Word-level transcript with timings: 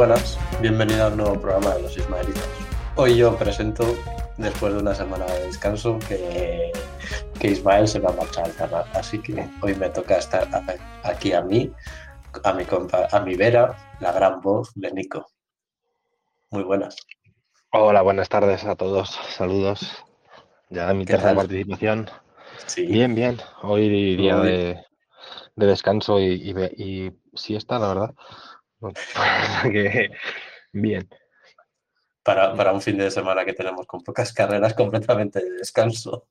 Buenas. 0.00 0.38
Bienvenido 0.62 1.08
al 1.08 1.14
nuevo 1.18 1.38
programa 1.38 1.74
de 1.74 1.82
los 1.82 1.94
Ismaelitas. 1.94 2.48
Hoy 2.96 3.18
yo 3.18 3.36
presento, 3.36 3.84
después 4.38 4.72
de 4.72 4.78
una 4.80 4.94
semana 4.94 5.26
de 5.26 5.44
descanso, 5.48 5.98
que, 6.08 6.72
que 7.38 7.48
Ismael 7.48 7.86
se 7.86 7.98
va 8.00 8.08
a 8.08 8.14
marchar 8.14 8.46
al 8.46 8.54
canal. 8.54 8.84
Así 8.94 9.20
que 9.20 9.46
hoy 9.60 9.74
me 9.74 9.90
toca 9.90 10.16
estar 10.16 10.48
a- 10.54 10.64
aquí 11.06 11.34
a 11.34 11.42
mí, 11.42 11.70
a 12.44 12.52
mi, 12.54 12.64
compa- 12.64 13.08
a 13.12 13.20
mi 13.20 13.34
vera, 13.34 13.76
la 14.00 14.12
gran 14.12 14.40
voz 14.40 14.72
de 14.74 14.90
Nico. 14.90 15.26
Muy 16.50 16.62
buenas. 16.62 16.96
Hola, 17.70 18.00
buenas 18.00 18.30
tardes 18.30 18.64
a 18.64 18.76
todos. 18.76 19.10
Saludos. 19.36 20.02
Ya 20.70 20.90
mi 20.94 21.04
¿Qué 21.04 21.12
tercera 21.12 21.34
participación. 21.34 22.08
Sí, 22.66 22.86
Bien, 22.86 23.14
bien. 23.14 23.38
Hoy 23.62 24.16
día 24.16 24.38
de, 24.38 24.82
de 25.56 25.66
descanso 25.66 26.18
y, 26.18 26.24
y, 26.32 26.54
y 26.82 27.12
siesta, 27.34 27.78
la 27.78 27.88
verdad. 27.88 28.14
Que 29.72 30.10
bien. 30.72 31.08
para, 32.22 32.54
para 32.54 32.72
un 32.72 32.80
fin 32.80 32.96
de 32.98 33.10
semana 33.10 33.44
que 33.44 33.52
tenemos 33.54 33.86
con 33.86 34.02
pocas 34.02 34.32
carreras 34.32 34.74
completamente 34.74 35.40
de 35.42 35.50
descanso. 35.52 36.28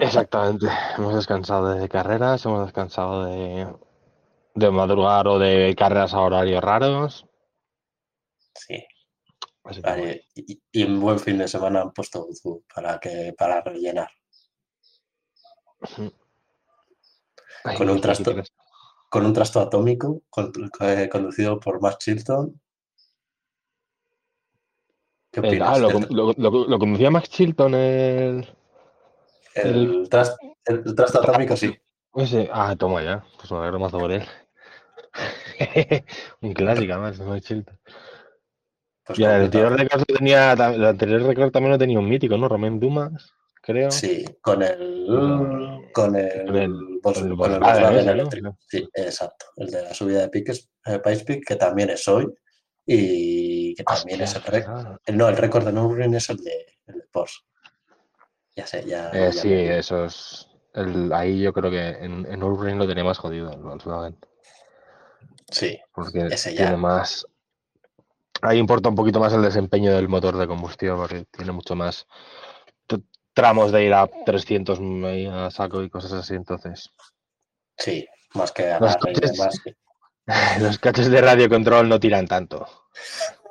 Exactamente. 0.00 0.66
Hemos 0.96 1.14
descansado 1.14 1.74
de 1.74 1.88
carreras, 1.88 2.44
hemos 2.44 2.64
descansado 2.66 3.26
de, 3.26 3.66
de 4.54 4.70
madrugar 4.70 5.28
o 5.28 5.38
de 5.38 5.74
carreras 5.76 6.14
a 6.14 6.20
horarios 6.20 6.62
raros. 6.62 7.26
Sí, 8.54 8.84
Así 9.64 9.82
que 9.82 9.90
bueno. 9.90 10.02
vale. 10.02 10.26
Y, 10.34 10.62
y 10.72 10.84
un 10.84 11.00
buen 11.00 11.18
fin 11.18 11.38
de 11.38 11.48
semana 11.48 11.82
han 11.82 11.92
puesto 11.92 12.26
para, 12.74 12.98
que, 12.98 13.34
para 13.36 13.60
rellenar. 13.62 14.08
Ay, 17.64 17.76
con 17.76 17.90
un 17.90 18.00
no 18.00 18.02
Con 19.16 19.24
un 19.24 19.32
trasto 19.32 19.60
atómico 19.60 20.24
eh, 20.80 21.08
conducido 21.10 21.58
por 21.58 21.80
Max 21.80 21.96
Chilton. 22.00 22.60
¿Qué 25.32 25.40
Eh, 25.40 25.48
opinas? 25.48 25.68
ah, 25.70 25.78
lo, 25.78 25.88
del- 25.88 26.06
con- 26.06 26.14
lo, 26.16 26.34
lo- 26.36 26.66
lo 26.68 26.78
conducía 26.78 27.10
Max 27.10 27.30
Chilton 27.30 27.72
el, 27.72 28.46
El, 29.54 30.06
tras- 30.10 30.36
el- 30.66 30.82
el 30.84 30.94
trasto 30.94 31.22
atómico, 31.22 31.56
sí. 31.56 31.74
Ese, 32.14 32.50
ah, 32.52 32.76
toma 32.76 33.02
ya, 33.02 33.24
pues 33.38 33.50
me 33.52 33.56
alegro 33.56 33.78
más 33.80 33.92
por 33.92 34.12
él. 34.12 34.22
Un 36.42 36.52
clásico, 36.52 36.92
además, 36.92 37.18
Max 37.20 37.46
Chilton. 37.46 37.78
Pues 39.02 39.18
Y 39.18 39.24
el 39.24 39.30
anterior 39.30 39.72
récord 39.78 40.00
lo 40.06 40.14
tenía, 40.14 40.52
el 40.52 40.84
anterior 40.84 41.22
récord 41.22 41.50
también 41.52 41.72
lo 41.72 41.78
tenía 41.78 41.98
un 41.98 42.08
mítico, 42.08 42.36
¿no? 42.36 42.48
Romain 42.50 42.78
Dumas, 42.78 43.32
creo. 43.66 43.90
Sí, 43.90 44.24
con 44.40 44.62
el. 44.62 45.06
Con- 45.08 45.90
Con 45.92 46.16
el. 46.16 46.44
con 46.46 46.56
el- 46.56 46.72
Volks- 47.02 47.20
con 47.20 47.30
el 47.30 47.36
con 47.36 47.52
el 47.52 47.60
Volkswagen 47.60 48.08
eléctrico. 48.08 48.58
Sí, 48.68 48.88
exacto. 48.94 49.46
El 49.56 49.70
de 49.70 49.82
la 49.82 49.92
subida 49.94 50.20
de 50.22 50.28
piques, 50.28 50.70
eh, 50.86 50.98
Peak, 51.00 51.44
que 51.46 51.56
también 51.56 51.90
es 51.90 52.06
hoy. 52.08 52.26
Y 52.86 53.74
que 53.74 53.82
también 53.84 54.22
Hostia, 54.22 54.40
es 54.40 54.46
el 54.46 54.52
récord. 54.52 54.96
No, 55.12 55.28
el 55.28 55.36
récord 55.36 55.64
de 55.64 55.72
Nürburgring 55.72 56.14
es 56.14 56.30
el 56.30 56.36
de, 56.38 56.66
el 56.86 56.94
de 57.00 57.04
Porsche. 57.12 57.40
Ya 58.54 58.66
sé, 58.66 58.84
ya. 58.86 59.10
Eh, 59.12 59.26
ya 59.26 59.32
sí, 59.32 59.48
me- 59.48 59.78
eso 59.78 60.04
es. 60.04 60.48
el- 60.74 61.12
ahí 61.12 61.40
yo 61.42 61.52
creo 61.52 61.70
que 61.70 61.88
en, 61.88 62.24
en 62.26 62.38
Nürburgring 62.40 62.78
lo 62.78 62.86
tenía 62.86 63.02
más 63.04 63.18
jodido 63.18 63.50
el 63.52 63.58
Volkswagen. 63.60 64.16
Sí, 65.50 65.78
Porque 65.92 66.26
Ese 66.30 66.52
ya. 66.54 66.62
tiene 66.62 66.76
más. 66.76 67.26
Ahí 68.42 68.58
importa 68.58 68.88
un 68.88 68.94
poquito 68.94 69.18
más 69.18 69.32
el 69.32 69.42
desempeño 69.42 69.92
del 69.94 70.08
motor 70.08 70.36
de 70.36 70.46
combustión, 70.46 70.98
porque 70.98 71.24
tiene 71.30 71.52
mucho 71.52 71.74
más 71.74 72.06
tramos 73.36 73.70
de 73.70 73.84
ir 73.84 73.92
a 73.92 74.08
300 74.24 74.80
ahí 75.04 75.26
a 75.26 75.50
saco 75.50 75.82
y 75.82 75.90
cosas 75.90 76.12
así. 76.14 76.34
Entonces, 76.34 76.90
sí. 77.76 78.08
Más 78.34 78.50
que 78.50 78.62
Los 78.80 78.94
agarre 78.96 79.10
y 79.12 79.14
coches- 79.14 79.32
demás. 79.32 79.60
sí. 79.62 79.74
los 80.60 80.78
caches 80.78 81.08
de 81.10 81.20
radio 81.20 81.48
control 81.48 81.88
no 81.88 82.00
tiran 82.00 82.26
tanto. 82.26 82.66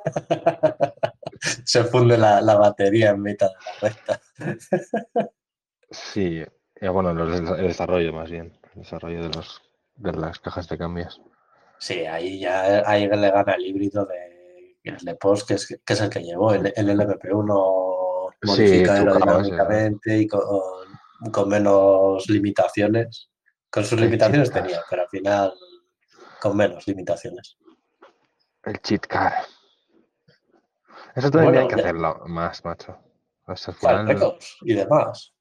Se 1.64 1.84
funde 1.84 2.18
la, 2.18 2.40
la 2.40 2.56
batería 2.56 3.10
en 3.10 3.22
mitad 3.22 3.48
de 3.48 3.54
la 3.80 3.88
recta. 3.88 5.32
Sí, 5.90 6.42
eh, 6.80 6.88
bueno, 6.88 7.14
los 7.14 7.38
el 7.58 7.66
desarrollo 7.68 8.12
más 8.12 8.30
bien, 8.30 8.58
el 8.74 8.82
desarrollo 8.82 9.22
de 9.22 9.28
los 9.30 9.62
de 9.96 10.12
las 10.12 10.38
cajas 10.40 10.68
de 10.68 10.76
cambios. 10.78 11.20
Sí, 11.78 12.00
ahí 12.06 12.40
ya 12.40 12.82
ahí 12.88 13.06
le 13.08 13.30
gana 13.30 13.52
el 13.54 13.66
híbrido 13.66 14.04
de, 14.06 14.76
el 14.84 14.96
de 14.98 15.14
Porsche, 15.14 15.46
que 15.46 15.54
es, 15.54 15.80
que 15.84 15.92
es 15.92 16.00
el 16.00 16.10
que 16.10 16.22
llevó 16.22 16.52
el, 16.54 16.72
el 16.74 16.88
LMP1 16.90 17.85
Sí, 17.85 17.85
modifica 18.42 18.94
aerodinámicamente 18.94 20.18
y 20.18 20.26
con, 20.28 20.42
con 21.32 21.48
menos 21.48 22.28
limitaciones. 22.28 23.30
Con 23.70 23.84
sus 23.84 24.00
limitaciones 24.00 24.50
tenía, 24.50 24.80
pero 24.88 25.02
al 25.02 25.08
final 25.08 25.52
con 26.40 26.56
menos 26.56 26.86
limitaciones. 26.86 27.56
El 28.64 28.80
cheat 28.80 29.06
car. 29.06 29.32
Eso 31.14 31.30
tendrían 31.30 31.52
Bueno, 31.64 31.68
que 31.68 31.76
ya- 31.76 31.82
hacerlo 31.82 32.22
más, 32.26 32.64
macho. 32.64 32.98
O 33.46 33.56
sea, 33.56 33.72
final- 33.74 34.06
récords 34.06 34.56
y 34.62 34.74
demás. 34.74 35.32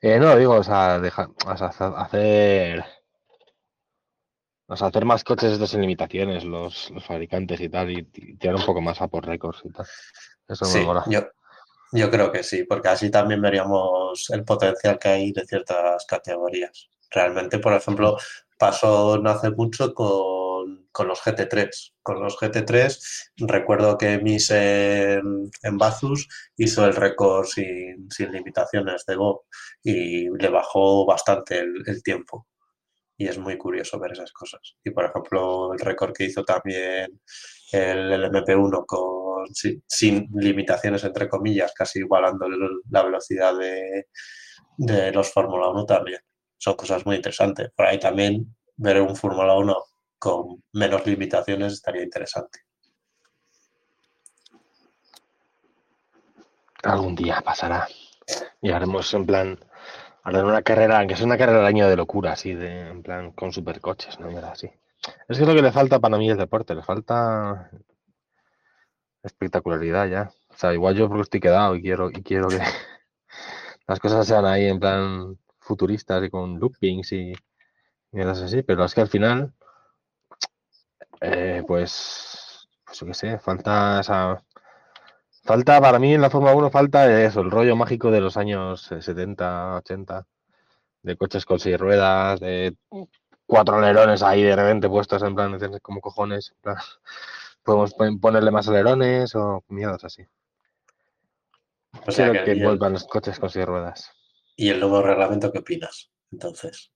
Eh, 0.00 0.18
no, 0.18 0.36
digo, 0.36 0.54
o 0.54 0.62
sea, 0.62 0.98
deja- 1.00 1.28
o 1.46 1.56
sea, 1.56 1.68
hacer- 1.68 1.92
hacer. 1.96 2.84
O 4.66 4.76
sea, 4.76 4.88
hacer 4.88 5.04
más 5.06 5.24
coches 5.24 5.52
estos 5.52 5.70
sin 5.70 5.80
limitaciones, 5.80 6.44
los, 6.44 6.90
los 6.90 7.04
fabricantes 7.04 7.58
y 7.60 7.68
tal, 7.70 7.90
y, 7.90 8.06
y 8.14 8.36
tirar 8.36 8.56
un 8.56 8.66
poco 8.66 8.80
más 8.82 9.00
a 9.00 9.08
por 9.08 9.26
récords 9.26 9.62
y 9.64 9.70
tal. 9.72 9.86
Eso 10.46 10.64
Sí, 10.66 10.80
me 10.80 10.84
mola. 10.84 11.04
yo, 11.08 11.20
yo 11.92 12.10
creo 12.10 12.30
que 12.32 12.42
sí, 12.42 12.64
porque 12.64 12.88
así 12.88 13.10
también 13.10 13.40
veríamos 13.40 14.28
el 14.30 14.44
potencial 14.44 14.98
que 14.98 15.08
hay 15.08 15.32
de 15.32 15.46
ciertas 15.46 16.04
categorías. 16.06 16.88
Realmente, 17.10 17.58
por 17.58 17.72
ejemplo, 17.72 18.16
pasó 18.58 19.18
no 19.18 19.30
hace 19.30 19.50
mucho 19.50 19.94
con, 19.94 20.88
con 20.92 21.08
los 21.08 21.20
GT3. 21.20 21.94
Con 22.02 22.20
los 22.20 22.36
GT3, 22.36 23.32
recuerdo 23.38 23.96
que 23.96 24.18
Miss 24.18 24.50
en, 24.50 25.50
en 25.62 25.78
Bathurst 25.78 26.30
hizo 26.56 26.84
el 26.86 26.94
récord 26.94 27.46
sin, 27.46 28.10
sin 28.10 28.32
limitaciones 28.32 29.06
de 29.06 29.16
Bob 29.16 29.42
y 29.82 30.28
le 30.28 30.48
bajó 30.48 31.06
bastante 31.06 31.58
el, 31.60 31.82
el 31.86 32.02
tiempo. 32.02 32.46
Y 33.16 33.26
es 33.28 33.38
muy 33.38 33.56
curioso 33.58 33.98
ver 33.98 34.12
esas 34.12 34.32
cosas. 34.32 34.76
Y 34.84 34.90
por 34.90 35.04
ejemplo, 35.06 35.72
el 35.72 35.80
récord 35.80 36.12
que 36.12 36.24
hizo 36.24 36.44
también 36.44 37.20
el 37.72 38.12
LMP1 38.12 38.84
con, 38.86 39.27
sin, 39.52 40.28
limitaciones, 40.34 41.04
entre 41.04 41.28
comillas, 41.28 41.72
casi 41.74 42.00
igualando 42.00 42.46
la 42.90 43.02
velocidad 43.02 43.54
de, 43.56 45.12
los 45.12 45.32
Fórmula 45.32 45.68
1 45.68 45.86
también. 45.86 46.20
Son 46.56 46.74
cosas 46.74 47.04
muy 47.06 47.16
interesantes. 47.16 47.70
Por 47.76 47.86
ahí 47.86 47.98
también 47.98 48.56
ver 48.76 49.00
un 49.00 49.16
Fórmula 49.16 49.54
1 49.54 49.76
con 50.18 50.62
menos 50.72 51.06
limitaciones 51.06 51.74
estaría 51.74 52.02
interesante. 52.02 52.60
Algún 56.82 57.14
día 57.14 57.40
pasará. 57.44 57.88
Y 58.60 58.70
haremos 58.70 59.12
en 59.14 59.26
plan. 59.26 59.58
Haré 60.22 60.42
una 60.42 60.62
carrera, 60.62 60.98
aunque 60.98 61.16
sea 61.16 61.26
una 61.26 61.38
carrera 61.38 61.58
del 61.58 61.66
año 61.66 61.88
de 61.88 61.96
locura, 61.96 62.32
así, 62.32 62.54
de, 62.54 62.88
en 62.88 63.02
plan, 63.02 63.32
con 63.32 63.52
supercoches, 63.52 64.20
¿no? 64.20 64.28
Así. 64.46 64.70
Es 65.28 65.38
que 65.38 65.46
lo 65.46 65.54
que 65.54 65.62
le 65.62 65.72
falta 65.72 66.00
para 66.00 66.18
mí 66.18 66.30
el 66.30 66.36
deporte, 66.36 66.74
le 66.74 66.82
falta 66.82 67.70
espectacularidad 69.28 70.08
ya. 70.08 70.32
O 70.50 70.56
sea, 70.56 70.74
igual 70.74 70.96
yo 70.96 71.08
porque 71.08 71.22
estoy 71.22 71.40
quedado 71.40 71.76
y 71.76 71.82
quiero, 71.82 72.10
y 72.10 72.22
quiero 72.22 72.48
que 72.48 72.58
las 73.86 74.00
cosas 74.00 74.26
sean 74.26 74.44
ahí 74.46 74.66
en 74.66 74.80
plan 74.80 75.38
futuristas 75.60 76.24
y 76.24 76.30
con 76.30 76.58
loopings 76.58 77.12
y, 77.12 77.32
y 78.12 78.20
así, 78.20 78.62
pero 78.62 78.84
es 78.84 78.94
que 78.94 79.00
al 79.02 79.08
final, 79.08 79.54
eh, 81.20 81.62
pues, 81.66 82.68
pues 82.84 83.00
yo 83.00 83.06
qué 83.06 83.14
sé, 83.14 83.38
falta 83.38 84.00
esa, 84.00 84.42
Falta, 85.48 85.80
para 85.80 85.98
mí 85.98 86.12
en 86.12 86.20
la 86.20 86.28
Fórmula 86.28 86.54
1 86.54 86.70
falta 86.70 87.22
eso, 87.24 87.40
el 87.40 87.50
rollo 87.50 87.74
mágico 87.74 88.10
de 88.10 88.20
los 88.20 88.36
años 88.36 88.92
eh, 88.92 89.00
70, 89.00 89.76
80, 89.76 90.26
de 91.02 91.16
coches 91.16 91.46
con 91.46 91.58
seis 91.58 91.78
ruedas, 91.78 92.38
de 92.40 92.76
cuatro 93.46 93.76
alerones 93.78 94.22
ahí 94.22 94.42
de 94.42 94.54
repente 94.54 94.90
puestos 94.90 95.22
en 95.22 95.34
plan, 95.34 95.58
como 95.80 96.02
cojones, 96.02 96.52
en 96.54 96.60
plan, 96.60 96.76
podemos 97.64 97.94
pon- 97.94 98.20
ponerle 98.20 98.50
más 98.50 98.68
alerones 98.68 99.34
o 99.36 99.64
mierdas 99.68 100.04
así. 100.04 100.24
O 102.08 102.10
sea 102.10 102.32
que, 102.32 102.42
que 102.42 102.54
y, 102.56 102.62
el, 102.62 102.64
vuelvan 102.64 102.94
los 102.94 103.04
coches 103.06 103.38
con 103.38 103.50
seis 103.50 103.64
ruedas. 103.64 104.10
y 104.56 104.68
el 104.68 104.78
nuevo 104.80 105.00
reglamento, 105.00 105.50
¿qué 105.50 105.60
opinas? 105.60 106.10
Entonces, 106.30 106.92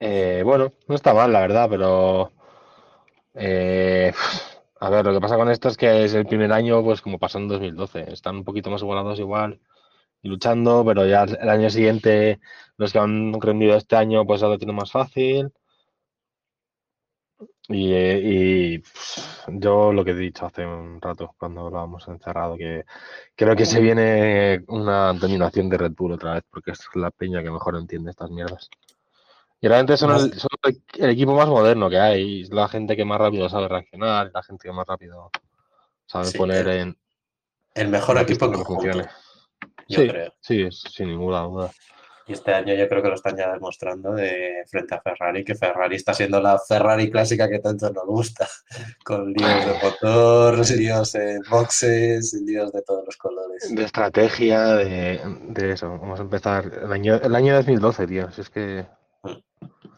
Eh, 0.00 0.42
bueno, 0.44 0.72
no 0.88 0.94
está 0.94 1.12
mal, 1.14 1.32
la 1.32 1.40
verdad, 1.40 1.68
pero 1.68 2.30
eh, 3.34 4.12
a 4.80 4.90
ver, 4.90 5.04
lo 5.06 5.12
que 5.14 5.20
pasa 5.20 5.36
con 5.36 5.50
esto 5.50 5.68
es 5.68 5.76
que 5.76 6.04
es 6.04 6.14
el 6.14 6.26
primer 6.26 6.52
año, 6.52 6.82
pues 6.82 7.00
como 7.00 7.18
pasó 7.18 7.38
en 7.38 7.48
2012, 7.48 8.12
están 8.12 8.36
un 8.36 8.44
poquito 8.44 8.70
más 8.70 8.82
igualados 8.82 9.18
igual 9.18 9.60
y 10.22 10.28
luchando, 10.28 10.84
pero 10.86 11.06
ya 11.06 11.24
el 11.24 11.50
año 11.50 11.70
siguiente, 11.70 12.40
los 12.78 12.92
que 12.92 12.98
han 13.00 13.40
rendido 13.40 13.76
este 13.76 13.96
año, 13.96 14.26
pues 14.26 14.40
ya 14.42 14.48
lo 14.48 14.58
tienen 14.58 14.76
más 14.76 14.92
fácil. 14.92 15.52
Y, 17.68 17.94
y, 17.94 18.78
pues, 18.78 19.46
yo 19.48 19.92
lo 19.92 20.04
que 20.04 20.10
he 20.10 20.14
dicho 20.14 20.46
hace 20.46 20.66
un 20.66 21.00
rato, 21.00 21.34
cuando 21.38 21.66
hablábamos 21.66 22.06
encerrado, 22.08 22.56
que 22.56 22.84
creo 23.34 23.56
que 23.56 23.64
se 23.64 23.80
viene 23.80 24.62
una 24.68 25.12
dominación 25.14 25.68
de 25.70 25.78
Red 25.78 25.92
Bull 25.92 26.12
otra 26.12 26.34
vez, 26.34 26.44
porque 26.50 26.72
es 26.72 26.80
la 26.94 27.10
peña 27.10 27.42
que 27.42 27.50
mejor 27.50 27.76
entiende 27.76 28.10
estas 28.10 28.30
mierdas. 28.30 28.68
Y 29.60 29.68
realmente 29.68 29.96
son, 29.96 30.14
el, 30.14 30.38
son 30.38 30.50
el, 30.98 31.10
equipo 31.10 31.34
más 31.34 31.48
moderno 31.48 31.88
que 31.88 31.98
hay, 31.98 32.44
la 32.44 32.68
gente 32.68 32.96
que 32.96 33.04
más 33.06 33.18
rápido 33.18 33.48
sabe 33.48 33.68
reaccionar, 33.68 34.30
la 34.34 34.42
gente 34.42 34.68
que 34.68 34.72
más 34.74 34.86
rápido 34.86 35.30
sabe 36.04 36.26
sí, 36.26 36.36
poner 36.36 36.68
el, 36.68 36.78
en... 36.80 36.98
El 37.74 37.88
mejor 37.88 38.18
equipo 38.18 38.50
que 38.50 38.58
funcione. 38.58 39.08
Yo 39.88 40.00
sí, 40.00 40.08
creo. 40.08 40.34
Sí, 40.40 40.68
sin 40.70 41.08
ninguna 41.08 41.40
duda. 41.40 41.70
Y 42.26 42.32
este 42.32 42.54
año 42.54 42.74
yo 42.74 42.88
creo 42.88 43.02
que 43.02 43.08
lo 43.08 43.14
están 43.14 43.36
ya 43.36 43.52
demostrando 43.52 44.12
de 44.12 44.64
frente 44.66 44.94
a 44.94 45.00
Ferrari, 45.00 45.44
que 45.44 45.54
Ferrari 45.54 45.96
está 45.96 46.14
siendo 46.14 46.40
la 46.40 46.58
Ferrari 46.58 47.10
clásica 47.10 47.48
que 47.48 47.58
tanto 47.58 47.90
nos 47.90 48.06
gusta, 48.06 48.48
con 49.04 49.30
líos 49.32 49.66
de 49.66 49.74
motor, 49.82 50.70
líos 50.70 51.14
en 51.16 51.42
boxes, 51.50 52.32
líos 52.44 52.72
de 52.72 52.82
todos 52.82 53.04
los 53.04 53.16
colores. 53.18 53.74
De 53.74 53.84
estrategia, 53.84 54.74
de, 54.76 55.20
de 55.48 55.72
eso. 55.72 55.90
Vamos 55.90 56.18
a 56.18 56.22
empezar 56.22 56.72
el 56.82 56.92
año, 56.92 57.16
el 57.16 57.34
año 57.34 57.54
2012, 57.56 58.06
tío. 58.06 58.30
Si 58.30 58.40
es 58.40 58.48
que... 58.48 58.86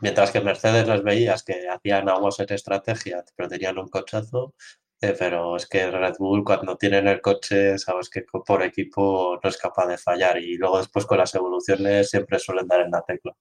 Mientras 0.00 0.31
que 0.31 0.40
Mercedes 0.40 0.87
les 0.87 1.02
veías 1.02 1.43
que 1.43 1.69
hacían 1.69 2.08
aguas 2.08 2.38
en 2.40 2.52
estrategia, 2.52 3.25
pero 3.34 3.49
tenían 3.49 3.79
un 3.79 3.88
cochazo, 3.88 4.55
eh, 5.00 5.14
pero 5.19 5.56
es 5.56 5.66
que 5.66 5.90
Red 5.90 6.14
Bull 6.19 6.44
cuando 6.44 6.76
tienen 6.76 7.06
el 7.06 7.20
coche 7.20 7.78
sabes 7.78 8.08
que 8.08 8.22
por 8.22 8.62
equipo 8.62 9.38
no 9.43 9.48
es 9.48 9.58
capaz 9.58 9.87
de 9.87 9.98
fallar 9.98 10.38
y 10.38 10.56
luego 10.56 10.78
después 10.78 11.04
con 11.04 11.19
las 11.19 11.34
evoluciones 11.34 12.08
siempre 12.08 12.38
suelen 12.38 12.66
dar 12.66 12.81
en 12.81 12.90
la 12.90 13.02
tecla. 13.02 13.32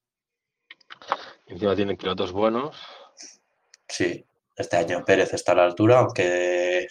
Encima 1.47 1.75
tienen 1.75 1.95
pilotos 1.95 2.31
buenos. 2.31 2.75
Sí, 3.87 4.25
este 4.55 4.77
año 4.77 5.03
Pérez 5.05 5.33
está 5.33 5.53
a 5.53 5.55
la 5.55 5.65
altura, 5.65 5.99
aunque 5.99 6.87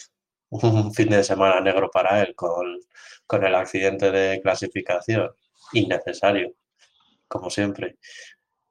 un 0.49 0.93
fin 0.93 1.09
de 1.09 1.23
semana 1.23 1.59
negro 1.61 1.89
para 1.91 2.21
él 2.21 2.33
con, 2.35 2.79
con 3.27 3.43
el 3.43 3.53
accidente 3.53 4.11
de 4.11 4.41
clasificación, 4.41 5.29
innecesario, 5.73 6.53
como 7.27 7.49
siempre. 7.49 7.97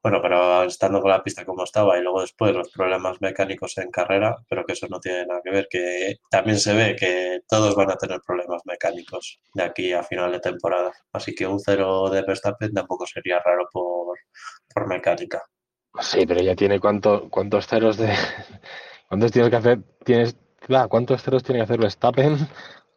Bueno, 0.05 0.21
pero 0.21 0.65
estando 0.65 1.01
con 1.01 1.11
la 1.11 1.23
pista 1.23 1.47
como 1.47 1.65
estaba 1.65 1.97
y 1.99 2.03
luego 2.03 2.21
después 2.21 2.55
los 2.55 2.71
problemas 2.71 3.23
mecánicos 3.23 3.79
en 3.79 3.91
carrera, 3.91 4.37
pero 4.51 4.62
que 4.67 4.75
eso 4.75 4.87
no 4.91 5.01
tiene 5.01 5.25
nada 5.25 5.41
que 5.43 5.51
ver, 5.51 5.67
que 5.71 6.17
también 6.31 6.61
se 6.61 6.75
ve 6.75 6.95
que 6.95 7.41
todos 7.49 7.75
van 7.75 7.91
a 7.91 7.97
tener 7.97 8.21
problemas 8.21 8.61
mecánicos 8.67 9.41
de 9.55 9.62
aquí 9.62 9.95
a 9.95 10.03
final 10.03 10.31
de 10.31 10.41
temporada. 10.41 10.93
Así 11.11 11.35
que 11.35 11.47
un 11.47 11.59
cero 11.59 12.11
de 12.11 12.21
Verstappen 12.21 12.75
tampoco 12.75 13.06
sería 13.06 13.41
raro 13.41 13.67
por, 13.73 14.19
por 14.75 14.87
mecánica. 14.89 15.43
Sí, 15.99 16.27
pero 16.27 16.43
ya 16.43 16.55
tiene 16.55 16.79
cuánto, 16.79 17.31
cuántos 17.31 17.67
ceros 17.67 17.97
de... 17.97 18.12
¿Cuántos 19.09 19.33
tienes 19.33 19.51
que 19.51 19.56
hacer? 19.56 19.79
Tienes, 20.05 20.37
¿cuántos 20.91 21.23
ceros 21.23 21.43
tiene 21.43 21.61
que 21.61 21.65
hacer 21.65 21.81
Verstappen 21.81 22.37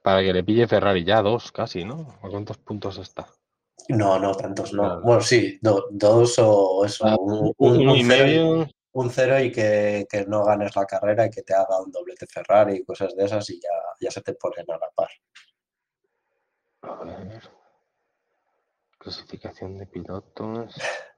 para 0.04 0.21
que 0.21 0.33
le 0.33 0.44
pille 0.44 0.68
Ferrari? 0.68 1.06
Ya 1.06 1.21
dos 1.21 1.54
casi, 1.54 1.86
¿no? 1.86 2.19
¿A 2.21 2.27
cuántos 2.27 2.57
puntos 2.57 2.98
está? 2.98 3.27
No, 3.89 4.19
no, 4.19 4.35
tantos 4.35 4.74
no. 4.74 4.83
Claro. 4.83 5.01
Bueno, 5.01 5.21
sí, 5.21 5.59
do, 5.62 5.88
dos 5.91 6.38
o 6.39 6.85
eso. 6.85 7.06
Ah, 7.06 7.15
un, 7.19 7.53
un, 7.57 7.88
un, 7.89 7.95
y 7.95 8.03
medio. 8.03 8.68
un 8.91 9.09
cero 9.09 9.39
y 9.39 9.51
que, 9.51 10.06
que, 10.09 10.25
no 10.25 10.44
ganes 10.44 10.75
la 10.75 10.85
carrera 10.85 11.25
y 11.25 11.29
que 11.29 11.44
te 11.44 11.53
haga 11.53 11.81
un 11.81 11.91
doblete 11.91 12.27
Ferrari 12.27 12.77
y 12.77 12.83
cosas 12.83 13.15
de 13.15 13.25
esas 13.25 13.50
y 13.50 13.59
ya, 13.62 13.69
ya 14.01 14.12
se 14.12 14.21
te 14.21 14.33
ponen 14.33 14.65
a 14.69 14.77
la 14.77 14.89
par. 14.94 15.09
A 16.81 17.03
ver. 17.03 17.50
Clasificación 18.97 19.77
de 19.77 19.85
pilotos. 19.88 20.75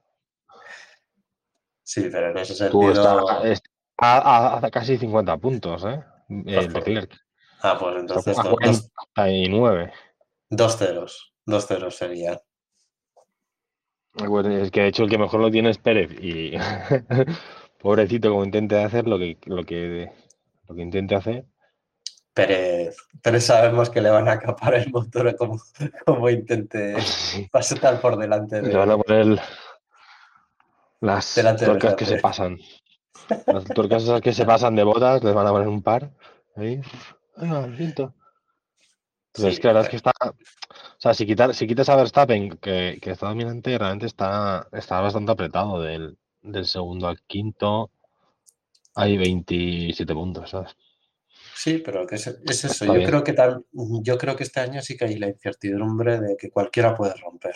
Sí, 1.82 2.08
pero 2.08 2.30
en 2.30 2.38
ese 2.38 2.54
sentido. 2.54 2.92
está, 2.92 3.42
está 3.50 3.68
a, 4.00 4.64
a 4.64 4.70
casi 4.70 4.96
50 4.96 5.36
puntos, 5.38 5.84
¿eh? 5.84 6.00
El 6.28 6.72
Leclerc. 6.72 7.12
Ah, 7.62 7.76
pues 7.78 7.96
entonces 7.98 8.38
a 8.38 8.42
49. 8.42 9.92
dos 10.48 10.76
ceros. 10.76 11.34
Dos 11.44 11.66
ceros 11.66 11.96
serían. 11.96 12.38
Bueno, 14.14 14.50
es 14.50 14.70
que 14.70 14.82
de 14.82 14.88
hecho 14.88 15.04
el 15.04 15.10
que 15.10 15.18
mejor 15.18 15.40
lo 15.40 15.50
tiene 15.50 15.70
es 15.70 15.78
Pérez 15.78 16.10
y 16.20 16.52
pobrecito 17.80 18.30
como 18.30 18.44
intente 18.44 18.82
hacer 18.82 19.06
lo 19.06 19.18
que 19.18 19.38
lo 19.46 19.64
que 19.64 20.10
lo 20.68 20.74
que 20.74 20.82
intente 20.82 21.14
hacer. 21.14 21.46
Pérez, 22.34 22.96
Pérez 23.22 23.44
sabemos 23.44 23.90
que 23.90 24.00
le 24.00 24.10
van 24.10 24.28
a 24.28 24.38
capar 24.38 24.74
el 24.74 24.90
motor 24.90 25.34
como, 25.36 25.60
como 26.06 26.30
intente 26.30 26.96
pasar 27.50 28.00
por 28.00 28.16
delante 28.16 28.60
de 28.60 28.68
Le 28.68 28.76
van 28.76 28.90
a 28.90 28.98
poner 28.98 29.40
las 31.00 31.34
tuercas 31.34 31.94
que 31.94 32.04
se 32.04 32.18
pasan. 32.18 32.58
Las 33.46 33.64
tuercas 33.64 34.02
esas 34.02 34.20
que 34.20 34.32
se 34.32 34.44
pasan 34.44 34.74
de 34.76 34.84
botas, 34.84 35.22
les 35.22 35.34
van 35.34 35.46
a 35.46 35.50
poner 35.50 35.68
un 35.68 35.82
par. 35.82 36.10
Ahí. 36.56 36.80
Ay, 37.36 37.48
lo 37.48 37.76
siento. 37.76 38.14
Entonces, 39.32 39.56
Sí, 39.56 39.62
verdad 39.62 39.82
es 39.82 39.88
pero- 39.88 39.90
que 39.90 39.96
está. 39.96 40.12
O 41.00 41.02
sea, 41.02 41.14
si, 41.14 41.24
quitar, 41.24 41.54
si 41.54 41.66
quitas 41.66 41.88
a 41.88 41.96
Verstappen, 41.96 42.58
que, 42.58 42.98
que 43.00 43.12
está 43.12 43.28
dominante, 43.28 43.78
realmente 43.78 44.04
está, 44.04 44.68
está 44.70 45.00
bastante 45.00 45.32
apretado. 45.32 45.80
Del, 45.80 46.18
del 46.42 46.66
segundo 46.66 47.08
al 47.08 47.22
quinto 47.22 47.90
hay 48.94 49.16
27 49.16 50.12
puntos, 50.12 50.50
¿sabes? 50.50 50.76
Sí, 51.54 51.78
pero 51.82 52.06
que 52.06 52.16
es, 52.16 52.26
es 52.26 52.64
eso. 52.64 52.66
Está 52.66 52.86
Yo 52.88 52.92
bien. 52.94 53.06
creo 53.06 53.24
que 53.24 53.32
tal, 53.32 53.64
yo 53.72 54.18
creo 54.18 54.36
que 54.36 54.42
este 54.42 54.60
año 54.60 54.82
sí 54.82 54.94
que 54.98 55.06
hay 55.06 55.18
la 55.18 55.28
incertidumbre 55.28 56.20
de 56.20 56.36
que 56.36 56.50
cualquiera 56.50 56.94
puede 56.94 57.14
romper. 57.14 57.54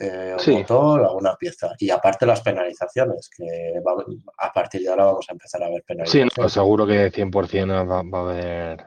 Eh, 0.00 0.32
un 0.34 0.40
Sí. 0.40 0.50
motor 0.50 1.02
o 1.02 1.08
alguna 1.10 1.36
pieza. 1.36 1.76
Y 1.78 1.90
aparte 1.90 2.26
las 2.26 2.40
penalizaciones, 2.40 3.30
que 3.30 3.44
va- 3.86 4.04
a 4.38 4.52
partir 4.52 4.80
de 4.82 4.88
ahora 4.88 5.04
vamos 5.04 5.26
a 5.28 5.32
empezar 5.32 5.62
a 5.62 5.68
ver 5.68 5.78
Sí, 5.82 5.86
penalizaciones. 5.86 6.38
no, 6.38 6.48
seguro 6.48 6.88
que 6.88 7.12
100% 7.12 7.86
va, 7.88 8.02
va 8.02 8.18
a 8.18 8.22
haber. 8.32 8.86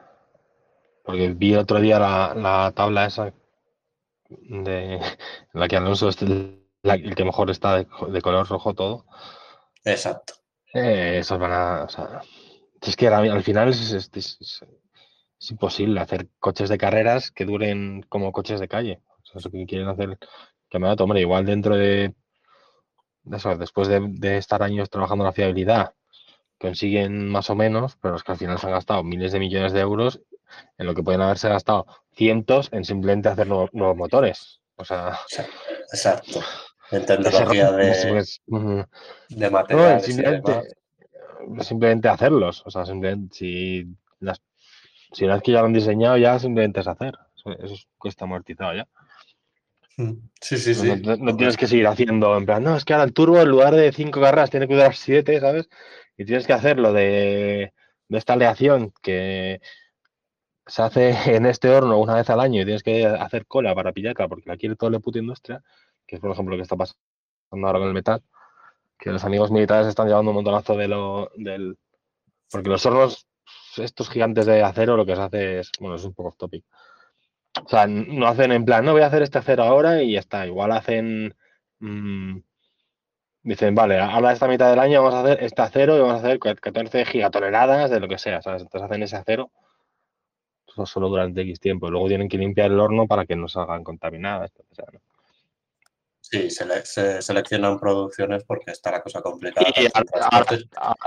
Porque 1.02 1.30
vi 1.30 1.54
otro 1.54 1.80
día 1.80 1.98
la, 1.98 2.34
la 2.34 2.70
tabla 2.76 3.06
esa 3.06 3.32
de 4.28 4.94
en 4.96 5.00
la 5.52 5.68
que 5.68 5.76
Alonso 5.76 6.08
es 6.08 6.20
el, 6.22 6.64
la- 6.82 6.94
el 6.94 7.14
que 7.14 7.24
mejor 7.24 7.50
está 7.50 7.76
de, 7.78 7.86
de 8.10 8.22
color 8.22 8.48
rojo 8.48 8.74
todo. 8.74 9.06
Exacto. 9.84 10.34
Eh, 10.74 11.18
esos 11.20 11.38
van 11.38 11.52
a. 11.52 11.84
O 11.84 11.88
sea, 11.88 12.20
es 12.80 12.96
que 12.96 13.08
al, 13.08 13.30
al 13.30 13.42
final 13.42 13.68
es, 13.68 13.92
es- 13.92 14.10
es- 14.14 14.36
es- 14.40 14.64
es 15.40 15.50
imposible 15.52 16.00
hacer 16.00 16.28
coches 16.40 16.68
de 16.68 16.78
carreras 16.78 17.30
que 17.30 17.44
duren 17.44 18.02
como 18.08 18.32
coches 18.32 18.60
de 18.60 18.68
calle. 18.68 19.02
O 19.22 19.24
sea, 19.26 19.38
eso 19.38 19.50
que 19.50 19.66
quieren 19.66 19.88
hacer 19.88 20.18
campeonato, 20.68 21.04
hombre, 21.04 21.20
igual 21.20 21.46
dentro 21.46 21.76
de, 21.76 22.14
eso, 23.32 23.56
después 23.56 23.88
de, 23.88 24.00
de 24.08 24.38
estar 24.38 24.62
años 24.62 24.90
trabajando 24.90 25.24
la 25.24 25.32
fiabilidad, 25.32 25.94
consiguen 26.58 27.28
más 27.28 27.50
o 27.50 27.54
menos, 27.54 27.96
pero 28.00 28.16
es 28.16 28.22
que 28.24 28.32
al 28.32 28.38
final 28.38 28.58
se 28.58 28.66
han 28.66 28.72
gastado 28.72 29.04
miles 29.04 29.32
de 29.32 29.40
millones 29.40 29.72
de 29.72 29.80
euros 29.80 30.20
en 30.76 30.86
lo 30.86 30.94
que 30.94 31.02
pueden 31.02 31.20
haberse 31.20 31.48
gastado 31.48 31.86
cientos 32.14 32.68
en 32.72 32.84
simplemente 32.84 33.28
hacer 33.28 33.46
nuevos, 33.46 33.70
nuevos 33.72 33.96
motores. 33.96 34.60
O 34.76 34.84
sea, 34.84 35.18
Exacto. 35.92 36.40
En 36.90 37.04
tecnología 37.04 37.70
de, 37.72 38.06
pues, 38.08 38.40
No, 38.46 38.86
materiales 39.50 40.08
y 40.08 40.12
simplemente, 40.12 40.76
simplemente 41.60 42.08
hacerlos. 42.08 42.62
O 42.64 42.70
sea, 42.70 42.86
simplemente 42.86 43.36
si 43.36 43.86
las 44.20 44.40
si 45.12 45.24
una 45.24 45.34
vez 45.34 45.42
que 45.42 45.52
ya 45.52 45.60
lo 45.60 45.66
han 45.66 45.72
diseñado, 45.72 46.16
ya 46.16 46.38
simplemente 46.38 46.80
es 46.80 46.86
hacer. 46.86 47.14
Eso, 47.36 47.50
eso 47.62 47.74
cuesta 47.96 48.24
amortizado 48.24 48.74
ya. 48.74 48.86
Sí, 50.40 50.56
sí, 50.58 50.74
No- 50.74 50.94
sí. 50.96 51.02
No, 51.02 51.16
no 51.16 51.36
tienes 51.36 51.56
que 51.56 51.66
seguir 51.66 51.86
haciendo 51.86 52.36
en 52.36 52.46
plan, 52.46 52.62
no, 52.62 52.76
es 52.76 52.84
que 52.84 52.92
ahora 52.92 53.04
el 53.04 53.12
turbo 53.12 53.40
en 53.40 53.48
lugar 53.48 53.74
de 53.74 53.90
cinco 53.92 54.20
carreras 54.20 54.50
tiene 54.50 54.68
que 54.68 54.74
durar 54.74 54.94
siete, 54.94 55.40
¿sabes? 55.40 55.68
Y 56.16 56.24
tienes 56.24 56.46
que 56.46 56.52
hacerlo 56.52 56.92
de, 56.92 57.72
de 58.08 58.18
esta 58.18 58.34
aleación 58.34 58.92
que 59.02 59.60
se 60.68 60.82
hace 60.82 61.10
en 61.36 61.46
este 61.46 61.70
horno 61.70 61.98
una 61.98 62.14
vez 62.14 62.30
al 62.30 62.40
año 62.40 62.62
y 62.62 62.64
tienes 62.64 62.82
que 62.82 63.06
hacer 63.06 63.46
cola 63.46 63.74
para 63.74 63.92
pillarla 63.92 64.28
porque 64.28 64.48
la 64.48 64.56
quiere 64.56 64.76
toda 64.76 64.92
la 64.92 65.00
puta 65.00 65.18
industria, 65.18 65.62
que 66.06 66.16
es 66.16 66.20
por 66.20 66.30
ejemplo 66.30 66.52
lo 66.52 66.58
que 66.58 66.62
está 66.62 66.76
pasando 66.76 66.98
ahora 67.66 67.80
con 67.80 67.88
el 67.88 67.94
metal, 67.94 68.22
que 68.98 69.10
los 69.10 69.24
amigos 69.24 69.50
militares 69.50 69.86
están 69.86 70.06
llevando 70.06 70.30
un 70.30 70.36
montonazo 70.36 70.76
de 70.76 70.88
lo, 70.88 71.30
del... 71.36 71.78
Porque 72.50 72.68
los 72.68 72.84
hornos, 72.86 73.26
estos 73.76 74.10
gigantes 74.10 74.46
de 74.46 74.62
acero, 74.62 74.96
lo 74.96 75.06
que 75.06 75.16
se 75.16 75.22
hace 75.22 75.58
es, 75.60 75.70
bueno, 75.80 75.96
es 75.96 76.04
un 76.04 76.14
poco 76.14 76.30
off 76.30 76.36
topic. 76.36 76.64
O 77.64 77.68
sea, 77.68 77.86
no 77.86 78.26
hacen 78.26 78.52
en 78.52 78.64
plan, 78.64 78.84
no 78.84 78.92
voy 78.92 79.02
a 79.02 79.06
hacer 79.06 79.22
este 79.22 79.38
acero 79.38 79.64
ahora 79.64 80.02
y 80.02 80.12
ya 80.12 80.20
está. 80.20 80.46
Igual 80.46 80.72
hacen. 80.72 81.34
mm, 81.80 82.38
dicen, 83.42 83.74
vale, 83.74 83.98
ahora 84.00 84.32
esta 84.32 84.48
mitad 84.48 84.70
del 84.70 84.78
año 84.78 85.02
vamos 85.02 85.14
a 85.14 85.20
hacer 85.20 85.42
este 85.42 85.62
acero 85.62 85.96
y 85.96 86.00
vamos 86.00 86.16
a 86.16 86.18
hacer 86.18 86.38
14 86.38 87.04
gigatoneladas 87.06 87.90
de 87.90 88.00
lo 88.00 88.08
que 88.08 88.18
sea. 88.18 88.36
Entonces 88.36 88.82
hacen 88.82 89.02
ese 89.02 89.16
acero 89.16 89.50
so- 90.78 90.86
solo 90.86 91.08
durante 91.08 91.42
X 91.42 91.60
tiempo. 91.60 91.88
y 91.88 91.90
Luego 91.90 92.08
tienen 92.08 92.28
que 92.28 92.38
limpiar 92.38 92.70
el 92.70 92.78
horno 92.80 93.06
para 93.06 93.26
que 93.26 93.36
no 93.36 93.48
salgan 93.48 93.84
contaminadas. 93.84 94.50
Sí, 96.20 96.50
se, 96.50 96.84
se, 96.84 97.22
seleccionan 97.22 97.78
producciones 97.80 98.44
porque 98.44 98.70
está 98.72 98.90
la 98.90 99.02
cosa 99.02 99.22
complicada. 99.22 99.66
Y 99.76 99.86
ahora, 100.30 100.58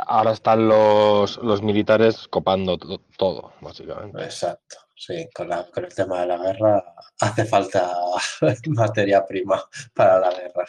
ahora, 0.07 0.31
están 0.31 0.67
los, 0.67 1.37
los 1.37 1.61
militares 1.61 2.27
copando 2.27 2.77
todo, 3.17 3.53
básicamente. 3.61 4.23
Exacto, 4.23 4.77
sí, 4.95 5.27
con, 5.33 5.49
la, 5.49 5.69
con 5.71 5.85
el 5.85 5.93
tema 5.93 6.21
de 6.21 6.27
la 6.27 6.37
guerra 6.37 6.83
hace 7.19 7.45
falta 7.45 7.91
materia 8.67 9.23
prima 9.25 9.63
para 9.93 10.19
la 10.19 10.31
guerra. 10.31 10.65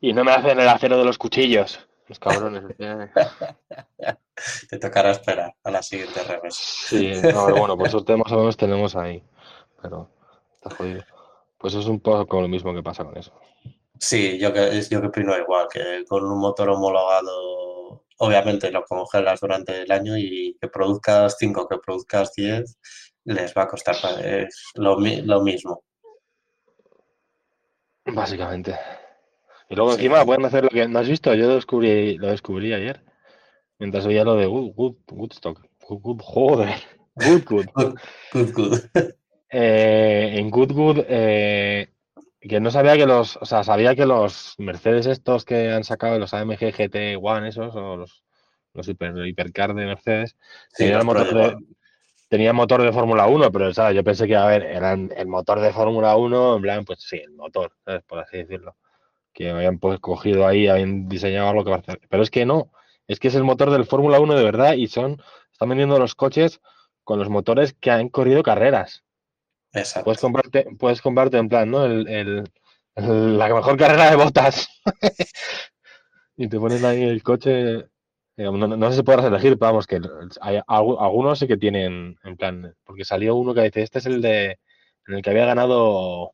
Y 0.00 0.14
no 0.14 0.24
me 0.24 0.32
hacen 0.32 0.58
el 0.58 0.68
acero 0.68 0.96
de 0.96 1.04
los 1.04 1.18
cuchillos. 1.18 1.86
Los 2.06 2.18
cabrones. 2.18 2.64
Te 4.68 4.78
tocará 4.78 5.10
esperar 5.12 5.54
a 5.62 5.70
la 5.70 5.82
siguiente 5.82 6.22
revés. 6.22 6.54
Sí, 6.54 7.12
no, 7.32 7.54
bueno, 7.56 7.76
pues 7.76 7.88
esos 7.88 8.04
temas 8.04 8.30
o 8.32 8.38
menos 8.38 8.56
tenemos 8.56 8.94
ahí. 8.96 9.22
Pero 9.80 10.10
está 10.54 10.70
jodido. 10.70 11.02
Pues 11.56 11.74
es 11.74 11.86
un 11.86 12.00
poco 12.00 12.40
lo 12.40 12.48
mismo 12.48 12.74
que 12.74 12.82
pasa 12.82 13.04
con 13.04 13.16
eso. 13.16 13.32
Sí, 13.98 14.38
yo 14.38 14.52
que, 14.52 14.82
yo 14.82 15.00
que 15.00 15.06
opino 15.06 15.36
igual, 15.38 15.68
que 15.72 16.04
con 16.06 16.24
un 16.24 16.38
motor 16.38 16.68
homologado, 16.68 18.04
obviamente 18.18 18.70
lo 18.70 18.84
congelas 18.84 19.40
durante 19.40 19.82
el 19.82 19.92
año 19.92 20.18
y 20.18 20.58
que 20.60 20.68
produzcas 20.68 21.36
5, 21.38 21.68
que 21.68 21.78
produzcas 21.78 22.34
10, 22.34 22.78
les 23.24 23.54
va 23.54 23.62
a 23.62 23.68
costar 23.68 23.96
lo, 24.74 24.98
lo 24.98 25.42
mismo. 25.42 25.84
Básicamente. 28.04 28.78
Y 29.68 29.76
luego 29.76 29.92
encima 29.92 30.24
pueden 30.24 30.44
hacer 30.44 30.64
lo 30.64 30.70
que 30.70 30.86
no 30.86 30.98
has 30.98 31.08
visto, 31.08 31.34
yo 31.34 31.48
lo 31.48 31.54
descubrí, 31.54 32.16
lo 32.18 32.28
descubrí 32.28 32.72
ayer. 32.72 33.02
Mientras 33.78 34.06
oía 34.06 34.24
lo 34.24 34.36
de 34.36 34.46
Good, 34.46 34.72
good, 34.74 34.96
Woodstock. 35.10 35.60
Good, 35.88 36.00
good, 36.00 36.20
joder. 36.22 36.74
Good, 37.14 37.44
good. 37.44 37.66
good, 38.32 38.52
good. 38.52 38.78
Eh, 39.50 40.32
en 40.34 40.50
Good, 40.50 40.72
good, 40.72 41.04
eh, 41.08 41.88
que 42.40 42.60
no 42.60 42.70
sabía 42.70 42.96
que 42.96 43.06
los, 43.06 43.36
o 43.36 43.46
sea, 43.46 43.62
sabía 43.62 43.94
que 43.94 44.04
los 44.04 44.54
Mercedes 44.58 45.06
estos 45.06 45.44
que 45.44 45.70
han 45.70 45.84
sacado, 45.84 46.18
los 46.18 46.34
AMG 46.34 46.72
GT 46.72 47.16
One 47.22 47.48
esos, 47.48 47.74
o 47.76 47.96
los, 47.96 48.24
los 48.74 48.88
hiper, 48.88 49.14
hipercar 49.26 49.74
de 49.74 49.86
Mercedes, 49.86 50.36
tenían, 50.76 51.06
motor 51.06 51.32
de, 51.32 51.56
tenía 52.28 52.52
motor 52.52 52.82
de 52.82 52.92
Fórmula 52.92 53.26
1, 53.28 53.52
pero 53.52 53.72
¿sabes? 53.72 53.94
yo 53.94 54.02
pensé 54.02 54.26
que, 54.26 54.36
a 54.36 54.46
ver, 54.46 54.64
eran 54.64 55.12
el 55.16 55.28
motor 55.28 55.60
de 55.60 55.72
Fórmula 55.72 56.16
1, 56.16 56.56
en 56.56 56.62
plan, 56.62 56.84
pues 56.84 57.00
sí, 57.02 57.16
el 57.16 57.32
motor, 57.32 57.72
¿sabes? 57.84 58.02
Por 58.02 58.18
así 58.18 58.38
decirlo 58.38 58.74
que 59.34 59.50
habían 59.50 59.78
pues, 59.78 60.00
cogido 60.00 60.46
ahí, 60.46 60.68
habían 60.68 61.08
diseñado 61.08 61.48
algo 61.48 61.64
que 61.64 61.70
va 61.70 61.76
a 61.76 61.80
hacer. 61.80 62.00
Pero 62.08 62.22
es 62.22 62.30
que 62.30 62.46
no, 62.46 62.70
es 63.06 63.18
que 63.18 63.28
es 63.28 63.34
el 63.34 63.44
motor 63.44 63.70
del 63.70 63.84
Fórmula 63.84 64.20
1 64.20 64.34
de 64.34 64.44
verdad 64.44 64.74
y 64.74 64.86
son, 64.86 65.20
están 65.52 65.68
vendiendo 65.68 65.98
los 65.98 66.14
coches 66.14 66.60
con 67.02 67.18
los 67.18 67.28
motores 67.28 67.74
que 67.74 67.90
han 67.90 68.08
corrido 68.08 68.42
carreras. 68.42 69.04
Exacto. 69.72 70.04
Puedes 70.04 70.20
comprarte, 70.20 70.66
puedes 70.78 71.02
comprarte 71.02 71.36
en 71.36 71.48
plan, 71.48 71.70
¿no? 71.70 71.84
El, 71.84 72.44
la 72.94 73.54
mejor 73.54 73.76
carrera 73.76 74.10
de 74.10 74.16
botas. 74.16 74.68
y 76.36 76.48
te 76.48 76.58
pones 76.58 76.82
ahí 76.84 77.02
el 77.02 77.22
coche. 77.22 77.86
No, 78.36 78.90
sé 78.90 78.96
si 78.96 79.02
podrás 79.02 79.26
elegir, 79.26 79.58
pero 79.58 79.72
vamos, 79.72 79.86
que 79.86 80.00
hay, 80.40 80.60
algunos 80.66 81.38
sí 81.38 81.46
que 81.46 81.56
tienen, 81.56 82.18
en 82.24 82.36
plan, 82.36 82.74
porque 82.82 83.04
salió 83.04 83.36
uno 83.36 83.54
que 83.54 83.62
dice, 83.62 83.82
este 83.82 84.00
es 84.00 84.06
el 84.06 84.20
de, 84.20 84.58
en 85.06 85.14
el 85.14 85.22
que 85.22 85.30
había 85.30 85.46
ganado 85.46 86.32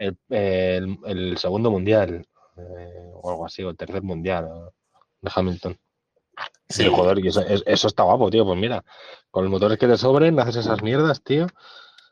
el, 0.00 1.36
segundo 1.36 1.70
mundial 1.70 2.26
eh, 2.56 3.10
o 3.14 3.30
algo 3.30 3.46
así, 3.46 3.62
o 3.62 3.70
el 3.70 3.76
tercer 3.76 4.02
mundial 4.02 4.48
de 5.20 5.30
Hamilton. 5.34 5.78
Sí. 6.68 6.88
joder, 6.88 7.18
y 7.18 7.28
eso, 7.28 7.86
está 7.88 8.02
guapo, 8.04 8.30
tío. 8.30 8.44
Pues 8.44 8.58
mira, 8.58 8.84
con 9.30 9.44
los 9.44 9.50
motores 9.50 9.78
que 9.78 9.86
te 9.86 9.96
sobren, 9.96 10.38
haces 10.38 10.56
esas 10.56 10.82
mierdas, 10.82 11.22
tío. 11.22 11.46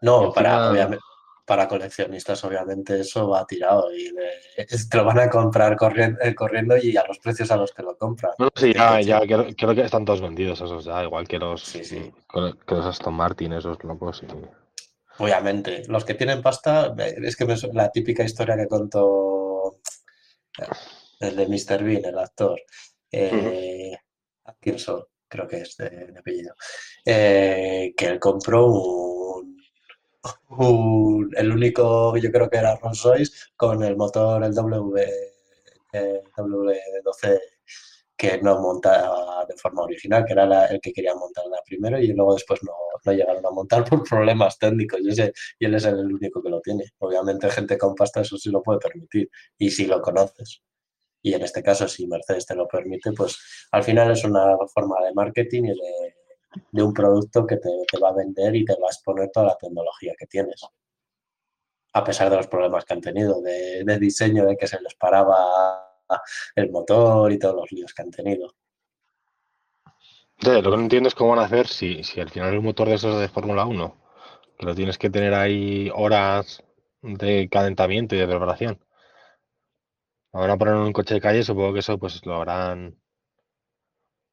No, 0.03 0.33
para, 0.33 0.91
para 1.45 1.67
coleccionistas, 1.67 2.45
obviamente, 2.45 3.01
eso 3.01 3.29
va 3.29 3.47
tirado 3.47 3.91
y 3.95 4.13
te 4.91 4.97
lo 4.97 5.05
van 5.05 5.21
a 5.21 5.31
comprar 5.31 5.77
corriendo, 5.77 6.21
eh, 6.21 6.35
corriendo, 6.35 6.77
y 6.77 6.97
a 6.97 7.05
los 7.07 7.19
precios 7.21 7.51
a 7.51 7.57
los 7.57 7.73
que 7.73 7.83
lo 7.83 7.97
compran. 7.97 8.33
No, 8.39 8.49
sí, 8.55 8.75
ya, 8.75 9.01
ya 9.01 9.21
creo, 9.21 9.75
que 9.75 9.81
están 9.81 10.05
todos 10.05 10.21
vendidos 10.21 10.61
esos, 10.61 10.85
ya, 10.85 11.03
igual 11.03 11.27
que 11.27 11.39
los, 11.39 11.63
sí, 11.63 11.85
sí. 11.85 12.13
Que 12.33 12.75
los 12.75 12.85
Aston 12.85 13.15
Martin, 13.15 13.55
esos 13.55 13.83
locos. 13.83 14.23
Y... 14.23 14.27
Obviamente, 15.19 15.83
los 15.89 16.05
que 16.05 16.15
tienen 16.15 16.43
pasta, 16.43 16.95
es 16.99 17.37
que 17.37 17.47
la 17.73 17.91
típica 17.91 18.23
historia 18.23 18.57
que 18.57 18.69
contó 18.69 19.81
el 21.21 21.37
de 21.37 21.47
Mr. 21.47 21.83
Bean, 21.83 22.05
el 22.05 22.19
actor, 22.19 22.61
eh, 23.11 23.97
Atkinson, 24.45 25.05
creo 25.27 25.49
que 25.49 25.59
es 25.59 25.77
de, 25.77 26.15
apellido, 26.19 26.55
eh, 27.05 27.93
que 27.97 28.07
él 28.07 28.21
compró 28.21 28.67
un, 30.51 31.31
el 31.37 31.53
único, 31.53 32.17
yo 32.17 32.31
creo 32.31 32.49
que 32.49 32.59
era 32.59 32.77
Rolls 32.77 33.03
Royce, 33.03 33.33
con 33.57 33.83
el 33.83 33.97
motor, 33.97 34.45
el 34.45 34.55
W, 34.55 35.05
eh, 35.93 36.23
W12 36.37 37.41
que 38.19 38.43
no 38.43 38.61
montaba 38.61 39.47
de 39.47 39.57
forma 39.57 39.83
original, 39.83 40.25
que 40.27 40.33
era 40.33 40.67
el 40.67 40.81
que 40.81 40.93
quería 40.93 41.15
montar 41.15 41.45
la 41.47 41.63
primero 41.65 42.01
y 42.01 42.09
luego 42.09 42.35
después 42.35 42.61
no, 42.65 42.73
no 43.05 43.13
llegaron 43.13 43.47
a 43.47 43.51
montar 43.51 43.85
por 43.89 44.03
problemas 44.03 44.59
técnicos 44.59 44.99
y, 45.01 45.65
él 45.65 45.75
es 45.75 45.85
el 45.85 46.13
único 46.13 46.43
que 46.43 46.51
lo 46.51 46.61
tiene. 46.61 46.85
Obviamente 46.99 47.49
gente 47.49 47.79
con 47.79 47.95
pasta 47.95 48.23
eso 48.23 48.37
sí 48.37 48.51
lo 48.51 48.61
puede 48.61 48.81
permitir 48.81 49.31
y 49.57 49.71
si 49.71 49.87
lo 49.87 50.03
conoces. 50.03 50.63
Y 51.23 51.35
en 51.35 51.43
este 51.43 51.63
caso, 51.63 51.87
si 51.87 52.07
Mercedes 52.09 52.47
te 52.47 52.57
lo 52.57 52.67
permite, 52.67 53.13
pues 53.13 53.39
al 53.71 53.85
final 53.85 54.11
es 54.11 54.25
una 54.25 54.57
forma 54.75 54.97
de 55.05 55.15
marketing 55.15 55.65
y 55.65 55.69
de, 55.69 56.15
de 56.73 56.83
un 56.83 56.93
producto 56.93 57.47
que 57.47 57.57
te, 57.57 57.71
va 58.03 58.09
a 58.09 58.15
vender 58.15 58.55
y 58.57 58.65
te 58.65 58.73
va 58.75 58.89
a 58.89 58.91
exponer 58.91 59.31
toda 59.33 59.47
la 59.47 59.57
tecnología 59.57 60.15
que 60.19 60.27
tienes. 60.27 60.61
A 61.93 62.05
pesar 62.05 62.31
de 62.31 62.37
los 62.37 62.49
problemas 62.49 62.85
que 62.85 62.95
han 62.95 63.01
tenido 63.01 63.41
de 63.41 63.99
diseño, 64.01 64.45
de 64.45 64.57
que 64.57 64.67
se 64.67 64.81
les 64.81 64.95
paraba 64.95 65.88
el 66.57 66.71
motor 66.71 67.33
y 67.33 67.39
todos 67.39 67.55
los 67.55 67.73
líos 67.73 67.95
que 67.95 68.03
han 68.03 68.11
tenido. 68.11 68.55
lo 70.41 70.63
que 70.63 70.77
no 70.77 70.81
entiendo 70.81 71.09
es 71.09 71.15
cómo 71.15 71.31
van 71.31 71.41
a 71.41 71.47
hacer 71.47 71.67
si, 71.67 72.03
si 72.05 72.21
al 72.21 72.31
final 72.31 72.55
el 72.55 72.63
motor 72.63 72.89
de 72.89 72.95
esos 72.95 73.21
de 73.21 73.29
Fórmula 73.29 73.65
1, 73.65 73.97
que 74.59 74.67
lo 74.67 74.75
tienes 74.75 74.99
que 74.99 75.11
tener 75.11 75.35
ahí 75.35 75.91
horas 75.95 76.63
de 77.03 77.49
calentamiento 77.51 78.15
y 78.15 78.19
de 78.19 78.27
preparación. 78.27 78.85
Lo 80.33 80.41
van 80.41 80.51
a 80.51 80.59
poner 80.59 80.75
en 80.75 80.81
un 80.81 80.93
coche 80.93 81.15
de 81.15 81.21
calle, 81.21 81.43
supongo 81.43 81.73
que 81.73 81.81
eso 81.81 81.99
pues 81.99 82.25
lo 82.27 82.35
habrán. 82.35 83.01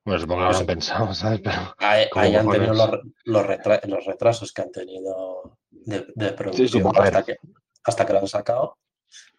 Bueno, 0.03 0.19
supongo 0.19 0.39
que 0.39 0.43
lo 0.43 0.49
habrán 0.49 0.65
pensado, 0.65 1.13
¿sabes? 1.13 1.41
Pero, 1.41 1.75
ahí, 1.77 2.35
han 2.35 2.49
tenido 2.49 2.73
los, 2.73 2.89
los, 3.25 4.05
retrasos 4.05 4.51
que 4.51 4.61
han 4.61 4.71
tenido 4.71 5.57
de, 5.69 6.33
producción 6.33 6.91
hasta, 6.95 7.23
que, 7.23 7.37
hasta 7.83 8.05
que 8.05 8.13
lo 8.13 8.19
han 8.19 8.27
sacado 8.27 8.77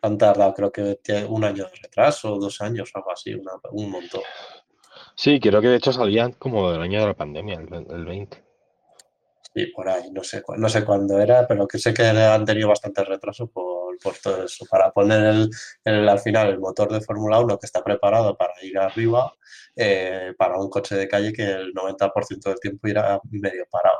han 0.06 0.18
tardado 0.18 0.54
creo 0.54 0.72
que 0.72 0.98
un 1.28 1.44
año 1.44 1.64
de 1.64 1.76
retraso, 1.82 2.36
dos 2.36 2.60
años, 2.60 2.90
algo 2.94 3.12
así, 3.12 3.34
un 3.72 3.90
montón. 3.90 4.22
Sí, 5.14 5.40
creo 5.40 5.60
que 5.60 5.68
de 5.68 5.76
hecho 5.76 5.92
salían 5.92 6.32
como 6.32 6.70
del 6.70 6.82
año 6.82 7.00
de 7.00 7.06
la 7.06 7.14
pandemia, 7.14 7.58
el, 7.58 8.04
20. 8.04 8.44
Sí, 9.54 9.66
por 9.74 9.88
ahí, 9.88 10.10
no 10.12 10.22
sé, 10.22 10.42
no 10.58 10.68
sé 10.68 10.84
cuándo 10.84 11.18
era, 11.18 11.46
pero 11.46 11.66
que 11.66 11.78
sé 11.78 11.94
que 11.94 12.04
han 12.06 12.44
tenido 12.44 12.68
bastante 12.68 13.02
retraso 13.04 13.46
por, 13.48 13.74
todo 14.22 14.44
eso. 14.44 14.66
Para 14.70 14.92
poner 14.92 15.48
el, 15.84 16.08
al 16.08 16.18
final 16.20 16.50
el 16.50 16.60
motor 16.60 16.92
de 16.92 17.00
Fórmula 17.00 17.40
1 17.40 17.58
que 17.58 17.66
está 17.66 17.82
preparado 17.82 18.36
para 18.36 18.52
ir 18.62 18.78
arriba, 18.78 19.32
eh, 19.74 20.34
para 20.36 20.58
un 20.58 20.68
coche 20.68 20.94
de 20.96 21.08
calle 21.08 21.32
que 21.32 21.44
el 21.44 21.72
90% 21.72 22.42
del 22.44 22.60
tiempo 22.60 22.88
irá 22.88 23.18
medio 23.30 23.66
parado 23.70 23.98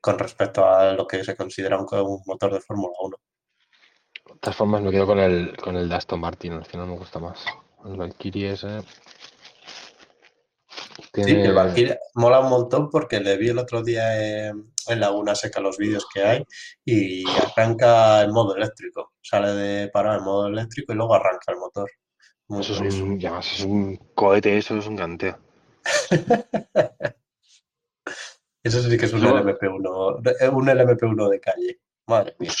con 0.00 0.18
respecto 0.18 0.64
a 0.66 0.92
lo 0.92 1.06
que 1.06 1.24
se 1.24 1.34
considera 1.36 1.78
un, 1.78 1.86
un 1.98 2.22
motor 2.26 2.52
de 2.52 2.60
Fórmula 2.60 2.92
1. 3.00 3.16
De 4.36 4.40
todas 4.40 4.56
formas, 4.56 4.82
me 4.82 4.90
quedo 4.90 5.06
con 5.06 5.18
el, 5.18 5.56
con 5.56 5.76
el 5.76 5.88
de 5.88 5.94
Aston 5.94 6.20
Martin, 6.20 6.52
al 6.52 6.66
final 6.66 6.88
me 6.88 6.98
gusta 6.98 7.18
más. 7.18 7.42
El 7.86 7.96
Valkyrie 7.96 8.52
ese. 8.52 8.82
Sí, 11.14 11.22
el 11.22 11.54
Valkyrie 11.54 11.98
mola 12.16 12.40
un 12.40 12.50
montón 12.50 12.90
porque 12.90 13.18
le 13.18 13.38
vi 13.38 13.48
el 13.48 13.58
otro 13.58 13.82
día 13.82 14.48
en, 14.48 14.70
Laguna 14.88 15.34
Seca 15.34 15.58
los 15.60 15.78
vídeos 15.78 16.06
que 16.12 16.22
hay 16.22 16.44
y 16.84 17.24
arranca 17.28 18.22
en 18.22 18.30
modo 18.30 18.54
eléctrico. 18.54 19.14
Sale 19.22 19.52
de 19.54 19.88
parar 19.88 20.18
en 20.18 20.24
modo 20.24 20.48
eléctrico 20.48 20.92
y 20.92 20.96
luego 20.96 21.14
arranca 21.14 21.52
el 21.52 21.56
motor. 21.56 21.90
eso 22.60 22.84
es 22.84 23.00
un, 23.00 23.18
ya 23.18 23.38
es 23.38 23.60
un 23.60 23.96
cohete, 24.14 24.58
eso 24.58 24.76
es 24.76 24.86
un 24.86 24.98
canteo. 24.98 25.38
eso 28.62 28.82
sí 28.82 28.98
que 28.98 29.06
es 29.06 29.12
un 29.14 29.22
LMP1, 29.22 30.52
un 30.52 30.66
LMP1 30.66 31.30
de 31.30 31.40
calle. 31.40 31.80
Madre 32.06 32.36
mía. 32.38 32.52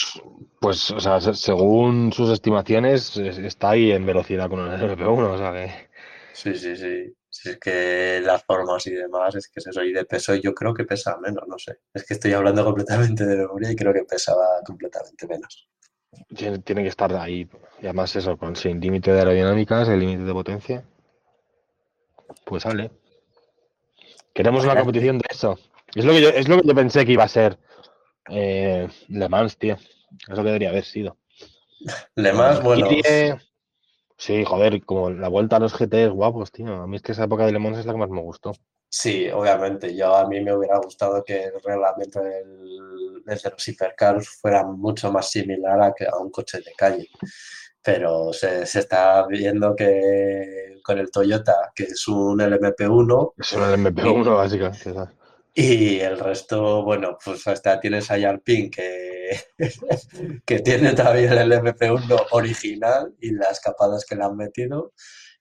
Pues, 0.60 0.90
o 0.90 1.00
sea, 1.00 1.20
según 1.20 2.12
sus 2.12 2.30
estimaciones, 2.30 3.16
está 3.16 3.70
ahí 3.70 3.92
en 3.92 4.04
velocidad 4.04 4.48
con 4.48 4.60
el 4.60 4.80
LP1, 4.80 5.34
o 5.34 5.38
sea 5.38 5.52
que... 5.52 5.88
Sí, 6.32 6.54
sí, 6.54 6.76
sí. 6.76 7.14
Si 7.30 7.50
es 7.50 7.58
que 7.58 8.20
las 8.24 8.44
formas 8.44 8.86
y 8.86 8.92
demás, 8.92 9.34
es 9.34 9.48
que 9.48 9.60
es 9.60 9.66
eso. 9.66 9.82
Y 9.82 9.92
de 9.92 10.04
peso 10.04 10.34
yo 10.34 10.54
creo 10.54 10.74
que 10.74 10.84
pesa 10.84 11.18
menos, 11.18 11.44
no 11.46 11.58
sé. 11.58 11.78
Es 11.94 12.04
que 12.04 12.14
estoy 12.14 12.32
hablando 12.32 12.64
completamente 12.64 13.24
de 13.24 13.36
memoria 13.36 13.70
y 13.70 13.76
creo 13.76 13.92
que 13.92 14.04
pesaba 14.04 14.60
completamente 14.64 15.26
menos. 15.26 15.68
Tiene, 16.34 16.58
tiene 16.60 16.82
que 16.82 16.88
estar 16.88 17.14
ahí. 17.14 17.48
Y 17.80 17.84
además 17.84 18.16
eso, 18.16 18.36
con 18.36 18.56
sin 18.56 18.80
límite 18.80 19.12
de 19.12 19.18
aerodinámica, 19.18 19.82
el 19.82 20.00
límite 20.00 20.24
de 20.24 20.32
potencia. 20.32 20.84
Pues 22.44 22.62
sale. 22.62 22.90
Queremos 24.32 24.64
una 24.64 24.76
competición 24.76 25.18
de 25.18 25.26
eso. 25.30 25.58
Es 25.94 26.04
lo 26.04 26.12
que 26.12 26.20
yo, 26.20 26.28
es 26.30 26.48
lo 26.48 26.60
que 26.60 26.68
yo 26.68 26.74
pensé 26.74 27.06
que 27.06 27.12
iba 27.12 27.24
a 27.24 27.28
ser 27.28 27.58
eh, 28.28 28.88
Le 29.08 29.28
Mans, 29.28 29.56
tío. 29.58 29.74
Es 29.74 30.28
lo 30.28 30.36
que 30.36 30.42
debería 30.42 30.70
haber 30.70 30.84
sido. 30.84 31.16
Le 32.14 32.32
más, 32.32 32.62
bueno. 32.62 32.88
Sí, 34.18 34.44
joder, 34.44 34.82
como 34.84 35.10
la 35.10 35.28
vuelta 35.28 35.56
a 35.56 35.60
los 35.60 35.74
GTs 35.78 36.10
guapos, 36.10 36.50
tío. 36.50 36.74
A 36.74 36.86
mí 36.86 36.96
es 36.96 37.02
que 37.02 37.12
esa 37.12 37.24
época 37.24 37.44
de 37.44 37.52
Le 37.52 37.58
Mans 37.58 37.78
es 37.78 37.86
la 37.86 37.92
que 37.92 37.98
más 37.98 38.10
me 38.10 38.22
gustó. 38.22 38.52
Sí, 38.88 39.28
obviamente. 39.28 39.94
Yo 39.94 40.14
a 40.14 40.26
mí 40.26 40.40
me 40.40 40.56
hubiera 40.56 40.78
gustado 40.78 41.22
que 41.22 41.44
el 41.44 41.62
reglamento 41.62 42.20
del, 42.22 43.22
de 43.24 43.40
los 43.50 43.68
hipercars 43.68 44.28
fuera 44.40 44.64
mucho 44.64 45.12
más 45.12 45.30
similar 45.30 45.82
a, 45.82 45.92
que, 45.92 46.06
a 46.06 46.16
un 46.16 46.30
coche 46.30 46.58
de 46.58 46.72
calle. 46.76 47.08
Pero 47.82 48.32
se, 48.32 48.64
se, 48.66 48.80
está 48.80 49.26
viendo 49.26 49.76
que 49.76 50.80
con 50.82 50.98
el 50.98 51.10
Toyota, 51.10 51.72
que 51.74 51.84
es 51.84 52.08
un 52.08 52.38
LMP1. 52.38 53.32
Es 53.36 53.52
un 53.52 53.62
LMP1, 53.62 54.36
básicamente. 54.36 54.94
Y 55.58 56.00
el 56.00 56.18
resto, 56.18 56.82
bueno, 56.84 57.16
pues 57.24 57.46
hasta 57.46 57.80
tienes 57.80 58.10
a 58.10 58.14
Alpine 58.16 58.68
que, 58.68 59.30
que 60.44 60.58
tiene 60.58 60.92
todavía 60.92 61.32
el 61.32 61.50
LMP1 61.50 62.26
original 62.32 63.14
y 63.22 63.30
las 63.30 63.60
capadas 63.60 64.04
que 64.04 64.16
le 64.16 64.24
han 64.24 64.36
metido. 64.36 64.92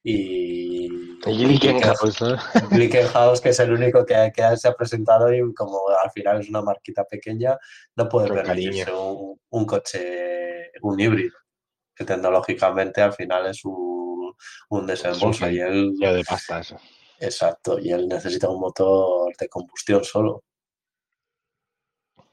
Y, 0.02 0.86
y 0.86 1.60
Glickenhaus, 2.70 3.42
que 3.42 3.50
es 3.50 3.60
el 3.60 3.74
único 3.74 4.06
que, 4.06 4.32
que, 4.34 4.56
se 4.56 4.70
ha 4.70 4.74
presentado 4.74 5.34
y 5.34 5.54
como 5.54 5.90
al 5.90 6.10
final 6.12 6.40
es 6.40 6.48
una 6.48 6.62
marquita 6.62 7.04
pequeña, 7.04 7.58
no 7.98 8.08
puede 8.08 8.30
permitirse 8.30 8.94
un, 8.94 9.38
un, 9.50 9.66
coche, 9.66 10.72
un 10.82 10.98
híbrido, 10.98 11.36
que 11.94 12.06
tecnológicamente 12.06 13.02
al 13.02 13.12
final 13.12 13.48
es 13.48 13.66
un, 13.66 14.34
un 14.70 14.88
desembolso. 14.88 15.50
y 15.50 15.60
él, 15.60 15.92
de 15.98 16.24
pasta 16.24 16.62
eso. 16.62 16.78
Exacto, 17.26 17.80
y 17.80 17.92
él 17.92 18.08
necesita 18.08 18.50
un 18.50 18.60
motor 18.60 19.34
de 19.38 19.50
combustión 19.50 20.04
solo. 20.04 20.44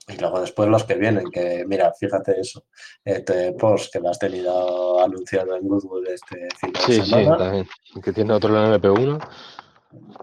Y 0.08 0.16
luego 0.18 0.40
después 0.40 0.68
los 0.68 0.84
que 0.84 0.96
vienen, 0.96 1.30
que 1.30 1.64
mira, 1.66 1.92
fíjate 1.98 2.40
eso, 2.40 2.64
este 3.04 3.52
post 3.52 3.92
que 3.92 4.00
lo 4.00 4.10
has 4.10 4.18
tenido 4.18 5.02
anunciado 5.02 5.56
en 5.56 5.66
Goodwood 5.66 6.08
este 6.08 6.48
fin 6.58 6.72
de 6.72 6.80
sí, 6.80 7.02
semana. 7.02 7.36
Sí, 7.36 7.42
también. 7.42 7.68
Que 8.02 8.12
tiene 8.12 8.32
otro 8.34 8.50
LMP1. 8.50 9.28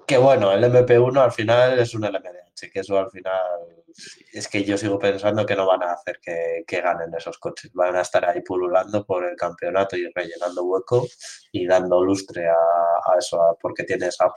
Que 0.07 0.17
bueno, 0.17 0.51
el 0.51 0.63
MP1 0.63 1.17
al 1.17 1.31
final 1.31 1.79
es 1.79 1.93
un 1.93 2.03
LMDH, 2.03 2.71
que 2.71 2.79
eso 2.79 2.97
al 2.97 3.09
final 3.11 3.39
es 4.33 4.47
que 4.47 4.63
yo 4.63 4.77
sigo 4.77 4.99
pensando 4.99 5.45
que 5.45 5.55
no 5.55 5.65
van 5.67 5.83
a 5.83 5.93
hacer 5.93 6.19
que, 6.21 6.63
ganen 6.81 7.13
esos 7.15 7.37
coches, 7.37 7.71
van 7.73 7.95
a 7.95 8.01
estar 8.01 8.25
ahí 8.25 8.41
pululando 8.41 9.05
por 9.05 9.25
el 9.25 9.35
campeonato 9.35 9.97
y 9.97 10.09
rellenando 10.13 10.63
hueco 10.63 11.07
y 11.51 11.65
dando 11.67 12.03
lustre 12.03 12.47
a, 12.47 12.55
eso, 13.17 13.57
porque 13.61 13.83
tienes 13.83 14.19
a 14.21 14.27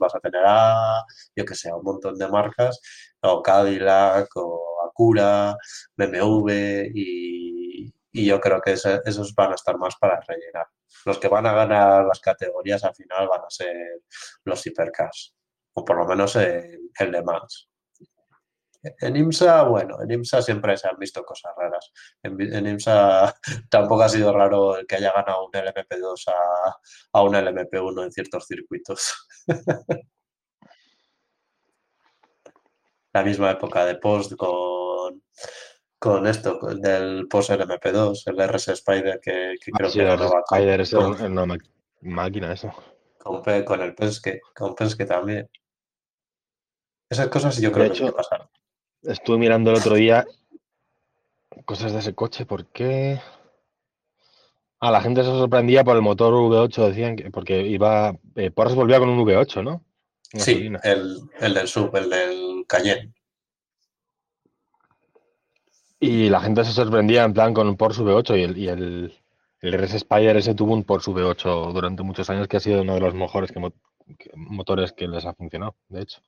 vas 0.00 0.14
a 0.14 0.20
tener 0.20 0.42
a, 0.46 1.04
yo 1.34 1.44
que 1.44 1.54
sé, 1.54 1.72
un 1.72 1.82
montón 1.82 2.18
de 2.18 2.28
marcas, 2.28 2.80
o 3.22 3.42
Cadillac, 3.42 4.28
o 4.36 4.88
Acura, 4.88 5.56
BMW, 5.96 6.90
y, 6.94 7.92
y 8.12 8.26
yo 8.26 8.40
creo 8.40 8.60
que 8.60 8.72
esos 8.72 9.34
van 9.34 9.52
a 9.52 9.54
estar 9.54 9.78
más 9.78 9.96
para 9.96 10.20
rellenar. 10.20 10.66
Los 11.04 11.18
que 11.18 11.28
van 11.28 11.46
a 11.46 11.52
ganar 11.52 12.04
las 12.04 12.20
categorías 12.20 12.84
al 12.84 12.94
final 12.94 13.28
van 13.28 13.42
a 13.42 13.50
ser 13.50 14.02
los 14.44 14.66
hipercars, 14.66 15.34
o 15.74 15.84
por 15.84 15.96
lo 15.98 16.06
menos 16.06 16.36
el, 16.36 16.90
el 16.98 17.12
de 17.12 17.22
más. 17.22 17.68
En 19.00 19.16
IMSA, 19.16 19.64
bueno, 19.64 20.00
en 20.02 20.10
IMSA 20.10 20.42
siempre 20.42 20.76
se 20.76 20.88
han 20.88 20.98
visto 20.98 21.24
cosas 21.24 21.52
raras. 21.56 21.92
En, 22.22 22.40
en 22.40 22.66
IMSA 22.66 23.34
tampoco 23.70 24.02
ha 24.02 24.08
sido 24.08 24.32
raro 24.32 24.76
el 24.78 24.86
que 24.86 24.96
haya 24.96 25.12
ganado 25.12 25.46
un 25.46 25.52
LMP2 25.52 26.28
a, 26.28 26.76
a 27.12 27.22
un 27.22 27.34
LMP1 27.34 28.04
en 28.04 28.12
ciertos 28.12 28.46
circuitos. 28.46 29.28
La 33.12 33.22
misma 33.22 33.50
época 33.50 33.84
de 33.86 33.96
post 33.96 34.34
con, 34.36 35.22
con 35.98 36.26
esto, 36.26 36.58
del 36.76 37.26
post 37.28 37.50
LMP2, 37.50 38.22
el 38.26 38.40
RS 38.48 38.68
Spider 38.68 39.20
que, 39.20 39.54
que 39.64 39.72
creo 39.72 39.90
sí, 39.90 39.98
que 39.98 40.04
ganaba 40.04 40.42
con, 40.42 40.58
Spider 40.58 40.80
es 40.80 40.90
con, 40.92 41.20
una 41.38 41.56
máquina 42.02 42.52
eso. 42.52 42.72
con, 43.18 43.42
con 43.64 43.80
el 43.82 43.94
Penske, 43.94 44.40
con 44.54 44.74
Penske 44.74 45.04
también. 45.06 45.48
Esas 47.08 47.28
cosas 47.28 47.58
yo 47.58 47.72
creo 47.72 47.84
De 47.84 47.90
que 47.90 47.94
sí 47.96 48.02
que 48.04 48.08
hecho, 48.08 48.16
pasaron. 48.16 48.48
estuve 49.02 49.38
mirando 49.38 49.70
el 49.70 49.78
otro 49.78 49.94
día 49.94 50.26
cosas 51.64 51.92
de 51.92 52.00
ese 52.00 52.14
coche, 52.14 52.46
¿por 52.46 52.66
qué? 52.66 53.20
Ah, 54.80 54.90
la 54.90 55.00
gente 55.00 55.22
se 55.22 55.28
sorprendía 55.30 55.84
por 55.84 55.96
el 55.96 56.02
motor 56.02 56.34
V8, 56.34 56.88
decían 56.88 57.16
que 57.16 57.30
porque 57.30 57.62
iba. 57.62 58.14
Eh, 58.34 58.50
Porsche 58.50 58.74
volvía 58.76 58.98
con 58.98 59.08
un 59.08 59.18
V8, 59.24 59.64
¿no? 59.64 59.82
Sí, 60.34 60.70
el, 60.82 61.18
el 61.40 61.54
del 61.54 61.66
sub, 61.68 61.96
el 61.96 62.10
del 62.10 62.64
Cayenne. 62.68 63.14
Y 66.00 66.28
la 66.30 66.40
gente 66.40 66.64
se 66.64 66.72
sorprendía 66.72 67.24
en 67.24 67.32
plan 67.34 67.52
con 67.54 67.68
un 67.68 67.76
Porsche 67.76 68.02
V8 68.02 68.38
y 68.38 68.42
el, 68.42 68.58
y 68.58 68.68
el, 68.68 69.14
el 69.60 69.74
RS 69.74 69.98
Spyder 70.00 70.36
ese 70.38 70.54
tuvo 70.54 70.72
un 70.74 70.84
Porsche 70.84 71.10
V8 71.12 71.72
durante 71.72 72.02
muchos 72.02 72.28
años 72.30 72.48
que 72.48 72.56
ha 72.58 72.60
sido 72.60 72.82
uno 72.82 72.94
de 72.94 73.00
los 73.00 73.14
mejores 73.14 73.52
que- 73.52 73.60
motores 74.34 74.92
que 74.92 75.08
les 75.08 75.24
ha 75.24 75.34
funcionado, 75.34 75.76
de 75.88 76.02
hecho. 76.02 76.20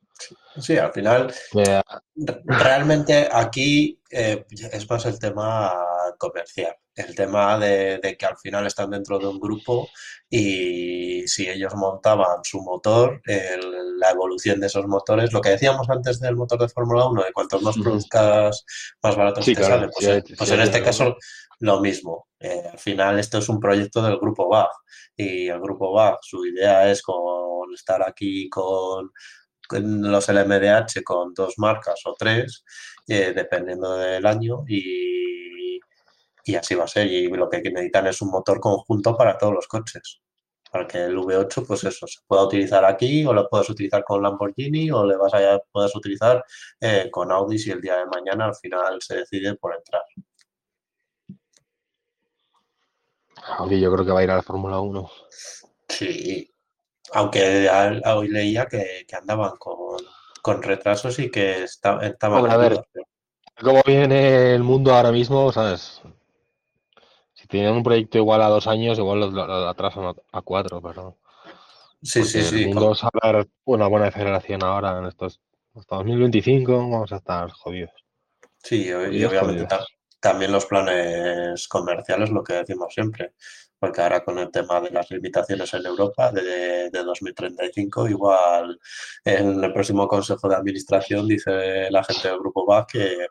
Sí, 0.58 0.76
al 0.76 0.92
final 0.92 1.32
Re- 1.52 1.82
Realmente 2.44 3.28
aquí 3.30 4.00
eh, 4.10 4.44
es 4.50 4.90
más 4.90 5.06
el 5.06 5.18
tema 5.18 5.72
comercial, 6.18 6.74
el 6.96 7.14
tema 7.14 7.56
de, 7.58 7.98
de 7.98 8.16
que 8.16 8.26
al 8.26 8.36
final 8.36 8.66
están 8.66 8.90
dentro 8.90 9.20
de 9.20 9.28
un 9.28 9.38
grupo 9.38 9.88
y 10.28 11.26
si 11.28 11.48
ellos 11.48 11.72
montaban 11.76 12.42
su 12.42 12.60
motor, 12.60 13.22
el- 13.24 13.96
la 14.00 14.10
evolución 14.10 14.58
de 14.60 14.66
esos 14.66 14.86
motores, 14.86 15.32
lo 15.32 15.40
que 15.40 15.50
decíamos 15.50 15.88
antes 15.90 16.18
del 16.20 16.34
motor 16.36 16.60
de 16.60 16.68
Fórmula 16.68 17.06
1, 17.06 17.22
de 17.24 17.32
cuantos 17.32 17.62
más 17.62 17.76
produzcas, 17.76 18.64
más 19.02 19.16
baratos 19.16 19.44
Sí, 19.44 19.54
te 19.54 19.60
claro, 19.60 19.74
salen, 19.74 19.90
pues, 19.90 20.04
sí, 20.04 20.10
en- 20.12 20.36
pues 20.36 20.48
sí, 20.48 20.54
en 20.54 20.60
este 20.62 20.82
caso 20.82 21.16
lo 21.60 21.80
mismo. 21.80 22.28
Eh, 22.40 22.62
al 22.72 22.78
final 22.78 23.18
esto 23.18 23.38
es 23.38 23.48
un 23.48 23.60
proyecto 23.60 24.02
del 24.02 24.18
grupo 24.18 24.48
BAG 24.48 24.68
y 25.16 25.48
el 25.48 25.60
grupo 25.60 25.92
BAG, 25.92 26.18
su 26.22 26.46
idea 26.46 26.90
es 26.90 27.02
con 27.02 27.72
estar 27.74 28.02
aquí 28.02 28.48
con 28.48 29.10
los 29.70 30.28
LMDH 30.28 31.02
con 31.04 31.34
dos 31.34 31.54
marcas 31.58 32.00
o 32.06 32.14
tres, 32.18 32.64
eh, 33.06 33.32
dependiendo 33.34 33.96
del 33.96 34.24
año, 34.26 34.64
y, 34.66 35.78
y 36.44 36.54
así 36.56 36.74
va 36.74 36.84
a 36.84 36.88
ser. 36.88 37.06
Y 37.06 37.28
lo 37.28 37.48
que 37.48 37.60
necesitan 37.62 38.06
es 38.06 38.22
un 38.22 38.30
motor 38.30 38.60
conjunto 38.60 39.16
para 39.16 39.36
todos 39.38 39.54
los 39.54 39.68
coches. 39.68 40.20
Para 40.70 40.86
que 40.86 41.04
el 41.04 41.16
V8, 41.16 41.66
pues 41.66 41.84
eso, 41.84 42.06
se 42.06 42.20
pueda 42.26 42.44
utilizar 42.44 42.84
aquí, 42.84 43.24
o 43.26 43.32
lo 43.32 43.48
puedes 43.48 43.70
utilizar 43.70 44.04
con 44.04 44.22
Lamborghini, 44.22 44.90
o 44.90 45.04
le 45.06 45.16
vas 45.16 45.32
a 45.34 45.60
puedes 45.72 45.94
utilizar 45.96 46.44
eh, 46.80 47.08
con 47.10 47.32
Audi 47.32 47.58
si 47.58 47.70
el 47.70 47.80
día 47.80 47.96
de 47.96 48.06
mañana 48.06 48.46
al 48.46 48.54
final 48.56 48.98
se 49.00 49.16
decide 49.16 49.54
por 49.56 49.74
entrar. 49.74 50.02
Audi 53.58 53.80
yo 53.80 53.92
creo 53.92 54.04
que 54.04 54.12
va 54.12 54.20
a 54.20 54.24
ir 54.24 54.30
a 54.30 54.36
la 54.36 54.42
Fórmula 54.42 54.80
1. 54.80 55.10
Sí, 55.88 56.50
aunque 57.12 57.68
a- 57.68 58.00
a 58.04 58.16
hoy 58.16 58.28
leía 58.28 58.66
que, 58.66 59.04
que 59.06 59.16
andaban 59.16 59.56
con, 59.58 59.96
con 60.42 60.62
retrasos 60.62 61.18
y 61.18 61.30
que 61.30 61.62
esta- 61.64 61.98
estaban 62.06 62.50
a 62.50 62.56
ver. 62.56 62.84
Como 63.62 63.82
viene 63.84 64.54
el 64.54 64.62
mundo 64.62 64.94
ahora 64.94 65.10
mismo, 65.10 65.50
¿sabes? 65.52 66.00
Si 67.34 67.46
tenían 67.48 67.74
un 67.74 67.82
proyecto 67.82 68.18
igual 68.18 68.42
a 68.42 68.48
dos 68.48 68.66
años, 68.66 68.98
igual 68.98 69.20
lo, 69.20 69.30
lo- 69.30 69.46
lo 69.46 69.68
atrasan 69.68 70.04
a, 70.04 70.14
a 70.32 70.42
cuatro, 70.42 70.80
pero. 70.80 71.16
Sí, 72.02 72.22
sí, 72.24 72.42
sí. 72.42 72.64
el 72.70 72.78
es 72.92 73.02
hablar 73.02 73.48
una 73.64 73.88
buena 73.88 74.06
aceleración 74.06 74.62
ahora 74.62 74.98
en 74.98 75.06
estos. 75.06 75.40
Hasta 75.74 75.96
2025 75.96 76.76
vamos 76.76 77.12
a 77.12 77.16
estar 77.16 77.50
jodidos. 77.50 77.90
Sí, 78.62 78.86
y, 78.86 78.92
obviamente 78.92 79.36
jodidos. 79.38 79.86
También 80.20 80.52
los 80.52 80.66
planes 80.66 81.68
comerciales, 81.68 82.30
lo 82.30 82.42
que 82.42 82.54
decimos 82.54 82.92
siempre, 82.92 83.32
porque 83.78 84.00
ahora 84.00 84.24
con 84.24 84.38
el 84.38 84.50
tema 84.50 84.80
de 84.80 84.90
las 84.90 85.10
limitaciones 85.10 85.72
en 85.74 85.86
Europa 85.86 86.32
de, 86.32 86.90
de 86.90 87.02
2035, 87.04 88.08
igual 88.08 88.78
en 89.24 89.62
el 89.62 89.72
próximo 89.72 90.08
Consejo 90.08 90.48
de 90.48 90.56
Administración 90.56 91.26
dice 91.28 91.90
la 91.90 92.02
gente 92.02 92.28
del 92.28 92.38
Grupo 92.40 92.66
BAC 92.66 92.90
que, 92.92 93.26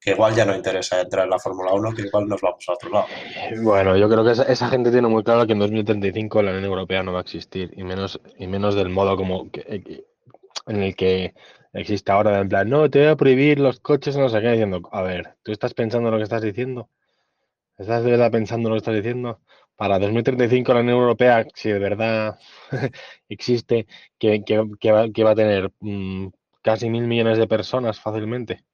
que 0.00 0.10
igual 0.10 0.34
ya 0.34 0.44
no 0.44 0.54
interesa 0.56 1.00
entrar 1.00 1.24
en 1.24 1.30
la 1.30 1.38
Fórmula 1.38 1.72
1, 1.72 1.94
que 1.94 2.02
igual 2.02 2.26
nos 2.28 2.40
vamos 2.40 2.64
a 2.68 2.72
otro 2.72 2.90
lado. 2.90 3.06
Bueno, 3.62 3.96
yo 3.96 4.08
creo 4.08 4.24
que 4.24 4.32
esa, 4.32 4.42
esa 4.44 4.68
gente 4.68 4.90
tiene 4.90 5.08
muy 5.08 5.22
claro 5.22 5.46
que 5.46 5.52
en 5.52 5.58
2035 5.60 6.42
la 6.42 6.50
Unión 6.50 6.64
Europea 6.64 7.02
no 7.02 7.12
va 7.12 7.18
a 7.20 7.22
existir, 7.22 7.72
y 7.76 7.84
menos, 7.84 8.20
y 8.38 8.46
menos 8.48 8.74
del 8.74 8.88
modo 8.88 9.16
como 9.16 9.50
que- 9.50 10.04
en 10.66 10.82
el 10.82 10.96
que 10.96 11.34
existe 11.72 12.12
ahora, 12.12 12.40
en 12.40 12.48
plan, 12.48 12.68
no, 12.68 12.88
te 12.90 13.00
voy 13.00 13.08
a 13.08 13.16
prohibir 13.16 13.58
los 13.60 13.80
coches, 13.80 14.16
no 14.16 14.28
sé 14.28 14.40
qué, 14.40 14.50
diciendo, 14.50 14.82
a 14.92 15.02
ver, 15.02 15.36
¿tú 15.42 15.52
estás 15.52 15.74
pensando 15.74 16.08
en 16.08 16.12
lo 16.14 16.18
que 16.18 16.24
estás 16.24 16.42
diciendo? 16.42 16.90
¿Estás 17.78 18.04
de 18.04 18.10
verdad 18.12 18.30
pensando 18.32 18.68
en 18.68 18.70
lo 18.70 18.76
que 18.76 18.78
estás 18.78 18.96
diciendo? 18.96 19.40
Para 19.76 19.98
2035 19.98 20.74
la 20.74 20.80
Unión 20.80 20.98
Europea, 20.98 21.46
si 21.54 21.70
de 21.70 21.78
verdad 21.78 22.38
existe, 23.28 23.86
que, 24.18 24.44
que- 24.44 24.64
que 24.80 24.92
va, 24.92 25.10
que 25.10 25.24
va 25.24 25.32
a 25.32 25.34
tener 25.36 25.72
mm, 25.80 26.28
casi 26.62 26.90
mil 26.90 27.06
millones 27.06 27.38
de 27.38 27.48
personas 27.48 28.00
fácilmente, 28.00 28.64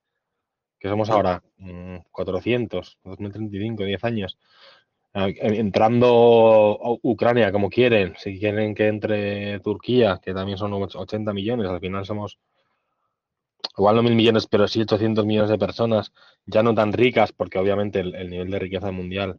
que 0.78 0.88
somos 0.88 1.11
ahora 1.11 1.42
mm, 1.59 1.98
400, 2.11 2.98
2035, 3.05 3.85
10 3.85 4.02
años. 4.05 4.38
En- 5.14 5.55
Entrando 5.57 6.09
a 6.83 6.90
Ucrania 7.02 7.52
como 7.52 7.70
quieren, 7.70 8.14
si 8.18 8.38
quieren 8.40 8.74
que 8.74 8.88
entre 8.88 9.61
Turquía, 9.61 10.20
que 10.22 10.35
también 10.35 10.59
son 10.59 10.72
och- 10.74 10.96
80 10.96 11.33
millones, 11.35 11.68
al 11.68 11.81
final 11.81 12.05
somos 12.07 12.38
igual 13.76 13.96
no 13.96 14.02
mil 14.02 14.14
millones, 14.16 14.46
pero 14.46 14.68
sí 14.68 14.82
800 14.82 15.26
millones 15.26 15.50
de 15.50 15.58
personas, 15.58 16.12
ya 16.46 16.62
no 16.62 16.74
tan 16.74 16.92
ricas, 16.92 17.32
porque 17.32 17.58
obviamente 17.58 18.00
el, 18.00 18.14
el 18.14 18.30
nivel 18.30 18.50
de 18.50 18.58
riqueza 18.58 18.90
mundial 18.92 19.38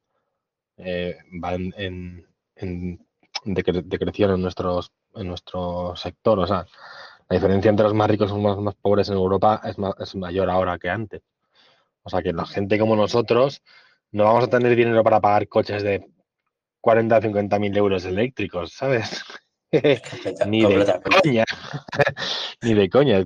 eh, 0.78 1.18
va 1.44 1.54
en, 1.56 1.74
en, 1.78 2.28
en 2.56 3.00
decre- 3.46 4.34
en, 4.36 4.42
nuestros, 4.42 4.92
en 5.16 5.28
nuestro 5.28 5.96
sector. 5.96 6.40
O 6.40 6.48
sea, 6.48 6.66
la 7.30 7.36
diferencia 7.38 7.70
entre 7.70 7.86
los 7.86 7.94
más 7.94 8.10
ricos 8.10 8.30
y 8.32 8.34
los 8.36 8.42
más, 8.44 8.58
más 8.60 8.76
pobres 8.76 9.10
en 9.10 9.16
Europa 9.16 9.62
es, 9.66 9.78
ma- 9.78 9.96
es 10.00 10.16
mayor 10.16 10.50
ahora 10.50 10.78
que 10.80 10.90
antes. 10.90 11.22
O 12.04 12.10
sea, 12.10 12.22
que 12.22 12.34
la 12.34 12.46
gente 12.46 12.80
como 12.80 12.96
nosotros 12.96 13.62
no 14.12 14.26
vamos 14.26 14.46
a 14.46 14.50
tener 14.50 14.76
dinero 14.76 15.04
para 15.04 15.22
pagar 15.22 15.48
coches 15.48 15.84
de 15.84 16.08
40 16.82 17.18
o 17.20 17.22
50 17.22 17.60
mil 17.60 17.76
euros 17.78 18.06
eléctricos, 18.06 18.74
¿sabes? 18.74 19.24
Ni 20.48 20.62
de 20.66 20.86
coña. 21.24 21.44
Ni 22.62 22.74
de 22.74 22.90
coña. 22.90 23.26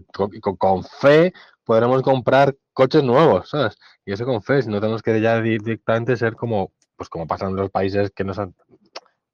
Con, 0.57 0.83
fe 0.83 1.33
podremos 1.63 2.01
comprar 2.01 2.55
coches 2.73 3.03
nuevos, 3.03 3.49
¿sabes? 3.49 3.77
Y 4.05 4.13
eso 4.13 4.25
con 4.25 4.41
fe, 4.41 4.62
si 4.62 4.69
no 4.69 4.79
tenemos 4.79 5.01
que 5.01 5.19
ya 5.19 5.41
di- 5.41 5.57
directamente 5.57 6.15
ser 6.15 6.36
como, 6.36 6.71
pues 6.95 7.10
como 7.10 7.27
pasan 7.27 7.55
los 7.55 7.69
países 7.69 8.12
que 8.12 8.23
no 8.23 8.33
son, 8.33 8.55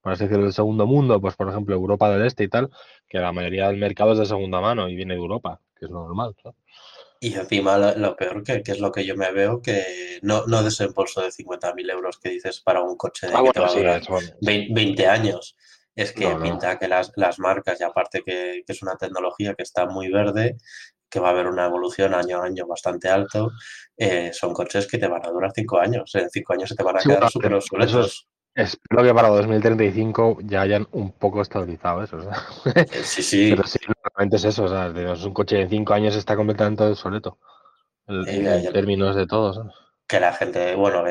por 0.02 0.13
así 0.13 0.23
decirlo, 0.23 0.45
del 0.45 0.54
segundo 0.54 0.88
mundo, 0.88 1.21
pues 1.21 1.36
por 1.36 1.49
ejemplo 1.49 1.76
Europa 1.76 2.10
del 2.10 2.26
Este 2.26 2.43
y 2.43 2.47
tal, 2.47 2.71
que 3.08 3.19
la 3.19 3.32
mayoría 3.32 3.67
del 3.67 3.78
mercado 3.78 4.13
es 4.13 4.19
de 4.19 4.26
segunda 4.26 4.60
mano 4.62 4.89
y 4.89 4.95
viene 4.95 5.13
de 5.13 5.19
Europa, 5.19 5.60
que 5.76 5.86
es 5.86 5.91
lo 5.91 5.99
normal. 6.06 6.36
¿no? 6.43 6.56
Y 7.19 7.36
encima 7.36 7.78
lo, 7.78 7.95
lo 7.95 8.15
peor 8.15 8.43
que, 8.43 8.63
que 8.63 8.71
es 8.73 8.80
lo 8.80 8.91
que 8.91 9.06
yo 9.06 9.15
me 9.15 9.32
veo, 9.32 9.62
que 9.62 10.19
no, 10.23 10.45
no 10.47 10.63
desembolso 10.63 11.21
de 11.21 11.32
50.000 11.32 11.89
euros 11.89 12.17
que 12.17 12.30
dices 12.30 12.60
para 12.60 12.82
un 12.82 12.97
coche 12.97 13.28
de 13.28 13.34
Ah, 13.36 13.43
que 13.43 13.52
te 13.52 13.60
bueno, 13.60 13.62
va 13.62 13.67
a 13.67 13.69
sí, 13.69 13.78
durar 13.80 14.02
eso, 14.02 14.12
bueno, 14.12 14.30
20, 14.41 14.73
20 14.73 15.08
años. 15.08 15.56
Es 15.95 16.12
que 16.12 16.25
No, 16.25 16.38
no. 16.38 16.43
pinta 16.43 16.77
que 16.79 16.88
las, 16.88 17.12
las 17.15 17.39
marcas, 17.39 17.79
y 17.79 17.84
aparte 17.84 18.21
que, 18.25 18.63
que 18.65 18.73
es 18.73 18.82
una 18.82 18.95
tecnología 18.95 19.53
que 19.53 19.63
está 19.63 19.86
muy 19.86 20.10
verde, 20.12 20.58
que 21.10 21.19
va 21.19 21.27
a 21.27 21.32
haber 21.32 21.47
una 21.47 21.65
evolución 21.65 22.13
año 22.15 22.41
a 22.41 22.45
año 22.45 22.65
bastante 22.65 23.08
alto, 23.10 23.51
eh, 23.97 24.32
son 24.34 24.53
coches 24.53 24.88
que 24.88 24.97
te 24.97 25.08
van 25.08 25.23
a 25.25 25.29
durar 25.29 25.51
5 25.53 25.79
años. 25.79 26.13
En 26.15 26.29
5 26.29 26.53
años 26.53 26.69
se 26.69 26.75
te 26.75 26.84
van 26.84 26.97
a 26.97 26.99
Sí, 26.99 27.10
quedar 27.10 27.29
súper 27.29 27.53
obsoletos. 27.53 28.27
Espero 28.56 29.03
que 29.03 29.13
para 29.13 29.29
2035 29.29 30.39
ya 30.43 30.62
hayan 30.62 30.88
un 30.91 31.12
poco 31.12 31.41
estabilizado 31.41 32.03
eso. 32.03 32.17
o 32.17 32.21
sea. 32.21 32.38
Eh, 32.75 33.03
Sí, 33.03 33.21
sí. 33.23 33.49
Pero 33.56 33.63
sí, 33.67 33.79
normalmente 33.88 34.38
es 34.38 34.45
eso. 34.45 34.63
O 34.63 34.67
sea, 34.69 34.88
es 34.88 35.23
un 35.23 35.34
coche 35.34 35.58
de 35.58 35.69
5 35.69 35.93
años 35.93 36.15
está 36.15 36.36
completamente 36.36 36.84
obsoleto. 36.84 37.38
En, 38.08 38.27
Eh, 38.27 38.65
en 38.67 38.73
términos 38.73 39.15
de 39.15 39.27
todo. 39.27 39.71
Que 40.08 40.20
la 40.20 40.34
gente, 40.34 40.76
bueno, 40.76 41.04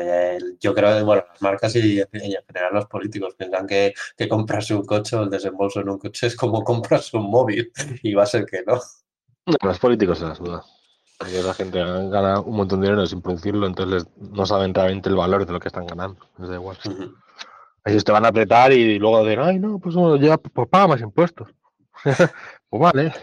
yo 0.59 0.73
creo 0.73 0.97
que 0.97 1.03
bueno, 1.03 1.23
las 1.29 1.41
marcas 1.41 1.75
y 1.75 1.99
en 1.99 2.07
en 2.13 2.31
general 2.47 2.73
los 2.73 2.85
políticos 2.87 3.35
piensan 3.35 3.67
que, 3.67 3.93
que 4.17 4.27
comprarse 4.29 4.73
un 4.75 4.85
coche 4.85 5.15
o 5.15 5.23
el 5.23 5.29
desembolso 5.29 5.81
en 5.81 5.89
un 5.89 5.97
coche 5.99 6.27
es 6.27 6.35
como 6.35 6.63
comprarse 6.63 7.17
un 7.17 7.29
móvil 7.29 7.71
y 8.01 8.13
va 8.13 8.23
a 8.23 8.27
ser 8.27 8.45
que 8.45 8.63
no. 8.65 8.79
Los 9.61 9.79
políticos 9.79 10.19
se 10.19 10.25
las 10.25 10.39
duda. 10.39 10.63
Porque 11.17 11.41
la 11.43 11.53
gente 11.53 11.79
gana 11.79 12.39
un 12.39 12.55
montón 12.55 12.81
de 12.81 12.87
dinero 12.87 13.05
sin 13.05 13.21
producirlo, 13.21 13.67
entonces 13.67 14.03
les- 14.03 14.31
no 14.31 14.45
saben 14.45 14.73
realmente 14.73 15.09
el 15.09 15.15
valor 15.15 15.45
de 15.45 15.53
lo 15.53 15.59
que 15.59 15.67
están 15.69 15.85
ganando. 15.87 16.19
Les 16.37 16.49
da 16.49 16.55
igual. 16.55 16.77
Ujú. 16.85 17.15
Ellos 17.85 18.03
te 18.03 18.11
van 18.11 18.25
a 18.25 18.29
apretar 18.29 18.71
y 18.73 18.99
luego 18.99 19.23
dicen, 19.25 19.41
ay, 19.41 19.59
no, 19.59 19.79
pues 19.79 19.95
ya 20.21 20.37
pues 20.37 20.67
paga 20.69 20.87
más 20.87 21.01
impuestos. 21.01 21.49
pues 22.69 22.81
vale. 22.81 23.13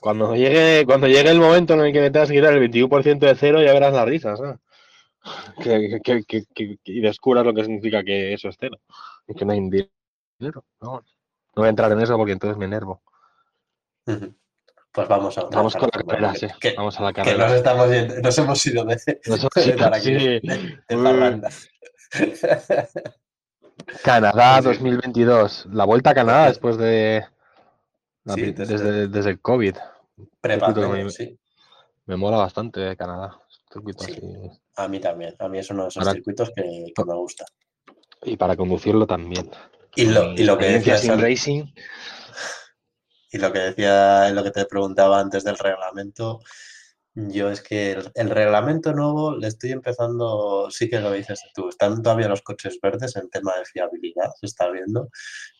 Cuando 0.00 0.34
llegue, 0.34 0.84
cuando 0.86 1.06
llegue 1.08 1.30
el 1.30 1.40
momento 1.40 1.74
en 1.74 1.80
el 1.80 1.92
que 1.92 2.00
me 2.00 2.10
tengas 2.10 2.28
que 2.28 2.36
quitar 2.36 2.52
el 2.54 2.60
21% 2.70 3.18
de 3.26 3.34
cero, 3.34 3.62
ya 3.62 3.72
verás 3.72 3.92
las 3.92 4.06
risas. 4.06 4.38
¿sabes? 4.38 4.56
Que, 5.62 6.00
que- 6.02 6.24
que- 6.24 6.44
que- 6.54 6.76
que- 6.84 6.92
y 6.92 7.00
descubras 7.00 7.44
lo 7.44 7.52
que 7.52 7.64
significa 7.64 8.02
que 8.04 8.32
eso 8.32 8.48
es 8.48 8.56
cero. 8.58 8.78
Y 9.26 9.34
que 9.34 9.44
no 9.44 9.52
hay 9.52 9.60
dinero. 9.60 10.64
No, 10.80 10.92
no 10.92 11.02
voy 11.56 11.66
a 11.66 11.70
entrar 11.70 11.90
en 11.92 12.00
eso 12.00 12.16
porque 12.16 12.32
entonces 12.32 12.56
me 12.56 12.64
enervo. 12.64 13.02
Pues 14.04 15.06
vamos 15.08 15.36
a 15.36 15.44
otra 15.44 15.58
Vamos 15.58 15.74
con 15.76 15.90
la 15.92 16.02
carrera, 16.02 16.32
que- 16.32 16.38
sí. 16.38 16.46
que, 16.60 16.74
Vamos 16.76 16.98
a 16.98 17.02
la 17.02 17.12
que 17.12 17.22
carrera. 17.22 17.46
nos 17.48 17.56
estamos 17.56 17.90
yendo- 17.90 18.20
nos 18.22 18.38
hemos 18.38 18.66
ido 18.66 18.84
de, 18.84 19.20
Nos 19.26 19.40
hemos 19.40 19.50
de 19.54 19.66
ido 19.66 19.76
para 19.78 19.96
aquí, 19.96 20.12
de, 20.12 20.40
de 20.88 20.96
parranda. 20.96 21.48
Canadá 24.02 24.56
Sí, 24.62 24.62
sí. 24.62 24.68
2022. 24.68 25.66
La 25.72 25.84
vuelta 25.84 26.10
a 26.10 26.14
Canadá 26.14 26.46
después 26.46 26.78
de. 26.78 27.24
Sí, 28.34 28.52
desde- 28.52 28.66
desde, 28.78 29.08
desde 29.08 29.30
el 29.30 29.40
COVID. 29.40 29.76
Prepandemia, 30.40 31.04
me- 31.04 31.10
sí. 31.10 31.38
Me 32.06 32.16
mola 32.16 32.38
bastante 32.38 32.96
Canadá. 32.96 33.38
Circuito 33.72 34.04
Sí. 34.04 34.12
así. 34.12 34.60
A 34.76 34.88
mí 34.88 34.98
también. 35.00 35.34
A 35.38 35.48
mí 35.48 35.58
es 35.58 35.70
uno 35.70 35.82
de 35.84 35.88
esos 35.90 36.08
circuitos 36.10 36.50
que, 36.54 36.92
que 36.94 37.04
me 37.04 37.14
gusta. 37.14 37.44
Y 38.22 38.36
para 38.36 38.56
conducirlo 38.56 39.06
también. 39.06 39.50
Y 39.94 40.06
lo, 40.06 40.32
y 40.32 40.44
lo 40.44 40.56
que 40.58 40.66
decías 40.66 41.08
antes- 41.08 41.22
racing. 41.22 41.64
Y 43.30 43.36
lo 43.36 43.52
que 43.52 43.58
decía, 43.58 44.30
lo 44.30 44.42
que 44.42 44.50
te 44.50 44.64
preguntaba 44.64 45.20
antes 45.20 45.44
del 45.44 45.58
reglamento, 45.58 46.40
yo 47.26 47.50
es 47.50 47.62
que 47.62 47.92
el, 47.92 48.10
el 48.14 48.30
reglamento 48.30 48.92
nuevo 48.92 49.36
le 49.36 49.48
estoy 49.48 49.72
empezando, 49.72 50.70
sí 50.70 50.88
que 50.88 51.00
lo 51.00 51.12
dices 51.12 51.40
tú, 51.54 51.68
están 51.68 52.02
todavía 52.02 52.28
los 52.28 52.42
coches 52.42 52.78
verdes 52.80 53.16
en 53.16 53.28
tema 53.28 53.52
de 53.58 53.64
fiabilidad, 53.64 54.30
se 54.38 54.46
está 54.46 54.70
viendo, 54.70 55.08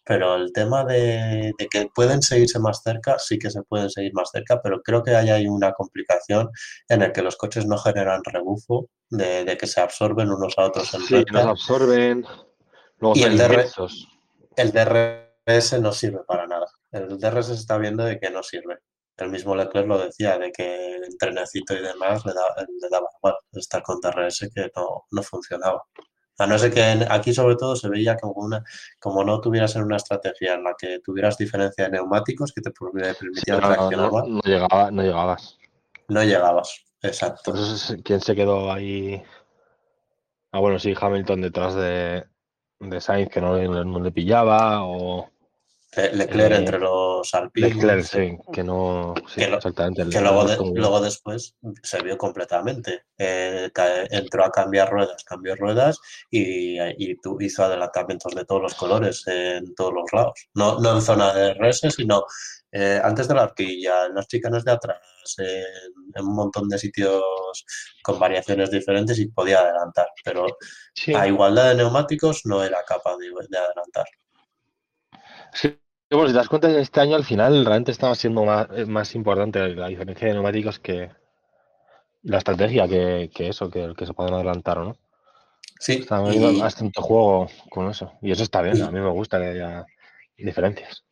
pero 0.05 0.37
el 0.37 0.53
tema 0.53 0.85
de, 0.85 1.53
de 1.59 1.67
que 1.69 1.89
pueden 1.95 2.23
seguirse 2.23 2.59
más 2.61 2.83
cerca, 2.83 3.19
sí 3.19 3.39
que 3.39 3.51
se 3.51 3.63
pueden 3.63 3.91
seguir 3.91 4.15
más 4.15 4.31
cerca, 4.31 4.63
pero 4.63 4.83
creo 4.83 5.03
que 5.03 5.17
hay 5.17 5.31
ahí 5.31 5.49
una 5.49 5.73
complicación 5.73 6.49
en 6.89 7.03
el 7.03 7.13
que 7.13 7.23
los 7.23 7.37
coches 7.37 7.67
no 7.67 7.77
generan 7.77 8.23
rebufo, 8.25 8.89
de, 9.11 9.45
de 9.45 9.57
que 9.57 9.67
se 9.67 9.81
absorben 9.81 10.31
unos 10.31 10.57
a 10.59 10.67
otros 10.67 10.93
en 10.95 11.01
Sí, 11.03 11.25
nos 11.33 11.47
absorben. 11.47 12.25
Luego 12.99 13.17
Y 13.17 13.23
el 13.23 13.37
DR 13.37 13.53
inmensos. 13.53 14.09
El 14.57 14.73
DRS 14.73 15.81
no 15.81 15.93
sirve 15.93 16.21
para 16.27 16.47
nada. 16.47 16.67
El 16.91 17.19
DRS 17.19 17.47
se 17.47 17.55
está 17.55 17.79
viendo 17.79 18.05
de 18.05 18.19
que 18.19 18.31
no 18.31 18.43
sirve. 18.43 18.79
El 19.19 19.31
mismo 19.31 19.55
Leclerc 19.55 19.87
lo 19.89 19.99
decía, 19.99 20.39
de 20.39 20.51
que 20.53 20.97
el 20.97 21.19
trenecito 21.19 21.75
y 21.75 21.83
demás 21.83 22.25
le, 22.25 22.33
da- 22.33 22.55
le 22.67 22.89
daba 22.91 23.07
igual 23.19 23.35
estar 23.53 23.83
con 23.83 24.01
DRS 24.01 24.49
que 24.55 24.71
no, 24.77 25.05
no 25.11 25.23
funcionaba. 25.23 25.83
A 26.41 26.47
no 26.47 26.57
ser 26.57 26.73
que 26.73 27.05
aquí 27.11 27.35
sobre 27.35 27.57
todo 27.57 27.75
se 27.75 27.89
veía 27.89 28.17
como, 28.17 28.35
una, 28.35 28.63
como 29.01 29.25
no 29.25 29.41
tuvieras 29.41 29.75
en 29.75 29.83
una 29.83 29.97
estrategia 29.97 30.55
en 30.55 30.63
la 30.63 30.75
que 30.79 31.01
tuvieras 31.01 31.37
diferencia 31.37 31.85
de 31.85 31.91
neumáticos 31.91 32.53
que 32.53 32.61
te 32.61 32.71
permi- 32.71 33.13
Sí, 33.35 33.51
no, 33.51 33.59
no, 33.61 33.67
traccionar 33.69 34.13
no, 34.13 34.23
no 34.27 34.41
llegaba, 34.45 34.91
no 34.93 35.03
llegabas. 35.03 35.59
no 36.09 36.23
llegabas. 36.23 36.85
Exacto. 37.03 37.51
Entonces, 37.51 37.97
¿quién 38.05 38.21
se 38.21 38.37
quedó 38.37 38.71
ahí? 38.73 39.21
Ah, 40.53 40.61
bueno, 40.61 40.79
sí, 40.79 40.95
Hamilton 40.99 41.41
detrás 41.43 41.75
de, 41.75 42.25
de 42.81 43.01
Sainz, 43.01 43.31
que 43.31 43.41
no, 43.41 43.57
le- 43.57 43.69
no 43.69 43.99
le 44.01 44.13
pillaba, 44.13 44.85
o 44.85 45.29
Leclerc 46.13 46.53
eh, 46.53 46.57
entre 46.57 46.79
los 46.79 47.35
alpinos. 47.35 47.71
Leclerc, 47.75 48.03
sí, 48.05 48.37
que 48.53 48.63
no. 48.65 49.15
Sí, 49.29 49.41
Que 49.41 49.49
lo- 49.49 49.57
exactamente. 49.57 50.09
que 50.09 50.21
luego, 50.21 51.01
de- 51.01 51.05
después 51.05 51.55
se 51.83 52.03
vio 52.03 52.17
completamente. 52.17 53.05
Eh, 53.19 53.71
entró 54.11 54.45
a 54.45 54.51
cambiar 54.51 54.91
ruedas, 54.91 55.25
cambió 55.25 55.57
ruedas 55.57 55.99
y, 56.31 56.79
y 56.81 57.17
tu- 57.21 57.41
hizo 57.41 57.65
adelantamientos 57.65 58.35
de 58.35 58.45
todos 58.45 58.63
los 58.63 58.75
colores 58.75 59.23
en 59.27 59.75
todos 59.75 59.93
los 59.93 60.05
lados. 60.13 60.49
No, 60.55 60.79
no 60.81 60.95
en 60.97 61.03
zona 61.03 61.33
de 61.35 61.51
RS, 61.53 61.91
sino 61.91 62.25
eh, 62.73 63.01
antes 63.03 63.27
de 63.29 63.35
la 63.35 63.45
horquilla, 63.45 64.07
en 64.07 64.15
las 64.15 64.29
chicanas 64.29 64.65
de 64.65 64.73
atrás, 64.73 64.99
en, 65.39 65.65
en 66.15 66.25
un 66.27 66.35
montón 66.35 66.69
de 66.69 66.79
sitios 66.79 67.23
con 68.03 68.19
variaciones 68.19 68.71
diferentes 68.71 69.19
y 69.19 69.29
podía 69.29 69.61
adelantar. 69.61 70.09
Pero 70.25 70.47
Sí. 70.95 71.15
a 71.15 71.27
igualdad 71.27 71.71
de 71.71 71.77
neumáticos 71.77 72.43
no 72.45 72.63
era 72.63 72.83
capaz 72.87 73.17
de, 73.17 73.27
de 73.49 73.59
adelantar. 73.59 74.07
Sí, 75.55 75.79
bueno, 76.11 76.29
si 76.29 76.33
te 76.33 76.39
das 76.39 76.49
cuenta, 76.49 76.71
este 76.79 77.01
año 77.01 77.17
al 77.17 77.25
final 77.25 77.65
realmente 77.65 77.91
estaba 77.93 78.15
siendo 78.15 78.45
más, 78.45 78.69
eh, 78.75 78.87
más 78.87 79.15
importante 79.15 79.75
la 79.75 79.89
diferencia 79.89 80.29
de 80.29 80.35
neumáticos 80.35 80.79
que 80.79 81.11
la 82.23 82.39
estrategia 82.39 82.89
que, 82.89 83.31
que 83.35 83.49
eso, 83.49 83.71
que, 83.71 83.95
que 83.97 84.07
se 84.07 84.15
pueden 84.15 84.35
adelantar 84.35 84.79
o 84.79 84.85
no. 84.85 84.97
Sí, 85.79 85.95
Está 85.95 86.21
y- 86.33 86.59
bastante 86.59 87.01
juego 87.01 87.49
con 87.71 87.89
eso. 87.91 88.13
Y 88.23 88.33
eso 88.33 88.43
está 88.43 88.63
bien, 88.63 88.79
y- 88.79 88.83
a 88.83 88.91
mí 88.91 89.01
me 89.01 89.11
gusta 89.11 89.39
que 89.39 89.47
haya 89.47 89.87
diferencias. 90.37 91.05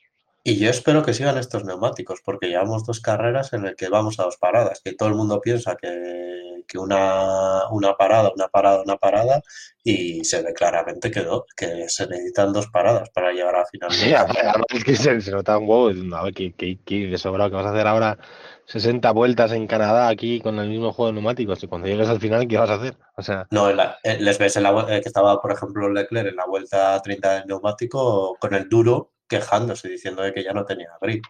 Y 0.49 0.59
yo 0.59 0.71
espero 0.71 1.03
que 1.05 1.13
sigan 1.13 1.39
estos 1.39 1.65
neumáticos, 1.65 2.21
porque 2.25 2.47
llevamos 2.49 2.85
dos 2.87 3.01
carreras 3.01 3.53
en 3.53 3.65
las 3.65 3.75
que 3.75 3.89
vamos 3.89 4.19
a 4.21 4.25
dos 4.25 4.37
paradas, 4.37 4.81
que 4.85 4.95
todo 4.95 5.09
el 5.09 5.17
mundo 5.17 5.41
piensa 5.41 5.77
que, 5.77 6.63
que 6.69 6.79
una, 6.79 7.69
una 7.71 7.97
parada, 7.97 8.31
una 8.35 8.49
parada, 8.49 8.83
una 8.83 8.97
parada, 8.97 9.43
y 9.83 10.25
se 10.25 10.43
ve 10.43 10.55
claramente 10.55 11.11
que, 11.11 11.23
no, 11.23 11.45
que 11.57 11.89
se 11.89 12.07
necesitan 12.07 12.53
dos 12.53 12.69
paradas 12.69 13.11
para 13.11 13.33
llegar 13.33 13.57
a 13.57 13.67
final. 13.67 13.91
Sí, 13.91 14.13
además 14.15 14.67
es 14.71 14.85
que 14.85 14.97
se, 14.97 15.21
se 15.21 15.31
nota 15.31 15.59
un 15.59 15.69
huevo. 15.69 15.89
diciendo, 15.91 16.17
A 16.17 16.25
ver, 16.25 16.35
¿qué, 16.35 16.53
qué, 16.55 16.79
qué 16.85 17.07
de 17.07 17.19
sobrado 17.19 17.51
que 17.51 17.57
vas 17.57 17.67
a 17.67 17.71
hacer 17.71 17.87
ahora 17.87 18.19
60 18.67 19.13
vueltas 19.13 19.53
en 19.53 19.67
Canadá 19.67 20.09
aquí 20.09 20.41
con 20.41 20.59
el 20.59 20.69
mismo 20.69 20.93
juego 20.93 21.09
de 21.09 21.13
neumáticos? 21.15 21.63
Y 21.63 21.69
cuando 21.69 21.87
llegues 21.89 22.09
al 22.09 22.21
final, 22.21 22.49
¿qué 22.49 22.59
vas 22.59 22.71
a 22.71 22.75
hacer? 22.75 22.97
O 23.17 23.23
sea, 23.23 23.49
No, 23.51 23.71
en 23.71 23.77
la- 23.77 23.99
eh, 24.03 24.19
les 24.21 24.39
ves 24.39 24.57
en 24.57 24.63
la, 24.65 24.71
eh, 24.97 25.01
que 25.01 25.09
estaba, 25.09 25.41
por 25.41 25.53
ejemplo, 25.53 25.89
Leclerc 25.89 26.29
en 26.29 26.37
la 26.37 26.47
vuelta 26.47 27.01
30 27.03 27.35
del 27.35 27.47
neumático 27.47 28.37
con 28.41 28.55
el 28.55 28.69
duro 28.69 29.13
quejándose, 29.29 29.89
diciendo 29.89 30.23
de 30.23 30.33
que 30.33 30.45
ya 30.45 30.53
no 30.53 30.65
tenía 30.65 30.91
grip. 31.01 31.25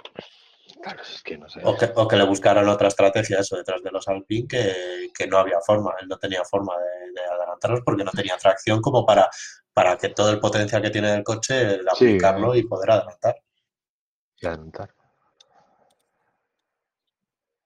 claro, 0.83 1.03
es 1.03 1.23
que 1.23 1.39
no 1.39 1.49
sé. 1.49 1.61
O 1.65 1.77
que, 1.77 1.91
o 1.95 2.07
que 2.09 2.17
le 2.17 2.25
buscaran 2.25 2.69
otra 2.69 2.89
estrategia, 2.89 3.41
eso, 3.41 3.57
detrás 3.57 3.83
de 3.83 3.91
los 3.91 4.07
Alpine, 4.09 4.49
que, 4.49 5.11
que 5.15 5.27
no 5.27 5.39
había 5.39 5.61
forma, 5.61 5.95
él 6.01 6.09
no 6.09 6.19
tenía 6.19 6.45
forma 6.45 6.75
de, 6.79 7.13
de 7.13 7.27
adelantarlos 7.27 7.81
porque 7.85 8.05
no 8.05 8.13
tenía 8.13 8.37
tracción 8.37 8.81
como 8.81 9.05
para, 9.05 9.29
para 9.73 9.97
que 9.97 10.11
todo 10.11 10.31
el 10.31 10.41
potencial 10.41 10.83
que 10.83 10.91
tiene 10.91 11.15
el 11.15 11.25
coche, 11.25 11.75
el 11.75 11.89
aplicarlo 11.89 12.55
y 12.55 12.63
poder 12.63 12.93
adelantar. 12.93 13.37
y 14.41 14.47
adelantar. 14.47 14.95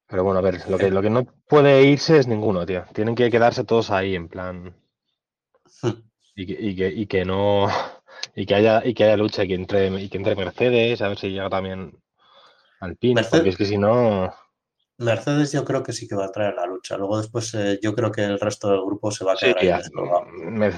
Pero 0.08 0.24
bueno, 0.24 0.40
a 0.40 0.42
ver, 0.42 0.68
lo 0.68 0.76
que, 0.76 0.90
lo 0.90 1.02
que 1.02 1.10
no 1.10 1.24
puede 1.46 1.84
irse 1.84 2.18
es 2.18 2.26
ninguno, 2.26 2.66
tío. 2.66 2.84
Tienen 2.92 3.14
que 3.14 3.30
quedarse 3.30 3.62
todos 3.62 3.92
ahí, 3.92 4.16
en 4.16 4.28
plan. 4.28 4.74
Hmm. 5.82 6.02
y 6.34 6.46
que, 6.46 6.52
y 6.60 6.74
que, 6.74 6.88
y 6.88 7.06
que 7.06 7.24
no 7.24 7.68
y 8.34 8.46
que 8.46 8.54
haya 8.54 8.82
y 8.84 8.94
que 8.94 9.04
haya 9.04 9.16
lucha 9.16 9.44
y 9.44 9.48
que 9.48 9.54
entre 9.54 9.88
y 10.00 10.08
que 10.08 10.16
entre 10.18 10.36
Mercedes 10.36 11.02
a 11.02 11.08
ver 11.08 11.18
si 11.18 11.30
llega 11.30 11.50
también 11.50 11.92
Alpine 12.80 13.14
Mercedes- 13.14 13.30
porque 13.30 13.50
es 13.50 13.56
que 13.58 13.66
si 13.66 13.78
no 13.78 14.32
Mercedes 14.98 15.50
yo 15.50 15.64
creo 15.64 15.82
que 15.82 15.92
sí 15.92 16.06
que 16.06 16.14
va 16.14 16.26
a 16.26 16.30
traer 16.30 16.54
la 16.54 16.64
lucha. 16.64 16.96
Luego 16.96 17.18
después 17.18 17.52
eh, 17.54 17.80
yo 17.82 17.92
creo 17.92 18.12
que 18.12 18.22
el 18.22 18.38
resto 18.38 18.70
del 18.70 18.82
grupo 18.86 19.10
se 19.10 19.24
va 19.24 19.32
a 19.32 19.36
sí, 19.36 19.46
quedar 19.46 19.58
ahí 19.58 19.66
ya, 19.66 19.80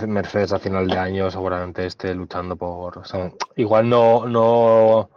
Mercedes 0.07 0.53
a 0.53 0.59
final 0.59 0.89
de 0.89 0.99
año 0.99 1.31
seguramente 1.31 1.87
esté 1.87 2.15
luchando 2.15 2.57
por 2.57 2.99
o 2.99 3.05
sea, 3.05 3.33
igual 3.57 3.89
no 3.89 4.27
no 4.27 5.11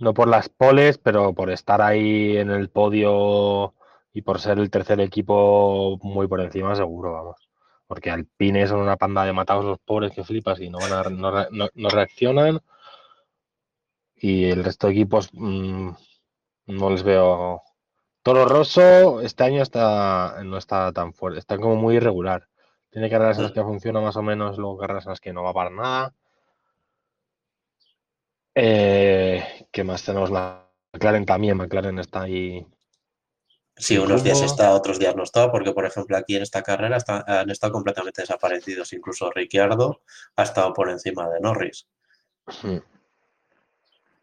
no 0.00 0.14
por 0.14 0.28
las 0.28 0.48
poles 0.48 0.98
pero 0.98 1.34
por 1.34 1.50
estar 1.50 1.80
ahí 1.82 2.36
en 2.36 2.50
el 2.50 2.70
podio 2.70 3.74
y 4.12 4.22
por 4.22 4.40
ser 4.40 4.58
el 4.58 4.70
tercer 4.70 5.00
equipo 5.00 5.98
muy 6.02 6.26
por 6.28 6.40
encima 6.40 6.74
seguro 6.74 7.12
vamos 7.12 7.36
porque 7.92 8.10
Alpine 8.10 8.66
son 8.66 8.80
una 8.80 8.96
panda 8.96 9.22
de 9.26 9.34
matados 9.34 9.66
los 9.66 9.78
pobres 9.78 10.12
que 10.12 10.24
flipas 10.24 10.58
y 10.60 10.70
no 10.70 10.78
van 10.78 10.92
a 10.94 11.02
no, 11.10 11.30
no- 11.50 11.68
no 11.74 11.88
reaccionan. 11.90 12.58
Y 14.16 14.44
el 14.46 14.64
resto 14.64 14.86
de 14.86 14.94
equipos 14.94 15.28
mm, 15.34 15.90
no 16.68 16.88
les 16.90 17.02
veo. 17.02 17.60
Toro 18.22 18.46
Rosso 18.46 19.20
este 19.20 19.44
año 19.44 19.60
está 19.62 20.42
no 20.42 20.56
está 20.56 20.90
tan 20.94 21.12
fuerte 21.12 21.38
está 21.38 21.58
como 21.58 21.76
muy 21.76 21.96
irregular. 21.96 22.48
Tiene 22.88 23.10
carreras 23.10 23.36
en 23.36 23.42
las 23.44 23.52
que 23.52 23.62
funciona 23.62 24.00
más 24.00 24.16
o 24.16 24.22
menos 24.22 24.56
luego 24.56 24.78
carreras 24.78 25.04
en 25.04 25.10
las 25.10 25.20
que 25.20 25.34
no 25.34 25.42
va 25.42 25.52
para 25.52 25.68
nada. 25.68 26.14
Eh, 28.54 29.66
¿qué 29.70 29.84
más 29.84 30.02
tenemos 30.02 30.30
McLaren 30.30 31.26
también 31.26 31.58
McLaren 31.58 31.98
está 31.98 32.22
ahí 32.22 32.66
Sí, 33.82 33.98
unos 33.98 34.22
días 34.22 34.40
está, 34.42 34.70
otros 34.72 34.98
días 35.00 35.16
no 35.16 35.24
está, 35.24 35.50
porque 35.50 35.72
por 35.72 35.84
ejemplo 35.84 36.16
aquí 36.16 36.36
en 36.36 36.42
esta 36.42 36.62
carrera 36.62 36.96
está- 36.98 37.24
han 37.26 37.50
estado 37.50 37.72
completamente 37.72 38.22
desaparecidos. 38.22 38.92
Incluso 38.92 39.28
Ricciardo 39.32 40.02
ha 40.36 40.44
estado 40.44 40.72
por 40.72 40.88
encima 40.88 41.28
de 41.28 41.40
Norris. 41.40 41.88
Sí, 42.48 42.80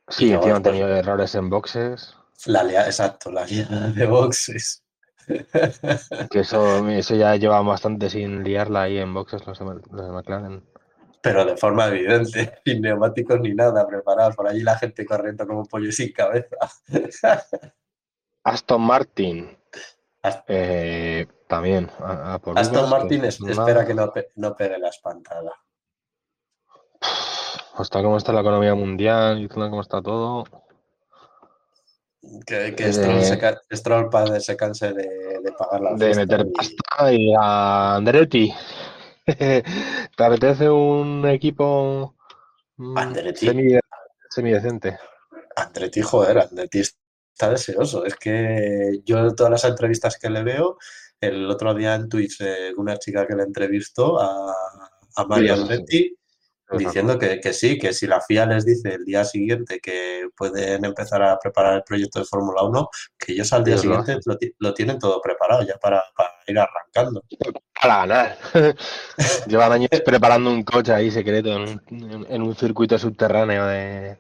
encima 0.08 0.36
han 0.38 0.42
después- 0.42 0.64
tenido 0.64 0.88
errores 0.96 1.36
en 1.36 1.50
boxes. 1.50 2.16
La 2.46 2.64
exacto, 2.88 3.32
la 3.32 3.46
liada 3.46 3.90
de 3.90 4.06
boxes. 4.06 4.84
Que 5.28 6.40
eso, 6.40 6.88
eso 6.88 7.16
ya 7.16 7.36
lleva 7.36 7.62
bastante 7.62 8.10
sin 8.10 8.44
liarla 8.44 8.84
ahí 8.84 8.98
en 8.98 9.14
boxes 9.14 9.46
los 9.46 9.60
de, 9.60 9.66
los 9.66 10.06
de 10.08 10.12
McLaren. 10.12 10.64
Pero 11.22 11.44
de 11.44 11.58
forma 11.58 11.88
evidente, 11.88 12.54
sin 12.66 12.82
neumáticos 12.82 13.42
ni 13.42 13.54
nada, 13.54 13.86
preparados. 13.86 14.38
Por 14.38 14.48
allí 14.48 14.62
la 14.64 14.78
gente 14.78 15.06
corriendo 15.06 15.46
como 15.46 15.60
un 15.60 15.66
pollo 15.66 15.92
sin 15.92 16.14
cabeza. 16.14 16.56
Aston 18.50 18.82
Martin. 18.82 19.58
Eh, 20.48 21.28
también. 21.48 21.90
a- 22.00 22.34
a 22.36 22.40
por 22.40 22.58
Aston 22.60 22.90
Martin 22.90 23.24
es- 23.26 23.40
espera 23.42 23.86
que 23.86 23.94
no, 23.94 24.12
pe- 24.12 24.32
no 24.36 24.56
pegue 24.56 24.78
la 24.78 24.90
espantada. 24.90 25.54
Pues 27.78 27.90
tal 27.90 28.04
como 28.04 28.18
está 28.18 28.34
la 28.34 28.42
economía 28.42 28.76
mundial 28.76 29.42
y 29.42 29.48
tal 29.48 29.70
como 29.70 29.82
está 29.82 30.02
todo. 30.02 30.44
Que, 32.46 32.76
que 32.76 32.84
Eh, 32.90 32.94
Stroll, 32.94 33.22
se 33.24 33.38
ca- 33.40 33.62
Stroll 33.72 34.10
padre 34.10 34.42
se 34.42 34.58
canse 34.58 34.92
de, 34.92 35.40
de 35.42 35.52
pagar 35.58 35.80
la 35.82 35.94
de 35.96 36.14
meter 36.16 36.46
y- 36.46 36.52
pasta 36.52 37.14
y 37.14 37.34
a 37.40 37.96
Andretti. 37.96 38.54
¿Te 40.18 40.24
apetece 40.24 40.70
un 40.70 41.26
equipo 41.30 42.16
mm, 42.78 42.98
Andretti. 42.98 43.48
semi- 43.48 43.80
semidecente? 44.30 45.00
Andretti, 45.56 46.02
joder, 46.02 46.40
Andretti 46.40 46.82
está 47.32 47.50
deseoso. 47.52 48.06
Es 48.06 48.16
que 48.16 49.00
yo 49.06 49.34
todas 49.36 49.52
las 49.52 49.66
entrevistas 49.66 50.18
que 50.18 50.30
le 50.30 50.44
veo, 50.44 50.78
el 51.22 51.50
otro 51.50 51.74
día 51.74 51.96
en 51.96 52.10
Twitch, 52.10 52.42
eh, 52.42 52.74
una 52.78 52.98
chica 52.98 53.28
que 53.28 53.36
le 53.36 53.44
entrevistó 53.44 54.20
a, 54.20 54.52
a. 55.16 55.22
Andretti, 55.24 56.16
diciendo 56.78 57.18
que, 57.18 57.40
que 57.40 57.52
sí, 57.52 57.78
que 57.78 57.94
si 57.94 58.06
la 58.08 58.22
FIA 58.22 58.46
les 58.46 58.66
dice 58.66 58.94
el 58.94 59.06
día 59.06 59.26
siguiente 59.26 59.80
que 59.80 60.28
pueden 60.36 60.86
empezar 60.86 61.22
a 61.24 61.38
preparar 61.40 61.76
el 61.76 61.84
proyecto 61.84 62.20
de 62.20 62.26
Fórmula 62.26 62.64
1, 62.64 62.90
que 63.18 63.34
ellos 63.34 63.52
al 63.54 63.64
día 63.64 63.78
siguiente 63.78 64.20
lo, 64.26 64.38
lo 64.60 64.74
tienen 64.74 65.00
todo 65.00 65.20
preparado 65.22 65.64
ya 65.64 65.76
para, 65.78 66.04
para 66.16 66.30
ir 66.48 66.60
arrancando. 66.60 67.24
Para 67.82 67.98
ganar. 68.06 68.38
Llevan 69.48 69.72
años 69.72 69.90
preparando 70.06 70.52
un 70.52 70.64
coche 70.64 70.94
ahí 70.94 71.10
secreto 71.10 71.50
en 71.50 71.82
un, 71.90 72.28
en 72.30 72.42
un 72.42 72.56
circuito 72.56 72.98
subterráneo 72.98 73.66
de 73.66 74.18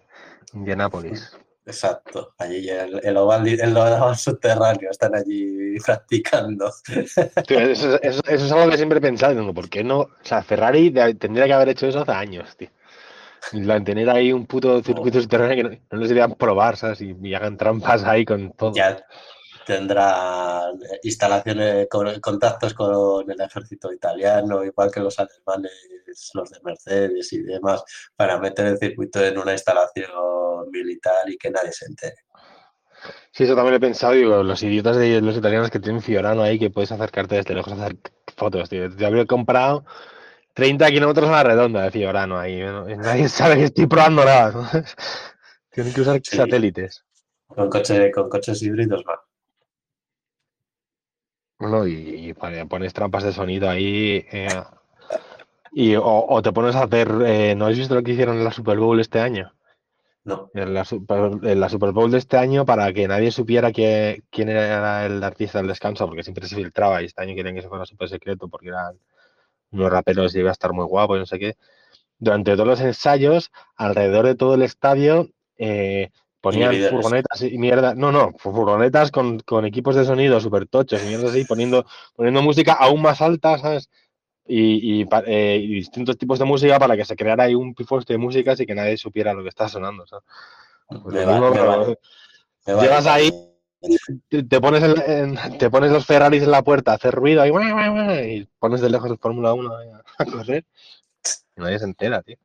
Indianápolis. 0.53 1.31
Exacto, 1.69 2.33
allí 2.39 2.67
el, 2.67 2.99
el 3.03 3.15
oval, 3.17 3.47
el 3.47 3.77
oval 3.77 4.17
subterráneo, 4.17 4.89
están 4.89 5.13
allí 5.13 5.77
practicando. 5.85 6.71
Tío, 7.47 7.59
eso, 7.59 8.01
eso- 8.01 8.21
eso 8.27 8.45
es 8.45 8.51
algo 8.51 8.71
que 8.71 8.77
siempre 8.77 8.97
he 8.97 9.01
pensado. 9.01 9.35
digo, 9.39 9.53
¿Por 9.53 9.69
qué 9.69 9.83
no? 9.83 9.99
O 9.99 10.09
sea, 10.23 10.41
Ferrari 10.41 10.91
tendría 11.19 11.45
que 11.45 11.53
haber 11.53 11.69
hecho 11.69 11.85
eso 11.87 11.99
hace 12.01 12.11
años, 12.11 12.57
tío. 12.57 12.69
Tener 13.85 14.09
ahí 14.09 14.33
un 14.33 14.47
puto 14.47 14.81
circuito 14.81 15.21
subterráneo 15.21 15.55
que 15.55 15.63
no, 15.63 15.69
no 15.91 15.99
les 15.99 16.09
irían 16.11 16.33
probar, 16.33 16.75
¿sabes? 16.75 17.01
Y, 17.01 17.15
y 17.21 17.33
hagan 17.35 17.55
trampas 17.55 18.03
ahí 18.03 18.25
con 18.25 18.51
todo. 18.51 18.73
ya 18.73 18.97
tendrán 19.69 20.79
instalaciones, 21.03 21.87
con, 21.87 22.19
contactos 22.21 22.73
con 22.73 23.29
el 23.29 23.39
ejército 23.39 23.93
italiano, 23.93 24.63
igual 24.63 24.89
que 24.91 24.99
los 24.99 25.19
alemanes, 25.19 25.71
los 26.33 26.49
de 26.49 26.57
Mercedes 26.63 27.31
y 27.33 27.43
demás, 27.43 27.83
para 28.15 28.39
meter 28.39 28.65
el 28.65 28.79
circuito 28.79 29.23
en 29.23 29.37
una 29.37 29.51
instalación 29.53 30.09
militar 30.71 31.29
y 31.29 31.37
que 31.37 31.51
nadie 31.51 31.71
se 31.71 31.85
entere. 31.85 32.15
Sí, 33.31 33.43
eso 33.43 33.53
también 33.53 33.73
lo 33.73 33.77
he 33.77 33.79
pensado. 33.79 34.13
Digo, 34.13 34.41
los 34.41 34.63
idiotas 34.63 34.97
de 34.97 35.21
los 35.21 35.37
italianos 35.37 35.69
que 35.69 35.79
tienen 35.79 36.01
Fiorano 36.01 36.41
ahí 36.41 36.57
que 36.57 36.71
puedes 36.71 36.91
acercarte 36.91 37.35
desde 37.35 37.53
lejos 37.53 37.71
a 37.73 37.75
hacer 37.85 37.97
fotos, 38.35 38.69
tío. 38.69 38.89
Yo 38.89 39.05
habría 39.05 39.27
comprado 39.27 39.85
30 40.55 40.87
kilómetros 40.89 41.29
a 41.29 41.33
la 41.33 41.43
redonda 41.43 41.83
de 41.83 41.91
Fiorano 41.91 42.39
ahí. 42.39 42.59
nadie 42.97 43.29
sabe 43.29 43.57
que 43.57 43.65
estoy 43.65 43.85
probando 43.85 44.25
nada. 44.25 44.51
¿no? 44.51 44.67
Tienen 45.71 45.93
que 45.93 46.01
usar 46.01 46.19
Sí. 46.23 46.37
satélites. 46.37 47.05
Con, 47.45 47.69
coche, 47.69 48.11
con 48.11 48.29
coches 48.29 48.63
híbridos 48.63 49.05
más. 49.05 49.19
¿No? 51.59 51.87
Y, 51.87 52.29
y 52.29 52.33
pone- 52.33 52.65
pones 52.65 52.93
trampas 52.93 53.23
de 53.23 53.33
sonido 53.33 53.69
ahí. 53.69 54.25
eh, 54.31 54.61
y, 55.71 55.95
o, 55.95 56.03
o 56.27 56.41
te 56.41 56.51
pones 56.51 56.75
a 56.75 56.83
hacer. 56.83 57.09
eh, 57.25 57.55
¿No 57.55 57.65
has 57.67 57.77
visto 57.77 57.95
lo 57.95 58.03
que 58.03 58.11
hicieron 58.11 58.37
en 58.37 58.43
la 58.43 58.51
Super 58.51 58.77
Bowl 58.79 58.99
este 58.99 59.19
año? 59.19 59.53
No, 60.25 60.51
En 60.53 60.73
la, 60.73 60.85
Super, 60.85 61.31
en 61.43 61.59
la 61.59 61.69
Super 61.69 61.91
Bowl 61.91 62.11
de 62.11 62.17
este 62.19 62.37
año, 62.37 62.65
para 62.65 62.91
que 62.93 63.07
nadie 63.07 63.31
supiera 63.31 63.71
que, 63.71 64.23
quién 64.29 64.49
era 64.49 65.05
el 65.05 65.23
artista 65.23 65.59
del 65.59 65.67
descanso, 65.67 66.05
porque 66.07 66.23
siempre 66.23 66.47
se 66.47 66.55
filtraba 66.55 67.01
y 67.01 67.05
este 67.05 67.21
año 67.23 67.35
querían 67.35 67.55
que 67.55 67.61
se 67.61 67.69
fuera 67.69 67.85
súper 67.85 68.09
secreto 68.09 68.47
porque 68.49 68.69
eran 68.69 68.99
unos 69.71 69.91
raperos 69.91 70.35
y 70.35 70.39
iba 70.39 70.49
a 70.49 70.53
estar 70.53 70.73
muy 70.73 70.85
guapo 70.85 71.15
y 71.15 71.19
no 71.19 71.25
sé 71.25 71.39
qué. 71.39 71.57
Durante 72.19 72.53
todos 72.53 72.67
los 72.67 72.81
ensayos, 72.81 73.51
alrededor 73.75 74.25
de 74.27 74.35
todo 74.35 74.55
el 74.55 74.63
estadio, 74.63 75.29
eh, 75.57 76.11
ponían 76.41 76.71
furgonetas 76.89 77.41
y 77.41 77.57
mierda. 77.57 77.93
No, 77.95 78.11
no, 78.11 78.33
furgonetas 78.37 79.11
con, 79.11 79.39
con 79.39 79.65
equipos 79.65 79.95
de 79.95 80.05
sonido 80.05 80.39
súper 80.39 80.67
tochos 80.67 81.01
y 81.03 81.07
mierda 81.07 81.29
así, 81.29 81.43
poniendo, 81.45 81.85
poniendo 82.15 82.41
música 82.41 82.73
aún 82.73 83.01
más 83.01 83.21
alta, 83.21 83.57
¿sabes? 83.57 83.89
Y, 84.47 85.01
y 85.01 85.07
eh, 85.27 85.59
y 85.61 85.75
distintos 85.75 86.17
tipos 86.17 86.39
de 86.39 86.45
música 86.45 86.79
para 86.79 86.97
que 86.97 87.05
se 87.05 87.15
creara 87.15 87.43
ahí 87.43 87.53
un 87.55 87.75
pifoste 87.75 88.13
de 88.13 88.17
músicas 88.17 88.59
y 88.59 88.65
que 88.65 88.73
nadie 88.73 88.97
supiera 88.97 89.33
lo 89.33 89.43
que 89.43 89.49
está 89.49 89.67
sonando. 89.69 90.07
¿sabes? 90.07 90.25
Pues 90.87 91.13
me 91.15 91.25
va- 91.25 91.31
mismo, 91.33 91.49
me 91.49 91.55
pero 91.55 91.67
va- 91.67 91.77
me 92.65 92.73
va- 92.73 92.81
llegas 92.81 93.05
ahí, 93.05 93.31
te, 94.27 94.43
te 94.43 94.59
pones 94.61 94.81
en- 94.83 95.37
en- 95.37 95.57
te 95.57 95.69
pones 95.69 95.91
los 95.91 96.05
Ferraris 96.05 96.41
en 96.43 96.51
la 96.51 96.63
puerta, 96.63 96.93
hacer 96.93 97.13
ruido 97.13 97.41
ahí, 97.43 97.51
y 98.39 98.45
pones 98.57 98.81
de 98.81 98.89
lejos 98.89 99.11
el 99.11 99.17
Fórmula 99.19 99.53
1 99.53 99.75
ahí 99.75 99.89
a, 100.17 100.25
correr. 100.25 100.65
Y 101.55 101.61
nadie 101.61 101.77
se 101.77 101.85
entera, 101.85 102.21
tío. 102.23 102.37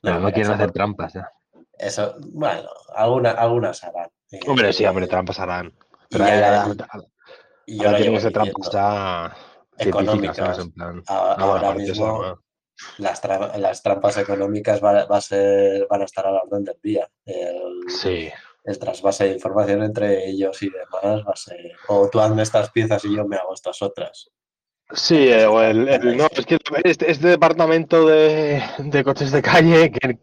Pero 0.00 0.20
no, 0.20 0.32
quieren 0.32 0.52
hacer 0.52 0.70
trampas 0.72 1.12
ya. 1.14 1.30
Eso, 1.78 2.14
bueno, 2.32 2.68
alguna, 2.94 3.30
algunas 3.32 3.82
harán. 3.84 4.08
Eh, 4.30 4.40
Hombre, 4.46 4.72
sí, 4.72 4.84
hombre, 4.84 5.06
trampas 5.06 5.38
harán. 5.40 5.72
Pero 6.10 6.24
y 6.24 6.30
ahora, 6.30 6.62
ahora 6.62 7.98
yo 8.00 8.20
ser 8.20 8.32
trampas 8.32 8.70
ya 8.72 9.36
Económicas. 9.78 10.36
¿sabes? 10.36 10.58
En 10.58 10.72
plan. 10.72 11.02
Ah, 11.08 11.36
ahora 11.38 11.70
eso, 11.72 11.78
mismo 11.78 12.38
las, 12.98 13.22
tra- 13.22 13.56
las 13.56 13.82
trampas 13.82 14.16
económicas 14.18 14.82
va, 14.82 15.04
va 15.04 15.16
a 15.18 15.20
ser, 15.20 15.86
van 15.88 16.02
a 16.02 16.04
estar 16.04 16.26
a 16.26 16.30
la 16.32 16.42
orden 16.42 16.64
del 16.64 16.78
día. 16.82 17.08
El, 17.24 17.82
Sí. 17.88 18.30
el 18.64 18.78
trasvase 18.78 19.24
de 19.24 19.32
información 19.34 19.82
entre 19.82 20.26
ellos 20.28 20.62
y 20.62 20.70
demás 20.70 21.24
va 21.26 21.32
a 21.32 21.36
ser. 21.36 21.72
O 21.88 22.08
tú 22.08 22.20
hazme 22.20 22.42
estas 22.42 22.70
piezas 22.70 23.04
y 23.04 23.14
yo 23.14 23.26
me 23.26 23.36
hago 23.36 23.52
estas 23.54 23.82
otras. 23.82 24.30
Sí, 24.92 25.28
eh, 25.28 25.46
o 25.46 25.60
el, 25.62 25.88
el- 25.88 26.16
no, 26.16 26.26
es 26.30 26.46
que 26.46 26.58
este, 26.84 27.10
este 27.10 27.28
departamento 27.28 28.06
de, 28.06 28.62
de 28.78 29.04
coches 29.04 29.32
de 29.32 29.42
calle 29.42 29.90
que 29.90 30.18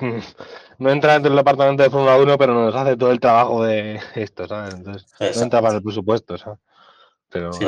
no 0.78 0.90
entra 0.90 1.14
dentro 1.14 1.30
del 1.30 1.38
departamento 1.38 1.82
de 1.82 1.90
Fórmula 1.90 2.16
1, 2.18 2.38
pero 2.38 2.54
nos 2.54 2.74
hace 2.74 2.96
todo 2.96 3.10
el 3.10 3.20
trabajo 3.20 3.64
de 3.64 4.00
esto, 4.14 4.46
¿sabes? 4.46 4.74
Entonces, 4.74 5.06
no 5.20 5.42
entra 5.42 5.62
para 5.62 5.76
el 5.76 5.82
presupuesto, 5.82 6.38
¿sabes? 6.38 6.58
Pero 7.28 7.52
Sí, 7.52 7.66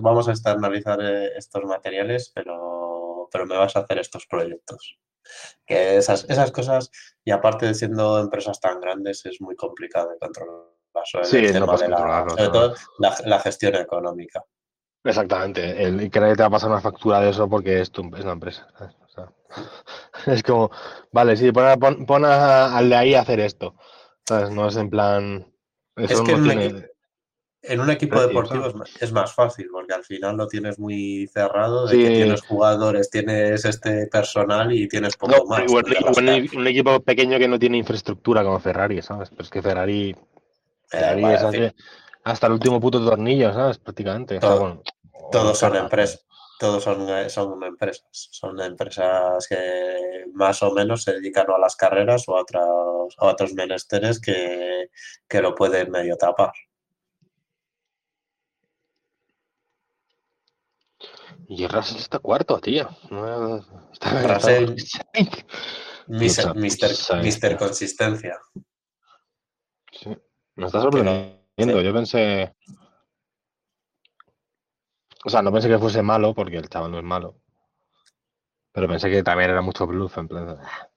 vamos 0.00 0.28
a 0.28 0.30
externalizar 0.30 0.98
eh, 1.02 1.32
estos 1.36 1.64
materiales, 1.64 2.32
pero, 2.34 3.28
pero 3.30 3.46
me 3.46 3.56
vas 3.56 3.76
a 3.76 3.80
hacer 3.80 3.98
estos 3.98 4.26
proyectos. 4.26 4.98
Que 5.66 5.98
esas, 5.98 6.24
esas 6.30 6.50
cosas, 6.50 6.90
y 7.24 7.30
aparte 7.30 7.66
de 7.66 7.74
siendo 7.74 8.18
empresas 8.18 8.60
tan 8.60 8.80
grandes, 8.80 9.26
es 9.26 9.40
muy 9.40 9.54
complicado 9.54 10.10
de 10.10 10.18
controlar. 10.18 10.78
Sí, 11.22 11.42
no 11.52 11.66
puedes 11.66 11.82
de 11.82 11.88
la- 11.88 12.26
sobre 12.28 12.44
no. 12.44 12.52
todo 12.52 12.74
la, 12.98 13.14
la 13.24 13.38
gestión 13.40 13.74
económica. 13.76 14.42
Exactamente. 15.04 15.82
El, 15.82 16.10
que 16.10 16.20
nadie 16.20 16.34
te 16.34 16.42
va 16.42 16.48
a 16.48 16.50
pasar 16.50 16.70
una 16.70 16.80
factura 16.80 17.20
de 17.20 17.30
eso 17.30 17.48
porque 17.48 17.80
es, 17.80 17.90
tu, 17.90 18.02
es 18.16 18.24
una 18.24 18.32
empresa. 18.32 18.66
es 20.26 20.42
como, 20.42 20.70
vale, 21.12 21.36
sí, 21.36 21.50
pon, 21.52 21.66
a- 21.66 21.76
pon- 21.76 22.06
pon 22.06 22.24
a- 22.24 22.76
al 22.76 22.88
de 22.88 22.96
ahí 22.96 23.14
a 23.14 23.20
hacer 23.22 23.40
esto. 23.40 23.74
¿Sabes? 24.26 24.50
No 24.50 24.68
es 24.68 24.76
en 24.76 24.90
plan. 24.90 25.46
Eso 25.96 26.14
Es 26.14 26.20
que 26.20 26.32
no 26.32 26.38
en 26.38 26.44
un 26.44 26.50
equipo- 26.50 26.86
En 27.60 27.80
un 27.80 27.90
equipo 27.90 28.20
deportivo 28.20 28.66
es 29.00 29.10
más 29.12 29.34
fácil 29.34 29.66
porque 29.72 29.92
al 29.92 30.04
final 30.04 30.36
lo 30.36 30.46
tienes 30.46 30.78
muy 30.78 31.28
cerrado, 31.32 31.86
de 31.88 31.96
Sí. 31.96 32.02
que 32.02 32.10
tienes 32.10 32.42
jugadores, 32.42 33.10
tienes 33.10 33.64
este 33.64 34.06
personal 34.06 34.72
y 34.72 34.86
tienes 34.86 35.16
poco 35.16 35.36
No, 35.38 35.44
más. 35.44 35.64
igual- 35.64 35.84
igual 35.98 36.48
un 36.56 36.66
equipo 36.68 37.00
pequeño 37.00 37.36
que 37.38 37.48
no 37.48 37.58
tiene 37.58 37.78
infraestructura 37.78 38.44
como 38.44 38.60
Ferrari, 38.60 39.02
¿sabes? 39.02 39.30
Pero 39.30 39.42
es 39.42 39.50
que 39.50 39.60
Ferrari, 39.60 40.12
da 40.12 40.18
Ferrari 40.88 41.24
es 41.34 41.42
hace- 41.42 41.74
hasta 42.22 42.46
el 42.46 42.52
último 42.52 42.78
puto 42.80 43.04
tornillo, 43.04 43.52
¿sabes? 43.52 43.78
Prácticamente. 43.78 44.36
O 44.38 44.40
sea, 44.40 44.48
Todo- 44.50 44.60
bueno, 44.60 44.82
o 45.12 45.30
Todos 45.30 45.58
son 45.58 45.74
empresas. 45.76 46.24
Todos 46.58 46.82
son, 46.82 47.08
eh, 47.08 47.30
son 47.30 47.62
empresas. 47.62 48.04
Son 48.10 48.60
empresas 48.60 49.46
que 49.48 50.24
más 50.34 50.62
o 50.62 50.72
menos 50.72 51.02
se 51.04 51.12
dedican 51.12 51.48
a 51.50 51.58
las 51.58 51.76
carreras 51.76 52.28
o 52.28 52.36
a 52.36 52.40
otros, 52.42 53.14
a 53.18 53.26
otros 53.26 53.54
menesteres 53.54 54.20
que, 54.20 54.90
que 55.28 55.40
lo 55.40 55.54
pueden 55.54 55.90
medio 55.90 56.16
tapar. 56.16 56.52
Y 61.48 61.66
Russell 61.66 61.98
está 61.98 62.18
cuarto, 62.18 62.58
tío. 62.60 62.88
Está, 63.92 64.22
Russell- 64.22 64.74
Mister, 66.08 66.54
mister, 66.54 66.90
mister 67.22 67.56
consistencia. 67.58 68.38
Sí, 69.92 70.08
me 70.56 70.66
está 70.66 70.80
sorprendiendo. 70.80 71.38
sí. 71.58 71.84
Yo 71.84 71.92
pensé. 71.92 72.54
O 75.28 75.30
sea, 75.30 75.42
no 75.42 75.52
pensé 75.52 75.68
que 75.68 75.78
fuese 75.78 76.00
malo, 76.00 76.32
porque 76.34 76.56
el 76.56 76.70
chaval 76.70 76.90
no 76.90 76.96
es 76.98 77.04
malo. 77.04 77.36
Pero 78.72 78.88
pensé 78.88 79.10
que 79.10 79.22
también 79.22 79.50
era 79.50 79.60
mucho 79.60 79.86
bluff. 79.86 80.16
En 80.16 80.26
plan. 80.26 80.56
"Ah". 80.58 80.88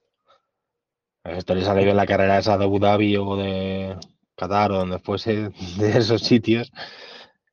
Esto 1.24 1.54
le 1.54 1.62
sale 1.62 1.84
bien 1.84 1.98
la 1.98 2.06
carrera 2.06 2.38
esa 2.38 2.56
de 2.56 2.64
Abu 2.64 2.78
Dhabi 2.78 3.14
o 3.18 3.36
de 3.36 3.94
Qatar 4.34 4.72
o 4.72 4.78
donde 4.78 4.98
fuese, 5.00 5.50
de 5.76 5.98
esos 5.98 6.22
sitios. 6.22 6.72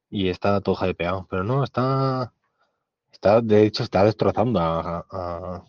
Y 0.10 0.30
está 0.30 0.62
todo 0.62 0.78
hypeado. 0.88 1.28
Pero 1.30 1.44
no, 1.44 1.66
está. 1.66 2.32
Está, 3.12 3.42
de 3.42 3.64
hecho, 3.66 3.84
está 3.84 4.06
destrozando 4.06 4.62
a, 4.62 5.06
a, 5.12 5.66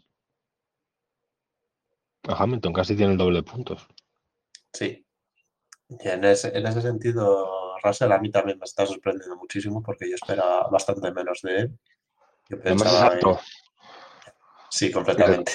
a 2.29 2.35
Hamilton. 2.41 2.73
Casi 2.73 2.95
tiene 2.95 3.13
el 3.13 3.19
doble 3.19 3.39
de 3.39 3.43
puntos. 3.43 3.85
Sí. 4.73 5.05
Y 5.89 6.09
en 6.09 6.23
ese, 6.25 6.57
en 6.57 6.69
ese 6.69 6.81
sentido, 6.83 7.70
Russell 7.83 8.13
a 8.13 8.19
mí 8.19 8.31
también 8.31 8.59
me 8.59 8.65
está 8.65 8.87
sorprendiendo 8.87 9.37
muchísimo 9.37 9.83
porque 9.83 10.09
yo 10.09 10.15
esperaba 10.15 10.69
bastante 10.69 11.11
menos 11.13 11.41
de 11.43 11.57
él. 11.57 11.79
Yo 12.49 12.61
pensaba, 12.61 13.07
alto. 13.07 13.39
sí, 14.71 14.91
completamente. 14.91 15.53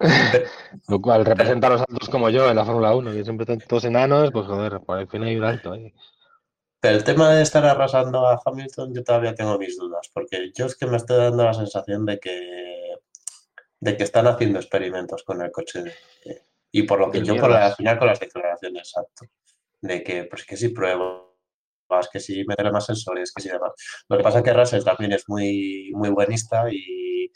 Lo 0.88 1.00
cual 1.00 1.24
representa 1.24 1.66
a 1.66 1.70
los 1.70 1.80
altos 1.82 2.08
como 2.08 2.30
yo 2.30 2.48
en 2.48 2.56
la 2.56 2.64
Fórmula 2.64 2.94
1, 2.94 3.12
que 3.12 3.24
siempre 3.24 3.44
están 3.44 3.60
todos 3.68 3.84
enanos, 3.84 4.30
pues 4.32 4.46
joder, 4.46 4.80
por 4.80 4.98
el 4.98 5.08
fin 5.08 5.22
hay 5.24 5.36
un 5.36 5.44
alto 5.44 5.72
ahí. 5.72 5.92
Pero 6.80 6.96
el 6.96 7.04
tema 7.04 7.30
de 7.34 7.42
estar 7.42 7.64
arrasando 7.66 8.26
a 8.26 8.40
Hamilton, 8.42 8.94
yo 8.94 9.04
todavía 9.04 9.34
tengo 9.34 9.58
mis 9.58 9.76
dudas, 9.76 10.10
porque 10.14 10.50
yo 10.54 10.64
es 10.66 10.76
que 10.76 10.86
me 10.86 10.96
estoy 10.96 11.18
dando 11.18 11.44
la 11.44 11.52
sensación 11.52 12.06
de 12.06 12.18
que, 12.18 12.94
de 13.80 13.96
que 13.98 14.04
están 14.04 14.26
haciendo 14.26 14.58
experimentos 14.58 15.22
con 15.22 15.42
el 15.42 15.50
coche. 15.50 15.82
de- 15.82 15.94
y 16.72 16.84
por 16.84 17.00
lo 17.00 17.10
que 17.10 17.22
yo 17.22 17.36
por 17.36 17.50
la, 17.50 17.66
al 17.66 17.74
final 17.74 17.98
con 17.98 18.06
las 18.08 18.20
declaraciones, 18.20 18.88
exacto, 18.88 19.26
de 19.80 20.02
que 20.02 20.24
pues 20.24 20.44
que 20.44 20.56
si 20.56 20.68
pruebas, 20.70 21.20
que 22.12 22.20
si 22.20 22.44
meterle 22.44 22.72
más 22.72 22.86
sensores, 22.86 23.32
que 23.32 23.42
si 23.42 23.48
demás. 23.48 23.72
Lo 24.08 24.16
que 24.16 24.22
pasa 24.22 24.38
es 24.38 24.44
que 24.44 24.52
Russell 24.52 24.84
también 24.84 25.12
es 25.12 25.28
muy, 25.28 25.90
muy 25.94 26.10
buenista 26.10 26.66
y, 26.70 27.30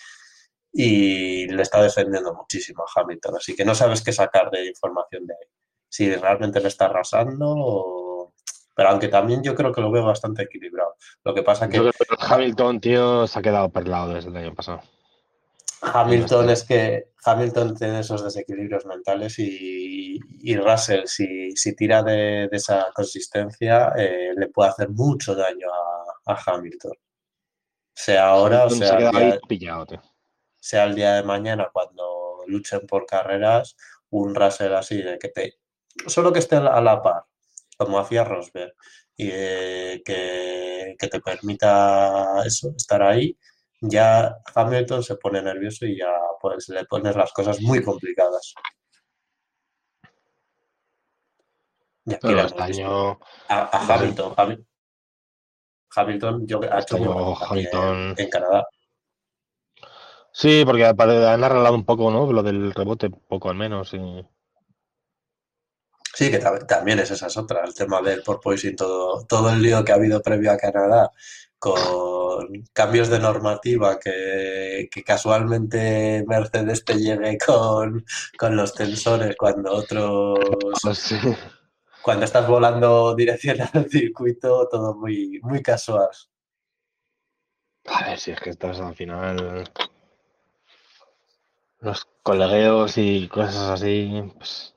y 0.73 1.47
le 1.47 1.63
está 1.63 1.83
defendiendo 1.83 2.35
muchísimo 2.35 2.85
a 2.85 3.01
Hamilton, 3.01 3.37
así 3.37 3.55
que 3.55 3.65
no 3.65 3.75
sabes 3.75 4.03
qué 4.03 4.13
sacar 4.13 4.51
de 4.51 4.67
información 4.67 5.27
de 5.27 5.35
ahí. 5.35 5.49
Si 5.89 6.15
realmente 6.15 6.61
le 6.61 6.69
está 6.69 6.87
arrasando 6.87 7.47
o... 7.49 8.35
Pero 8.77 8.89
aunque 8.89 9.07
también 9.07 9.41
yo 9.45 9.55
creo 9.55 9.71
que 9.71 9.81
lo 9.81 9.93
veo 9.93 10.05
bastante 10.05 10.43
equilibrado. 10.43 10.97
Lo 11.23 11.33
que 11.33 11.45
pasa 11.45 11.69
que 11.69 11.77
Yo 11.77 11.83
creo 11.85 11.93
que 11.93 12.17
Hamilton, 12.19 12.81
tío, 12.81 13.27
se 13.29 13.39
ha 13.39 13.43
quedado 13.43 13.71
perlado 13.71 14.15
desde 14.15 14.31
el 14.31 14.37
año 14.37 14.53
pasado. 14.53 14.81
Hamilton 15.93 16.51
es 16.51 16.65
que 16.65 17.11
Hamilton 17.25 17.77
tiene 17.77 18.01
esos 18.01 18.25
desequilibrios 18.25 18.87
mentales 18.87 19.39
y, 19.39 20.19
y 20.41 20.57
Russell, 20.57 21.07
si, 21.07 21.53
si 21.53 21.75
tira 21.75 22.03
de, 22.03 22.49
de 22.51 22.57
esa 22.57 22.91
consistencia, 22.95 23.93
eh, 23.97 24.33
le 24.37 24.49
puede 24.49 24.71
hacer 24.71 24.91
mucho 24.91 25.35
daño 25.35 25.69
a, 25.73 26.33
a 26.33 26.43
Hamilton. 26.47 26.93
Sea 27.95 28.29
ahora 28.29 28.65
o 28.65 28.67
Hamilton 28.67 28.89
sea 28.89 29.11
el, 29.11 29.11
día, 29.11 29.39
pillado, 29.49 29.87
sea 30.59 30.85
el 30.85 30.95
día 30.95 31.15
de 31.15 31.23
mañana 31.23 31.71
cuando 31.73 32.45
luchen 32.47 32.87
por 32.87 33.07
carreras, 33.07 33.77
un 34.11 34.35
Russell 34.35 34.75
así 34.75 35.03
de 35.03 35.19
que 35.19 35.29
te 35.29 35.59
solo 36.07 36.33
que 36.33 36.41
esté 36.41 36.57
a 36.57 36.81
la 36.81 37.03
par, 37.03 37.25
como 37.77 37.99
hacía 37.99 38.25
Rosberg, 38.25 38.75
y 39.17 39.29
eh, 39.31 40.03
que, 40.05 40.97
que 40.99 41.09
te 41.09 41.21
permita 41.21 42.43
eso, 42.45 42.75
estar 42.77 43.03
ahí, 43.03 43.37
ya 43.89 44.37
Hamilton 44.55 45.03
se 45.03 45.17
pone 45.17 45.43
nervioso 45.43 45.87
y 45.87 45.99
ya 45.99 46.13
pues 46.41 46.69
le 46.69 46.85
pones 46.85 47.17
las 47.17 47.33
cosas 47.33 47.61
muy 47.61 47.83
complicadas. 47.83 48.55
Y 52.07 52.15
aquí 52.15 52.27
Pero 52.27 52.35
lo 52.35 52.43
este 52.43 52.63
año, 52.63 53.19
A, 53.49 53.77
a 53.77 53.95
Hamilton, 53.95 54.35
Hamilton, 54.37 54.67
Hamilton, 55.97 56.47
yo 56.47 56.61
ha 56.63 56.79
este 56.79 56.97
hecho 56.97 57.05
muy 57.05 57.35
papel 57.35 57.49
Hamilton. 57.51 57.97
en, 57.97 58.15
en 58.19 58.31
Canadá. 58.31 58.67
Sí, 60.33 60.65
porque 60.67 60.85
han 60.85 61.45
arreglado 61.45 61.75
un 61.75 61.85
poco, 61.85 62.11
¿no? 62.11 62.31
Lo 62.33 62.43
del 62.43 62.75
rebote, 62.75 63.09
poco 63.09 63.51
al 63.51 63.57
menos. 63.57 63.95
Y... 63.95 64.27
Sí, 66.15 66.31
que 66.31 66.41
tam- 66.41 66.67
también 66.67 66.99
es 67.01 67.11
esa 67.11 67.27
es 67.27 67.37
otra, 67.37 67.65
el 67.65 67.75
tema 67.75 68.01
del 68.01 68.23
porpoising, 68.23 68.77
todo, 68.77 69.25
todo 69.27 69.51
el 69.51 69.61
lío 69.63 69.85
que 69.85 69.93
ha 69.93 69.97
habido 69.97 70.23
previo 70.23 70.53
a 70.53 70.57
Canadá 70.57 71.11
con 71.59 72.47
cambios 72.73 73.09
de 73.09 73.19
normativa 73.19 73.99
que, 73.99 74.89
que 74.93 75.03
casualmente 75.03 76.25
Mercedes 76.27 76.85
te 76.85 76.95
llegue 76.95 77.39
con, 77.45 78.05
con 78.39 78.55
los 78.57 78.75
tensores 78.75 79.35
cuando 79.37 79.73
otros, 79.73 80.39
Pues 80.83 80.99
sí. 80.99 81.17
cuando 82.03 82.25
estás 82.27 82.47
volando 82.47 83.15
dirección 83.15 83.57
al 83.73 83.89
circuito, 83.91 84.69
todo 84.71 84.95
muy, 84.95 85.41
muy 85.43 85.63
casual. 85.63 86.09
A 87.87 88.09
ver 88.11 88.19
si 88.19 88.31
es 88.33 88.41
que 88.41 88.51
estás 88.51 88.79
al 88.81 88.95
final. 88.95 89.65
Los 91.81 92.07
colegueos 92.23 92.99
y 92.99 93.29
cosas 93.29 93.57
así. 93.71 94.23
Pues, 94.37 94.74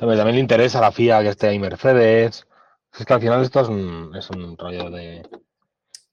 también, 0.00 0.34
le 0.34 0.40
interesa 0.40 0.78
a 0.78 0.82
la 0.82 0.92
FIA 0.92 1.22
que 1.22 1.28
esté 1.28 1.48
ahí 1.48 1.58
Mercedes. 1.58 2.46
Es 2.98 3.04
que 3.04 3.12
al 3.12 3.20
final 3.20 3.42
esto 3.42 3.60
es 3.60 3.68
un, 3.68 4.16
es 4.16 4.30
un 4.30 4.56
rollo 4.56 4.90
de 4.90 5.22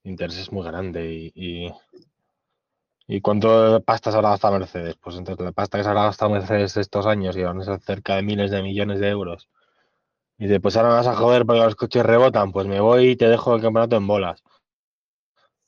intereses 0.03 0.51
muy 0.51 0.65
grande. 0.65 1.09
Y, 1.09 1.31
y, 1.33 1.73
¿y 3.07 3.21
cuánto 3.21 3.81
pasta 3.83 4.11
se 4.11 4.17
habrá 4.17 4.31
gastado 4.31 4.59
Mercedes? 4.59 4.95
Pues 4.97 5.15
entonces 5.15 5.43
la 5.43 5.53
pasta 5.53 5.77
que 5.77 5.83
se 5.83 5.89
habrá 5.89 6.03
gastado 6.03 6.31
Mercedes 6.31 6.75
estos 6.75 7.05
años 7.05 7.37
y 7.37 7.43
van 7.43 7.61
a 7.61 7.63
ser 7.63 7.79
cerca 7.79 8.15
de 8.15 8.23
miles 8.23 8.51
de 8.51 8.61
millones 8.61 8.99
de 8.99 9.07
euros. 9.07 9.49
Y 10.37 10.47
dice, 10.47 10.59
pues 10.59 10.75
ahora 10.75 10.89
me 10.89 10.95
vas 10.95 11.07
a 11.07 11.15
joder 11.15 11.45
porque 11.45 11.61
los 11.61 11.75
coches 11.75 12.05
rebotan, 12.05 12.51
pues 12.51 12.67
me 12.67 12.79
voy 12.79 13.11
y 13.11 13.15
te 13.15 13.27
dejo 13.27 13.55
el 13.55 13.61
campeonato 13.61 13.95
en 13.95 14.05
bolas. 14.05 14.43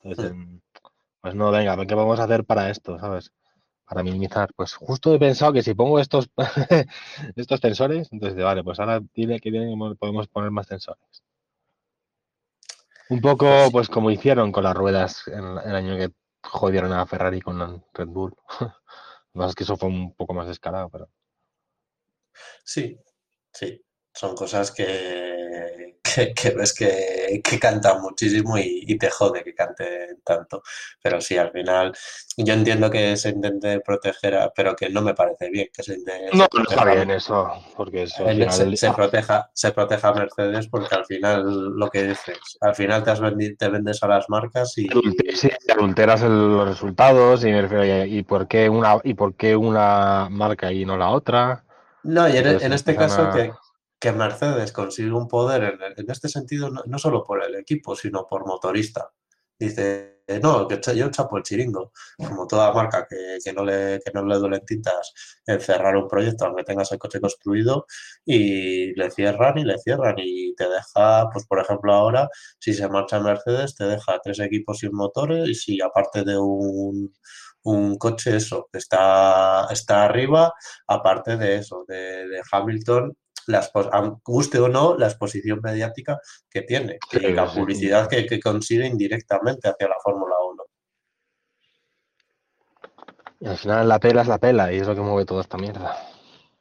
Entonces, 0.03 0.35
pues 1.21 1.35
no, 1.35 1.51
venga, 1.51 1.75
¿qué 1.85 1.95
vamos 1.95 2.19
a 2.19 2.25
hacer 2.25 2.43
para 2.45 2.69
esto, 2.69 2.99
sabes? 2.99 3.31
Para 3.89 4.03
minimizar. 4.03 4.53
Pues 4.55 4.75
justo 4.75 5.13
he 5.13 5.19
pensado 5.19 5.51
que 5.51 5.63
si 5.63 5.73
pongo 5.73 5.99
estos, 5.99 6.29
estos 7.35 7.59
tensores, 7.59 8.07
entonces, 8.11 8.41
vale, 8.41 8.63
pues 8.63 8.79
ahora 8.79 9.01
dile 9.15 9.39
que 9.39 9.51
podemos 9.99 10.27
poner 10.27 10.51
más 10.51 10.67
tensores. 10.67 11.23
Un 13.09 13.21
poco, 13.21 13.47
Pues 13.47 13.71
pues 13.71 13.89
como 13.89 14.11
hicieron 14.11 14.51
con 14.51 14.63
las 14.63 14.75
ruedas 14.75 15.27
en 15.27 15.43
el 15.43 15.75
año 15.75 15.97
que 15.97 16.11
jodieron 16.43 16.93
a 16.93 17.05
Ferrari 17.07 17.41
con 17.41 17.83
Red 17.93 18.07
Bull. 18.07 18.35
Lo 18.59 18.67
que 18.67 19.39
pasa 19.39 19.49
es 19.49 19.55
que 19.55 19.63
eso 19.63 19.77
fue 19.77 19.89
un 19.89 20.13
poco 20.13 20.33
más 20.33 20.47
descarado, 20.47 20.89
pero... 20.89 21.09
Sí, 22.63 22.99
sí, 23.51 23.83
son 24.13 24.35
cosas 24.35 24.71
que, 24.71 25.38
que, 26.03 26.33
que 26.33 26.49
ves 26.51 26.73
que, 26.73 27.41
que 27.43 27.59
cantan 27.59 28.01
muchísimo 28.01 28.57
y, 28.57 28.83
y 28.87 28.97
te 28.97 29.09
jode 29.09 29.43
que 29.43 29.53
canten 29.53 30.21
tanto. 30.23 30.61
Pero 31.01 31.21
sí, 31.21 31.37
al 31.37 31.51
final 31.51 31.93
yo 32.37 32.53
entiendo 32.53 32.89
que 32.89 33.15
se 33.17 33.29
intente 33.29 33.79
proteger, 33.81 34.35
a- 34.35 34.51
pero 34.55 34.75
que 34.75 34.89
no 34.89 35.01
me 35.01 35.13
parece 35.13 35.49
bien 35.49 35.67
que 35.73 35.83
se 35.83 35.95
intente 35.95 36.37
No, 36.37 36.47
no 36.53 36.63
está 36.63 36.85
bien 36.85 37.11
eso, 37.11 37.51
porque 37.75 38.03
eso 38.03 38.23
al 38.25 38.77
se, 38.77 38.91
proteja, 38.91 39.49
se 39.53 39.71
proteja 39.71 40.09
a 40.09 40.13
Mercedes 40.13 40.67
porque 40.67 40.95
al 40.95 41.05
final 41.05 41.43
lo 41.77 41.89
que 41.89 42.03
dices, 42.03 42.57
al 42.61 42.75
final 42.75 43.03
te, 43.03 43.11
has 43.11 43.21
vendi- 43.21 43.57
te 43.57 43.69
vendes 43.69 44.01
a 44.03 44.07
las 44.07 44.29
marcas 44.29 44.77
y 44.77 44.87
sí, 45.33 45.49
adulteras 45.69 46.21
el- 46.23 46.51
los 46.51 46.67
resultados 46.67 47.43
y 47.43 47.47
me 47.51 47.61
refiero, 47.61 47.85
¿y, 48.05 48.19
y 48.19 48.23
por 48.23 48.47
qué 48.47 48.69
una 48.69 48.99
y 49.03 49.13
por 49.13 49.35
qué 49.35 49.55
una 49.55 50.27
marca 50.29 50.71
y 50.71 50.85
no 50.85 50.97
la 50.97 51.09
otra? 51.09 51.63
No, 52.03 52.27
y 52.29 52.37
en, 52.37 52.73
este 52.73 52.95
caso 52.95 53.29
que, 53.33 53.51
que 53.99 54.11
Mercedes 54.11 54.71
consigue 54.71 55.11
un 55.11 55.27
poder 55.27 55.63
en, 55.63 55.79
en 55.97 56.11
este 56.11 56.29
sentido, 56.29 56.69
no, 56.69 56.99
solo 56.99 57.23
por 57.23 57.43
el 57.43 57.55
equipo, 57.55 57.95
sino 57.95 58.25
por 58.27 58.45
motorista. 58.45 59.11
dice, 59.59 60.23
no, 60.41 60.67
que 60.67 60.79
yo 60.95 61.09
chapo 61.09 61.37
el 61.37 61.43
chiringo, 61.43 61.91
como 62.17 62.47
toda 62.47 62.71
marca 62.73 63.07
que, 63.09 63.39
que, 63.43 63.51
no 63.53 63.65
le, 63.65 63.99
que 64.03 64.11
no 64.13 64.23
le 64.25 64.37
duelen 64.37 64.61
un 65.97 66.07
proyecto 66.07 66.45
aunque 66.45 66.63
tengas 66.63 66.91
el 66.91 66.99
coche 66.99 67.19
construido 67.19 67.85
y 68.25 68.93
le 68.95 69.11
cierran 69.11 69.57
y 69.57 69.63
le 69.65 69.77
cierran 69.79 70.15
y 70.19 70.53
te 70.55 70.69
deja, 70.69 71.29
pues 71.31 71.45
por 71.47 71.59
ejemplo 71.59 71.93
ahora, 71.93 72.29
si 72.59 72.73
se 72.73 72.87
marcha 72.89 73.19
Mercedes, 73.19 73.75
te 73.75 73.85
deja 73.85 74.19
tres 74.23 74.39
equipos 74.39 74.79
sin 74.79 74.93
motores 74.93 75.49
y 75.49 75.55
si 75.55 75.81
aparte 75.81 76.23
de 76.23 76.37
un 76.37 77.13
un 77.63 77.97
coche 77.97 78.37
eso, 78.37 78.69
está, 78.73 79.67
está 79.71 80.05
arriba, 80.05 80.53
aparte 80.87 81.37
de 81.37 81.57
eso, 81.57 81.83
de 81.87 82.41
Hamilton, 82.51 83.15
las, 83.49 83.71
guste 84.23 84.59
o 84.59 84.69
no, 84.69 84.95
la 84.97 85.07
exposición 85.07 85.59
mediática 85.61 86.19
que 86.49 86.61
tiene 86.61 86.99
y 87.11 87.31
la 87.33 87.51
publicidad 87.51 88.07
que, 88.07 88.25
que, 88.25 88.39
consigue 88.39 88.85
indirectamente 88.85 89.67
hacia 89.67 89.87
la 89.87 89.95
Fórmula 90.01 90.35
1. 90.51 90.63
Y 93.41 93.47
al 93.47 93.57
final 93.57 93.87
la 93.87 93.99
pela 93.99 94.21
es 94.21 94.27
la 94.27 94.37
pela 94.37 94.71
y 94.71 94.77
es 94.77 94.87
lo 94.87 94.95
que 94.95 95.01
mueve 95.01 95.25
toda 95.25 95.41
esta 95.41 95.57
mierda. 95.57 95.97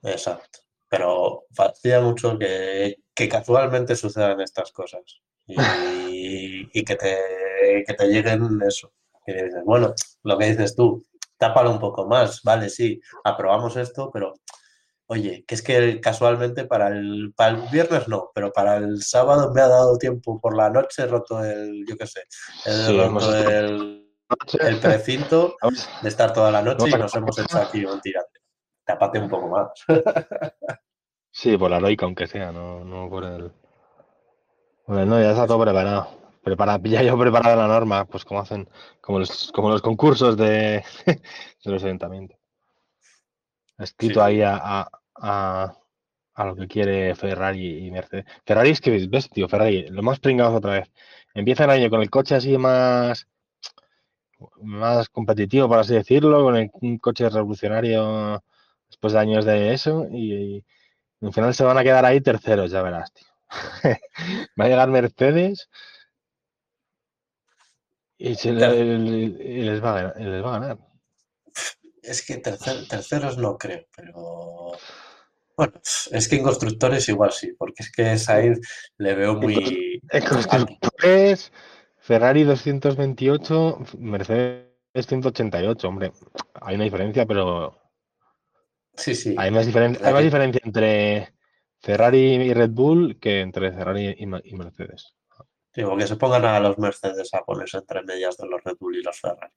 Exacto. 0.02 0.60
Pero 0.88 1.44
fastidia 1.52 2.00
mucho 2.00 2.38
que, 2.38 2.96
que 3.14 3.28
casualmente 3.28 3.94
sucedan 3.94 4.40
estas 4.40 4.72
cosas 4.72 5.02
y, 5.46 5.56
y 6.72 6.84
que, 6.84 6.96
te, 6.96 7.84
que 7.86 7.94
te 7.94 8.06
lleguen 8.06 8.60
eso. 8.66 8.92
Y 9.26 9.32
dices, 9.34 9.62
bueno, 9.64 9.94
lo 10.22 10.38
que 10.38 10.46
dices 10.46 10.74
tú, 10.74 11.04
tápalo 11.36 11.70
un 11.70 11.78
poco 11.78 12.06
más, 12.06 12.42
vale, 12.42 12.70
sí, 12.70 12.98
aprobamos 13.24 13.76
esto, 13.76 14.10
pero 14.10 14.34
oye, 15.08 15.44
que 15.46 15.54
es 15.54 15.62
que 15.62 16.00
casualmente 16.00 16.64
para 16.64 16.88
el, 16.88 17.32
para 17.34 17.56
el 17.56 17.62
viernes 17.70 18.08
no, 18.08 18.30
pero 18.34 18.52
para 18.52 18.76
el 18.76 19.02
sábado 19.02 19.52
me 19.52 19.60
ha 19.60 19.68
dado 19.68 19.98
tiempo 19.98 20.40
por 20.40 20.56
la 20.56 20.70
noche, 20.70 21.02
he 21.02 21.06
roto 21.06 21.42
el, 21.42 21.84
yo 21.88 21.96
qué 21.96 22.06
sé, 22.06 22.22
he 22.66 23.06
roto 23.08 23.34
el, 23.34 24.06
el, 24.60 24.80
precinto 24.80 25.56
de 26.02 26.08
estar 26.08 26.32
toda 26.32 26.50
la 26.50 26.62
noche 26.62 26.88
y 26.88 26.92
nos 26.92 27.14
hemos 27.14 27.38
hecho 27.38 27.58
aquí 27.58 27.84
un 27.84 28.00
tirante. 28.00 28.40
Tápate 28.84 29.18
un 29.18 29.28
poco 29.28 29.48
más. 29.48 29.68
sí, 31.30 31.56
por 31.56 31.70
la 31.70 31.80
loica, 31.80 32.06
aunque 32.06 32.26
sea, 32.26 32.52
no, 32.52 32.84
no 32.84 33.08
por 33.08 33.24
el. 33.24 33.52
Bueno, 34.86 35.06
no, 35.06 35.20
ya 35.20 35.30
está 35.30 35.46
todo 35.46 35.62
preparado. 35.62 36.08
Prepara, 36.42 36.78
ya 36.82 37.02
yo 37.02 37.18
preparado 37.18 37.56
la 37.56 37.66
norma, 37.66 38.06
pues 38.06 38.24
como 38.24 38.40
hacen, 38.40 38.68
como 39.02 39.18
los, 39.18 39.52
como 39.52 39.68
los 39.68 39.82
concursos 39.82 40.36
de, 40.36 40.82
de 41.06 41.70
los 41.70 41.84
ayuntamientos. 41.84 42.38
Escrito 43.78 44.20
sí. 44.20 44.26
ahí 44.26 44.42
a, 44.42 44.56
a, 44.56 44.90
a, 45.20 45.76
lo 46.36 46.56
que 46.56 46.68
quiere 46.68 47.14
Ferrari 47.14 47.86
y 47.86 47.90
Mercedes. 47.90 48.24
Ferrari 48.46 48.70
es 48.70 48.80
que, 48.80 49.06
ves, 49.08 49.28
tío, 49.30 49.48
Ferrari, 49.48 49.88
lo 49.88 50.02
más 50.02 50.20
pringados 50.20 50.54
otra 50.54 50.72
vez. 50.74 50.90
Empieza 51.34 51.64
el 51.64 51.70
año 51.70 51.90
con 51.90 52.00
el 52.02 52.10
coche 52.10 52.34
así 52.36 52.56
más, 52.58 53.26
más 54.62 55.08
competitivo, 55.08 55.68
por 55.68 55.78
así 55.78 55.94
decirlo, 55.94 56.42
con 56.44 56.56
el, 56.56 56.70
un 56.74 56.98
coche 56.98 57.28
revolucionario 57.28 58.42
después 58.88 59.12
de 59.12 59.18
años 59.18 59.44
de 59.44 59.74
eso, 59.74 60.06
y, 60.10 60.64
y 61.20 61.26
al 61.26 61.32
final 61.32 61.54
se 61.54 61.64
van 61.64 61.78
a 61.78 61.84
quedar 61.84 62.04
ahí 62.04 62.20
terceros, 62.20 62.70
ya 62.70 62.82
verás, 62.82 63.12
tío. 63.12 63.28
Va 64.60 64.64
a 64.66 64.68
llegar 64.68 64.88
Mercedes 64.90 65.68
y, 68.18 68.34
se 68.34 68.52
les, 68.52 69.82
va 69.82 69.90
a 69.90 69.94
ganar, 69.94 70.20
les 70.20 70.44
va 70.44 70.56
a 70.56 70.58
ganar. 70.58 70.78
Es 72.02 72.26
que 72.26 72.38
tercer, 72.38 72.88
terceros 72.88 73.38
no 73.38 73.56
creo, 73.56 73.86
pero 73.94 74.72
bueno, 75.58 75.72
es 76.12 76.28
que 76.28 76.36
en 76.36 76.44
constructores 76.44 77.08
igual 77.08 77.32
sí, 77.32 77.52
porque 77.58 77.82
es 77.82 77.90
que 77.90 78.16
Sainz 78.16 78.60
le 78.96 79.14
veo 79.16 79.34
muy. 79.34 80.00
En 80.08 80.24
constructores, 80.24 81.52
Ferrari 81.96 82.44
228, 82.44 83.78
Mercedes 83.98 84.68
188, 84.94 85.88
hombre, 85.88 86.12
hay 86.60 86.76
una 86.76 86.84
diferencia, 86.84 87.26
pero. 87.26 87.76
Sí, 88.94 89.16
sí. 89.16 89.34
Hay 89.36 89.50
más, 89.50 89.66
diferen... 89.66 89.98
hay 90.00 90.12
más 90.12 90.22
diferencia 90.22 90.60
entre 90.64 91.34
Ferrari 91.80 92.34
y 92.34 92.54
Red 92.54 92.70
Bull 92.70 93.18
que 93.18 93.40
entre 93.40 93.72
Ferrari 93.72 94.14
y, 94.16 94.22
y 94.22 94.54
Mercedes. 94.54 95.16
Digo, 95.74 95.96
que 95.96 96.06
se 96.06 96.14
pongan 96.14 96.44
a 96.44 96.60
los 96.60 96.78
Mercedes 96.78 97.34
a 97.34 97.42
ponerse 97.42 97.78
entre 97.78 98.04
medias 98.04 98.36
de 98.36 98.46
los 98.46 98.62
Red 98.62 98.76
Bull 98.78 98.94
y 98.94 99.02
los 99.02 99.18
Ferrari. 99.18 99.52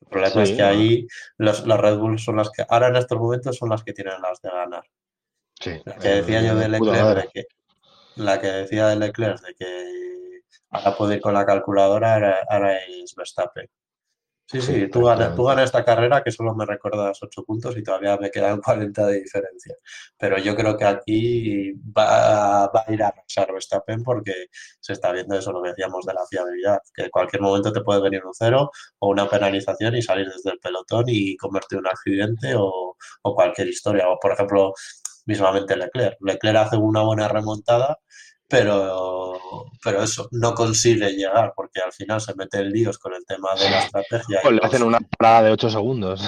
El 0.00 0.08
problema 0.08 0.46
sí, 0.46 0.52
es 0.52 0.56
que 0.56 0.62
ahí 0.62 1.06
los, 1.38 1.66
los, 1.66 1.80
Red 1.80 1.98
Bull 1.98 2.20
son 2.20 2.36
las 2.36 2.52
que, 2.52 2.64
ahora 2.68 2.86
en 2.86 2.96
estos 2.96 3.18
momentos 3.18 3.56
son 3.56 3.70
las 3.70 3.82
que 3.82 3.92
tienen 3.92 4.22
las 4.22 4.40
de 4.40 4.50
ganar. 4.50 4.84
Sí, 5.60 5.80
la 5.84 5.96
que 5.96 6.08
decía 6.08 6.42
yo 6.42 6.56
de 6.56 6.68
Leclerc, 6.68 7.16
de 7.16 7.28
que, 7.32 7.44
la 8.16 8.40
que 8.40 8.46
decía 8.48 8.88
de 8.88 8.96
Leclerc 8.96 9.40
de 9.40 9.54
que 9.54 10.40
ahora 10.70 10.96
puede 10.96 11.14
ir 11.16 11.20
con 11.20 11.34
la 11.34 11.46
calculadora, 11.46 12.14
ahora, 12.14 12.38
ahora 12.48 12.78
es 12.78 13.14
Verstappen. 13.14 13.68
Sí, 14.46 14.60
sí, 14.60 14.74
sí 14.74 14.90
tú, 14.90 15.02
ganas, 15.04 15.34
tú 15.34 15.44
ganas 15.44 15.64
esta 15.64 15.82
carrera 15.82 16.22
que 16.22 16.30
solo 16.30 16.54
me 16.54 16.66
recuerdas 16.66 17.18
8 17.22 17.44
puntos 17.44 17.74
y 17.78 17.82
todavía 17.82 18.18
me 18.18 18.30
quedan 18.30 18.60
40 18.62 19.06
de 19.06 19.20
diferencia. 19.20 19.74
Pero 20.18 20.36
yo 20.38 20.54
creo 20.54 20.76
que 20.76 20.84
aquí 20.84 21.72
va, 21.96 22.66
va 22.66 22.84
a 22.86 22.92
ir 22.92 23.02
a 23.02 23.08
arrasar 23.08 23.50
Verstappen 23.52 24.02
porque 24.02 24.48
se 24.80 24.92
está 24.92 25.12
viendo 25.12 25.38
eso, 25.38 25.50
lo 25.50 25.62
que 25.62 25.70
decíamos 25.70 26.04
de 26.04 26.12
la 26.12 26.26
fiabilidad, 26.26 26.78
que 26.94 27.04
en 27.04 27.10
cualquier 27.10 27.40
momento 27.40 27.72
te 27.72 27.80
puede 27.80 28.02
venir 28.02 28.22
un 28.24 28.34
cero 28.34 28.70
o 28.98 29.08
una 29.08 29.28
penalización 29.28 29.96
y 29.96 30.02
salir 30.02 30.28
desde 30.28 30.50
el 30.50 30.58
pelotón 30.58 31.04
y 31.08 31.36
convertir 31.38 31.78
un 31.78 31.86
accidente 31.86 32.54
o, 32.54 32.96
o 33.22 33.34
cualquier 33.34 33.68
historia. 33.68 34.10
O, 34.10 34.18
por 34.20 34.32
ejemplo, 34.32 34.74
mismamente 35.26 35.76
Leclerc. 35.76 36.16
Leclerc 36.20 36.56
hace 36.56 36.76
una 36.76 37.02
buena 37.02 37.28
remontada 37.28 37.98
pero, 38.48 39.40
pero 39.82 40.02
eso, 40.02 40.28
no 40.30 40.54
consigue 40.54 41.10
llegar 41.10 41.52
porque 41.56 41.80
al 41.80 41.92
final 41.92 42.20
se 42.20 42.34
mete 42.34 42.58
en 42.58 42.70
líos 42.70 42.98
con 42.98 43.14
el 43.14 43.24
tema 43.24 43.48
de 43.54 43.70
la 43.70 43.78
estrategia. 43.80 44.40
Pues 44.42 44.54
le 44.54 44.60
hacen 44.62 44.82
una 44.82 45.00
parada 45.00 45.42
de 45.44 45.50
8 45.52 45.70
segundos. 45.70 46.22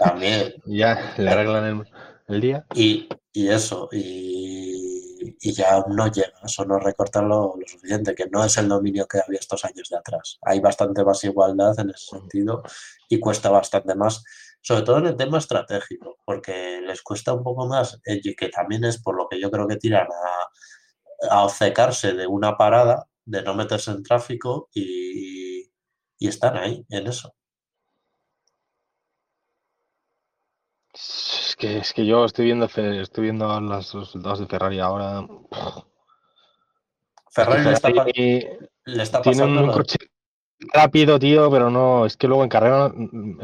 También. 0.00 0.54
ya 0.66 1.14
le 1.18 1.28
arreglan 1.28 1.64
el, 1.64 2.34
el 2.34 2.40
día. 2.40 2.66
Y, 2.74 3.08
y 3.32 3.48
eso, 3.48 3.88
y, 3.92 5.36
y, 5.40 5.52
ya 5.52 5.84
no 5.88 6.06
llega, 6.06 6.32
eso 6.44 6.64
no 6.64 6.78
recortan 6.78 7.28
lo, 7.28 7.54
lo, 7.58 7.66
suficiente, 7.66 8.14
que 8.14 8.26
no 8.30 8.44
es 8.44 8.56
el 8.56 8.68
dominio 8.68 9.06
que 9.06 9.20
había 9.26 9.40
estos 9.40 9.64
años 9.64 9.88
de 9.90 9.96
atrás. 9.96 10.38
Hay 10.42 10.60
bastante 10.60 11.04
más 11.04 11.22
igualdad 11.24 11.78
en 11.80 11.90
ese 11.90 12.16
sentido 12.16 12.62
y 13.08 13.18
cuesta 13.18 13.50
bastante 13.50 13.94
más 13.94 14.24
sobre 14.66 14.82
todo 14.82 14.98
en 14.98 15.06
el 15.06 15.16
tema 15.16 15.38
estratégico, 15.38 16.18
porque 16.24 16.80
les 16.84 17.00
cuesta 17.00 17.32
un 17.32 17.44
poco 17.44 17.68
más, 17.68 18.00
y 18.04 18.34
que 18.34 18.48
también 18.48 18.84
es 18.84 19.00
por 19.00 19.16
lo 19.16 19.28
que 19.28 19.40
yo 19.40 19.48
creo 19.48 19.68
que 19.68 19.76
tiran 19.76 20.08
a, 20.08 21.36
a 21.36 21.44
obcecarse 21.44 22.14
de 22.14 22.26
una 22.26 22.56
parada, 22.56 23.06
de 23.24 23.42
no 23.42 23.54
meterse 23.54 23.92
en 23.92 24.02
tráfico 24.02 24.68
y, 24.74 25.70
y 26.18 26.28
están 26.28 26.56
ahí, 26.56 26.84
en 26.88 27.06
eso. 27.06 27.32
Es 30.92 31.54
que, 31.56 31.78
es 31.78 31.92
que 31.92 32.04
yo 32.04 32.24
estoy 32.24 32.46
viendo, 32.46 32.64
estoy 32.66 33.22
viendo 33.22 33.60
los 33.60 33.94
resultados 33.94 34.40
de 34.40 34.46
Ferrari 34.48 34.80
ahora. 34.80 35.24
Ferrari, 37.30 37.64
le, 37.66 37.72
está, 37.72 37.88
le 37.90 39.02
está 39.04 39.22
pasando. 39.22 39.62
un 39.62 39.70
coche 39.70 39.98
rápido, 40.58 41.18
tío, 41.18 41.50
pero 41.50 41.70
no, 41.70 42.06
es 42.06 42.16
que 42.16 42.28
luego 42.28 42.42
en 42.42 42.48
carrera 42.48 42.92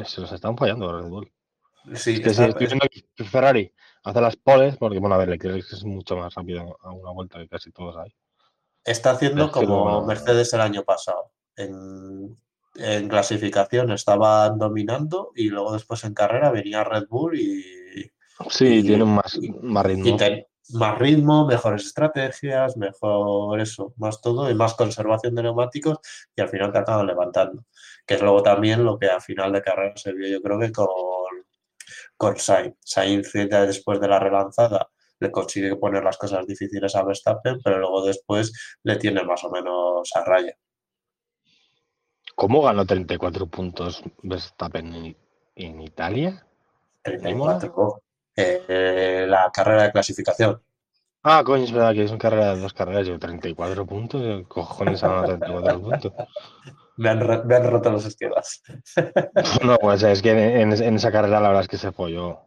se 0.05 0.21
los 0.21 0.33
están 0.33 0.57
fallando 0.57 0.93
Red 0.93 1.09
Bull. 1.09 1.33
Sí, 1.95 2.15
es 2.15 2.21
que 2.21 2.31
está, 2.31 2.45
si 2.45 2.51
estoy 2.51 2.67
viendo 2.67 2.87
que 2.89 3.25
Ferrari 3.25 3.73
hace 4.05 4.21
las 4.21 4.37
poles, 4.37 4.77
porque 4.77 4.99
bueno, 4.99 5.15
a 5.15 5.19
ver, 5.19 5.29
Leclerc 5.29 5.65
es 5.73 5.85
mucho 5.85 6.17
más 6.17 6.35
rápido 6.35 6.79
a 6.83 6.91
una 6.93 7.11
vuelta 7.11 7.39
que 7.39 7.49
casi 7.49 7.71
todos 7.73 7.97
hay. 7.97 8.15
Está 8.85 9.13
haciendo 9.13 9.47
es 9.47 9.51
como. 9.51 10.05
Mercedes 10.05 10.53
el 10.55 10.61
año 10.61 10.83
pasado. 10.85 11.33
En, 11.57 12.37
en, 12.77 13.09
clasificación 13.09 13.93
estaban 13.93 14.59
dominando 14.59 15.31
y 15.37 15.51
luego 15.51 15.73
después 15.73 16.03
en 16.05 16.15
carrera 16.15 16.51
venía 16.51 16.85
Red 16.85 17.07
Bull 17.09 17.39
y. 17.39 18.11
Sí, 18.49 18.79
y, 18.79 18.83
tienen 18.83 19.09
más, 19.09 19.39
más 19.61 19.87
ritmo. 19.87 20.07
Y 20.07 20.47
más 20.71 20.99
ritmo, 20.99 21.47
mejores 21.47 21.87
estrategias, 21.87 22.77
mejor 22.77 23.61
eso, 23.61 23.93
más 23.97 24.21
todo 24.21 24.51
y 24.51 24.55
más 24.55 24.75
conservación 24.75 25.35
de 25.35 25.43
neumáticos 25.43 25.99
y 26.35 26.41
al 26.41 26.49
final 26.49 26.73
te 26.73 26.79
acaban 26.79 27.07
levantando. 27.07 27.65
Que 28.07 28.15
es 28.15 28.23
luego 28.23 28.43
también 28.43 28.85
lo 28.85 28.99
que 28.99 29.11
a 29.11 29.21
final 29.21 29.53
de 29.53 29.63
carrera 29.63 29.97
se 29.97 30.13
vio 30.13 30.29
yo 30.29 30.43
creo 30.43 30.59
que 30.59 30.73
con, 30.73 30.87
con 32.17 32.37
Sainz. 32.37 32.77
Sainz 32.81 33.33
después 33.33 34.01
de 34.01 34.09
la 34.09 34.19
relanzada 34.19 34.89
le 35.19 35.31
consigue 35.31 35.77
poner 35.77 36.03
las 36.03 36.19
cosas 36.19 36.47
difíciles 36.47 36.95
a 36.97 37.05
Verstappen, 37.05 37.61
pero 37.63 37.79
luego 37.79 38.05
después 38.05 38.53
le 38.83 38.97
tiene 38.97 39.23
más 39.25 39.45
o 39.45 39.51
menos 39.51 40.11
a 40.15 40.25
raya. 40.25 40.57
¿Cómo 42.35 42.63
ganó 42.63 42.85
34 42.85 43.47
puntos 43.47 44.03
Verstappen 44.23 44.95
en, 44.95 45.17
en 45.55 45.81
Italia? 45.81 46.47
34. 47.03 48.03
Eh, 48.37 49.27
la 49.29 49.51
carrera 49.53 49.85
de 49.85 49.93
clasificación. 49.93 50.63
Ah, 51.23 51.43
coño, 51.45 51.65
es 51.65 51.73
verdad 51.73 51.93
que 51.93 52.05
es 52.05 52.11
una 52.11 52.19
carrera 52.19 52.55
de 52.55 52.61
dos 52.61 52.73
carreras, 52.73 53.07
yo 53.07 53.19
34 53.19 53.87
puntos, 53.87 54.47
cojones 54.49 55.05
a 55.05 55.25
34 55.25 55.81
puntos. 55.81 56.13
Me 56.97 57.11
han, 57.11 57.47
me 57.47 57.55
han, 57.55 57.71
roto 57.71 57.91
los 57.93 58.05
esquemas. 58.05 58.63
no, 59.65 59.77
pues 59.79 60.03
es 60.03 60.21
que 60.21 60.31
en, 60.31 60.73
en, 60.73 60.95
esa 60.97 61.13
carrera 61.13 61.41
la 61.41 61.49
verdad 61.49 61.63
es 61.63 61.69
que 61.69 61.79
se 61.79 61.93
folló 61.93 62.41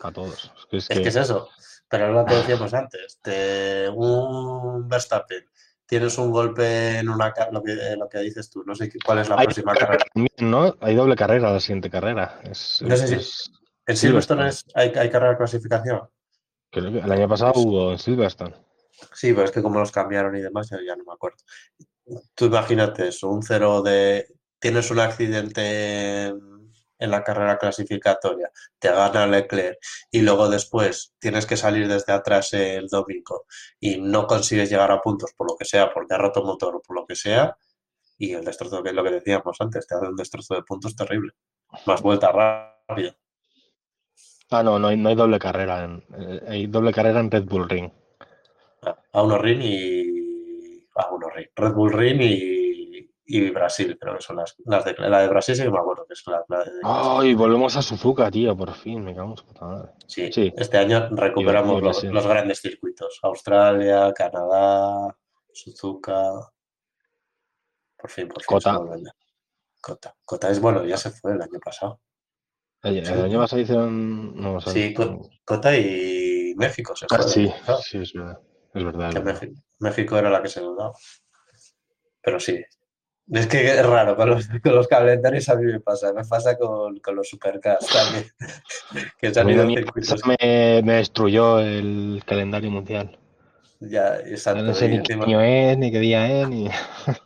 a 0.00 0.12
todos. 0.12 0.52
Es 0.56 0.66
que 0.66 0.76
es, 0.76 0.88
que... 0.88 1.08
es 1.08 1.16
eso, 1.16 1.48
pero 1.88 2.08
es 2.08 2.12
lo 2.12 2.26
que 2.26 2.34
decíamos 2.34 2.74
antes, 2.74 3.18
de 3.24 3.90
un 3.94 4.88
Verstappen 4.88 5.48
tienes 5.88 6.18
un 6.18 6.30
golpe 6.30 6.98
en 6.98 7.08
una 7.08 7.32
lo 7.50 7.62
que, 7.62 7.96
lo 7.96 8.08
que 8.08 8.18
dices 8.18 8.50
tú, 8.50 8.62
no 8.64 8.74
sé 8.74 8.92
cuál 9.04 9.20
es 9.20 9.28
la 9.28 9.36
Hay 9.36 9.46
próxima 9.46 9.72
carrera 9.72 10.04
también, 10.12 10.50
¿no? 10.50 10.76
Hay 10.80 10.94
doble 10.94 11.16
carrera 11.16 11.50
la 11.50 11.60
siguiente 11.60 11.88
carrera. 11.88 12.40
Es- 12.44 12.82
No 12.82 12.94
sé 12.94 13.20
si- 13.20 13.50
En 13.88 13.96
Silverstone. 13.96 14.48
Es- 14.48 14.64
hay, 14.74 14.88
hay 14.94 15.10
carrera 15.10 15.32
de 15.32 15.38
clasificación. 15.38 16.08
que 16.70 16.80
el 16.80 17.10
año 17.12 17.28
pasado 17.28 17.52
hubo 17.56 17.90
en 17.92 17.98
Silverstone. 17.98 18.54
Sí, 19.14 19.32
pero 19.32 19.44
es 19.44 19.50
que 19.50 19.62
como 19.62 19.78
los 19.80 19.90
cambiaron 19.92 20.36
y 20.36 20.40
demás, 20.40 20.68
ya, 20.70 20.78
ya 20.86 20.94
no 20.96 21.04
me 21.04 21.12
acuerdo. 21.14 21.38
Tú 22.34 22.46
imagínate 22.46 23.08
eso, 23.08 23.28
un 23.28 23.42
cero 23.42 23.82
de... 23.82 24.26
Tienes 24.60 24.90
un 24.90 24.98
accidente 24.98 26.26
en, 26.26 26.72
en 26.98 27.10
la 27.12 27.22
carrera 27.22 27.58
clasificatoria, 27.58 28.50
te 28.78 28.90
gana 28.90 29.24
Leclerc 29.26 29.78
y 30.10 30.22
luego 30.22 30.48
después 30.48 31.14
tienes 31.20 31.46
que 31.46 31.56
salir 31.56 31.86
desde 31.86 32.12
atrás 32.12 32.52
el 32.54 32.88
domingo 32.88 33.44
y 33.78 34.00
no 34.00 34.26
consigues 34.26 34.68
llegar 34.68 34.90
a 34.90 35.00
puntos 35.00 35.30
por 35.36 35.48
lo 35.48 35.56
que 35.56 35.64
sea, 35.64 35.92
porque 35.94 36.14
ha 36.14 36.18
roto 36.18 36.42
motor 36.42 36.74
o 36.76 36.82
por 36.82 36.96
lo 36.96 37.06
que 37.06 37.14
sea, 37.14 37.56
y 38.18 38.32
el 38.32 38.44
destrozo, 38.44 38.82
que 38.82 38.88
es 38.88 38.94
lo 38.96 39.04
que 39.04 39.12
decíamos 39.12 39.56
antes, 39.60 39.86
te 39.86 39.94
hace 39.94 40.08
un 40.08 40.16
destrozo 40.16 40.54
de 40.56 40.62
puntos 40.64 40.96
terrible. 40.96 41.32
Más 41.86 42.02
vuelta 42.02 42.32
rápida. 42.32 43.16
Ah, 44.50 44.62
no, 44.62 44.78
no 44.78 44.88
hay, 44.88 44.96
no 44.96 45.08
hay 45.10 45.14
doble 45.14 45.38
carrera. 45.38 45.84
En, 45.84 46.04
eh, 46.16 46.42
hay 46.48 46.66
doble 46.66 46.92
carrera 46.92 47.20
en 47.20 47.30
Red 47.30 47.44
Bull 47.44 47.68
Ring. 47.68 47.90
A 49.12 49.22
uno 49.22 49.38
Ring 49.38 49.60
y... 49.62 50.88
A 50.94 51.10
uno 51.12 51.28
Ring. 51.28 51.48
Red 51.54 51.72
Bull 51.72 51.92
Ring 51.92 52.20
y, 52.22 53.10
y 53.26 53.50
Brasil, 53.50 53.98
creo 54.00 54.16
que 54.16 54.22
son 54.22 54.36
las, 54.36 54.56
las 54.64 54.84
de... 54.84 54.94
La 54.98 55.20
de 55.20 55.28
Brasil 55.28 55.54
sí 55.54 55.62
que 55.64 55.70
me 55.70 55.78
acuerdo 55.78 56.06
que 56.06 56.14
es 56.14 56.26
la, 56.26 56.44
la 56.48 56.64
de... 56.64 56.70
¡Ay! 56.82 57.34
volvemos 57.34 57.76
a 57.76 57.82
Suzuka, 57.82 58.30
tío, 58.30 58.56
por 58.56 58.72
fin. 58.72 59.04
Me 59.04 59.14
cago 59.14 59.32
en 59.32 59.36
su 59.36 59.44
puta 59.44 59.66
madre. 59.66 59.92
Sí, 60.06 60.32
sí. 60.32 60.52
este 60.56 60.78
año 60.78 61.08
recuperamos 61.10 61.82
los, 61.82 62.04
los 62.04 62.26
grandes 62.26 62.60
circuitos. 62.60 63.18
Australia, 63.22 64.12
Canadá, 64.14 65.14
Suzuka... 65.52 66.50
Por 67.98 68.10
fin, 68.10 68.28
por 68.28 68.42
fin. 68.42 68.46
Cota. 68.46 68.80
Cota. 69.80 70.14
Cota 70.24 70.50
es 70.50 70.60
bueno, 70.60 70.84
ya 70.84 70.96
se 70.96 71.10
fue 71.10 71.32
el 71.32 71.42
año 71.42 71.58
pasado. 71.62 72.00
El, 72.82 73.24
año 73.24 73.40
pasado 73.40 73.60
hicieron. 73.60 74.40
No, 74.40 74.54
o 74.54 74.60
sea, 74.60 74.72
Sí, 74.72 74.94
Co- 74.94 75.28
Cota 75.44 75.76
y 75.76 76.54
México 76.56 76.94
se 76.94 77.06
ah, 77.10 77.22
sí, 77.22 77.50
sí, 77.82 77.98
es 77.98 78.12
verdad. 78.12 78.38
Es 78.74 78.84
verdad. 78.84 79.08
es 79.08 79.14
que 79.14 79.20
verdad. 79.20 79.48
México, 79.80 80.18
era 80.18 80.30
la 80.30 80.42
que 80.42 80.48
se 80.48 80.60
dudaba. 80.60 80.92
Pero 82.22 82.38
sí. 82.38 82.62
Es 83.30 83.46
que 83.46 83.66
es 83.66 83.84
raro, 83.84 84.16
con 84.16 84.30
los, 84.30 84.48
con 84.62 84.74
los 84.74 84.88
calendarios 84.88 85.48
a 85.48 85.56
mí 85.56 85.64
me 85.64 85.80
pasa. 85.80 86.12
Me 86.12 86.24
pasa 86.24 86.56
con, 86.56 86.98
con 86.98 87.16
los 87.16 87.28
supercars 87.28 87.86
también. 87.86 88.26
que 89.20 89.34
se 89.34 89.40
han 89.40 89.50
ido 89.50 89.68
circuitos. 89.68 90.20
me, 90.26 90.82
me 90.82 90.94
destruyó 90.94 91.58
el 91.58 92.22
calendario 92.24 92.70
mundial. 92.70 93.18
Ya, 93.80 94.16
exacto. 94.18 94.62
no 94.62 94.74
sé 94.74 94.86
y 94.86 94.88
ni 94.88 95.02
qué 95.02 95.14
año 95.14 95.40
es, 95.40 95.78
ni 95.78 95.92
qué 95.92 96.00
día 96.00 96.42
es, 96.42 96.48
ni. 96.48 96.68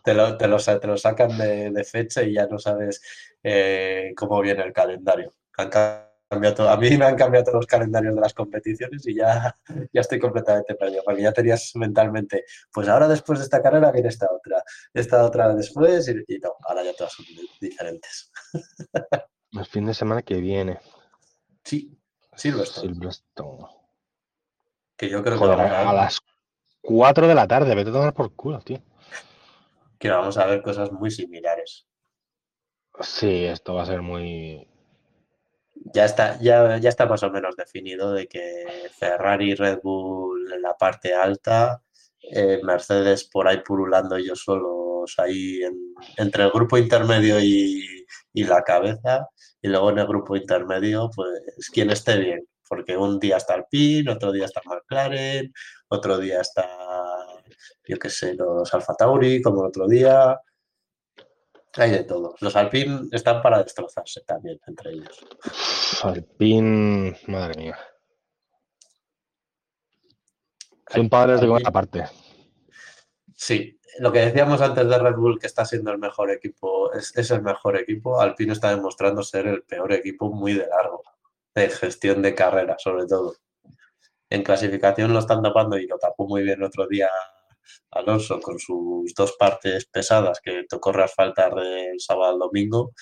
te, 0.05 0.13
lo, 0.13 0.37
te, 0.37 0.49
lo, 0.49 0.59
te 0.59 0.87
lo 0.87 0.97
sacan 0.99 1.39
de, 1.39 1.71
de 1.71 1.85
fecha 1.85 2.23
y 2.23 2.35
ya 2.35 2.47
no 2.47 2.59
sabes 2.59 3.01
eh, 3.43 4.13
cómo 4.17 4.41
viene 4.41 4.63
el 4.63 4.73
calendario. 4.73 5.33
Han 5.59 5.69
cambiado 5.71 6.69
a 6.71 6.77
mí 6.79 6.97
me 6.97 7.05
han 7.05 7.15
cambiado 7.17 7.45
todos 7.45 7.57
los 7.57 7.67
calendarios 7.67 8.15
de 8.15 8.21
las 8.23 8.33
competiciones 8.33 9.07
y 9.07 9.17
ya, 9.17 9.55
ya 9.93 10.01
estoy 10.01 10.19
completamente 10.19 10.75
perdido. 10.75 11.03
Porque 11.05 11.21
ya 11.23 11.33
tenías 11.33 11.73
mentalmente, 11.75 12.45
pues 12.73 12.89
ahora 12.89 13.07
después 13.07 13.39
de 13.39 13.45
esta 13.45 13.61
carrera 13.63 13.93
viene 13.93 14.09
esta 14.09 14.29
otra, 14.33 14.63
esta 14.95 15.25
otra 15.25 15.55
después 15.55 16.09
y, 16.09 16.13
y 16.35 16.39
no, 16.39 16.55
ahora 16.67 16.83
ya 16.85 16.95
todas 16.95 17.13
son 17.13 17.27
di- 17.27 17.51
diferentes. 17.61 18.33
El 19.53 19.67
fin 19.67 19.85
de 19.85 19.93
semana 19.93 20.23
que 20.23 20.37
viene. 20.37 20.81
Sí, 21.65 21.95
Silverstone, 22.35 22.95
Silverstone. 22.95 23.67
que 24.97 25.11
yo 25.11 25.23
creo 25.23 25.39
que 25.39 25.47
vamos, 25.47 25.71
a 25.71 25.91
a 25.91 25.93
las 25.93 26.19
4 26.81 27.29
de 27.29 27.35
la 27.35 27.47
tarde, 27.47 27.75
vete 27.75 27.91
a 27.91 27.93
tomar 27.93 28.15
por 28.15 28.35
culo, 28.35 28.61
tío. 28.61 28.83
que 29.99 30.09
vamos 30.09 30.39
a 30.39 30.47
ver 30.47 30.63
cosas 30.63 30.91
muy 30.91 31.11
similares. 31.11 31.87
Sí, 33.01 33.45
esto 33.45 33.75
va 33.75 33.83
a 33.83 33.87
ser 33.87 34.01
muy. 34.01 34.67
Ya 35.75 36.05
está, 36.05 36.39
ya, 36.41 36.79
ya 36.79 36.89
está 36.89 37.07
más 37.07 37.23
o 37.23 37.31
menos 37.31 37.57
definido 37.57 38.13
de 38.13 38.27
que 38.29 38.89
Ferrari 38.99 39.55
Red 39.55 39.81
Bull 39.83 40.53
en 40.53 40.63
la 40.63 40.75
parte 40.77 41.15
alta, 41.15 41.83
eh, 42.23 42.61
Mercedes 42.63 43.25
por 43.25 43.49
ahí 43.49 43.59
purulando 43.65 44.17
ellos 44.17 44.43
solos 44.45 45.15
ahí 45.19 45.63
en- 45.63 45.95
entre 46.19 46.45
el 46.45 46.51
grupo 46.51 46.79
intermedio 46.79 47.41
y, 47.41 47.85
y 48.33 48.45
la 48.45 48.63
cabeza, 48.63 49.27
y 49.61 49.69
luego 49.69 49.91
en 49.91 49.99
el 49.99 50.07
grupo 50.07 50.37
intermedio, 50.37 51.11
pues 51.15 51.31
quien 51.73 51.91
esté 51.91 52.19
bien, 52.19 52.47
porque 52.69 52.97
un 52.97 53.19
día 53.19 53.37
está 53.39 53.55
Alpine, 53.55 54.11
otro 54.13 54.31
día 54.33 54.45
está 54.47 54.61
McLaren, 54.65 55.53
otro 55.89 56.19
día 56.19 56.41
está, 56.41 56.67
yo 57.89 57.99
qué 57.99 58.11
sé, 58.11 58.35
los 58.35 58.73
Alfa 58.75 58.95
Tauri, 58.95 59.43
como 59.43 59.63
el 59.63 59.69
otro 59.69 59.87
día. 59.89 60.39
Hay 61.75 61.91
de 61.91 62.05
todo. 62.05 62.35
Los 62.41 62.55
Alpine 62.55 63.09
están 63.13 63.41
para 63.41 63.63
destrozarse 63.63 64.21
también 64.23 64.61
entre 64.67 64.93
ellos. 64.93 65.27
Alpine. 66.03 67.19
Madre 67.29 67.61
mía. 67.61 67.79
Son 70.89 71.09
padres 71.09 71.41
de 71.41 71.47
comer 71.47 71.63
aparte. 71.67 72.05
Sí, 73.35 73.81
lo 73.99 74.13
que 74.13 74.21
decíamos 74.21 74.61
antes 74.61 74.87
de 74.87 74.99
Red 74.99 75.17
Bull, 75.17 75.39
que 75.39 75.47
está 75.47 75.65
siendo 75.65 75.91
el 75.91 75.99
mejor 75.99 76.31
equipo, 76.31 76.93
es, 76.93 77.17
es 77.17 77.31
el 77.31 77.41
mejor 77.41 77.79
equipo. 77.79 78.21
Alpine 78.21 78.53
está 78.53 78.71
demostrando 78.71 79.23
ser 79.23 79.47
el 79.47 79.63
peor 79.63 79.93
equipo 79.93 80.31
muy 80.31 80.53
de 80.53 80.67
largo, 80.67 81.03
de 81.55 81.71
gestión 81.71 82.21
de 82.21 82.35
carrera, 82.35 82.77
sobre 82.79 83.07
todo. 83.07 83.35
En 84.29 84.43
clasificación 84.43 85.13
lo 85.13 85.19
están 85.19 85.43
tapando 85.43 85.79
y 85.79 85.87
lo 85.87 85.99
tapó 85.99 86.27
muy 86.27 86.43
bien 86.43 86.59
el 86.59 86.65
otro 86.65 86.87
día 86.87 87.09
Alonso 87.91 88.41
con 88.41 88.59
sus 88.59 89.15
dos 89.15 89.37
partes 89.39 89.87
pesadas 89.87 90.41
que 90.41 90.65
tocó 90.69 90.93
reasfaltar 90.93 91.55
del 91.55 92.01
sábado 92.01 92.33
al 92.33 92.39
domingo. 92.39 92.93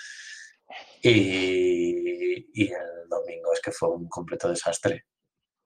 Y, 1.02 2.72
el 2.72 3.08
domingo 3.08 3.52
es 3.52 3.60
que 3.60 3.72
fue 3.72 3.88
un 3.88 4.08
completo 4.08 4.48
desastre. 4.48 5.04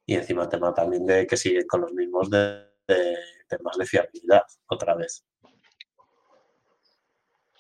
Y 0.07 0.15
encima 0.15 0.49
tema 0.49 0.73
también 0.73 1.07
de 1.07 1.27
que 1.27 1.37
siguen 1.37 1.67
con 1.67 1.81
los 1.81 1.93
mismos 1.93 2.31
de, 2.31 2.67
temas 3.49 3.77
de 3.79 3.87
fiabilidad 3.87 4.43
otra 4.67 4.95
vez. 4.95 5.25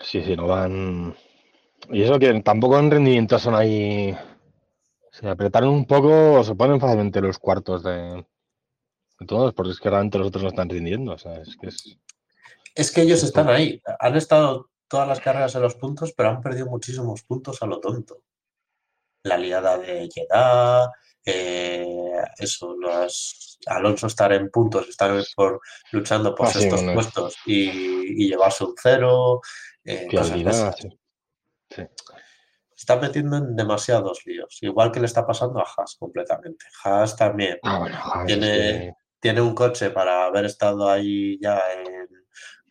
Sí, 0.01 0.22
sí, 0.22 0.37
no 0.37 0.47
van. 0.47 1.16
Y 1.91 2.03
eso 2.03 2.18
que 2.18 2.41
tampoco 2.43 2.78
en 2.78 2.91
rendimiento 2.91 3.39
son 3.39 3.55
ahí. 3.55 4.16
Se 5.11 5.28
apretaron 5.28 5.70
un 5.70 5.87
poco, 5.87 6.43
se 6.45 6.55
ponen 6.55 6.80
fácilmente 6.80 7.20
los 7.20 7.39
cuartos 7.39 7.82
de 7.82 8.26
todos, 9.26 9.54
porque 9.54 9.72
es 9.72 9.80
que 9.80 9.88
realmente 9.90 10.18
los 10.18 10.28
otros 10.28 10.42
no 10.42 10.48
están 10.50 10.68
rindiendo. 10.68 11.12
O 11.12 11.18
sea, 11.18 11.40
es 11.40 11.56
que 11.56 11.68
es. 11.68 11.98
Es 12.74 12.90
que 12.90 13.02
ellos 13.02 13.22
están 13.22 13.48
ahí, 13.48 13.80
han 14.00 14.16
estado 14.16 14.70
todas 14.88 15.06
las 15.06 15.20
carreras 15.20 15.54
en 15.54 15.62
los 15.62 15.76
puntos, 15.76 16.12
pero 16.16 16.30
han 16.30 16.40
perdido 16.40 16.66
muchísimos 16.66 17.22
puntos 17.22 17.62
a 17.62 17.66
lo 17.66 17.78
tonto. 17.80 18.22
La 19.22 19.38
liada 19.38 19.78
de 19.78 20.08
Jeddah, 20.12 20.90
eh, 21.24 21.86
eso, 22.38 22.74
los 22.78 23.58
Alonso 23.66 24.08
estar 24.08 24.32
en 24.32 24.50
puntos, 24.50 24.88
estar 24.88 25.24
por, 25.36 25.60
luchando 25.92 26.34
por 26.34 26.48
Ah, 26.48 26.52
estos 26.54 26.82
puestos 26.82 27.36
y, 27.46 28.24
y 28.24 28.28
llevarse 28.28 28.64
un 28.64 28.74
cero. 28.80 29.40
eh, 29.84 30.08
cosas 30.10 30.76
sí. 31.70 31.82
Está 32.76 32.96
metiendo 32.96 33.36
en 33.36 33.54
demasiados 33.56 34.26
líos, 34.26 34.58
igual 34.62 34.90
que 34.92 35.00
le 35.00 35.06
está 35.06 35.24
pasando 35.26 35.60
a 35.60 35.62
Haas 35.62 35.96
completamente. 35.98 36.66
Haas 36.82 37.16
también 37.16 37.58
Ah, 37.62 37.78
bueno, 37.78 37.98
Tiene- 38.26 38.94
tiene 39.24 39.40
un 39.40 39.54
coche 39.54 39.88
para 39.88 40.26
haber 40.26 40.44
estado 40.44 40.86
ahí 40.86 41.38
ya 41.40 41.58
en, 41.72 42.06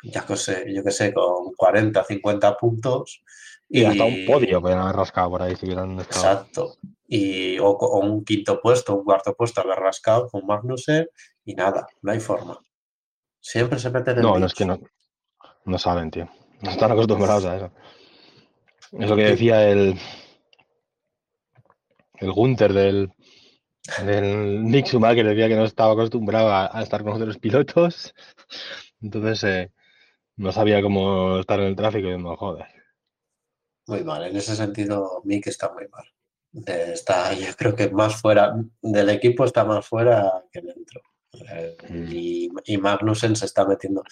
ya 0.03 0.23
que 0.23 0.37
sé, 0.37 0.71
yo 0.71 0.83
que 0.83 0.91
sé, 0.91 1.11
con 1.11 1.51
40, 1.55 2.03
50 2.03 2.57
puntos. 2.57 3.23
Y 3.67 3.83
hasta 3.83 4.03
un 4.03 4.23
podio 4.27 4.61
pueden 4.61 4.77
haber 4.77 4.95
rascado 4.95 5.31
por 5.31 5.41
ahí 5.41 5.55
si 5.55 5.65
hubieran 5.65 5.99
estado. 5.99 6.21
Exacto. 6.21 6.77
Y, 7.07 7.57
o, 7.57 7.69
o 7.69 7.99
un 8.01 8.23
quinto 8.23 8.61
puesto, 8.61 8.95
un 8.95 9.03
cuarto 9.03 9.33
puesto 9.33 9.61
haber 9.61 9.79
rascado 9.79 10.27
con 10.27 10.45
Magnussen 10.45 11.07
y 11.43 11.55
nada, 11.55 11.87
no 12.03 12.11
hay 12.11 12.19
forma. 12.19 12.59
Siempre 13.39 13.79
se 13.79 13.89
meten 13.89 14.17
en 14.17 14.21
No, 14.21 14.37
no 14.37 14.45
es 14.45 14.53
que 14.53 14.65
no. 14.65 14.79
No 15.65 15.79
saben, 15.79 16.11
tío. 16.11 16.29
No 16.61 16.69
están 16.69 16.91
acostumbrados 16.91 17.45
a 17.45 17.55
eso. 17.55 17.71
Es 18.91 19.09
lo 19.09 19.15
que 19.15 19.23
decía 19.23 19.67
el. 19.67 19.99
El 22.19 22.31
Gunther 22.31 22.73
del. 22.73 23.11
Del 24.05 24.63
Nick 24.63 24.88
Schumacher 24.88 25.25
decía 25.25 25.49
que 25.49 25.55
no 25.55 25.65
estaba 25.65 25.93
acostumbrado 25.93 26.49
a, 26.49 26.77
a 26.77 26.84
estar 26.84 27.03
con 27.03 27.13
otros 27.13 27.38
pilotos. 27.38 28.13
Entonces 29.01 29.43
eh, 29.43 29.71
no 30.38 30.51
sabía 30.51 30.81
cómo 30.81 31.39
estar 31.39 31.59
en 31.59 31.67
el 31.67 31.75
tráfico 31.75 32.07
y 32.07 32.17
no 32.17 32.36
joder. 32.38 32.67
Muy 33.88 34.03
mal, 34.03 34.23
en 34.23 34.36
ese 34.38 34.55
sentido 34.55 35.21
Mick 35.25 35.47
está 35.47 35.71
muy 35.73 35.88
mal. 35.89 36.05
Eh, 36.67 36.91
Está, 36.93 37.34
yo 37.34 37.47
creo 37.57 37.75
que 37.75 37.89
más 37.89 38.21
fuera, 38.21 38.55
del 38.81 39.09
equipo 39.09 39.43
está 39.43 39.65
más 39.65 39.86
fuera 39.86 40.43
que 40.51 40.61
dentro. 40.61 41.01
Eh, 41.51 41.75
y, 42.09 42.49
y, 42.65 42.77
Magnussen 42.77 43.36
se 43.36 43.45
está 43.45 43.65
metiendo, 43.65 44.03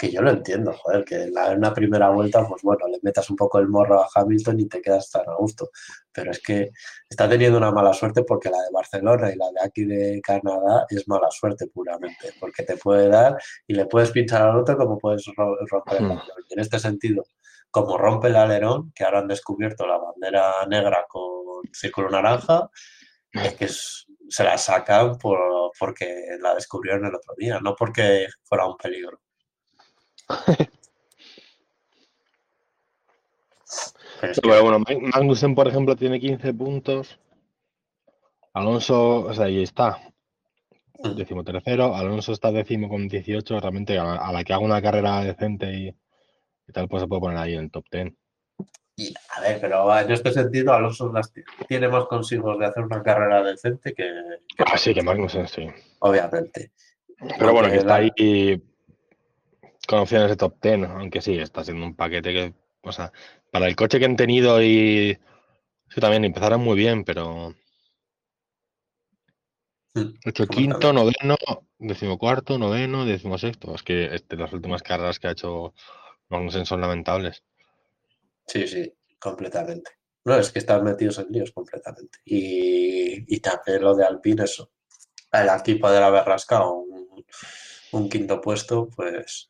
que 0.00 0.10
yo 0.10 0.22
lo 0.22 0.30
entiendo, 0.30 0.72
joder, 0.72 1.04
que 1.04 1.24
en 1.24 1.34
la, 1.34 1.50
una 1.50 1.74
primera 1.74 2.08
vuelta, 2.08 2.46
pues 2.48 2.62
bueno, 2.62 2.88
le 2.88 2.98
metas 3.02 3.28
un 3.28 3.36
poco 3.36 3.58
el 3.58 3.68
morro 3.68 4.02
a 4.02 4.08
Hamilton 4.14 4.60
y 4.60 4.66
te 4.66 4.80
quedas 4.80 5.10
tan 5.10 5.28
a 5.28 5.34
gusto. 5.34 5.68
Pero 6.10 6.30
es 6.30 6.40
que 6.40 6.70
está 7.06 7.28
teniendo 7.28 7.58
una 7.58 7.70
mala 7.70 7.92
suerte 7.92 8.24
porque 8.24 8.48
la 8.48 8.56
de 8.62 8.70
Barcelona 8.72 9.30
y 9.30 9.36
la 9.36 9.50
de 9.50 9.60
aquí 9.62 9.84
de 9.84 10.22
Canadá 10.22 10.86
es 10.88 11.06
mala 11.06 11.30
suerte 11.30 11.66
puramente, 11.66 12.32
porque 12.40 12.62
te 12.62 12.78
puede 12.78 13.08
dar 13.08 13.36
y 13.66 13.74
le 13.74 13.84
puedes 13.84 14.10
pinchar 14.10 14.40
al 14.40 14.56
otro 14.56 14.78
como 14.78 14.96
puedes 14.96 15.26
romper 15.36 15.98
el 15.98 16.04
hmm. 16.04 16.10
alerón. 16.12 16.44
en 16.48 16.60
este 16.60 16.78
sentido, 16.78 17.24
como 17.70 17.98
rompe 17.98 18.28
el 18.28 18.36
alerón, 18.36 18.92
que 18.94 19.04
ahora 19.04 19.18
han 19.18 19.28
descubierto 19.28 19.86
la 19.86 19.98
bandera 19.98 20.64
negra 20.66 21.04
con 21.10 21.60
círculo 21.74 22.08
naranja, 22.08 22.70
es 23.32 23.54
que 23.54 23.68
se 24.30 24.44
la 24.44 24.56
sacan 24.56 25.18
por, 25.18 25.38
porque 25.78 26.38
la 26.40 26.54
descubrieron 26.54 27.04
el 27.04 27.14
otro 27.14 27.34
día, 27.36 27.60
no 27.60 27.76
porque 27.76 28.28
fuera 28.44 28.66
un 28.66 28.78
peligro. 28.78 29.20
Pero 34.42 34.62
bueno, 34.62 34.84
Magnussen, 35.14 35.54
por 35.54 35.68
ejemplo, 35.68 35.96
tiene 35.96 36.20
15 36.20 36.52
puntos. 36.54 37.18
Alonso, 38.52 39.20
o 39.26 39.32
sea, 39.32 39.46
ahí 39.46 39.62
está. 39.62 39.98
Mm. 41.02 41.14
Décimo 41.14 41.42
tercero. 41.44 41.94
Alonso 41.94 42.32
está 42.32 42.52
décimo 42.52 42.88
con 42.88 43.08
18. 43.08 43.60
Realmente, 43.60 43.98
a 43.98 44.32
la, 44.32 44.44
que 44.44 44.52
haga 44.52 44.64
una 44.64 44.82
carrera 44.82 45.22
decente 45.22 45.72
y, 45.72 45.94
tal, 46.72 46.88
pues 46.88 47.02
se 47.02 47.08
puede 47.08 47.20
poner 47.20 47.38
ahí 47.38 47.54
en 47.54 47.64
el 47.64 47.70
top 47.70 47.84
10 47.90 48.12
a 49.36 49.40
ver, 49.40 49.60
pero 49.60 49.98
en 49.98 50.10
este 50.10 50.30
sentido, 50.32 50.74
Alonso 50.74 51.10
tiene 51.68 51.88
más 51.88 52.04
consigos 52.04 52.58
de 52.58 52.66
hacer 52.66 52.84
una 52.84 53.02
carrera 53.02 53.42
decente 53.42 53.94
que. 53.94 54.04
ah, 54.58 54.76
sí, 54.76 54.92
que 54.92 55.02
Magnussen, 55.02 55.48
sí. 55.48 55.66
Obviamente. 56.00 56.72
Pero 57.38 57.52
bueno, 57.52 57.70
que 57.70 57.76
está 57.76 57.96
ahí 57.96 58.62
con 59.90 59.98
opciones 59.98 60.28
de 60.28 60.36
top 60.36 60.54
10, 60.62 60.88
aunque 60.88 61.20
sí, 61.20 61.36
está 61.36 61.64
siendo 61.64 61.84
un 61.84 61.96
paquete 61.96 62.32
que. 62.32 62.54
O 62.82 62.92
sea, 62.92 63.12
para 63.50 63.66
el 63.66 63.74
coche 63.74 63.98
que 63.98 64.04
han 64.04 64.14
tenido 64.14 64.62
y. 64.62 65.18
Sí, 65.88 66.00
también 66.00 66.24
empezaron 66.24 66.60
muy 66.60 66.76
bien, 66.76 67.02
pero. 67.02 67.56
Hecho 70.24 70.46
quinto, 70.46 70.92
noveno, 70.92 71.36
decimocuarto, 71.76 72.56
noveno, 72.56 73.04
decimosexto. 73.04 73.74
Es 73.74 73.82
que 73.82 74.14
este, 74.14 74.36
las 74.36 74.52
últimas 74.52 74.84
carreras 74.84 75.18
que 75.18 75.26
ha 75.26 75.32
hecho 75.32 75.74
Magnussen 76.28 76.66
son 76.66 76.80
lamentables. 76.80 77.42
Sí, 78.46 78.68
sí, 78.68 78.94
completamente. 79.18 79.90
No, 80.24 80.36
es 80.36 80.52
que 80.52 80.60
están 80.60 80.84
metidos 80.84 81.18
en 81.18 81.26
líos 81.30 81.50
completamente. 81.50 82.20
Y, 82.24 83.34
y 83.34 83.40
también 83.40 83.82
lo 83.82 83.96
de 83.96 84.04
Alpine, 84.04 84.44
eso. 84.44 84.70
El 85.32 85.48
equipo 85.48 85.90
de 85.90 85.98
la 85.98 86.70
un, 86.70 87.24
un, 87.90 88.08
quinto 88.08 88.40
puesto, 88.40 88.88
pues 88.88 89.49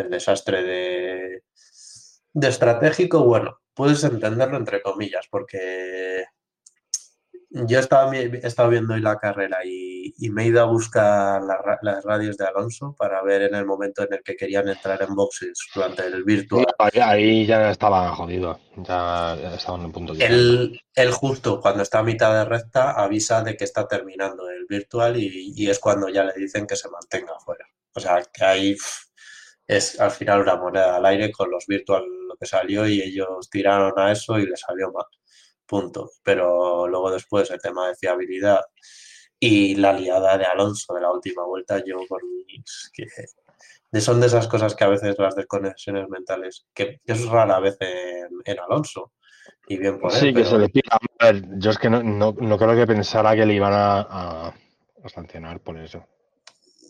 el 0.00 0.10
desastre 0.10 0.62
de, 0.62 1.42
de 2.32 2.48
estratégico, 2.48 3.24
bueno, 3.24 3.60
puedes 3.74 4.04
entenderlo 4.04 4.56
entre 4.56 4.82
comillas, 4.82 5.26
porque 5.30 6.24
yo 7.50 7.78
he 7.78 7.80
estado, 7.80 8.70
viendo 8.70 8.94
hoy 8.94 9.00
la 9.00 9.18
carrera 9.18 9.58
y, 9.64 10.14
me 10.30 10.44
he 10.44 10.46
ido 10.46 10.60
a 10.60 10.66
buscar 10.66 11.42
las 11.42 12.04
radios 12.04 12.36
de 12.36 12.46
Alonso 12.46 12.94
para 12.96 13.22
ver 13.22 13.42
en 13.42 13.54
el 13.56 13.66
momento 13.66 14.02
en 14.02 14.12
el 14.12 14.22
que 14.22 14.36
querían 14.36 14.68
entrar 14.68 15.02
en 15.02 15.14
boxes 15.14 15.58
durante 15.74 16.06
el 16.06 16.22
virtual. 16.22 16.66
ahí, 16.78 17.46
ya 17.46 17.70
estaba 17.70 18.14
jodido, 18.14 18.60
ya 18.76 19.34
estaban 19.54 19.82
en 19.82 19.92
punto 19.92 20.14
de 20.14 20.24
el, 20.24 20.80
el 20.94 21.10
justo 21.10 21.60
cuando 21.60 21.82
está 21.82 22.00
a 22.00 22.04
mitad 22.04 22.32
de 22.32 22.44
recta 22.44 22.92
avisa 22.92 23.42
de 23.42 23.56
que 23.56 23.64
está 23.64 23.88
terminando 23.88 24.48
el 24.48 24.66
virtual 24.68 25.16
y, 25.16 25.68
es 25.68 25.78
cuando 25.80 26.08
ya 26.08 26.22
le 26.22 26.34
dicen 26.34 26.66
que 26.66 26.76
se 26.76 26.88
mantenga 26.88 27.32
afuera. 27.36 27.66
O 27.92 27.98
sea, 27.98 28.22
que 28.32 28.44
ahí 28.44 28.76
es 29.70 30.00
al 30.00 30.10
final 30.10 30.40
una 30.40 30.56
moneda 30.56 30.96
al 30.96 31.06
aire 31.06 31.30
con 31.30 31.48
los 31.48 31.64
virtual 31.66 32.04
lo 32.28 32.34
que 32.36 32.46
salió 32.46 32.88
y 32.88 33.00
ellos 33.00 33.48
tiraron 33.48 33.96
a 33.96 34.10
eso 34.10 34.36
y 34.36 34.46
le 34.46 34.56
salió 34.56 34.90
mal 34.90 35.06
punto. 35.64 36.10
Pero 36.24 36.88
luego 36.88 37.12
después 37.12 37.48
el 37.52 37.60
tema 37.60 37.86
de 37.86 37.94
fiabilidad 37.94 38.62
y 39.38 39.76
la 39.76 39.92
liada 39.92 40.36
de 40.36 40.44
Alonso 40.44 40.92
de 40.92 41.02
la 41.02 41.12
última 41.12 41.44
vuelta, 41.44 41.82
yo 41.86 41.98
por 42.08 42.20
que 42.92 44.00
son 44.00 44.20
de 44.20 44.26
esas 44.26 44.48
cosas 44.48 44.74
que 44.74 44.84
a 44.84 44.88
veces 44.88 45.16
las 45.18 45.36
desconexiones 45.36 46.08
mentales, 46.08 46.66
que 46.74 47.00
es 47.04 47.26
rara 47.26 47.60
vez 47.60 47.76
en, 47.80 48.58
Alonso. 48.58 49.12
Y 49.68 49.78
bien 49.78 50.00
por 50.00 50.10
Sí, 50.10 50.34
que 50.34 50.44
se 50.44 50.58
le 50.58 50.68
pida. 50.68 50.98
A 51.20 51.26
ver, 51.26 51.44
yo 51.58 51.70
es 51.70 51.78
que 51.78 51.88
no, 51.88 52.02
no, 52.02 52.58
creo 52.58 52.74
que 52.74 52.86
pensara 52.86 53.36
que 53.36 53.46
le 53.46 53.54
iban 53.54 53.72
a, 53.72 54.52
sancionar 55.06 55.60
por 55.60 55.78
eso. 55.78 56.04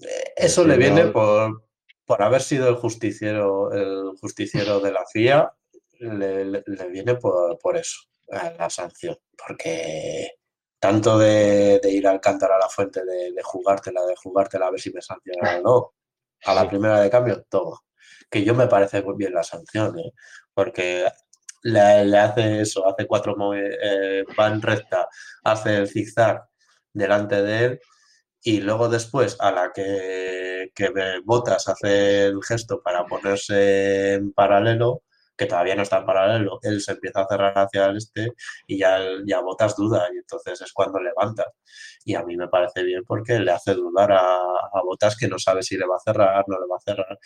Eh, 0.03 0.33
eso 0.37 0.67
le 0.67 0.77
viene 0.79 1.07
por, 1.07 1.70
por 2.11 2.25
haber 2.25 2.43
sido 2.43 2.69
el 2.69 2.75
justiciero, 2.75 3.73
el 3.73 4.19
justiciero 4.21 4.81
de 4.81 4.91
la 4.91 5.07
FIA, 5.07 5.55
le, 6.01 6.45
le, 6.45 6.89
viene 6.89 7.15
por, 7.15 7.57
por 7.57 7.77
eso 7.77 8.01
la 8.27 8.69
sanción, 8.69 9.17
porque 9.39 10.33
tanto 10.81 11.17
de, 11.17 11.81
ir 11.85 12.09
al 12.09 12.21
cantar 12.21 12.51
a 12.51 12.59
la 12.59 12.69
fuente, 12.69 13.05
de, 13.05 13.33
jugártela, 13.45 14.05
de 14.07 14.17
jugártela 14.17 14.67
a 14.67 14.71
ver 14.73 14.81
si 14.81 14.91
me 14.93 15.01
sancionan 15.01 15.61
o 15.61 15.63
no, 15.63 15.95
a 16.47 16.53
la 16.53 16.69
primera 16.69 17.01
de 17.01 17.11
cambio, 17.11 17.45
todo. 17.49 17.85
Que 18.29 18.43
yo 18.43 18.57
me 18.57 18.67
parece 18.67 19.03
muy 19.03 19.15
bien 19.17 19.33
la 19.33 19.45
sanción, 19.45 19.97
¿eh? 20.01 20.13
porque 20.53 21.07
le, 21.63 22.19
hace 22.19 22.63
eso, 22.63 22.89
hace 22.89 23.07
cuatro 23.07 23.37
eh, 23.55 24.25
van 24.37 24.61
recta, 24.61 25.09
hace 25.45 25.77
el 25.77 25.89
zigzag 25.89 26.45
delante 26.93 27.41
de 27.41 27.65
él 27.67 27.81
y 28.43 28.61
luego 28.61 28.89
después 28.89 29.37
a 29.41 29.51
la 29.53 29.73
que, 29.73 30.71
que 30.75 30.93
Botas 31.25 31.69
hace 31.69 32.27
el 32.27 32.43
gesto 32.43 32.83
para 32.83 33.07
ponerse 33.07 34.15
en 34.15 34.33
paralelo, 34.33 35.03
que 35.37 35.47
todavía 35.47 35.75
no 35.75 35.83
está 35.83 35.99
en 35.99 36.07
paralelo, 36.07 36.59
él 36.63 36.81
se 36.83 36.93
empieza 36.93 37.23
a 37.23 37.27
cerrar 37.27 37.59
hacia 37.59 37.87
el 37.87 37.97
este 37.97 38.35
y 38.67 38.79
ya, 38.79 38.99
ya 39.27 39.41
botas 39.41 39.75
duda 39.75 40.07
y 40.13 40.19
entonces 40.19 40.61
es 40.61 40.73
cuando 40.73 41.01
levanta. 41.01 41.47
Y 42.05 42.15
a 42.15 42.23
mí 42.25 42.37
me 42.37 42.49
parece 42.49 42.83
bien 42.83 43.03
porque 43.07 43.39
le 43.41 43.51
hace 43.51 43.75
dudar 43.75 44.13
a, 44.13 44.21
a 44.21 44.83
botas 44.85 45.17
que 45.17 45.29
no 45.29 45.39
sabe 45.39 45.63
si 45.63 45.79
le 45.79 45.87
va 45.87 45.97
a 45.97 46.01
cerrar, 46.01 46.45
no 46.47 46.59
le 46.61 46.67
va 46.67 46.77
a 46.77 46.81
cerrar. 46.81 47.19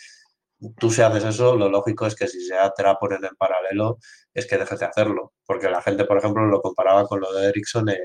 Tú 0.79 0.89
si 0.89 1.01
haces 1.01 1.23
eso, 1.23 1.55
lo 1.55 1.69
lógico 1.69 2.05
es 2.05 2.15
que 2.15 2.27
si 2.27 2.41
se 2.41 2.55
te 2.75 2.83
la 2.83 2.95
ponen 2.97 3.23
en 3.25 3.35
paralelo, 3.35 3.99
es 4.33 4.47
que 4.47 4.57
dejes 4.57 4.79
de 4.79 4.85
hacerlo. 4.85 5.33
Porque 5.45 5.69
la 5.69 5.81
gente, 5.81 6.05
por 6.05 6.17
ejemplo, 6.17 6.45
lo 6.45 6.61
comparaba 6.61 7.05
con 7.07 7.19
lo 7.21 7.33
de 7.33 7.49
Ericsson 7.49 7.89
en, 7.89 7.97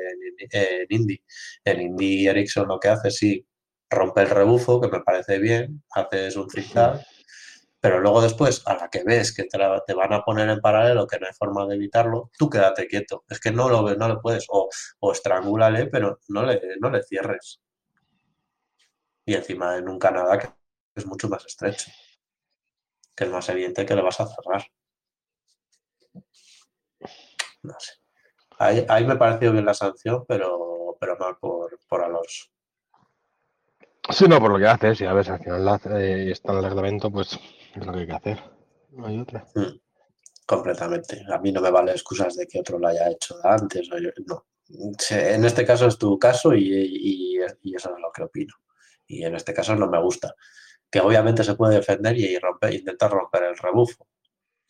en 0.51 0.87
Indy. 0.89 1.23
En 1.65 1.81
Indy, 1.81 2.27
Ericsson 2.29 2.69
lo 2.69 2.81
que 2.81 2.89
hace, 2.89 3.11
sí, 3.11 3.47
rompe 3.89 4.23
el 4.23 4.31
rebufo, 4.31 4.81
que 4.81 4.89
me 4.89 5.01
parece 5.01 5.39
bien, 5.39 5.83
haces 5.91 6.37
un 6.37 6.51
zigzag 6.51 7.01
pero 7.81 7.99
luego 8.01 8.21
después, 8.21 8.63
a 8.67 8.75
la 8.75 8.89
que 8.91 9.03
ves 9.05 9.35
que 9.35 9.45
te, 9.45 9.59
van 9.95 10.13
a 10.13 10.23
poner 10.23 10.49
en 10.51 10.61
paralelo, 10.61 11.07
que 11.07 11.19
no 11.19 11.27
hay 11.27 11.33
forma 11.33 11.67
de 11.67 11.77
evitarlo, 11.77 12.31
tú 12.39 12.51
quédate 12.51 12.87
quieto. 12.87 13.25
Es 13.29 13.41
que 13.41 13.51
no 13.53 13.69
lo 13.71 13.83
ves, 13.83 13.97
no 13.97 14.07
le 14.09 14.17
puedes. 14.17 14.45
O, 14.51 14.69
o 15.01 15.13
estrangúlale, 15.13 15.87
pero 15.87 16.21
no 16.29 16.45
le, 16.45 16.61
no 16.79 16.91
le 16.91 17.03
cierres. 17.03 17.61
Y 19.25 19.35
encima 19.35 19.77
en 19.79 19.89
un 19.89 19.99
Canadá 19.99 20.39
que 20.39 20.49
es 20.95 21.07
mucho 21.07 21.29
más 21.29 21.45
estrecho. 21.47 21.91
Que 23.21 23.27
es 23.27 23.31
más 23.31 23.47
evidente 23.51 23.85
que 23.85 23.95
le 23.95 24.01
vas 24.01 24.19
a 24.19 24.27
cerrar. 24.27 24.65
No 27.63 27.75
sé. 27.79 27.93
Ahí, 28.59 28.87
ahí 28.89 29.05
me 29.05 29.17
pareció 29.17 29.53
bien 29.53 29.67
la 29.67 29.75
sanción, 29.75 30.25
pero, 30.27 30.97
pero 30.99 31.19
mal 31.19 31.37
por, 31.39 31.79
por 31.87 32.03
Alonso. 32.03 32.47
Sí, 34.09 34.25
no, 34.27 34.41
por 34.41 34.53
lo 34.53 34.59
que 34.59 34.69
hace, 34.69 34.95
si 34.95 35.05
a 35.05 35.13
ver, 35.13 35.31
al 35.31 35.39
final 35.39 35.81
eh, 35.99 36.31
está 36.31 36.53
en 36.53 36.59
el 36.59 36.65
reglamento, 36.65 37.11
pues 37.11 37.39
es 37.75 37.87
lo 37.87 37.93
que 37.93 37.99
hay 37.99 38.07
que 38.07 38.13
hacer. 38.15 38.43
No 38.93 39.07
hay 39.07 39.21
otra. 39.21 39.47
Mm, 39.55 39.79
completamente. 40.47 41.23
A 41.31 41.39
mí 41.41 41.53
no 41.53 41.61
me 41.61 41.71
vale 41.71 41.93
excusas 41.93 42.35
de 42.37 42.47
que 42.47 42.61
otro 42.61 42.79
lo 42.79 42.89
haya 42.89 43.11
hecho 43.11 43.37
antes. 43.45 43.87
no. 44.25 44.47
En 45.11 45.45
este 45.45 45.67
caso 45.67 45.89
es 45.89 45.99
tu 45.99 46.19
caso 46.19 46.55
y, 46.55 47.37
eso 47.37 47.95
es 47.95 48.01
lo 48.01 48.11
que 48.15 48.23
opino. 48.23 48.55
Y 49.07 49.25
en 49.25 49.35
este 49.35 49.53
caso 49.53 49.77
no 49.77 49.89
me 49.89 50.01
gusta. 50.01 50.35
Que 50.91 51.01
obviamente 51.01 51.45
se 51.45 51.55
puede 51.55 51.77
defender 51.77 52.17
y 52.19 52.39
intentar 52.77 53.11
romper 53.11 53.45
el 53.45 53.57
rebufo. 53.57 54.07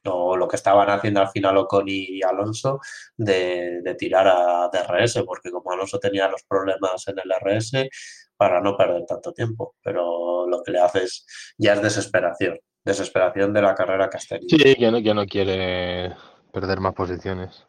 O 0.05 0.37
lo 0.37 0.49
que 0.49 0.57
estaban 0.57 0.89
haciendo 0.89 1.21
al 1.21 1.29
final 1.29 1.59
Ocon 1.59 1.85
y 1.87 2.23
Alonso 2.23 2.81
de, 3.17 3.83
de 3.83 3.95
tirar 3.97 4.29
a 4.29 4.71
DRS, 4.73 5.23
porque 5.27 5.51
como 5.51 5.73
Alonso 5.73 5.99
tenía 5.99 6.29
los 6.29 6.43
problemas 6.45 7.07
en 7.09 7.17
el 7.19 7.31
RS, 7.31 7.89
para 8.37 8.61
no 8.61 8.77
perder 8.77 9.05
tanto 9.07 9.33
tiempo. 9.33 9.77
Pero 9.83 10.47
lo 10.47 10.63
que 10.63 10.73
le 10.73 10.81
haces 10.81 11.27
ya 11.59 11.75
es 11.75 11.83
desesperación 11.83 12.59
desesperación 12.85 13.53
de 13.53 13.63
la 13.63 13.75
carrera 13.75 14.09
que 14.09 14.17
has 14.17 14.27
tenido. 14.27 14.49
Sí, 14.49 14.77
no, 14.81 15.03
que 15.03 15.15
no 15.15 15.27
quiere 15.27 16.15
perder 16.53 16.81
más 16.81 16.95
posiciones. 16.95 17.67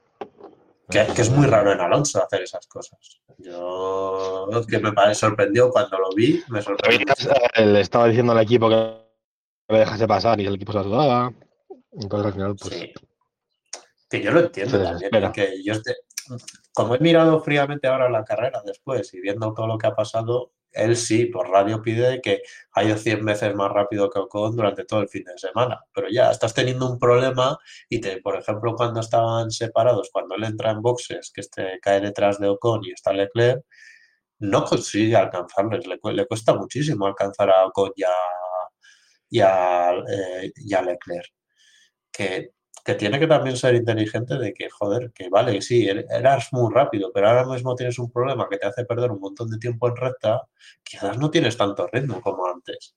Que, 0.91 1.21
es 1.21 1.29
muy 1.31 1.47
raro 1.47 1.71
en 1.71 1.79
Alonso 1.79 2.23
hacer 2.23 2.41
esas 2.41 2.67
cosas. 2.67 3.21
Yo 3.37 4.47
que 4.67 4.79
me 4.79 4.91
parece 4.91 5.21
sorprendió 5.21 5.69
cuando 5.71 5.97
lo 5.97 6.09
vi, 6.13 6.43
me 6.49 6.61
sorprendió. 6.61 7.05
Eh, 7.55 7.65
le 7.65 7.81
estaba 7.81 8.07
diciendo 8.07 8.33
al 8.33 8.41
equipo 8.41 8.69
que 8.69 8.75
me 9.69 9.79
dejase 9.79 10.07
pasar 10.07 10.39
y 10.41 10.45
el 10.45 10.55
equipo 10.55 10.73
se 10.73 10.79
ayudaba. 10.79 11.33
Entonces 11.93 12.27
al 12.27 12.33
final, 12.33 12.55
pues. 12.55 12.73
Sí. 12.73 12.93
Que 14.09 14.21
yo 14.21 14.31
lo 14.31 14.41
entiendo 14.41 14.83
también. 14.83 15.31
Que 15.31 15.63
yo 15.63 15.73
como 16.73 16.95
he 16.95 16.99
mirado 16.99 17.41
fríamente 17.41 17.87
ahora 17.87 18.09
la 18.09 18.23
carrera 18.23 18.61
después 18.65 19.13
y 19.13 19.21
viendo 19.21 19.53
todo 19.53 19.67
lo 19.67 19.77
que 19.77 19.87
ha 19.87 19.95
pasado, 19.95 20.51
él 20.71 20.95
sí, 20.95 21.25
por 21.25 21.49
radio 21.49 21.81
pide 21.81 22.21
que 22.21 22.41
haya 22.73 22.97
100 22.97 23.25
veces 23.25 23.55
más 23.55 23.71
rápido 23.71 24.09
que 24.09 24.19
Ocon 24.19 24.55
durante 24.55 24.85
todo 24.85 25.01
el 25.01 25.09
fin 25.09 25.23
de 25.23 25.37
semana. 25.37 25.79
Pero 25.93 26.07
ya 26.09 26.31
estás 26.31 26.53
teniendo 26.53 26.89
un 26.89 26.99
problema 26.99 27.57
y, 27.89 27.99
te, 28.01 28.21
por 28.21 28.37
ejemplo, 28.37 28.75
cuando 28.75 28.99
estaban 29.01 29.51
separados, 29.51 30.09
cuando 30.11 30.35
él 30.35 30.43
entra 30.45 30.71
en 30.71 30.81
boxes, 30.81 31.31
que 31.33 31.41
este 31.41 31.79
cae 31.81 32.01
detrás 32.01 32.39
de 32.39 32.49
Ocon 32.49 32.83
y 32.85 32.91
está 32.91 33.13
Leclerc, 33.13 33.63
no 34.39 34.63
consigue 34.65 35.15
alcanzarles. 35.15 35.85
Le, 35.87 36.27
cuesta 36.27 36.53
muchísimo 36.55 37.05
alcanzar 37.07 37.49
a 37.51 37.65
Ocon 37.65 37.91
y 37.95 38.03
a, 38.03 38.09
y 39.29 39.39
eh, 39.41 40.51
Leclerc. 40.85 41.27
Que 42.11 42.51
que 42.83 42.95
tiene 42.95 43.19
que 43.19 43.27
también 43.27 43.57
ser 43.57 43.75
inteligente 43.75 44.37
de 44.37 44.53
que, 44.53 44.69
joder, 44.69 45.11
que 45.13 45.29
vale, 45.29 45.61
sí, 45.61 45.87
er, 45.87 46.05
eras 46.09 46.49
muy 46.51 46.73
rápido, 46.73 47.11
pero 47.13 47.29
ahora 47.29 47.45
mismo 47.45 47.75
tienes 47.75 47.99
un 47.99 48.11
problema 48.11 48.47
que 48.49 48.57
te 48.57 48.67
hace 48.67 48.85
perder 48.85 49.11
un 49.11 49.19
montón 49.19 49.49
de 49.49 49.57
tiempo 49.57 49.87
en 49.87 49.95
recta, 49.95 50.41
quizás 50.83 51.17
no 51.17 51.29
tienes 51.31 51.57
tanto 51.57 51.87
ritmo 51.91 52.21
como 52.21 52.45
antes. 52.47 52.95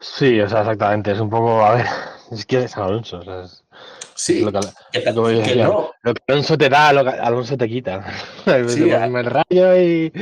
Sí, 0.00 0.40
o 0.40 0.48
sea, 0.48 0.60
exactamente, 0.60 1.12
es 1.12 1.20
un 1.20 1.30
poco, 1.30 1.64
a 1.64 1.74
ver, 1.76 1.86
es 2.32 2.44
que 2.44 2.64
es 2.64 2.76
Alonso, 2.76 3.18
o 3.18 3.22
sea, 3.22 3.42
es, 3.42 3.64
Sí, 4.14 4.40
lo 4.40 4.52
que, 4.52 4.60
que, 4.92 5.14
como 5.14 5.28
que 5.28 5.34
decía, 5.34 5.66
no. 5.68 5.90
lo 6.02 6.14
que 6.14 6.22
Alonso 6.28 6.58
te 6.58 6.68
da, 6.68 6.92
lo 6.92 7.02
que 7.02 7.10
Alonso 7.10 7.56
te 7.56 7.68
quita. 7.68 8.04
Sí, 8.44 8.50
Te 8.80 9.04
el 9.04 9.24
rayo 9.26 9.76
y, 9.78 10.12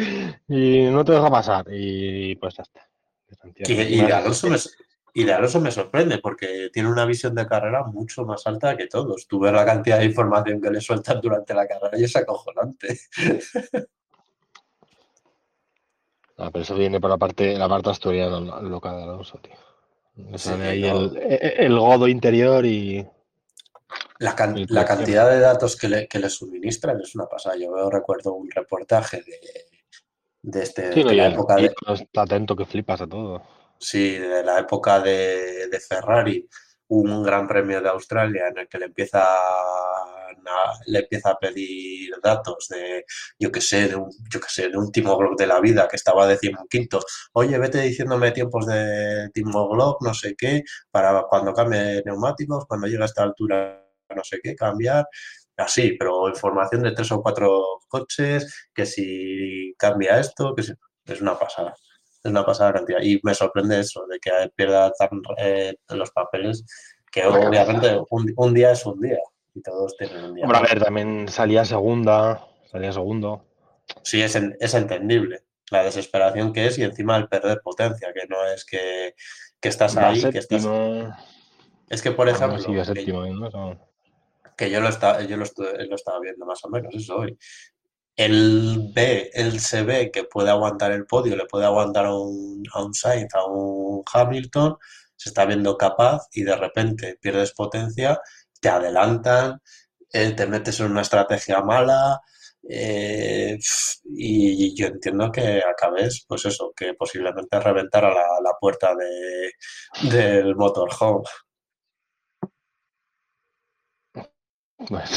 y 0.49 0.83
no 0.91 1.05
te 1.05 1.13
deja 1.13 1.31
pasar. 1.31 1.67
Y 1.71 2.37
pues 2.37 2.55
ya 2.57 2.63
está. 2.63 2.89
que- 3.65 3.73
y, 3.91 3.97
de 4.03 4.13
Alonso 4.13 4.49
me, 4.49 4.57
y 5.15 5.25
de 5.25 5.33
Alonso 5.33 5.61
me 5.61 5.71
sorprende 5.71 6.19
porque 6.19 6.71
tiene 6.73 6.89
una 6.91 7.05
visión 7.05 7.35
de 7.35 7.47
carrera 7.47 7.83
mucho 7.85 8.25
más 8.25 8.47
alta 8.47 8.77
que 8.77 8.87
todos. 8.87 9.27
Tú 9.27 9.41
ves 9.41 9.53
la 9.53 9.65
cantidad 9.65 9.99
de 9.99 10.07
información 10.07 10.61
que 10.61 10.71
le 10.71 10.81
sueltan 10.81 11.21
durante 11.21 11.55
la 11.55 11.67
carrera 11.67 11.99
y 11.99 12.05
es 12.05 12.17
acojonante. 12.17 12.99
Ah, 16.43 16.49
pero 16.51 16.63
eso 16.63 16.75
viene 16.75 16.99
por 17.01 17.11
la 17.11 17.19
parte, 17.19 17.55
la 17.59 17.69
parte 17.69 17.91
asturiana 17.91 18.41
lo- 18.41 18.63
loca 18.63 18.97
de 18.97 19.03
Alonso, 19.03 19.39
tío. 19.43 19.53
Sí, 20.39 20.49
ahí 20.49 20.81
no. 20.81 21.01
el, 21.01 21.17
e- 21.19 21.67
el 21.67 21.79
godo 21.79 22.09
interior 22.09 22.65
y. 22.65 23.07
La, 24.21 24.35
can- 24.35 24.65
la 24.69 24.87
cantidad 24.87 25.29
de 25.31 25.39
datos 25.39 25.77
que 25.77 25.89
le, 25.91 26.09
que 26.09 26.19
le 26.19 26.31
suministran 26.31 26.99
es 26.99 27.15
una 27.15 27.27
pasada. 27.27 27.57
Yo 27.57 27.71
veo, 27.73 27.91
recuerdo 27.91 28.33
un 28.33 28.51
reportaje 28.51 29.19
de, 29.19 29.39
de, 30.41 30.63
este, 30.63 30.95
Sí, 30.95 31.05
no, 31.05 31.11
de 31.11 31.17
la 31.17 31.27
época 31.29 31.57
de, 31.57 31.75
está 31.93 32.23
atento 32.23 32.57
que 32.57 32.65
flipas 32.65 33.03
a 33.03 33.07
todo. 33.07 33.43
Sí, 33.81 34.19
de 34.19 34.45
la 34.45 34.61
época 34.61 35.01
de, 35.01 35.69
de 35.69 35.81
Ferrari, 35.81 36.47
un 36.89 37.23
gran 37.23 37.47
premio 37.49 37.81
de 37.81 37.89
Australia 37.89 38.49
en 38.49 38.59
el 38.59 38.69
que 38.69 38.79
le 38.79 38.87
empieza 38.87 39.23
le 40.87 41.01
empieza 41.01 41.31
a 41.31 41.39
pedir 41.39 42.13
datos 42.23 42.69
de, 42.69 43.05
yo 43.39 43.51
que 43.53 43.61
sé, 43.61 43.89
de 43.89 43.97
un, 43.97 44.11
yo 44.31 44.41
que 44.41 44.49
sé, 44.49 44.69
de 44.69 44.79
un 44.79 44.91
Timo 44.93 45.17
Glock 45.17 45.39
de 45.39 45.47
la 45.47 45.61
vida 45.61 45.89
que 45.89 45.97
estaba 45.97 46.27
decimoquinto. 46.27 47.01
Oye, 47.33 47.59
vete 47.59 47.81
diciéndome 47.83 48.33
tiempos 48.33 48.67
de 48.67 49.31
Timo 49.33 49.69
Glock, 49.69 50.03
no 50.03 50.15
sé 50.15 50.35
qué, 50.37 50.63
para 50.91 51.25
cuando 51.29 51.55
cambie 51.55 52.03
neumáticos, 52.05 52.67
cuando 52.67 52.87
llegue 52.87 53.03
a 53.03 53.07
esta 53.07 53.23
altura, 53.23 53.87
no 54.15 54.25
sé 54.25 54.41
qué, 54.43 54.55
cambiar. 54.55 55.07
Así, 55.57 55.97
pero 55.99 56.29
información 56.29 56.83
de 56.83 56.93
tres 56.93 57.13
o 57.13 57.23
cuatro 57.23 57.81
coches, 57.89 58.71
que 58.75 58.87
si 58.87 59.75
cambia 59.79 60.19
esto, 60.19 60.55
que 60.55 60.63
si, 60.63 60.73
es 61.07 61.21
una 61.21 61.39
pasada. 61.39 61.75
Es 62.23 62.31
una 62.31 62.45
pasada 62.45 62.73
cantidad. 62.75 63.01
Y 63.03 63.21
me 63.23 63.35
sorprende 63.35 63.81
eso, 63.81 64.07
de 64.07 64.19
que 64.19 64.31
pierda 64.55 64.93
tan, 64.93 65.09
eh, 65.39 65.75
los 65.89 66.11
papeles, 66.11 66.65
que 67.11 67.25
obviamente 67.25 68.01
un, 68.11 68.33
un 68.37 68.55
día 68.55 68.73
es 68.73 68.85
un 68.87 69.01
día. 69.01 69.19
Y 69.55 69.63
todos 69.63 69.97
tienen 69.97 70.25
un 70.25 70.35
día. 70.35 70.45
Hombre, 70.45 70.59
a 70.59 70.63
ver, 70.63 70.83
también 70.83 71.29
salía 71.29 71.65
segunda, 71.65 72.47
salía 72.71 72.93
segundo. 72.93 73.45
Sí, 74.05 74.23
es, 74.23 74.37
en- 74.37 74.57
es 74.61 74.75
entendible 74.75 75.43
la 75.71 75.83
desesperación 75.85 76.53
que 76.53 76.67
es 76.67 76.79
y 76.79 76.83
encima 76.85 77.17
el 77.17 77.29
perder 77.29 77.61
potencia, 77.63 78.13
que 78.13 78.27
no 78.29 78.45
es 78.47 78.65
que, 78.65 79.15
que 79.61 79.69
estás 79.69 79.97
ahí, 79.97 80.21
que 80.31 80.39
estás... 80.39 80.65
Es 81.89 82.03
que, 82.03 82.11
por 82.13 82.27
Bueno, 82.31 82.37
ejemplo, 82.37 82.57
va 82.57 82.85
que- 84.57 84.71
yo 84.71 84.81
lo 84.81 84.89
estaba, 84.89 85.23
yo 85.23 85.37
lo, 85.37 85.45
estu- 85.45 85.89
lo 85.89 85.95
estaba 85.97 86.21
viendo 86.21 86.45
más 86.47 86.63
o 86.65 86.69
menos, 86.69 86.95
eso 86.95 87.17
hoy. 87.17 87.37
Él 88.25 88.91
ve, 88.95 89.31
él 89.33 89.61
se 89.61 89.83
ve 89.83 90.11
que 90.11 90.25
puede 90.25 90.51
aguantar 90.51 90.93
el 90.93 91.07
podio, 91.07 91.37
le 91.37 91.47
puede 91.47 91.65
aguantar 91.67 92.07
a 92.07 92.15
un, 92.15 92.63
a 92.75 92.83
un 92.85 92.93
Sainz, 92.95 93.35
a 93.35 93.47
un 93.47 94.03
Hamilton, 94.13 94.77
se 95.17 95.31
está 95.31 95.47
viendo 95.47 95.77
capaz 95.79 96.27
y 96.33 96.43
de 96.43 96.57
repente 96.57 97.17
pierdes 97.21 97.53
potencia, 97.53 98.21
te 98.61 98.69
adelantan, 98.69 99.61
eh, 100.13 100.33
te 100.33 100.47
metes 100.47 100.81
en 100.81 100.91
una 100.93 101.03
estrategia 101.03 101.63
mala 101.63 102.21
eh, 102.69 103.59
y 104.05 104.75
yo 104.77 104.87
entiendo 104.89 105.33
que 105.33 105.63
acabes, 105.67 106.25
pues 106.29 106.45
eso, 106.47 106.73
que 106.77 106.95
posiblemente 106.95 107.59
reventar 107.61 108.05
a 108.05 108.11
la, 108.15 108.27
la 108.43 108.53
puerta 108.61 108.95
de, 108.95 109.53
del 110.11 110.57
motorhome. 110.57 111.25
Pues, 114.89 115.11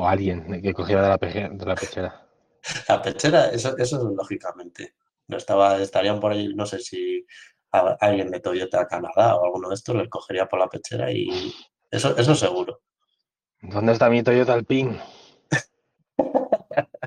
o 0.00 0.08
alguien 0.08 0.60
que 0.62 0.72
cogiera 0.72 1.02
de 1.02 1.08
la, 1.08 1.18
peje- 1.18 1.48
de 1.50 1.66
la 1.66 1.74
pechera. 1.74 2.26
La 2.88 3.00
pechera, 3.02 3.46
eso, 3.50 3.76
eso 3.78 4.10
lógicamente. 4.16 4.94
No 5.28 5.36
estaba, 5.36 5.78
estarían 5.80 6.18
por 6.20 6.32
ahí, 6.32 6.52
no 6.54 6.66
sé 6.66 6.78
si 6.80 7.24
a- 7.72 7.96
alguien 8.00 8.30
de 8.30 8.40
Toyota 8.40 8.86
Canadá 8.86 9.36
o 9.36 9.44
alguno 9.46 9.68
de 9.68 9.74
estos 9.74 9.94
les 9.96 10.08
cogería 10.08 10.46
por 10.46 10.58
la 10.58 10.68
pechera 10.68 11.10
y 11.10 11.28
eso, 11.90 12.16
eso 12.16 12.34
seguro. 12.34 12.82
¿Dónde 13.62 13.92
está 13.92 14.08
mi 14.10 14.22
Toyota 14.22 14.54
Alpine? 14.54 14.98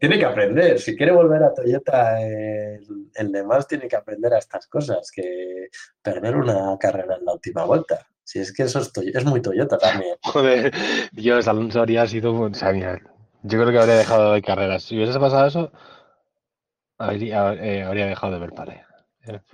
Tiene 0.00 0.16
que 0.18 0.24
aprender, 0.26 0.78
si 0.78 0.96
quiere 0.96 1.10
volver 1.10 1.42
a 1.42 1.52
Toyota 1.52 2.20
el, 2.22 3.10
el 3.14 3.32
de 3.32 3.42
más 3.42 3.66
tiene 3.66 3.88
que 3.88 3.96
aprender 3.96 4.32
a 4.32 4.38
estas 4.38 4.68
cosas, 4.68 5.10
que 5.10 5.68
perder 6.00 6.36
una 6.36 6.76
carrera 6.78 7.16
en 7.16 7.24
la 7.24 7.32
última 7.32 7.64
vuelta. 7.64 8.06
Si 8.28 8.38
es 8.40 8.52
que 8.52 8.64
eso 8.64 8.80
es, 8.80 8.92
es 9.14 9.24
muy 9.24 9.40
Toyota 9.40 9.78
también. 9.78 10.16
Joder, 10.22 10.70
Dios, 11.12 11.48
Alonso 11.48 11.78
habría 11.80 12.06
sido. 12.06 12.38
O 12.38 12.52
sea, 12.52 12.72
mira, 12.72 13.00
yo 13.42 13.58
creo 13.58 13.72
que 13.72 13.78
habría 13.78 13.94
dejado 13.96 14.34
de 14.34 14.42
carreras. 14.42 14.82
Si 14.82 14.96
hubiese 14.96 15.18
pasado 15.18 15.46
eso, 15.46 15.72
habría, 16.98 17.54
eh, 17.54 17.84
habría 17.84 18.04
dejado 18.04 18.34
de 18.34 18.38
ver 18.38 18.52
pareja. 18.52 18.86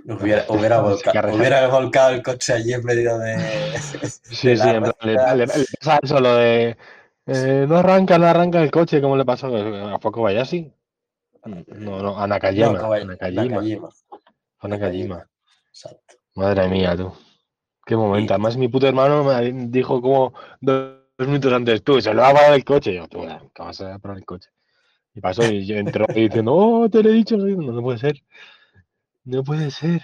Hubiera, 0.06 0.44
hubiera, 0.48 0.76
Sí, 0.78 0.82
volca- 0.82 1.12
carrera. 1.12 1.36
hubiera 1.36 1.68
volcado 1.68 2.10
el 2.10 2.22
coche 2.24 2.52
allí 2.52 2.72
en 2.72 2.84
medio 2.84 3.16
de... 3.16 3.36
Sí, 4.24 4.48
de 4.48 4.56
sí, 4.56 4.62
plan, 4.62 4.92
le, 5.02 5.16
pasa 5.78 6.00
eso 6.02 6.18
lo 6.18 6.34
de. 6.34 6.76
eh, 7.26 7.66
no 7.68 7.76
arranca, 7.76 8.18
no 8.18 8.26
arranca 8.26 8.60
el 8.60 8.72
coche, 8.72 9.00
¿cómo 9.00 9.16
le 9.16 9.24
pasó? 9.24 9.54
¿A 9.56 9.98
poco 10.00 10.22
vaya 10.22 10.42
así? 10.42 10.72
No, 11.44 12.00
no, 12.02 12.18
a 12.18 12.26
Nakayama. 12.26 12.80
No, 12.80 13.04
Nakajima. 13.04 13.44
Nakajima. 13.44 13.90
a 14.58 14.66
Nakajima. 14.68 15.28
Exacto. 15.70 16.16
Madre 16.34 16.68
mía, 16.68 16.96
tú. 16.96 17.12
Qué 17.86 17.96
momento. 17.96 18.34
Además, 18.34 18.56
mi 18.56 18.68
puto 18.68 18.86
hermano 18.86 19.24
me 19.24 19.52
dijo 19.68 20.00
como 20.00 20.32
dos 20.60 20.96
minutos 21.18 21.52
antes, 21.52 21.82
tú, 21.82 22.00
se 22.00 22.14
lo 22.14 22.24
ha 22.24 22.32
parado 22.32 22.54
el 22.54 22.64
coche. 22.64 22.92
Y 22.92 22.96
yo, 22.96 23.08
tú, 23.08 23.20
¿qué 23.54 23.62
vas 23.62 23.80
a 23.80 23.98
parar 23.98 24.18
el 24.18 24.24
coche? 24.24 24.50
Y 25.14 25.20
pasó 25.20 25.44
y 25.44 25.64
yo 25.64 25.76
entró 25.76 26.06
ahí 26.08 26.28
diciendo, 26.28 26.54
oh, 26.54 26.88
te 26.88 27.02
lo 27.02 27.10
he 27.10 27.12
dicho. 27.12 27.36
Y 27.36 27.56
No, 27.56 27.72
no 27.72 27.82
puede 27.82 27.98
ser. 27.98 28.16
No 29.24 29.44
puede 29.44 29.70
ser. 29.70 30.02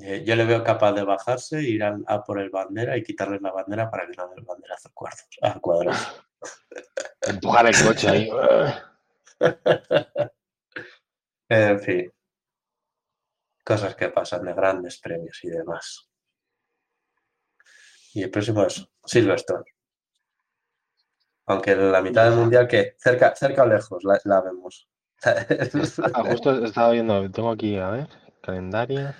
Eh, 0.00 0.24
Yo 0.26 0.36
le 0.36 0.44
veo 0.44 0.62
capaz 0.62 0.92
de 0.92 1.04
bajarse, 1.04 1.62
ir 1.62 1.82
a, 1.82 1.98
a 2.06 2.22
por 2.22 2.38
el 2.40 2.50
bandera 2.50 2.96
y 2.96 3.02
quitarle 3.02 3.38
la 3.40 3.50
bandera 3.50 3.90
para 3.90 4.06
que 4.06 4.12
no 4.16 4.28
dé 4.28 4.34
el 4.36 4.44
banderazo 4.44 4.88
a 4.88 4.92
cuadros. 4.92 5.26
A 5.42 5.58
cuadros. 5.58 6.22
Empujar 7.22 7.66
el 7.66 7.74
coche 7.84 8.08
ahí. 8.08 8.30
En 11.48 11.78
fin. 11.78 12.12
Cosas 13.64 13.94
que 13.94 14.08
pasan 14.08 14.44
de 14.44 14.52
grandes 14.52 14.98
premios 14.98 15.38
y 15.44 15.48
demás. 15.48 16.05
Y 18.16 18.22
el 18.22 18.30
próximo 18.30 18.64
es 18.64 18.82
Silverstone. 19.04 19.64
Aunque 21.44 21.72
en 21.72 21.92
la 21.92 22.00
mitad 22.00 22.24
del 22.24 22.38
mundial, 22.38 22.66
que 22.66 22.96
cerca, 22.98 23.36
cerca 23.36 23.64
o 23.64 23.66
lejos 23.66 24.02
la, 24.04 24.18
la 24.24 24.40
vemos. 24.40 24.88
Ah, 25.22 26.24
justo 26.26 26.64
estaba 26.64 26.92
viendo, 26.92 27.30
tengo 27.30 27.50
aquí, 27.50 27.76
a 27.76 27.90
ver, 27.90 28.08
calendario. 28.40 29.12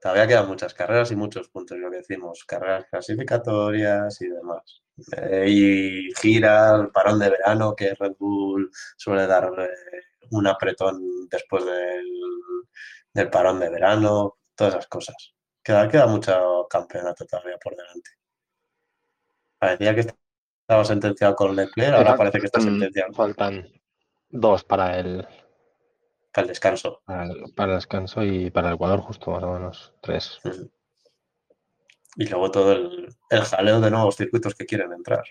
Todavía 0.00 0.28
quedan 0.28 0.46
muchas 0.46 0.72
carreras 0.72 1.10
y 1.10 1.16
muchos 1.16 1.48
puntos, 1.48 1.76
lo 1.78 1.90
que 1.90 1.96
decimos, 1.96 2.44
carreras 2.44 2.86
clasificatorias 2.88 4.20
y 4.20 4.28
demás. 4.28 4.84
Eh, 5.16 5.46
y 5.48 6.14
gira, 6.14 6.76
el 6.76 6.90
parón 6.90 7.18
de 7.18 7.30
verano, 7.30 7.74
que 7.74 7.94
Red 7.94 8.14
Bull 8.20 8.70
suele 8.96 9.26
dar 9.26 9.50
eh, 9.58 10.02
un 10.30 10.46
apretón 10.46 11.28
después 11.28 11.64
del, 11.64 12.06
del 13.12 13.30
parón 13.30 13.58
de 13.58 13.70
verano, 13.70 14.38
todas 14.54 14.74
esas 14.74 14.86
cosas. 14.86 15.33
Queda, 15.64 15.88
queda 15.88 16.06
mucho 16.06 16.66
campeonato 16.68 17.24
todavía 17.24 17.56
por 17.58 17.74
delante. 17.74 18.10
Parecía 19.58 19.94
que 19.94 20.00
estaba 20.00 20.84
sentenciado 20.84 21.34
con 21.34 21.56
Leclerc, 21.56 21.94
ahora 21.94 22.16
parece 22.16 22.38
que 22.40 22.46
está 22.46 22.60
sentenciado 22.60 23.12
Faltan 23.14 23.66
dos 24.28 24.62
para 24.64 24.98
el, 24.98 25.26
para 26.32 26.42
el 26.42 26.48
descanso. 26.48 27.00
para 27.06 27.24
el, 27.24 27.52
para 27.54 27.72
el 27.72 27.78
descanso 27.78 28.22
y 28.22 28.50
para 28.50 28.68
el 28.68 28.74
Ecuador, 28.74 29.00
justo 29.00 29.30
más 29.30 29.42
o 29.42 29.52
menos. 29.52 29.94
Tres. 30.02 30.40
Y 32.16 32.26
luego 32.28 32.50
todo 32.50 32.72
el, 32.72 33.08
el 33.30 33.40
jaleo 33.42 33.80
de 33.80 33.90
nuevos 33.90 34.16
circuitos 34.16 34.54
que 34.54 34.66
quieren 34.66 34.92
entrar. 34.92 35.24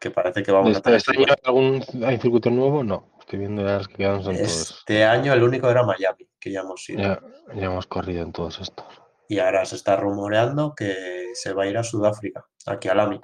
que 0.00 0.10
parece 0.10 0.42
que 0.42 0.52
vamos 0.52 0.68
a 0.68 0.78
¿Este, 0.78 0.82
tener. 0.82 0.96
este 0.98 1.12
año 1.12 1.34
algún 1.44 2.04
hay 2.04 2.18
circuito 2.18 2.50
nuevo? 2.50 2.82
No. 2.82 3.15
Estoy 3.26 3.40
viendo 3.40 3.66
ya 3.66 3.78
los 3.78 3.88
que 3.88 3.96
quedan 3.96 4.22
son 4.22 4.36
todos. 4.36 4.70
Este 4.70 5.02
año 5.02 5.32
el 5.32 5.42
único 5.42 5.68
era 5.68 5.82
Miami, 5.82 6.28
que 6.38 6.52
ya 6.52 6.60
hemos 6.60 6.88
ido. 6.88 7.02
Ya, 7.02 7.20
ya 7.56 7.66
hemos 7.66 7.84
corrido 7.88 8.22
en 8.22 8.30
todos 8.32 8.60
estos. 8.60 8.86
Y 9.28 9.40
ahora 9.40 9.64
se 9.64 9.74
está 9.74 9.96
rumoreando 9.96 10.76
que 10.76 11.32
se 11.34 11.52
va 11.52 11.64
a 11.64 11.66
ir 11.66 11.76
a 11.76 11.82
Sudáfrica, 11.82 12.46
aquí 12.66 12.86
a 12.86 12.94
Lami. 12.94 13.20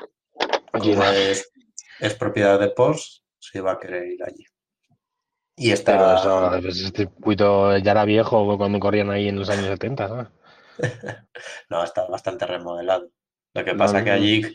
Como 0.73 1.05
es, 1.05 1.53
es 2.01 2.15
propiedad 2.17 2.59
de 2.59 2.71
Porsche, 2.71 3.23
se 3.39 3.61
va 3.61 3.75
a 3.75 3.79
querer 3.79 4.09
ir 4.09 4.25
allí. 4.25 4.45
Y 5.55 5.71
está. 5.71 5.93
Pero 5.93 6.17
eso, 6.17 6.61
pues, 6.61 6.81
este 6.81 7.05
circuito 7.05 7.79
ya 7.79 7.93
era 7.93 8.05
viejo 8.05 8.59
cuando 8.59 8.81
corrían 8.81 9.11
ahí 9.11 9.29
en 9.29 9.39
los 9.39 9.51
años 9.51 9.67
70, 9.67 10.09
¿sabes? 10.09 10.29
No, 11.71 11.85
está 11.85 12.09
bastante 12.09 12.45
remodelado. 12.45 13.09
Lo 13.55 13.65
que 13.65 13.75
pasa 13.77 14.01
no, 14.01 14.05
que 14.05 14.11
no. 14.11 14.17
allí, 14.17 14.55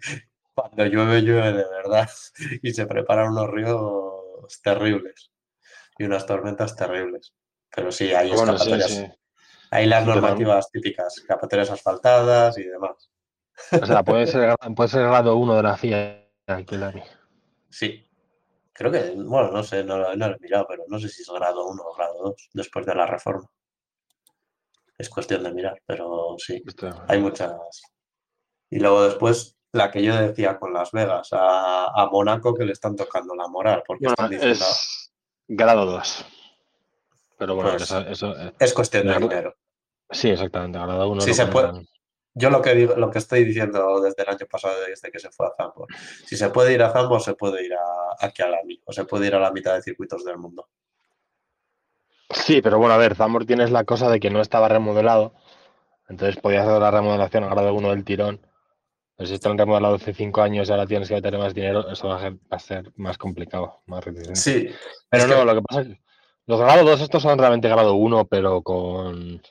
cuando 0.54 0.86
llueve, 0.88 1.22
llueve 1.22 1.54
de 1.54 1.70
verdad. 1.70 2.10
Y 2.62 2.74
se 2.74 2.86
preparan 2.86 3.32
unos 3.32 3.50
ríos 3.50 4.62
terribles. 4.62 5.32
Y 6.00 6.04
unas 6.06 6.26
tormentas 6.26 6.76
terribles. 6.76 7.34
Pero 7.76 7.92
sí, 7.92 8.14
hay 8.14 8.30
Bueno, 8.32 8.54
escapatorias. 8.54 8.92
sí. 8.92 9.06
Hay 9.72 9.86
las 9.86 10.06
normativas 10.06 10.70
típicas, 10.72 11.18
escapatorias 11.18 11.70
asfaltadas 11.70 12.58
y 12.58 12.64
demás. 12.64 13.10
O 13.82 13.86
sea, 13.86 14.04
puede 14.04 14.28
ser, 14.28 14.56
puede 14.76 14.90
ser 14.90 15.04
grado 15.04 15.36
1 15.36 15.56
de 15.56 15.64
la 15.64 15.76
FIA 15.76 16.26
aquí 16.48 16.76
en 16.76 16.82
la 16.82 16.88
AMI. 16.88 17.04
Sí. 17.70 18.04
Creo 18.72 18.92
que, 18.92 19.12
bueno, 19.16 19.52
no 19.52 19.64
sé, 19.64 19.84
no, 19.84 19.98
lo- 19.98 20.16
no 20.16 20.30
lo 20.30 20.36
he 20.36 20.40
mirado, 20.40 20.66
pero 20.70 20.84
no 20.88 21.00
sé 21.00 21.10
si 21.10 21.24
es 21.24 21.30
grado 21.30 21.66
1 21.68 21.84
o 21.84 21.96
grado 21.96 22.14
2 22.24 22.50
después 22.54 22.86
de 22.86 22.96
la 22.96 23.08
reforma. 23.08 23.50
Es 24.98 25.10
cuestión 25.10 25.44
de 25.44 25.52
mirar, 25.52 25.82
pero 25.86 26.36
sí. 26.38 26.64
Hay 27.08 27.20
muchas. 27.20 27.54
Y 28.70 28.80
luego 28.80 29.04
después, 29.04 29.56
la 29.74 29.92
que 29.92 30.04
yo 30.04 30.16
decía 30.16 30.58
con 30.58 30.74
Las 30.74 30.92
Vegas, 30.92 31.30
a, 31.34 31.86
a 31.88 32.10
Mónaco 32.10 32.54
que 32.54 32.66
le 32.66 32.74
están 32.74 32.96
tocando 32.96 33.36
la 33.36 33.48
moral, 33.48 33.84
porque 33.86 34.06
Bueno, 34.06 34.14
están 34.14 34.30
diciendo, 34.30 34.66
es 34.66 35.14
grado 35.48 35.86
2. 35.86 36.26
Pero 37.38 37.56
bueno, 37.56 37.72
Pues, 37.72 37.84
eso, 37.84 38.00
eso, 38.08 38.36
eh, 38.38 38.54
cuestión 38.74 39.08
de 39.08 39.18
dinero. 39.20 39.56
sí, 40.10 40.30
exactamente. 40.30 40.80
Grado 40.80 41.10
1 41.10 41.22
Sí 41.22 41.34
se 41.34 41.46
puede. 41.48 41.88
Yo 42.34 42.52
lo 42.52 42.62
que 42.62 42.76
digo, 42.76 42.96
lo 42.96 43.10
que 43.10 43.18
estoy 43.18 43.44
diciendo 43.44 44.00
desde 44.00 44.22
el 44.24 44.30
año 44.30 44.46
pasado, 44.50 44.76
desde 44.88 45.10
que 45.12 45.18
se 45.20 45.32
fue 45.32 45.48
a 45.48 45.52
Zambor, 45.58 45.88
si 46.26 46.38
se 46.38 46.50
puede 46.50 46.72
ir 46.74 46.84
a 46.84 46.92
Zambor, 46.92 47.20
se 47.22 47.34
puede 47.34 47.66
ir 47.66 47.74
a, 47.74 47.80
aquí 48.20 48.44
a 48.44 48.48
la 48.48 48.60
mi- 48.64 48.80
o 48.86 48.94
se 48.94 49.06
puede 49.06 49.26
ir 49.28 49.34
a 49.36 49.40
la 49.40 49.52
mitad 49.52 49.74
de 49.74 49.82
circuitos 49.82 50.24
del 50.24 50.38
mundo. 50.38 50.68
Sí, 52.30 52.62
pero 52.62 52.78
bueno, 52.78 52.94
a 52.94 52.98
ver, 52.98 53.16
Zambor 53.16 53.46
tienes 53.46 53.72
la 53.72 53.86
cosa 53.86 54.10
de 54.10 54.20
que 54.20 54.30
no 54.30 54.42
estaba 54.42 54.68
remodelado. 54.68 55.34
Entonces 56.10 56.40
podías 56.40 56.68
hacer 56.68 56.80
la 56.82 56.92
remodelación 56.92 57.44
a 57.44 57.50
grado 57.50 57.74
1 57.74 57.90
del 57.90 58.04
tirón. 58.06 58.40
Pero 59.18 59.28
si 59.28 59.34
están 59.34 59.58
remodelados 59.58 60.02
hace 60.04 60.14
5 60.14 60.42
años 60.44 60.70
y 60.70 60.72
ahora 60.72 60.86
tienes 60.86 61.08
que 61.10 61.16
meter 61.16 61.38
más 61.40 61.54
dinero, 61.56 61.90
eso 61.90 62.08
va 62.08 62.32
a 62.52 62.60
ser, 62.60 62.92
más 62.98 63.18
complicado, 63.18 63.82
más 63.88 64.04
reticente. 64.06 64.40
Sí, 64.40 64.70
Pero 65.10 65.26
no, 65.28 65.36
que 65.40 65.46
lo 65.46 65.56
que 65.56 65.62
pasa 65.64 65.82
es 65.82 65.88
que 65.88 66.02
los 66.46 66.60
grado 66.60 66.84
2 66.86 67.02
estos 67.02 67.24
son 67.24 67.38
realmente 67.40 67.68
grado 67.68 67.96
1, 67.96 68.26
pero 68.26 68.62
con 68.62 69.42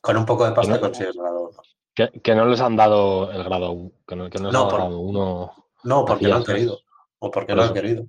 con 0.00 0.16
un 0.16 0.26
poco 0.26 0.44
de 0.44 0.52
pasta 0.52 0.74
no- 0.74 0.80
consigues 0.80 1.16
grado 1.16 1.48
uno. 1.50 1.62
que, 1.94 2.10
que 2.20 2.34
no 2.34 2.46
les 2.46 2.60
han 2.60 2.76
dado 2.76 3.30
el 3.32 3.42
grado 3.44 3.70
1, 3.72 3.90
que 4.06 4.16
no, 4.16 4.28
que 4.30 4.38
no 4.38 4.44
les 4.46 4.52
No, 4.52 4.62
han 4.62 4.68
dado 4.68 4.68
por- 4.70 4.80
grado 4.80 4.98
1. 4.98 5.54
No, 5.84 6.04
porque 6.04 6.28
no 6.28 6.36
han 6.36 6.44
querido. 6.44 6.80
O 7.20 7.30
porque 7.30 7.52
Por 7.52 7.56
no 7.56 7.62
han 7.62 7.74
querido. 7.74 8.06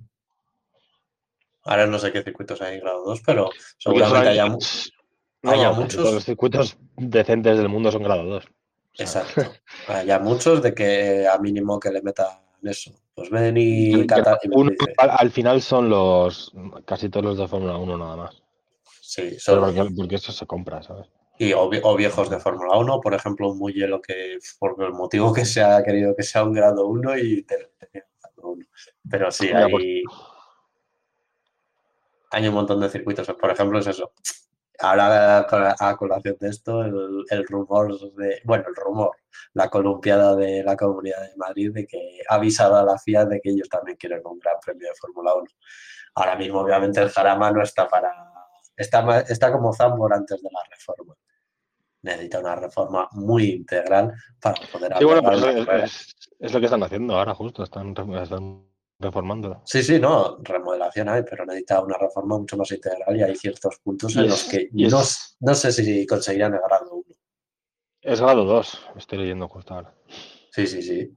Ahora 1.64 1.86
no 1.86 1.98
sé 1.98 2.12
qué 2.12 2.22
circuitos 2.22 2.60
hay 2.62 2.74
en 2.76 2.80
grado 2.80 3.04
2, 3.04 3.20
pero 3.24 3.44
Porque 3.44 4.00
seguramente 4.00 4.28
haya, 4.30 4.56
haya 5.44 5.70
muchos. 5.72 6.12
Los 6.12 6.24
circuitos 6.24 6.76
decentes 6.96 7.56
del 7.58 7.68
mundo 7.68 7.92
son 7.92 8.02
grado 8.02 8.24
2. 8.24 8.44
Exacto. 8.98 9.42
Haya 9.88 10.18
muchos 10.18 10.62
de 10.62 10.74
que 10.74 11.26
a 11.26 11.38
mínimo 11.38 11.78
que 11.78 11.90
le 11.90 12.02
metan 12.02 12.26
eso. 12.62 12.90
Pues 13.14 13.30
ven 13.30 13.56
y 13.56 13.94
uno- 13.94 14.04
dice, 14.70 14.94
al, 14.98 15.10
al 15.10 15.30
final 15.30 15.62
son 15.62 15.88
los 15.88 16.52
casi 16.84 17.08
todos 17.08 17.24
los 17.26 17.38
de 17.38 17.48
Fórmula 17.48 17.76
1 17.76 17.96
nada 17.96 18.16
más. 18.16 18.42
Sí, 19.00 19.38
son- 19.38 19.60
porque, 19.60 19.84
porque 19.96 20.14
eso 20.16 20.32
se 20.32 20.46
compra, 20.46 20.82
¿sabes? 20.82 21.06
y, 21.40 21.52
o, 21.52 21.70
vie- 21.70 21.80
o 21.84 21.94
viejos 21.96 22.28
de 22.30 22.40
Fórmula 22.40 22.76
1, 22.76 23.00
por 23.00 23.14
ejemplo, 23.14 23.48
un 23.48 23.72
hielo 23.72 24.02
que 24.02 24.38
por 24.58 24.74
el 24.82 24.92
motivo 24.92 25.32
que 25.32 25.44
se 25.44 25.62
ha 25.62 25.80
querido 25.84 26.14
que 26.16 26.24
sea 26.24 26.42
un 26.42 26.52
grado 26.52 26.86
1 26.88 27.16
y 27.16 27.42
te- 27.44 27.70
te- 27.92 28.04
1. 28.36 28.64
Pero 29.08 29.30
sí, 29.30 29.48
Ya, 29.48 29.68
pues. 29.70 29.84
hay, 29.84 30.02
hay 32.30 32.48
un 32.48 32.54
montón 32.54 32.80
de 32.80 32.88
circuitos. 32.88 33.26
Por 33.40 33.50
ejemplo, 33.50 33.78
es 33.78 33.86
eso. 33.86 34.12
Ahora, 34.80 35.46
a 35.80 35.96
colación 35.96 36.36
de 36.38 36.48
esto, 36.48 36.82
el, 36.82 37.24
el 37.30 37.46
rumor 37.48 37.98
de, 38.14 38.40
bueno, 38.44 38.64
el 38.68 38.74
rumor, 38.76 39.10
la 39.54 39.68
columpiada 39.68 40.36
de 40.36 40.62
la 40.62 40.76
Comunidad 40.76 41.20
de 41.22 41.36
Madrid 41.36 41.72
de 41.72 41.86
que 41.86 42.20
ha 42.28 42.34
avisado 42.36 42.76
a 42.76 42.84
la 42.84 42.96
FIA 42.98 43.24
de 43.24 43.40
que 43.40 43.50
ellos 43.50 43.68
también 43.68 43.96
quieren 43.96 44.20
un 44.24 44.38
gran 44.38 44.54
premio 44.64 44.86
de 44.88 44.94
Fórmula 44.94 45.34
1. 45.34 45.44
Ahora 46.14 46.36
mismo, 46.36 46.60
obviamente, 46.60 47.00
el 47.00 47.10
Jarama 47.10 47.50
no 47.50 47.62
está 47.62 47.88
para. 47.88 48.12
Está, 48.76 49.20
está 49.22 49.50
como 49.50 49.72
Zambor 49.72 50.14
antes 50.14 50.40
de 50.40 50.48
la 50.52 50.60
reforma. 50.70 51.14
Necesita 52.02 52.38
una 52.38 52.54
reforma 52.54 53.08
muy 53.12 53.50
integral 53.50 54.12
para 54.40 54.54
poder 54.72 54.94
Sí, 54.98 55.04
bueno, 55.04 55.22
pues 55.22 55.42
es, 55.42 55.66
carrera. 55.66 55.84
es- 55.86 56.14
es 56.38 56.54
lo 56.54 56.60
que 56.60 56.66
están 56.66 56.82
haciendo 56.84 57.16
ahora, 57.16 57.34
justo. 57.34 57.64
Están 57.64 57.92
reformándolo. 58.98 59.62
Sí, 59.64 59.82
sí, 59.82 59.98
no, 60.00 60.38
remodelación 60.42 61.08
hay, 61.08 61.22
pero 61.22 61.44
necesita 61.46 61.80
una 61.82 61.96
reforma 61.98 62.36
mucho 62.38 62.56
más 62.56 62.70
integral 62.72 63.16
y 63.16 63.22
hay 63.22 63.36
ciertos 63.36 63.78
puntos 63.82 64.14
en 64.16 64.24
es- 64.24 64.30
los 64.30 64.44
que 64.44 64.68
es- 64.76 65.36
no, 65.40 65.54
sé 65.54 65.72
si 65.72 66.06
conseguirán 66.06 66.54
el 66.54 66.60
grado 66.60 66.94
1. 66.94 67.04
Es 68.02 68.20
grado 68.20 68.44
2, 68.44 68.80
estoy 68.96 69.18
leyendo 69.18 69.48
justo 69.48 69.74
ahora. 69.74 69.94
Sí, 70.50 70.66
sí, 70.66 70.82
sí. 70.82 71.14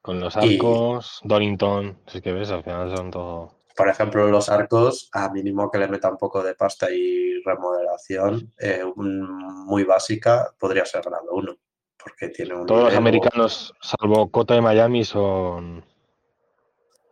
Con 0.00 0.20
los 0.20 0.36
Y- 0.36 0.54
arcos, 0.54 1.20
Donington, 1.22 1.98
si 2.06 2.18
es 2.18 2.22
que 2.24 2.32
ves, 2.32 2.50
al 2.50 2.64
final 2.64 2.96
son 2.96 3.10
todo. 3.10 3.58
Por 3.76 3.88
ejemplo, 3.88 4.26
los 4.28 4.48
arcos, 4.48 5.08
a 5.12 5.30
mínimo 5.30 5.70
que 5.70 5.78
le 5.78 5.88
meta 5.88 6.10
un 6.10 6.18
poco 6.18 6.42
de 6.42 6.54
pasta 6.54 6.90
y 6.90 7.40
remodelación 7.44 8.52
eh, 8.58 8.82
un- 8.96 9.64
muy 9.66 9.84
básica, 9.84 10.50
podría 10.58 10.84
ser 10.84 11.02
grado 11.02 11.32
1, 11.32 11.56
porque 12.02 12.28
tiene 12.28 12.54
un 12.54 12.66
Todos 12.66 12.84
los 12.84 12.94
americanos, 12.94 13.72
salvo 13.80 14.30
Cota 14.30 14.56
y 14.56 14.60
Miami, 14.60 15.04
son 15.04 15.84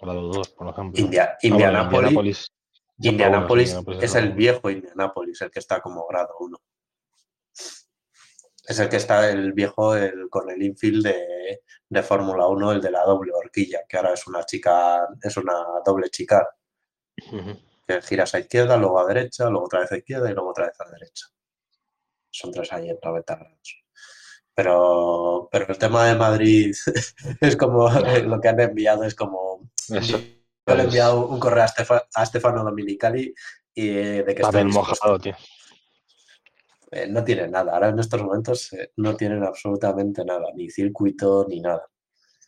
grado 0.03 0.23
2, 0.33 0.49
por 0.51 0.69
ejemplo. 0.69 1.01
India- 1.05 1.33
Ah, 1.35 1.39
Indianápolis, 1.43 2.03
Indianápolis. 2.11 2.51
Indianápolis 3.03 3.75
es 4.05 4.15
el 4.15 4.33
viejo 4.33 4.71
Indianápolis, 4.71 5.41
el 5.43 5.51
que 5.51 5.59
está 5.59 5.81
como 5.81 6.07
grado 6.07 6.35
1. 6.41 6.59
Es 8.67 8.79
el 8.79 8.89
que 8.89 8.97
está 8.97 9.31
el 9.31 9.53
viejo 9.53 9.97
el, 9.97 10.29
con 10.29 10.49
el 10.51 10.63
infield 10.63 11.05
de, 11.05 11.63
de 11.89 12.03
Fórmula 12.03 12.47
1, 12.47 12.73
el 12.73 12.81
de 12.81 12.91
la 12.91 13.03
doble 13.05 13.33
horquilla, 13.33 13.81
que 13.89 13.97
ahora 13.97 14.13
es 14.15 14.27
una 14.27 14.45
chica, 14.45 15.09
es 15.23 15.37
una 15.37 15.55
doble 15.85 16.09
chica, 16.11 16.47
que 17.87 18.03
giras 18.03 18.35
a 18.35 18.39
izquierda, 18.39 18.77
luego 18.77 19.01
a 19.01 19.07
derecha, 19.07 19.49
luego 19.51 19.65
otra 19.67 19.81
vez 19.81 19.91
a 19.93 19.97
izquierda 19.97 20.31
y 20.31 20.35
luego 20.35 20.51
otra 20.51 20.67
vez 20.67 20.81
a 20.81 20.89
derecha. 20.91 21.27
Son 22.31 22.53
tres 22.53 22.71
90 22.73 23.35
grados. 23.37 23.85
Pero, 24.55 25.49
pero 25.51 25.67
el 25.69 25.79
tema 25.79 26.07
de 26.07 26.15
Madrid 26.15 26.75
es 27.41 27.57
como 27.57 27.89
lo 27.91 28.41
que 28.41 28.49
han 28.49 28.61
enviado, 28.61 29.05
es 29.05 29.15
como 29.15 29.69
Eso 29.99 30.19
yo 30.19 30.75
le 30.75 30.83
he 30.83 30.85
enviado 30.85 31.27
un 31.27 31.41
correo 31.41 31.65
a, 31.65 31.69
Stefa- 31.69 32.07
a 32.15 32.27
Stefano 32.27 32.63
Dominicali 32.65 33.35
y 33.75 33.89
eh, 33.89 34.23
de 34.23 34.35
que 34.35 34.43
dispuesto. 34.43 34.65
mojado, 34.69 35.19
tío. 35.19 35.35
Eh, 36.93 37.07
no 37.09 37.23
tienen 37.25 37.51
nada. 37.53 37.73
Ahora 37.75 37.89
en 37.91 37.99
estos 37.99 38.21
momentos 38.23 38.73
eh, 38.73 38.93
no 38.97 39.17
tienen 39.17 39.45
absolutamente 39.45 40.25
nada, 40.25 40.47
ni 40.55 40.69
circuito 40.71 41.47
ni 41.49 41.61
nada. 41.61 41.87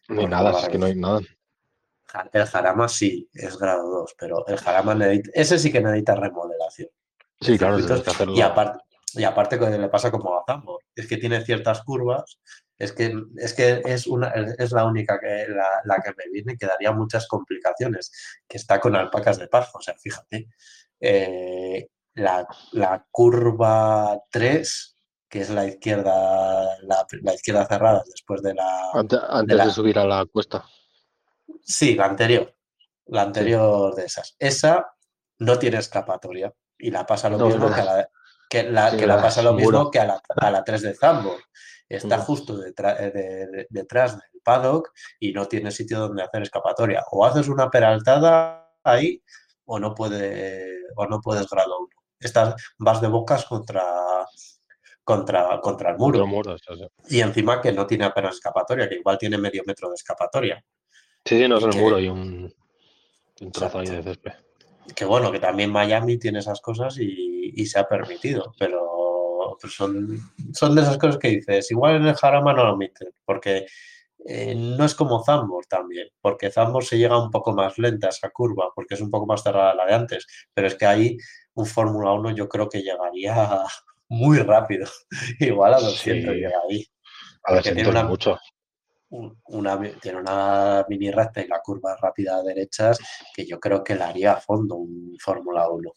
Ni 0.09 0.27
nada, 0.27 0.59
es 0.59 0.69
que 0.69 0.79
no 0.79 0.87
hay 0.87 0.97
nada. 0.97 1.21
El 2.33 2.45
Jarama 2.45 2.89
sí 2.89 3.29
es 3.33 3.57
grado 3.59 3.89
2, 3.89 4.15
pero 4.19 4.47
el 4.47 4.59
Jarama 4.59 4.95
necesita, 4.95 5.31
ese 5.35 5.59
sí 5.59 5.73
que 5.73 5.81
necesita 5.81 6.15
remodelación. 6.17 6.89
Sí, 7.41 7.57
claro, 7.57 7.77
tiene 7.79 8.03
que 8.03 8.11
hacerlo. 8.11 8.35
Y 8.35 8.41
aparte, 8.43 8.85
y 9.15 9.25
aparte 9.25 9.59
que 9.59 9.71
le 9.71 9.89
pasa 9.89 10.11
como 10.11 10.37
a 10.39 10.45
Zambor, 10.45 10.83
es 10.95 11.07
que 11.07 11.17
tiene 11.17 11.43
ciertas 11.45 11.83
curvas, 11.83 12.39
es 12.79 12.93
que 12.93 13.15
es, 13.37 13.55
que 13.55 13.83
es, 13.85 14.07
una, 14.07 14.29
es 14.59 14.73
la 14.73 14.85
única 14.85 15.19
que 15.21 15.47
la, 15.49 15.81
la 15.85 16.03
que 16.03 16.11
me 16.11 16.25
viene 16.33 16.57
que 16.57 16.67
daría 16.67 16.93
muchas 16.93 17.29
complicaciones, 17.29 18.11
que 18.49 18.57
está 18.57 18.81
con 18.81 18.97
alpacas 18.97 19.39
de 19.39 19.49
paso, 19.49 19.79
o 19.79 19.81
sea, 19.81 19.95
fíjate, 19.97 20.49
eh, 21.01 21.89
la, 22.15 22.47
la 22.73 23.07
curva 23.11 24.21
3, 24.31 24.97
que 25.29 25.41
es 25.41 25.51
la 25.51 25.67
izquierda, 25.67 26.77
la, 26.83 27.07
la 27.23 27.35
izquierda 27.35 27.67
cerrada 27.67 28.03
después 28.07 28.43
de 28.43 28.55
la... 28.55 28.91
Antes, 28.93 29.19
antes 29.29 29.65
de 29.65 29.71
subir 29.71 29.99
a 29.99 30.05
la 30.05 30.27
cuesta. 30.27 30.65
Sí, 31.63 31.95
la 31.95 32.07
anterior. 32.07 32.55
La 33.07 33.23
anterior 33.23 33.95
de 33.95 34.05
esas. 34.05 34.37
Esa 34.39 34.95
no 35.39 35.59
tiene 35.59 35.79
escapatoria. 35.79 36.53
Y 36.79 36.91
la 36.91 37.07
pasa 37.07 37.31
lo 37.31 37.39
No, 37.39 37.47
mismo 37.47 37.73
que, 37.73 37.81
a 37.81 37.85
la, 37.85 38.09
que, 38.49 38.63
la, 38.65 38.91
Sí, 38.91 38.97
que 38.97 39.07
la 39.07 39.23
pasa 39.23 39.43
lo 39.43 39.55
mismo 39.55 39.91
que 39.91 40.01
a 40.01 40.05
la, 40.07 40.23
a 40.37 40.51
la 40.51 40.65
3 40.65 40.83
de 40.83 40.95
Zambor. 40.95 41.41
Está 41.97 42.19
justo 42.19 42.57
detrás, 42.59 42.99
de- 42.99 43.11
de- 43.13 43.67
detrás 43.71 44.13
del 44.19 44.41
paddock 44.43 44.93
y 45.21 45.33
no 45.33 45.47
tiene 45.47 45.71
sitio 45.71 45.99
donde 46.01 46.23
hacer 46.23 46.43
escapatoria. 46.43 47.05
O 47.11 47.25
haces 47.25 47.49
una 47.49 47.71
peraltada 47.71 48.73
ahí 48.83 49.23
o 49.65 49.79
no, 49.79 49.95
puede, 49.95 50.79
o 50.97 51.07
no 51.07 51.21
puedes 51.21 51.49
grado 51.49 51.79
1. 51.81 51.89
Estás, 52.19 52.55
vas 52.79 53.01
de 53.01 53.09
bocas 53.09 53.45
contra, 53.45 53.85
contra, 55.05 55.61
contra 55.61 55.91
el 55.91 55.99
muro. 55.99 56.25
Sí. 57.07 57.17
Y 57.17 57.21
encima 57.21 57.61
que 57.61 57.73
no 57.73 57.87
tiene 57.87 58.05
apenas 58.05 58.35
escapatoria, 58.37 58.89
que 58.89 58.97
igual 58.97 59.19
tiene 59.19 59.39
medio 59.39 59.63
metro 59.67 59.89
de 59.89 59.95
escapatoria. 59.95 60.65
Sí, 61.25 61.39
sí, 61.39 61.49
no 61.49 61.59
es 61.59 61.65
el 61.65 61.71
Que- 61.71 61.79
muro 61.81 61.99
y 61.99 62.09
un, 62.09 62.53
un 63.41 63.53
trozo 63.53 63.79
ahí 63.81 63.87
de 63.89 64.03
césped. 64.03 64.33
Que 64.97 65.05
bueno, 65.05 65.31
que 65.31 65.39
también 65.39 65.71
Miami 65.71 66.19
tiene 66.19 66.41
esas 66.41 66.61
cosas 66.61 66.97
y, 66.99 67.53
y 67.55 67.67
se 67.67 67.79
ha 67.79 67.89
permitido, 67.89 68.53
pero 68.59 68.92
pues 69.61 69.75
son, 69.75 70.19
son 70.53 70.75
de 70.75 70.83
esas 70.83 70.99
cosas 70.99 71.19
que 71.19 71.29
dices, 71.29 71.71
igual 71.71 71.97
en 71.97 72.07
el 72.07 72.15
Jarama 72.15 72.53
no 72.53 72.65
lo 72.65 72.71
admiten, 72.73 73.09
porque 73.25 73.67
eh, 74.27 74.55
no 74.55 74.85
es 74.85 74.95
como 74.95 75.23
Zambor 75.25 75.67
también, 75.67 76.09
porque 76.21 76.51
Zambor 76.51 76.85
se 76.85 76.99
llega 76.99 77.23
un 77.23 77.31
poco 77.31 77.53
más 77.53 77.77
lenta 77.79 78.07
a 78.07 78.11
esa 78.11 78.31
curva, 78.31 78.71
porque 78.75 78.95
es 78.95 79.01
un 79.01 79.11
poco 79.11 79.27
más 79.27 79.43
cerrada 79.43 79.75
la 79.75 79.87
de 79.87 79.95
antes, 79.95 80.27
pero 80.55 80.67
es 80.69 80.75
que 80.77 80.87
ahí 80.87 81.17
un 81.55 81.67
Fórmula 81.67 82.13
1 82.13 82.31
yo 82.31 82.49
creo 82.49 82.69
que 82.69 82.83
llegaría 82.83 83.63
muy 84.09 84.39
rápido, 84.39 84.87
igual 85.41 85.75
a 85.75 85.81
200 85.81 86.33
Sí. 86.35 86.41
llega 86.41 86.59
ahí. 86.69 86.87
A 87.45 87.53
ver, 87.55 87.63
Porque 87.63 87.73
tiene 87.73 87.81
siento 87.85 87.91
una- 87.91 88.05
mucho. 88.09 88.39
una, 89.11 89.79
tiene 90.01 90.19
una 90.21 90.87
mini 90.89 91.11
recta 91.11 91.43
y 91.43 91.49
la 91.49 91.61
curva 91.61 91.97
rápida 92.01 92.37
a 92.37 92.43
derechas 92.43 92.99
que 93.35 93.45
yo 93.45 93.59
creo 93.61 93.83
que 93.85 93.95
la 93.97 94.09
haría 94.09 94.33
a 94.33 94.41
fondo 94.41 94.77
un 94.77 95.17
Fórmula 95.21 95.69
1. 95.69 95.91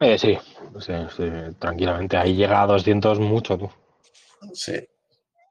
Eh, 0.00 0.18
sí, 0.18 0.36
sí, 0.80 0.92
sí, 1.16 1.24
tranquilamente. 1.58 2.16
Ahí 2.16 2.34
llega 2.34 2.62
a 2.62 2.66
200 2.66 3.18
mucho, 3.18 3.56
tú. 3.56 3.70
Sí. 4.52 4.74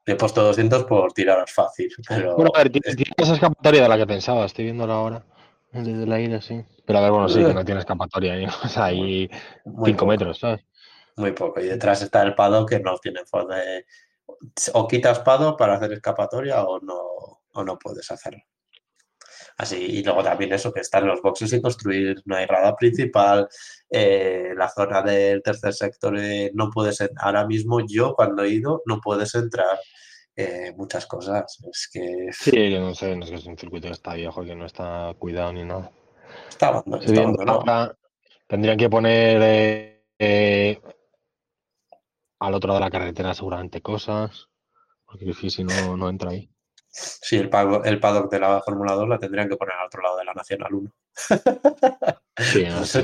He 0.08 0.14
puesto 0.14 0.42
200 0.42 0.84
por 0.84 1.12
tirar 1.12 1.48
fácil, 1.48 1.92
pero 2.08 2.36
Bueno, 2.36 2.52
a 2.54 2.58
ver, 2.58 2.70
tiene 2.70 2.84
es- 2.90 2.96
tiene 2.96 3.10
esa 3.16 3.34
escapatoria 3.34 3.82
de 3.82 3.88
la 3.88 3.96
que 3.96 4.06
pensaba, 4.06 4.44
estoy 4.46 4.66
viéndola 4.66 4.94
ahora. 4.94 5.24
Desde 5.72 6.04
el 6.04 6.12
aire, 6.12 6.40
sí. 6.40 6.64
Pero 6.86 7.00
a 7.00 7.02
ver, 7.02 7.10
bueno, 7.10 7.28
sí, 7.28 7.44
que 7.44 7.52
no 7.52 7.64
tiene 7.64 7.80
escapatoria 7.80 8.34
ahí. 8.34 8.46
O 8.64 8.68
sea, 8.68 8.84
ahí 8.84 9.28
muy 9.64 9.90
5 9.90 10.00
poco, 10.00 10.10
metros, 10.10 10.38
¿sabes? 10.38 10.64
muy 11.16 11.32
poco. 11.32 11.60
Y 11.60 11.64
detrás 11.66 12.02
está 12.02 12.22
el 12.22 12.34
pado 12.34 12.64
que 12.66 12.78
no 12.78 12.96
tiene 12.98 13.24
forma 13.24 13.56
de... 13.56 13.84
O 14.74 14.86
quitas 14.86 15.18
pado 15.20 15.56
para 15.56 15.74
hacer 15.74 15.92
escapatoria 15.92 16.62
o 16.64 16.78
no, 16.80 17.00
o 17.52 17.64
no 17.64 17.78
puedes 17.78 18.08
hacerlo. 18.10 18.42
Así, 19.58 19.76
y 19.76 20.02
luego 20.02 20.22
también 20.22 20.52
eso, 20.52 20.72
que 20.72 20.80
están 20.80 21.06
los 21.06 21.22
boxes 21.22 21.50
sin 21.50 21.62
construir, 21.62 22.22
no 22.26 22.36
hay 22.36 22.44
rada 22.46 22.76
principal, 22.76 23.48
eh, 23.88 24.52
la 24.54 24.68
zona 24.68 25.00
del 25.00 25.42
tercer 25.42 25.72
sector 25.72 26.18
eh, 26.18 26.50
no 26.52 26.70
puedes, 26.70 26.98
ahora 27.16 27.46
mismo 27.46 27.80
yo 27.86 28.14
cuando 28.14 28.42
he 28.42 28.50
ido 28.50 28.82
no 28.84 29.00
puedes 29.00 29.34
entrar, 29.34 29.78
eh, 30.38 30.74
muchas 30.76 31.06
cosas, 31.06 31.58
es 31.72 31.88
que 31.90 32.28
Sí, 32.30 32.50
que 32.50 32.78
no 32.78 32.94
sé, 32.94 33.16
no 33.16 33.24
es 33.24 33.30
que 33.30 33.36
es 33.36 33.46
un 33.46 33.56
circuito 33.56 33.88
que 33.88 33.94
está 33.94 34.12
viejo, 34.12 34.44
que 34.44 34.54
no 34.54 34.66
está 34.66 35.14
cuidado 35.18 35.50
ni 35.54 35.64
nada. 35.64 35.90
está 36.50 36.68
abandonado, 36.68 37.02
está 37.02 37.22
abandonado. 37.22 37.60
ahora, 37.60 37.98
tendrían 38.46 38.76
que 38.76 38.90
poner 38.90 39.40
eh, 39.42 40.04
eh, 40.18 40.80
al 42.38 42.52
otro 42.52 42.68
lado 42.68 42.80
de 42.80 42.84
la 42.84 42.90
carretera 42.90 43.32
seguramente 43.32 43.80
cosas, 43.80 44.50
porque 45.06 45.32
si 45.32 45.64
no, 45.64 45.96
no 45.96 46.10
entra 46.10 46.32
ahí. 46.32 46.50
Sí, 46.98 47.36
el, 47.36 47.50
pago- 47.50 47.84
el 47.84 48.00
paddock 48.00 48.30
de 48.30 48.40
la 48.40 48.62
Fórmula 48.62 48.94
2 48.94 49.06
la 49.08 49.18
tendrían 49.18 49.48
que 49.50 49.56
poner 49.56 49.74
al 49.74 49.86
otro 49.86 50.00
lado 50.02 50.16
de 50.16 50.24
la 50.24 50.32
Nacional 50.32 50.72
1. 50.72 50.90
Sí, 52.38 52.64
no, 52.70 52.84
sí, 52.86 53.00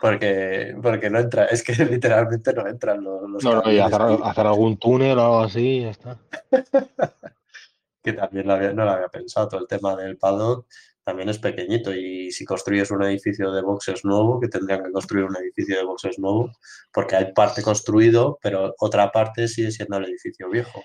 Porque, 0.00 0.76
porque 0.80 1.10
no 1.10 1.18
entra, 1.18 1.46
es 1.46 1.62
que 1.64 1.72
literalmente 1.84 2.52
no 2.52 2.66
entran 2.68 3.02
los, 3.02 3.28
los 3.28 3.42
no, 3.44 3.62
no, 3.62 3.72
y 3.72 3.78
hacer, 3.80 4.46
algún 4.46 4.76
túnel 4.78 5.18
o 5.18 5.22
algo 5.22 5.40
así, 5.40 5.78
y 5.78 5.82
ya 5.82 5.90
está. 5.90 6.18
que 8.02 8.12
también 8.12 8.46
lo 8.46 8.54
había- 8.54 8.72
no 8.72 8.84
lo 8.84 8.90
había 8.92 9.08
pensado. 9.08 9.48
Todo 9.48 9.60
el 9.60 9.66
tema 9.66 9.96
del 9.96 10.16
paddock 10.16 10.66
también 11.02 11.28
es 11.30 11.38
pequeñito 11.38 11.92
y 11.92 12.30
si 12.30 12.44
construyes 12.44 12.90
un 12.92 13.02
edificio 13.02 13.50
de 13.50 13.62
boxes 13.62 14.04
nuevo, 14.04 14.38
que 14.40 14.48
tendrían 14.48 14.84
que 14.84 14.92
construir 14.92 15.24
un 15.24 15.36
edificio 15.36 15.76
de 15.76 15.84
boxes 15.84 16.18
nuevo, 16.18 16.52
porque 16.92 17.16
hay 17.16 17.32
parte 17.32 17.62
construido, 17.62 18.38
pero 18.40 18.74
otra 18.78 19.10
parte 19.10 19.48
sigue 19.48 19.72
siendo 19.72 19.96
el 19.96 20.04
edificio 20.04 20.48
viejo. 20.48 20.82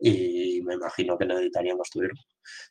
Y 0.00 0.60
me 0.64 0.74
imagino 0.74 1.16
que 1.18 1.26
necesitarían 1.26 1.76
construirlo. 1.76 2.20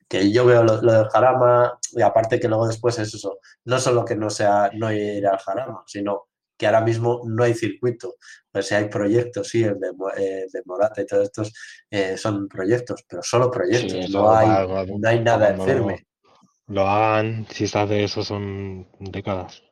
Que 0.07 0.31
yo 0.31 0.45
veo 0.45 0.63
lo, 0.63 0.81
lo 0.81 0.91
del 0.93 1.09
Jarama, 1.09 1.77
y 1.91 2.01
aparte 2.01 2.39
que 2.39 2.47
luego 2.47 2.67
después 2.67 2.97
es 2.99 3.13
eso, 3.13 3.39
no 3.65 3.79
solo 3.79 4.03
que 4.05 4.15
no 4.15 4.29
sea 4.29 4.71
no 4.73 4.91
ir 4.91 5.25
al 5.27 5.37
Jarama, 5.39 5.83
sino 5.85 6.27
que 6.57 6.65
ahora 6.67 6.81
mismo 6.81 7.21
no 7.25 7.43
hay 7.43 7.53
circuito. 7.53 8.15
O 8.53 8.61
sea, 8.61 8.79
hay 8.79 8.89
proyectos, 8.89 9.47
sí, 9.47 9.63
el 9.63 9.79
de, 9.79 9.89
eh, 10.17 10.45
de 10.51 10.61
Morata 10.65 11.01
y 11.01 11.05
todos 11.05 11.23
estos 11.23 11.53
eh, 11.89 12.17
son 12.17 12.47
proyectos, 12.49 13.05
pero 13.07 13.23
solo 13.23 13.49
proyectos, 13.49 14.05
Sí, 14.07 14.11
no, 14.11 14.31
hay, 14.31 14.67
no 14.97 15.07
hay 15.07 15.19
nada 15.21 15.51
en 15.51 15.57
cuando 15.57 15.87
lo-. 15.87 15.95
Lo 16.67 16.87
hagan, 16.87 17.47
si 17.49 17.65
se 17.67 17.79
hace 17.79 18.03
eso, 18.03 18.23
son 18.23 18.87
décadas. 18.99 19.63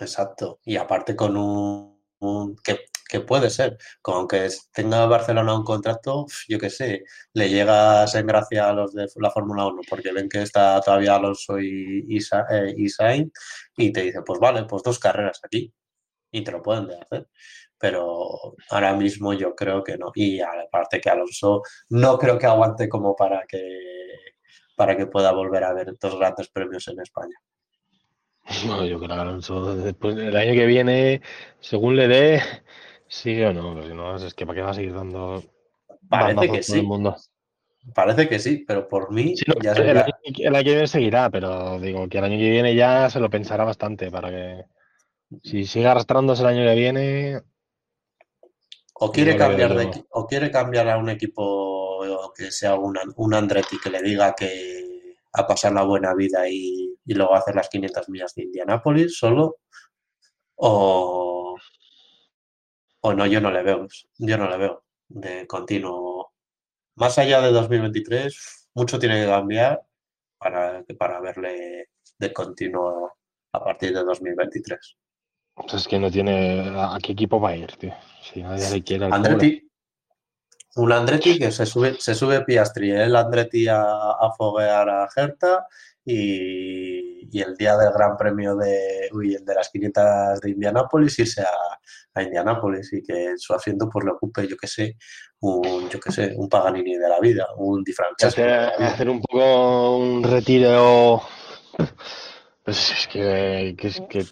Exacto. 0.00 0.60
Y 0.64 0.76
aparte 0.76 1.16
con 1.16 1.36
un, 1.36 2.00
un- 2.20 2.56
que, 2.62 2.78
que 3.08 3.20
puede 3.20 3.50
ser, 3.50 3.78
con 4.02 4.28
que 4.28 4.48
tenga 4.72 5.06
Barcelona 5.06 5.56
un 5.56 5.64
contrato, 5.64 6.26
yo 6.48 6.58
qué 6.58 6.70
sé, 6.70 7.04
le 7.32 7.48
llegas 7.48 8.14
en 8.14 8.26
gracia 8.26 8.68
a 8.68 8.72
los 8.72 8.92
de 8.92 9.06
la 9.16 9.30
Fórmula 9.30 9.66
1 9.66 9.82
porque 9.88 10.12
ven 10.12 10.28
que 10.28 10.42
está 10.42 10.80
todavía 10.80 11.16
Alonso 11.16 11.58
y, 11.58 12.04
y, 12.08 12.18
eh, 12.18 12.74
y 12.76 12.88
Sainz 12.88 13.32
y 13.76 13.92
te 13.92 14.02
dicen, 14.02 14.22
pues 14.24 14.38
vale, 14.38 14.64
pues 14.64 14.82
dos 14.82 14.98
carreras 14.98 15.40
aquí 15.42 15.72
y 16.30 16.42
te 16.44 16.52
lo 16.52 16.62
pueden 16.62 16.86
de 16.88 16.96
hacer. 16.96 17.28
Pero 17.78 18.56
ahora 18.70 18.94
mismo 18.94 19.32
yo 19.32 19.54
creo 19.54 19.84
que 19.84 19.96
no. 19.96 20.10
Y 20.14 20.40
aparte 20.40 21.00
que 21.00 21.10
Alonso 21.10 21.62
no 21.90 22.18
creo 22.18 22.38
que 22.38 22.46
aguante 22.46 22.88
como 22.88 23.14
para 23.14 23.44
que 23.46 23.60
para 24.76 24.96
que 24.96 25.06
pueda 25.06 25.32
volver 25.32 25.64
a 25.64 25.72
ver 25.74 25.96
dos 26.00 26.16
grandes 26.18 26.48
premios 26.48 26.86
en 26.86 27.00
España. 27.00 27.36
Bueno, 28.64 28.86
yo 28.86 28.98
creo 28.98 29.08
que 29.08 29.20
Alonso, 29.20 29.74
después 29.74 30.14
del 30.14 30.36
año 30.36 30.52
que 30.52 30.66
viene, 30.66 31.20
según 31.60 31.96
le 31.96 32.06
dé, 32.08 32.42
sigue 33.08 33.46
o 33.46 33.52
no, 33.52 33.74
porque 33.74 33.88
si 33.88 33.94
no, 33.94 34.16
es 34.16 34.34
que 34.34 34.46
para 34.46 34.56
qué 34.56 34.62
va 34.62 34.70
a 34.70 34.74
seguir 34.74 34.94
dando 34.94 35.42
Parece 36.08 36.40
que 36.40 36.46
por 36.48 36.56
el 36.56 36.64
sí. 36.64 36.82
mundo. 36.82 37.16
Parece 37.94 38.28
que 38.28 38.38
sí, 38.38 38.64
pero 38.66 38.88
por 38.88 39.12
mí 39.12 39.36
Sí, 39.36 39.44
no, 39.46 39.54
ya 39.62 39.72
el, 39.72 39.98
año, 39.98 40.12
el 40.22 40.54
año 40.54 40.64
que 40.64 40.70
viene 40.70 40.86
seguirá, 40.86 41.30
pero 41.30 41.78
digo 41.80 42.08
que 42.08 42.18
el 42.18 42.24
año 42.24 42.38
que 42.38 42.50
viene 42.50 42.74
ya 42.74 43.08
se 43.08 43.20
lo 43.20 43.30
pensará 43.30 43.64
bastante 43.64 44.10
para 44.10 44.30
que 44.30 44.64
si 45.42 45.64
sigue 45.64 45.86
arrastrándose 45.86 46.42
el 46.42 46.48
año 46.48 46.64
que 46.64 46.74
viene, 46.74 47.42
o 48.94 49.12
quiere 49.12 49.36
cambiar 49.36 49.74
de 49.74 50.04
o 50.10 50.26
quiere 50.26 50.50
cambiar 50.50 50.88
a 50.88 50.98
un 50.98 51.08
equipo 51.08 52.00
que 52.36 52.50
sea 52.50 52.74
un, 52.74 52.98
un 53.16 53.34
Andretti 53.34 53.78
que 53.78 53.90
le 53.90 54.02
diga 54.02 54.34
que 54.34 55.14
a 55.32 55.46
pasar 55.46 55.72
la 55.72 55.82
buena 55.84 56.14
vida 56.14 56.48
y, 56.48 56.94
y 57.04 57.14
luego 57.14 57.34
hacer 57.34 57.54
las 57.54 57.68
500 57.68 58.08
millas 58.08 58.34
de 58.34 58.44
Indianápolis 58.44 59.16
solo 59.16 59.58
o 60.56 61.27
o 63.00 63.12
no 63.12 63.26
yo 63.26 63.40
no 63.40 63.50
le 63.50 63.62
veo 63.62 63.86
yo 64.18 64.38
no 64.38 64.48
le 64.48 64.56
veo 64.56 64.84
de 65.08 65.46
continuo 65.46 66.32
más 66.96 67.18
allá 67.18 67.40
de 67.40 67.52
2023 67.52 68.70
mucho 68.74 68.98
tiene 68.98 69.20
que 69.20 69.26
cambiar 69.26 69.82
para 70.38 70.84
para 70.98 71.20
verle 71.20 71.90
de 72.18 72.32
continuo 72.32 73.12
a 73.52 73.64
partir 73.64 73.94
de 73.94 74.04
2023 74.04 74.96
pues 75.58 75.74
es 75.74 75.88
que 75.88 75.98
no 75.98 76.10
tiene 76.10 76.72
a, 76.76 76.98
qué 77.02 77.12
equipo 77.12 77.40
va 77.40 77.50
a 77.50 77.56
ir, 77.56 77.72
tío. 77.76 77.92
Si 78.22 78.42
nadie 78.42 78.70
le 78.70 78.82
quiere. 78.84 79.06
Andretti, 79.06 79.68
un 80.76 80.92
Andretti 80.92 81.38
que 81.38 81.50
se 81.50 81.66
sube, 81.66 81.96
se 81.98 82.14
sube 82.14 82.44
Piastri, 82.44 82.92
el 82.92 83.16
Andretti 83.16 83.66
a, 83.66 83.82
a 83.82 84.32
foguear 84.36 84.88
a 84.88 85.08
Gerta 85.10 85.66
y, 86.04 87.07
y 87.30 87.42
el 87.42 87.56
día 87.56 87.76
del 87.76 87.92
Gran 87.92 88.16
Premio 88.16 88.56
de, 88.56 89.08
uy, 89.12 89.34
el 89.34 89.44
de 89.44 89.54
las 89.54 89.68
500 89.70 90.40
de 90.40 90.50
Indianápolis 90.50 91.18
irse 91.18 91.42
a, 91.42 91.50
a 92.14 92.22
Indianápolis 92.22 92.92
y 92.92 93.02
que 93.02 93.26
en 93.26 93.38
su 93.38 93.54
asiento 93.54 93.88
pues 93.90 94.04
le 94.04 94.12
ocupe, 94.12 94.46
yo 94.46 94.56
que 94.56 94.66
sé, 94.66 94.96
un, 95.40 95.88
yo 95.88 96.00
que 96.00 96.12
sé, 96.12 96.34
un 96.36 96.48
Paganini 96.48 96.96
de 96.96 97.08
la 97.08 97.20
vida, 97.20 97.46
un 97.56 97.82
Di 97.84 97.92
Francesco. 97.92 98.42
hacer, 98.42 99.08
un 99.08 99.20
poco 99.20 99.96
un 99.98 100.22
retiro. 100.22 101.22
Pues 102.64 102.90
es 102.90 103.08
que, 103.08 103.74
que, 103.78 103.86
es 103.88 104.02
que 104.08 104.26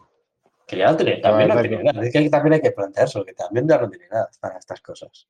Que 0.67 0.77
ya 0.77 0.91
no 0.91 0.97
tiene, 0.97 1.19
también 1.19 1.49
no 1.49 1.61
tiene 1.61 1.81
edad, 1.81 2.05
es 2.05 2.13
que 2.13 2.29
también 2.29 2.55
hay 2.55 2.61
que 2.61 2.73
plantearse, 2.73 3.25
que 3.25 3.33
también 3.33 3.69
ya 3.69 3.79
no 3.79 3.89
tiene 3.89 4.07
edad 4.07 4.29
para 4.41 4.59
estas 4.59 4.81
cosas. 4.81 5.27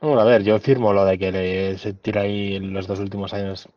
Bueno, 0.00 0.20
a 0.20 0.24
ver, 0.24 0.42
yo 0.42 0.58
firmo 0.58 0.92
lo 0.92 1.06
de 1.06 1.18
que 1.18 1.32
le, 1.32 1.78
se 1.78 1.94
tira 1.94 2.22
ahí 2.22 2.58
los 2.58 2.86
dos 2.86 3.00
últimos 3.00 3.32
años 3.32 3.68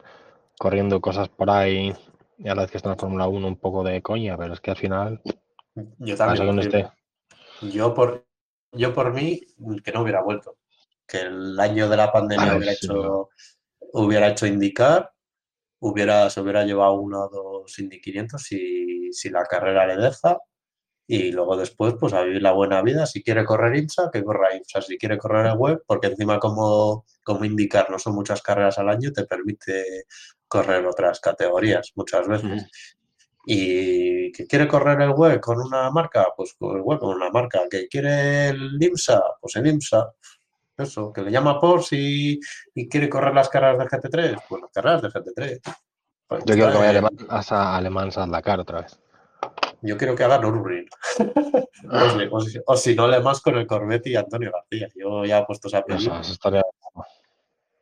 corriendo 0.57 0.99
cosas 0.99 1.29
por 1.29 1.49
ahí 1.49 1.93
y 2.39 2.47
a 2.47 2.55
la 2.55 2.61
vez 2.61 2.71
que 2.71 2.77
está 2.77 2.89
en 2.89 2.95
la 2.95 2.99
Fórmula 2.99 3.27
1 3.27 3.47
un 3.47 3.59
poco 3.59 3.83
de 3.83 4.01
coña, 4.01 4.37
pero 4.37 4.53
es 4.53 4.61
que 4.61 4.71
al 4.71 4.77
final 4.77 5.21
Yo 5.99 6.15
también. 6.15 6.55
no 6.55 6.61
esté. 6.61 6.89
Yo 7.61 7.93
por, 7.93 8.25
yo 8.71 8.93
por 8.93 9.13
mí, 9.13 9.41
que 9.83 9.91
no 9.91 10.01
hubiera 10.01 10.21
vuelto. 10.21 10.57
Que 11.05 11.21
el 11.21 11.59
año 11.59 11.89
de 11.89 11.97
la 11.97 12.11
pandemia 12.11 12.45
ver, 12.45 12.57
hubiera 12.57 12.73
sí, 12.73 12.85
hecho, 12.85 13.29
hubiera 13.93 14.29
hecho 14.29 14.45
indicar, 14.45 15.11
hubiera, 15.79 16.29
se 16.29 16.39
hubiera 16.39 16.63
llevado 16.63 16.93
uno 16.93 17.25
o 17.25 17.29
dos 17.29 17.77
Indy 17.79 17.99
500 17.99 18.41
si, 18.41 19.11
si 19.11 19.29
la 19.29 19.43
carrera 19.43 19.85
le 19.85 19.97
deja. 19.97 20.37
Y 21.11 21.31
luego 21.31 21.57
después, 21.57 21.95
pues 21.99 22.13
a 22.13 22.21
vivir 22.21 22.41
la 22.41 22.51
buena 22.51 22.83
vida. 22.83 23.05
Si 23.07 23.23
quiere 23.23 23.43
correr 23.43 23.75
IMSA, 23.75 24.11
que 24.13 24.23
corra 24.23 24.55
IMSA. 24.55 24.79
Si 24.81 24.97
quiere 24.97 25.17
correr 25.17 25.47
el 25.47 25.57
web, 25.57 25.83
porque 25.87 26.07
encima 26.07 26.39
como, 26.39 27.03
como 27.23 27.45
indicar 27.45 27.89
no 27.89 27.97
son 27.97 28.13
muchas 28.13 28.43
carreras 28.43 28.77
al 28.77 28.89
año, 28.89 29.11
te 29.11 29.25
permite 29.25 30.05
correr 30.49 30.85
otras 30.85 31.21
categorías 31.21 31.93
muchas 31.95 32.27
veces. 32.27 32.69
Y 33.45 34.31
que 34.33 34.45
quiere 34.45 34.67
correr 34.67 35.01
el 35.01 35.11
web 35.11 35.39
con 35.39 35.59
una 35.61 35.89
marca, 35.91 36.27
pues 36.35 36.53
con 36.55 36.75
el 36.75 36.81
web 36.83 36.99
con 36.99 37.15
una 37.15 37.29
marca. 37.29 37.61
Que 37.71 37.87
quiere 37.87 38.49
el 38.49 38.77
IMSA, 38.81 39.21
pues 39.39 39.55
el 39.55 39.67
IMSA. 39.67 40.11
eso, 40.77 41.11
que 41.13 41.21
le 41.21 41.31
llama 41.31 41.59
Porsche 41.59 41.95
y, 41.97 42.39
y 42.75 42.87
quiere 42.89 43.09
correr 43.09 43.33
las 43.33 43.49
carreras 43.49 43.77
de 43.79 43.85
GT3, 43.85 44.43
pues 44.47 44.61
las 44.61 44.71
carreras 44.71 45.01
de 45.01 45.09
GT3. 45.09 45.59
Pues 46.27 46.43
Yo 46.45 46.53
quiero 46.53 46.71
que 46.71 46.77
vaya 46.77 46.91
en- 46.91 47.05
alemán, 47.05 47.17
a 47.29 47.75
Alemán 47.77 48.09
a 48.15 48.27
Dakar 48.27 48.59
otra 48.59 48.81
vez. 48.81 48.99
Yo 49.81 49.97
quiero 49.97 50.13
que 50.15 50.23
haga 50.25 50.37
Nürburgring. 50.37 50.87
o, 51.89 52.09
si, 52.09 52.27
o 52.31 52.39
si- 52.41 52.59
o 52.65 52.77
si 52.77 52.95
no, 52.95 53.07
le 53.07 53.19
más 53.21 53.41
con 53.41 53.57
el 53.57 53.65
Corvette 53.65 54.07
y 54.07 54.15
Antonio 54.15 54.51
García. 54.51 54.89
Yo 54.95 55.25
ya 55.25 55.39
he 55.39 55.45
puesto 55.45 55.69
esa 55.69 55.81
película. 55.83 56.21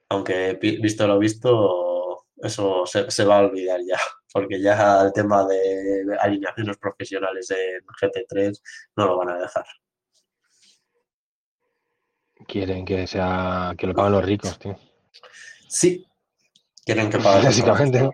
Aunque 0.10 0.54
visto 0.82 1.06
lo 1.08 1.20
visto, 1.20 1.87
eso 2.42 2.86
se, 2.86 3.10
se 3.12 3.26
va 3.26 3.38
a 3.38 3.42
olvidar 3.42 3.80
ya. 3.88 3.98
Porque 4.34 4.62
ya 4.62 5.02
el 5.02 5.14
tema 5.14 5.46
de 5.48 6.06
alineaciones 6.20 6.78
profesionales 6.78 7.50
en 7.52 7.86
GT3 7.86 8.62
no 8.98 9.06
lo 9.08 9.18
van 9.18 9.30
a 9.30 9.38
dejar. 9.40 9.66
Quieren 12.48 12.86
que 12.86 13.08
sea 13.08 13.74
que 13.78 13.88
lo 13.88 13.94
paguen 13.94 14.12
los 14.14 14.26
ricos, 14.26 14.60
tío. 14.60 14.78
Sí. 15.68 16.06
Quieren 16.86 17.10
que 17.10 17.18
paguen. 17.18 17.46
Básicamente, 17.46 18.00
¿no? 18.00 18.12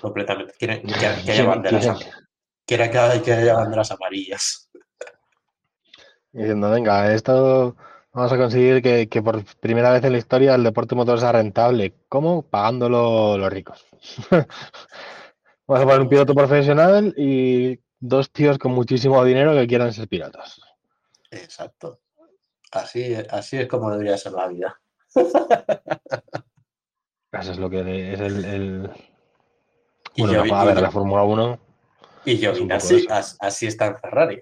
Completamente. 0.00 0.52
Quieren, 0.58 0.82
que 0.82 0.94
haya 1.06 1.22
Quieren- 1.22 1.46
banderas, 1.46 1.84
quieren- 1.86 2.12
quieren 2.66 2.90
que 2.90 2.98
haya- 2.98 3.22
que 3.22 3.32
haya 3.32 3.54
banderas 3.54 3.90
amarillas. 3.92 4.70
Diciendo, 6.32 6.70
venga, 6.70 7.14
esto 7.14 7.76
vamos 8.16 8.32
a 8.32 8.36
conseguir 8.38 8.80
que, 8.82 9.08
que 9.08 9.22
por 9.22 9.44
primera 9.60 9.90
vez 9.92 10.02
en 10.04 10.12
la 10.12 10.18
historia 10.18 10.54
el 10.54 10.64
deporte 10.64 10.94
motor 10.94 11.20
sea 11.20 11.32
rentable. 11.32 11.92
¿Cómo? 12.08 12.42
Pagándolo 12.42 13.36
los 13.38 13.52
ricos. 13.52 13.84
Vamos 15.68 15.82
a 15.82 15.86
poner 15.86 16.00
un 16.00 16.08
piloto 16.08 16.34
profesional 16.34 17.12
y 17.16 17.78
dos 17.98 18.30
tíos 18.30 18.56
con 18.56 18.72
muchísimo 18.72 19.24
dinero 19.24 19.52
que 19.54 19.66
quieran 19.66 19.92
ser 19.92 20.06
pilotos. 20.08 20.62
Exacto. 21.30 21.98
Así, 22.70 23.14
así 23.30 23.56
es 23.58 23.66
como 23.66 23.90
debería 23.90 24.16
ser 24.16 24.32
la 24.32 24.46
vida. 24.48 24.80
Eso 27.32 27.52
es 27.52 27.58
lo 27.58 27.68
que 27.68 28.12
es 28.12 28.20
el... 28.20 28.44
el- 28.44 28.90
Y 30.14 30.22
Bueno, 30.22 30.34
yo- 30.34 30.44
la- 30.46 30.60
a 30.60 30.64
y 30.64 30.66
ver, 30.68 30.76
yo- 30.76 30.82
la 30.82 30.90
Fórmula 30.90 31.22
1... 31.24 31.58
Y 32.24 32.32
Es 32.32 32.60
un 32.60 32.68
poco 32.68 32.80
Giovinazzi, 32.80 32.96
eso. 32.96 33.12
as- 33.12 33.36
así 33.40 33.66
está 33.66 33.86
en 33.86 33.96
Ferrari. 33.98 34.40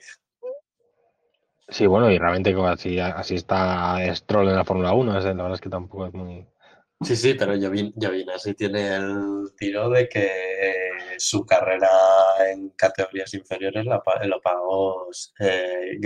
Sí, 1.69 1.87
bueno, 1.87 2.11
y 2.11 2.19
realmente 2.19 2.55
así, 2.67 2.99
así 2.99 3.35
está 3.35 3.99
Stroll 4.15 4.49
en 4.49 4.57
la 4.57 4.65
Fórmula 4.65 4.93
1. 4.95 5.19
es- 5.19 5.25
La 5.25 5.33
verdad 5.35 5.55
es 5.55 5.61
que 5.61 5.69
tampoco 5.71 6.07
es 6.07 6.15
muy... 6.15 6.47
Sí, 7.01 7.17
sí, 7.17 7.35
pero 7.35 7.55
Giovin- 7.55 7.93
Giovinazzi 7.99 8.55
tiene 8.55 8.97
el 8.97 9.53
tiro 9.59 9.91
de 9.91 10.09
que 10.09 10.31
su 11.19 11.45
carrera 11.45 11.89
en 12.51 12.71
categorías 12.71 13.35
inferiores 13.35 13.85
la, 13.85 14.03
lo 14.27 14.41
pagó 14.41 15.09
eh, 15.41 15.99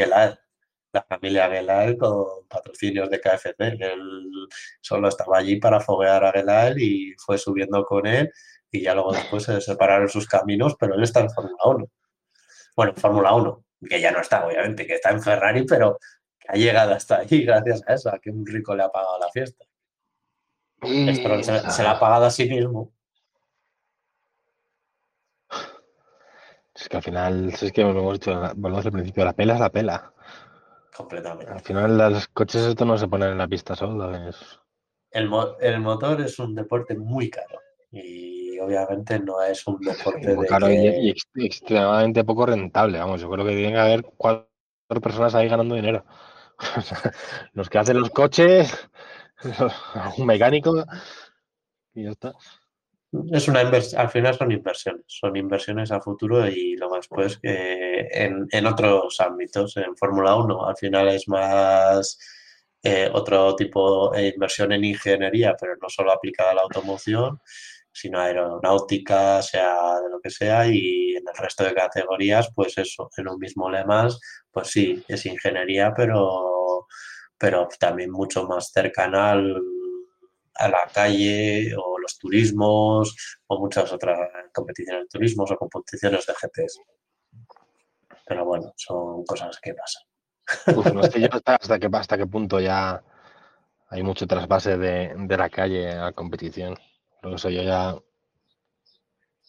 la 0.93 1.03
familia 1.09 1.49
Gelael 1.51 1.97
con 1.99 2.47
patrocinios 2.49 3.11
de 3.11 3.21
KFC. 3.21 3.67
Él 3.81 4.31
solo 4.81 5.09
estaba 5.09 5.39
allí 5.39 5.57
para 5.61 5.81
foguear 5.81 6.25
a 6.25 6.33
Gelael 6.33 6.81
y 6.81 7.15
fue 7.19 7.39
subiendo 7.39 7.85
con 7.85 8.07
él 8.07 8.31
y 8.71 8.83
ya 8.83 8.95
luego 8.95 9.13
después 9.13 9.45
se 9.45 9.61
separaron 9.61 10.09
sus 10.09 10.27
caminos, 10.27 10.75
pero 10.79 10.95
él 10.95 11.03
está 11.03 11.21
en 11.21 11.31
Fórmula 11.31 11.57
1. 11.67 11.87
Bueno, 12.77 12.93
en 12.97 12.99
Fórmula 13.03 13.35
1, 13.35 13.65
que 13.89 14.01
ya 14.01 14.11
no 14.11 14.20
está, 14.20 14.47
obviamente, 14.47 14.87
que 14.87 14.95
está 14.95 15.11
en 15.11 15.22
Ferrari, 15.22 15.64
pero 15.64 15.99
que 16.39 16.47
ha 16.49 16.55
llegado 16.57 16.93
hasta 16.95 17.18
ahí 17.18 17.43
gracias 17.47 17.83
a 17.87 17.95
eso, 17.95 18.09
a 18.14 18.18
que 18.18 18.31
un 18.31 18.47
rico 18.47 18.74
le 18.74 18.83
ha 18.85 18.89
pagado 18.91 19.18
la 19.18 19.31
fiesta. 19.31 19.64
Se, 20.81 21.70
se 21.70 21.83
la 21.83 21.91
ha 21.93 22.01
pagado 22.01 22.26
a 22.26 22.31
sí 22.31 22.49
mismo. 22.49 22.93
Es 26.74 26.89
que 26.89 26.97
al 26.97 27.03
final, 27.03 27.49
es 27.49 27.72
que 27.72 27.85
dicho, 27.85 28.41
volvemos 28.57 28.87
al 28.87 28.93
principio, 28.93 29.24
la 29.24 29.33
pela 29.33 29.55
es 29.55 29.61
la 29.61 29.70
pela. 29.70 30.12
Completamente. 30.97 31.51
Al 31.53 31.61
final 31.61 31.99
los 31.99 32.29
coches 32.29 32.62
estos 32.62 32.87
no 32.87 32.97
se 32.97 33.09
ponen 33.09 33.31
en 33.33 33.39
la 33.39 33.49
pista 33.49 33.74
solo. 33.74 34.14
es- 34.29 34.61
El, 35.11 35.29
mo- 35.29 35.57
el 35.59 35.81
motor 35.81 36.20
es 36.20 36.39
un 36.39 36.55
deporte 36.55 36.97
muy 36.97 37.31
caro 37.31 37.59
y 37.91 38.38
obviamente 38.61 39.19
no 39.21 39.43
es 39.43 39.67
un 39.67 39.79
deporte 39.81 40.37
de 40.37 40.37
y, 40.37 40.47
que- 40.47 40.99
y 41.01 41.11
ex- 41.11 41.29
extremadamente 41.35 42.25
poco 42.25 42.47
rentable. 42.47 42.99
Vamos, 42.99 43.21
yo 43.21 43.31
creo 43.31 43.45
que 43.45 43.53
tienen 43.53 43.73
que 43.73 43.79
haber 43.81 44.03
cuatro 44.17 44.49
personas 45.03 45.35
ahí 45.35 45.49
ganando 45.49 45.75
dinero. 45.75 46.05
Los 47.53 47.69
que 47.71 47.79
hacen 47.79 48.01
los 48.01 48.11
coches, 48.11 48.89
un 50.19 50.27
mecánico 50.27 50.85
y 51.95 52.05
ya 52.05 52.11
está. 52.11 52.35
es 53.33 53.49
una 53.49 53.61
al 53.61 54.11
final 54.11 54.35
son 54.37 54.53
inversiones, 54.53 55.03
son 55.07 55.37
inversiones 55.37 55.91
a 55.93 56.01
futuro 56.01 56.47
y 56.49 56.77
luego 56.77 56.97
después 56.97 57.39
que 57.39 58.07
en, 58.11 58.47
en 58.51 58.67
otros 58.67 59.19
ámbitos, 59.21 59.77
en 59.79 59.97
Fórmula 59.97 60.37
1 60.37 60.67
al 60.67 60.77
final 60.77 61.09
es 61.09 61.27
más 61.29 62.19
eh, 62.83 63.09
otro 63.13 63.57
tipo 63.57 64.11
de 64.11 64.29
inversión 64.29 64.73
en 64.73 64.85
ingeniería, 64.85 65.57
pero 65.59 65.75
no 65.81 65.89
solo 65.89 66.13
aplicada 66.13 66.51
a 66.51 66.55
la 66.55 66.63
automoción, 66.63 67.41
sino 67.93 68.20
aeronáutica, 68.20 69.43
sea 69.43 70.01
de 70.01 70.11
lo 70.11 70.20
que 70.20 70.30
sea, 70.30 70.66
y 70.66 71.16
en 71.16 71.24
el 71.26 71.36
resto 71.36 71.64
de 71.64 71.74
categorías, 71.74 72.51
pues 72.55 72.78
eso, 72.78 73.11
en 73.16 73.28
un 73.28 73.39
mismo 73.39 73.70
Le 73.70 73.84
Mans, 73.84 74.20
pues 74.51 74.68
sí, 74.68 75.03
es 75.09 75.26
ingeniería, 75.26 75.93
pero, 75.97 76.86
pero 77.36 77.68
también 77.78 78.11
mucho 78.11 78.45
más 78.47 78.70
cercana 78.72 79.32
a 79.32 80.68
la 80.68 80.89
calle 80.93 81.74
o 81.76 81.99
los 81.99 82.18
turismos 82.18 83.39
o 83.47 83.61
muchas 83.61 83.93
otras 83.93 84.18
competiciones 84.53 85.05
de 85.05 85.09
turismos 85.09 85.51
o 85.51 85.57
competiciones 85.57 86.26
de 86.26 86.32
GTs. 86.32 86.80
Pero 88.26 88.45
bueno, 88.45 88.72
son 88.76 89.24
cosas 89.24 89.59
que 89.61 89.74
pasan. 89.74 90.03
Uf, 90.76 90.93
no 90.93 91.03
sé 91.03 91.20
yo 91.20 91.28
hasta, 91.30 91.57
hasta 91.57 91.78
qué, 91.78 91.89
hasta 91.93 92.18
qué 92.18 92.26
punto 92.26 92.59
ya 92.61 93.03
hay 93.91 94.03
mucho 94.03 94.26
trasvase 94.26 94.76
de, 94.76 95.14
de 95.16 95.36
la 95.36 95.49
calle 95.49 95.93
a 95.93 96.12
competición. 96.12 96.76
Por 97.23 97.35
eso 97.35 97.51
yo 97.51 97.62
ya 97.62 97.97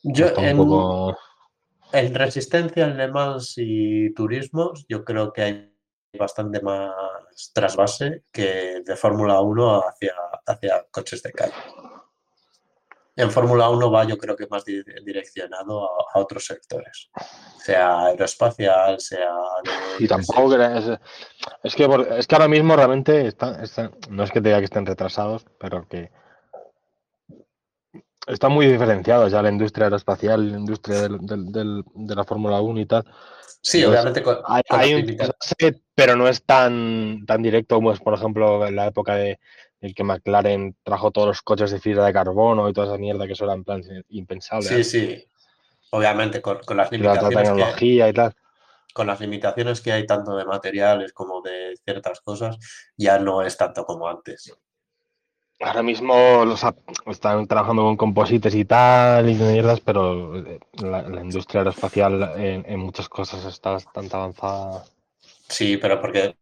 Yo 0.03 0.27
en, 0.37 0.57
poco... 0.57 1.17
en 1.93 2.13
resistencia 2.15 2.85
en 2.85 2.97
Le 2.97 3.07
Mans 3.09 3.53
y 3.57 4.13
turismos, 4.13 4.85
yo 4.87 5.03
creo 5.03 5.31
que 5.33 5.41
hay 5.41 5.75
bastante 6.17 6.61
más 6.61 6.91
trasvase 7.53 8.23
que 8.31 8.81
de 8.85 8.95
Fórmula 8.95 9.41
1 9.41 9.81
hacia, 9.87 10.13
hacia 10.45 10.85
coches 10.91 11.21
de 11.23 11.31
calle. 11.31 11.53
En 13.15 13.29
Fórmula 13.31 13.69
1 13.69 13.91
va, 13.91 14.05
yo 14.05 14.17
creo 14.17 14.35
que 14.35 14.47
más 14.47 14.63
di- 14.63 14.81
direccionado 15.03 15.83
a, 15.83 16.05
a 16.13 16.19
otros 16.19 16.45
sectores, 16.45 17.09
sea 17.57 18.05
aeroespacial, 18.05 18.99
sea 19.01 19.35
Y 19.99 20.07
tampoco 20.07 20.49
que 20.51 20.55
es, 20.77 20.85
es 21.63 21.75
que 21.75 21.85
es 22.17 22.27
que 22.27 22.35
ahora 22.35 22.47
mismo 22.47 22.75
realmente 22.77 23.27
está, 23.27 23.61
está- 23.61 23.91
no 24.09 24.23
es 24.23 24.31
que 24.31 24.39
te 24.41 24.47
diga 24.49 24.59
que 24.59 24.65
estén 24.65 24.85
retrasados, 24.85 25.45
pero 25.59 25.85
que 25.87 26.11
están 28.29 28.51
muy 28.51 28.67
diferenciados 28.67 29.31
ya 29.31 29.41
la 29.41 29.49
industria 29.49 29.85
aeroespacial, 29.85 30.51
la 30.51 30.57
industria 30.57 31.01
del- 31.01 31.19
del- 31.19 31.51
del- 31.51 31.83
de 31.93 32.15
la 32.15 32.23
Fórmula 32.23 32.61
1 32.61 32.79
y 32.79 32.85
tal. 32.85 33.03
Sí, 33.61 33.83
Pues, 33.83 33.89
obviamente 33.89 34.23
con, 34.23 34.37
Hay, 34.45 34.61
con 34.69 34.79
hay 34.79 34.93
un 34.93 35.17
pero 35.93 36.15
no 36.15 36.27
es 36.27 36.43
tan, 36.45 37.25
tan 37.25 37.41
directo 37.41 37.75
como 37.75 37.91
es, 37.91 37.99
por 37.99 38.13
ejemplo, 38.13 38.65
en 38.65 38.75
la 38.75 38.87
época 38.87 39.15
de 39.15 39.39
el 39.81 39.93
que 39.93 40.03
McLaren 40.03 40.75
trajo 40.83 41.11
todos 41.11 41.27
los 41.27 41.41
coches 41.41 41.71
de 41.71 41.79
fibra 41.79 42.05
de 42.05 42.13
carbono 42.13 42.67
y 42.69 42.73
toda 42.73 42.87
esa 42.87 42.97
mierda 42.97 43.25
que 43.27 43.33
eso 43.33 43.45
era 43.45 43.53
en 43.53 43.63
plan 43.63 43.81
impensable. 44.09 44.67
Sí, 44.67 44.83
sí. 44.83 45.25
Obviamente 45.91 46.41
con, 46.41 46.59
con 46.59 46.77
las 46.77 46.91
Y 46.91 46.97
la 46.97 47.13
limitaciones 47.13 47.37
que, 47.37 47.45
tecnología 47.55 48.09
y 48.09 48.13
tal. 48.13 48.33
con 48.93 49.07
las 49.07 49.19
limitaciones 49.19 49.81
que 49.81 49.91
hay 49.91 50.05
tanto 50.05 50.35
de 50.35 50.45
materiales 50.45 51.13
como 51.13 51.41
de 51.41 51.75
ciertas 51.83 52.21
cosas, 52.21 52.57
ya 52.97 53.19
no 53.19 53.41
es 53.41 53.57
tanto 53.57 53.85
como 53.85 54.07
antes. 54.07 54.53
Ahora 55.61 55.83
mismo 55.83 56.45
los 56.45 56.63
están 57.07 57.45
trabajando 57.47 57.83
con 57.83 57.97
composites 57.97 58.55
y 58.55 58.63
tal 58.63 59.29
y 59.29 59.35
mierdas, 59.35 59.81
pero 59.81 60.37
eh, 60.37 60.59
la, 60.81 61.01
la 61.01 61.21
industria 61.21 61.59
aeroespacial 61.61 62.31
en, 62.37 62.63
en 62.65 62.79
muchas 62.79 63.09
cosas 63.09 63.43
está 63.45 63.71
bastante 63.71 64.15
avanzada. 64.15 64.85
Sí, 65.49 65.75
pero 65.77 65.99
porque 65.99 66.35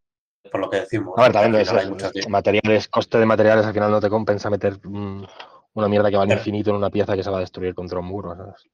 por 0.52 0.62
lo 0.62 0.70
que 0.70 0.82
decimos. 0.82 1.16
A 1.18 1.24
ver, 1.24 1.32
también 1.34 1.66
final 1.66 1.78
es, 1.78 1.84
hay 1.86 1.90
muchas 1.92 2.14
li- 2.16 2.28
materiales, 2.30 2.88
coste 2.90 3.18
de 3.18 3.26
materiales, 3.26 3.66
al 3.66 3.74
final 3.74 3.90
no 3.92 4.00
te 4.00 4.10
compensa 4.10 4.52
meter 4.52 4.78
mm, 4.84 5.24
una 5.74 5.88
mierda 5.88 6.12
que 6.12 6.18
vale 6.18 6.30
Pero- 6.30 6.40
infinito 6.42 6.70
en 6.70 6.76
una 6.76 6.92
pieza 6.92 7.16
que 7.16 7.24
se 7.24 7.32
va 7.32 7.38
a 7.38 7.42
destruir 7.42 7.74
contra 7.74 8.00
un 8.00 8.06
muro, 8.06 8.36
¿sabes? 8.36 8.68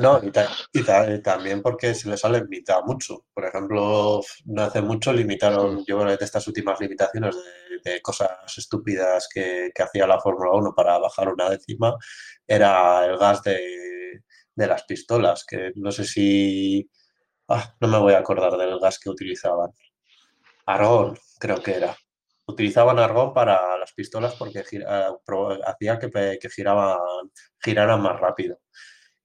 No, 0.00 0.20
y, 0.24 0.30
ta- 0.32 0.48
y 0.72 0.82
ta- 0.84 1.10
y 1.14 1.22
también 1.22 1.62
porque 1.62 1.94
se 1.94 2.08
les 2.08 2.24
ha 2.24 2.28
limitado 2.28 2.82
mucho. 2.84 3.24
Por 3.32 3.44
ejemplo, 3.46 4.20
no 4.46 4.62
hace 4.62 4.82
mucho 4.82 5.12
limitaron, 5.12 5.84
yo 5.86 5.96
creo 5.98 6.08
que 6.10 6.16
de 6.18 6.24
estas 6.24 6.46
últimas 6.48 6.80
limitaciones 6.80 7.36
de, 7.84 7.90
de 7.92 8.02
cosas 8.02 8.30
estúpidas 8.56 9.28
que, 9.32 9.70
que 9.74 9.82
hacía 9.82 10.06
la 10.06 10.20
Fórmula 10.20 10.52
1 10.54 10.72
para 10.74 10.98
bajar 10.98 11.28
una 11.32 11.48
décima, 11.50 11.94
era 12.46 13.04
el 13.06 13.16
gas 13.18 13.42
de, 13.42 13.60
de 14.54 14.66
las 14.66 14.82
pistolas, 14.84 15.44
que 15.46 15.70
no 15.76 15.90
sé 15.92 16.04
si... 16.04 16.88
ah, 17.48 17.74
no 17.80 17.88
me 17.88 17.98
voy 18.00 18.14
a 18.14 18.18
acordar 18.20 18.56
del 18.58 18.78
gas 18.80 18.98
que 19.00 19.10
utilizaban. 19.10 19.70
Argón, 20.66 21.18
creo 21.38 21.62
que 21.62 21.74
era. 21.76 21.96
Utilizaban 22.46 22.98
argón 22.98 23.32
para 23.34 23.76
las 23.78 23.92
pistolas 23.92 24.34
porque 24.36 24.64
gira- 24.64 25.16
pro- 25.24 25.58
hacía 25.66 25.98
que, 25.98 26.10
que 26.40 26.48
giraban, 26.50 26.98
giraran 27.62 28.02
más 28.02 28.18
rápido 28.20 28.58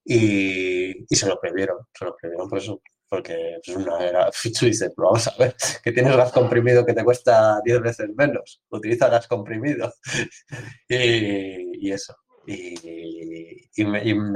y, 0.06 1.04
y 1.10 1.16
se 1.16 1.28
lo 1.28 1.40
prohibieron, 1.40 1.80
se 1.98 2.06
lo 2.06 2.16
prohibieron 2.16 2.48
por 2.48 2.60
eso. 2.60 2.82
porque 3.10 3.58
es 3.62 3.76
una 3.76 4.06
era, 4.06 4.30
tú 4.60 4.66
dices, 4.68 4.94
pero 4.96 5.08
vamos 5.08 5.28
a 5.28 5.36
ver, 5.38 5.56
que 5.84 5.92
tienes 5.92 6.16
gas 6.16 6.32
comprimido 6.32 6.86
que 6.86 6.94
te 6.94 7.04
cuesta 7.04 7.60
10 7.64 7.82
veces 7.82 8.10
menos, 8.16 8.62
utiliza 8.70 9.10
gas 9.10 9.28
comprimido 9.28 9.92
y, 10.88 11.92
eso. 11.92 12.16
Y, 12.48 12.76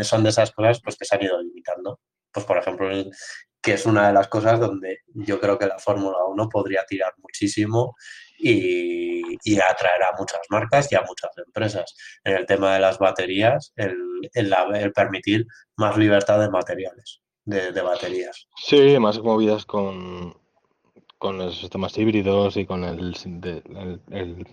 son 0.03 0.23
de 0.23 0.29
esas 0.29 0.51
cosas 0.51 0.81
pues, 0.83 0.97
que 0.97 1.05
se 1.05 1.15
han 1.15 1.23
ido 1.23 1.41
limitando. 1.41 1.99
Pues, 2.31 2.45
por 2.45 2.57
ejemplo, 2.57 2.89
que 3.61 3.73
es 3.73 3.85
una 3.85 4.07
de 4.07 4.13
las 4.13 4.27
cosas 4.27 4.59
donde 4.59 4.99
yo 5.13 5.39
creo 5.39 5.57
que 5.57 5.67
la 5.67 5.77
Fórmula 5.77 6.17
1 6.27 6.49
podría 6.49 6.83
tirar 6.85 7.13
muchísimo 7.17 7.95
y, 8.39 9.21
y, 9.43 9.59
atraer 9.59 10.03
a 10.03 10.17
muchas 10.17 10.41
marcas 10.49 10.91
y 10.91 10.95
a 10.95 11.01
muchas 11.01 11.31
empresas. 11.45 11.95
En 12.23 12.37
el 12.37 12.45
tema 12.45 12.73
de 12.73 12.79
las 12.79 12.97
baterías, 12.97 13.73
el, 13.75 13.95
el 14.33 14.93
permitir 14.93 15.45
más 15.75 15.97
libertad 15.97 16.39
de 16.39 16.49
materiales 16.49 17.21
de, 17.49 17.81
baterías. 17.81 18.47
Sí, 18.57 18.97
más 18.99 19.19
movidas 19.21 19.65
con, 19.65 20.35
con 21.17 21.37
los 21.37 21.59
sistemas 21.59 21.97
híbridos 21.97 22.57
y 22.57 22.65
con 22.65 22.83
el, 22.83 23.15
el, 24.11 24.47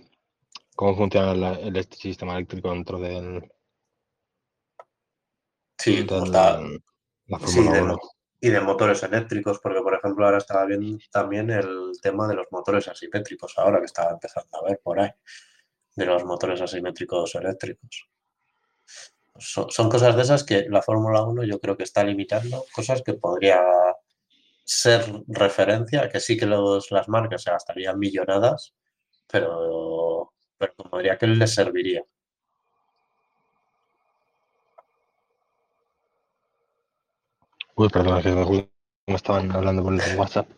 cómo 0.75 0.95
funciona 0.95 1.51
el 1.53 1.85
sistema 1.91 2.35
eléctrico 2.35 2.71
dentro 2.71 2.99
del. 2.99 3.51
Sí, 5.77 6.05
la 6.05 6.61
y 8.39 8.49
de 8.49 8.61
motores 8.61 9.01
eléctricos, 9.03 9.59
porque 9.59 9.81
por 9.81 9.95
ejemplo 9.95 10.25
ahora 10.25 10.37
estaba 10.37 10.65
viendo 10.65 10.97
también 11.11 11.49
el 11.49 11.91
tema 12.01 12.27
de 12.27 12.35
los 12.35 12.47
motores 12.51 12.87
asimétricos, 12.87 13.57
ahora 13.57 13.79
que 13.79 13.85
estaba 13.85 14.11
empezando 14.11 14.57
a 14.57 14.63
ver 14.69 14.79
por 14.83 14.99
ahí, 14.99 15.11
de 15.95 16.05
los 16.05 16.23
motores 16.25 16.61
asimétricos 16.61 17.35
eléctricos 17.35 18.09
son, 19.39 19.89
cosas 19.89 20.15
de 20.15 20.21
esas 20.21 20.43
que 20.43 20.67
la 20.69 20.81
Fórmula 20.81 21.23
1 21.23 21.43
yo 21.43 21.59
creo 21.59 21.77
que 21.77 21.83
está 21.83 22.03
limitando, 22.03 22.65
cosas 22.73 23.01
que 23.03 23.13
podría 23.13 23.61
ser 24.63 25.03
referencia, 25.27 26.09
que 26.09 26.19
sí 26.19 26.37
que 26.37 26.45
los, 26.45 26.91
las 26.91 27.07
marcas 27.07 27.43
se 27.43 27.51
gastarían 27.51 27.99
millonadas, 27.99 28.73
pero, 29.31 30.33
pero 30.57 30.73
como 30.75 30.97
diría 30.97 31.17
que 31.17 31.27
les 31.27 31.53
serviría. 31.53 32.03
Uy, 37.77 37.89
perdón, 37.89 38.23
que 38.23 38.69
me 39.05 39.15
estaban 39.15 39.51
hablando 39.51 39.83
por 39.83 39.93
el 39.93 40.17
WhatsApp 40.17 40.49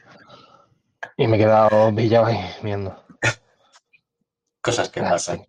y 1.17 1.27
me 1.27 1.35
he 1.35 1.39
quedado 1.39 1.93
pillado 1.93 2.27
ahí 2.27 2.39
viendo. 2.63 2.95
Cosas 4.61 4.87
que 4.87 5.01
pasan. 5.01 5.45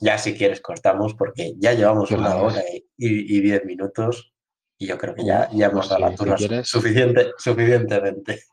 Ya 0.00 0.16
si 0.16 0.34
quieres 0.34 0.62
cortamos 0.62 1.12
porque 1.12 1.52
ya 1.58 1.74
llevamos 1.74 2.10
una 2.12 2.36
hora 2.36 2.62
y, 2.96 3.40
diez 3.40 3.62
minutos 3.66 4.32
y 4.78 4.86
yo 4.86 4.96
creo 4.96 5.14
que 5.14 5.26
ya, 5.26 5.50
ya 5.52 5.66
hemos 5.66 5.86
dado 5.90 6.00
la 6.00 6.14
turra 6.14 6.38
suficiente, 6.64 7.32
suficientemente. 7.36 8.44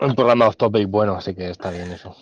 Un 0.00 0.14
programa 0.14 0.48
off 0.48 0.56
topic 0.56 0.88
bueno, 0.88 1.14
así 1.14 1.34
que 1.34 1.50
está 1.50 1.70
bien 1.70 1.92
eso. 1.92 2.16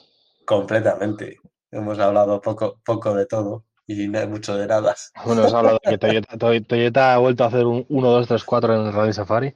Completamente. 0.45 1.39
Hemos 1.71 1.97
hablado 2.01 2.41
poco, 2.41 2.81
poco 2.85 3.15
de 3.15 3.27
todo 3.27 3.67
y 3.87 4.09
no 4.09 4.27
mucho 4.29 4.57
de 4.57 4.67
nada. 4.67 4.95
Bueno, 5.25 5.43
hemos 5.43 5.55
hablado 5.55 5.81
de 5.85 5.99
que 5.99 6.61
Toyota, 6.61 7.15
ha 7.15 7.19
vuelto 7.19 7.45
a 7.45 7.49
hacer 7.49 7.67
un 7.67 7.85
1, 7.89 8.11
2, 8.11 8.29
3, 8.29 8.45
4 8.45 8.75
en 8.75 8.87
el 8.87 8.93
Rally 8.93 9.13
Safari. 9.13 9.55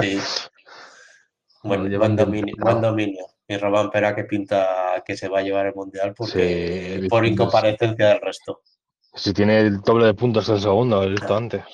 Sí. 0.00 0.18
Bueno, 1.62 1.98
buen 1.98 2.16
dominio, 2.16 2.54
buen 2.58 2.80
dominio 2.80 3.26
y 3.50 3.56
Robán 3.56 3.90
Pera 3.90 4.14
que 4.14 4.24
pinta 4.24 5.02
que 5.04 5.16
se 5.16 5.28
va 5.28 5.40
a 5.40 5.42
llevar 5.42 5.66
el 5.66 5.74
mundial 5.74 6.14
porque, 6.16 7.04
por 7.10 7.26
incomparecencia 7.26 8.10
del 8.10 8.20
resto. 8.20 8.60
Si 9.12 9.34
tiene 9.34 9.58
el 9.58 9.80
doble 9.80 10.06
de 10.06 10.14
puntos 10.14 10.48
el 10.50 10.60
segundo, 10.60 11.02
he 11.02 11.08
visto 11.08 11.36
antes. 11.36 11.64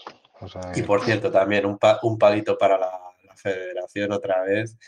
Y 0.74 0.83
por 0.83 1.03
cierto, 1.03 1.31
también 1.31 1.66
un, 1.66 1.78
un 2.03 2.19
palito 2.19 2.57
para 2.57 2.78
la, 2.78 2.91
federación 3.35 4.12
otra 4.12 4.43
vez. 4.43 4.78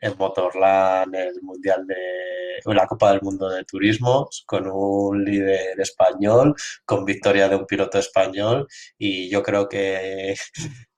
En 0.00 0.16
Motorland, 0.16 1.14
el 1.14 1.42
Mundial 1.42 1.86
de 1.86 2.74
la 2.74 2.86
Copa 2.86 3.12
del 3.12 3.22
Mundo 3.22 3.48
de 3.48 3.64
Turismo, 3.64 4.28
con 4.46 4.68
un 4.70 5.24
líder 5.24 5.80
español, 5.80 6.54
con 6.84 7.04
victoria 7.04 7.48
de 7.48 7.56
un 7.56 7.66
piloto 7.66 7.98
español. 7.98 8.66
Y 8.98 9.28
yo 9.30 9.42
creo 9.42 9.68
que 9.68 10.34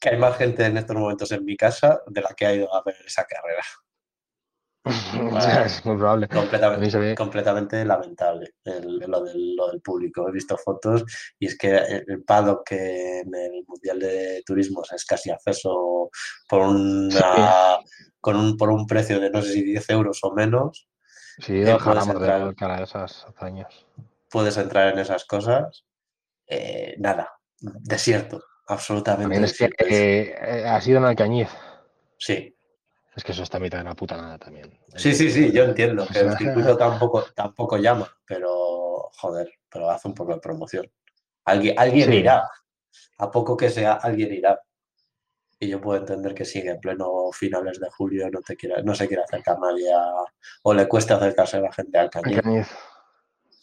que 0.00 0.10
hay 0.10 0.16
más 0.16 0.36
gente 0.36 0.64
en 0.64 0.76
estos 0.76 0.96
momentos 0.96 1.32
en 1.32 1.44
mi 1.44 1.56
casa 1.56 2.00
de 2.06 2.20
la 2.20 2.30
que 2.36 2.46
ha 2.46 2.54
ido 2.54 2.72
a 2.74 2.82
ver 2.84 2.96
esa 3.06 3.24
carrera. 3.24 3.62
es 5.64 5.84
muy 5.84 5.96
probable. 5.96 6.28
Completamente, 6.28 7.14
completamente 7.14 7.84
lamentable 7.84 8.54
lo, 8.64 9.22
del, 9.24 9.80
público. 9.82 10.28
He 10.28 10.32
visto 10.32 10.56
fotos 10.56 11.04
y 11.38 11.46
es 11.46 11.58
que 11.58 11.76
el 11.76 12.22
paddock 12.24 12.68
que 12.68 13.20
en 13.20 13.34
el 13.34 13.64
Mundial 13.66 14.00
de 14.00 14.42
Turismo 14.46 14.82
es 14.94 15.04
casi 15.04 15.30
acceso 15.30 16.10
por, 16.48 16.62
una, 16.62 17.78
con 18.20 18.36
un, 18.36 18.56
por 18.56 18.70
un 18.70 18.86
precio 18.86 19.20
de 19.20 19.30
no 19.30 19.42
sé 19.42 19.52
si 19.52 19.62
10 19.62 19.90
euros 19.90 20.20
o 20.22 20.32
menos. 20.32 20.88
Sí, 21.38 21.64
ojalá 21.64 22.04
de 22.04 22.54
cara 22.54 22.78
a 22.78 22.82
esas 22.82 23.26
hazañas. 23.26 23.86
Puedes 24.30 24.56
entrar 24.56 24.92
en 24.92 24.98
esas 24.98 25.24
cosas. 25.24 25.84
Eh, 26.46 26.94
nada, 26.98 27.30
desierto 27.60 28.42
absolutamente. 28.68 29.24
También 29.24 29.44
es 29.44 29.58
que 29.58 30.36
eh, 30.40 30.64
ha 30.66 30.80
sido 30.80 30.98
en 30.98 31.04
Alcañiz. 31.04 31.48
Sí. 32.18 32.54
Es 33.18 33.24
que 33.24 33.32
eso 33.32 33.42
está 33.42 33.56
a 33.56 33.60
mitad 33.60 33.78
de 33.78 33.84
la 33.84 33.96
puta 33.96 34.16
nada 34.16 34.38
también. 34.38 34.78
Sí, 34.94 35.12
sí, 35.12 35.28
sí, 35.28 35.50
yo 35.50 35.64
entiendo 35.64 36.06
que 36.06 36.20
el 36.20 36.38
circuito 36.38 36.76
tampoco, 36.76 37.24
tampoco 37.34 37.76
llama, 37.76 38.08
pero 38.24 39.10
joder, 39.16 39.50
pero 39.68 39.90
hace 39.90 40.06
un 40.06 40.14
poco 40.14 40.34
de 40.34 40.38
promoción. 40.38 40.88
Alguien, 41.44 41.76
alguien 41.76 42.12
irá. 42.12 42.48
A 43.18 43.28
poco 43.28 43.56
que 43.56 43.70
sea, 43.70 43.94
alguien 43.94 44.32
irá. 44.34 44.60
Y 45.58 45.66
yo 45.66 45.80
puedo 45.80 45.98
entender 45.98 46.32
que 46.32 46.44
sigue 46.44 46.70
en 46.70 46.78
pleno 46.78 47.32
finales 47.32 47.80
de 47.80 47.90
julio 47.90 48.30
no, 48.30 48.40
te 48.40 48.54
quiera, 48.54 48.82
no 48.82 48.94
se 48.94 49.08
quiere 49.08 49.24
acercar 49.24 49.58
nadie 49.58 49.90
o 50.62 50.72
le 50.72 50.86
cuesta 50.86 51.16
acercarse 51.16 51.56
a 51.56 51.62
la 51.62 51.72
gente 51.72 51.98
al 51.98 52.10
Alcañiz. 52.14 52.68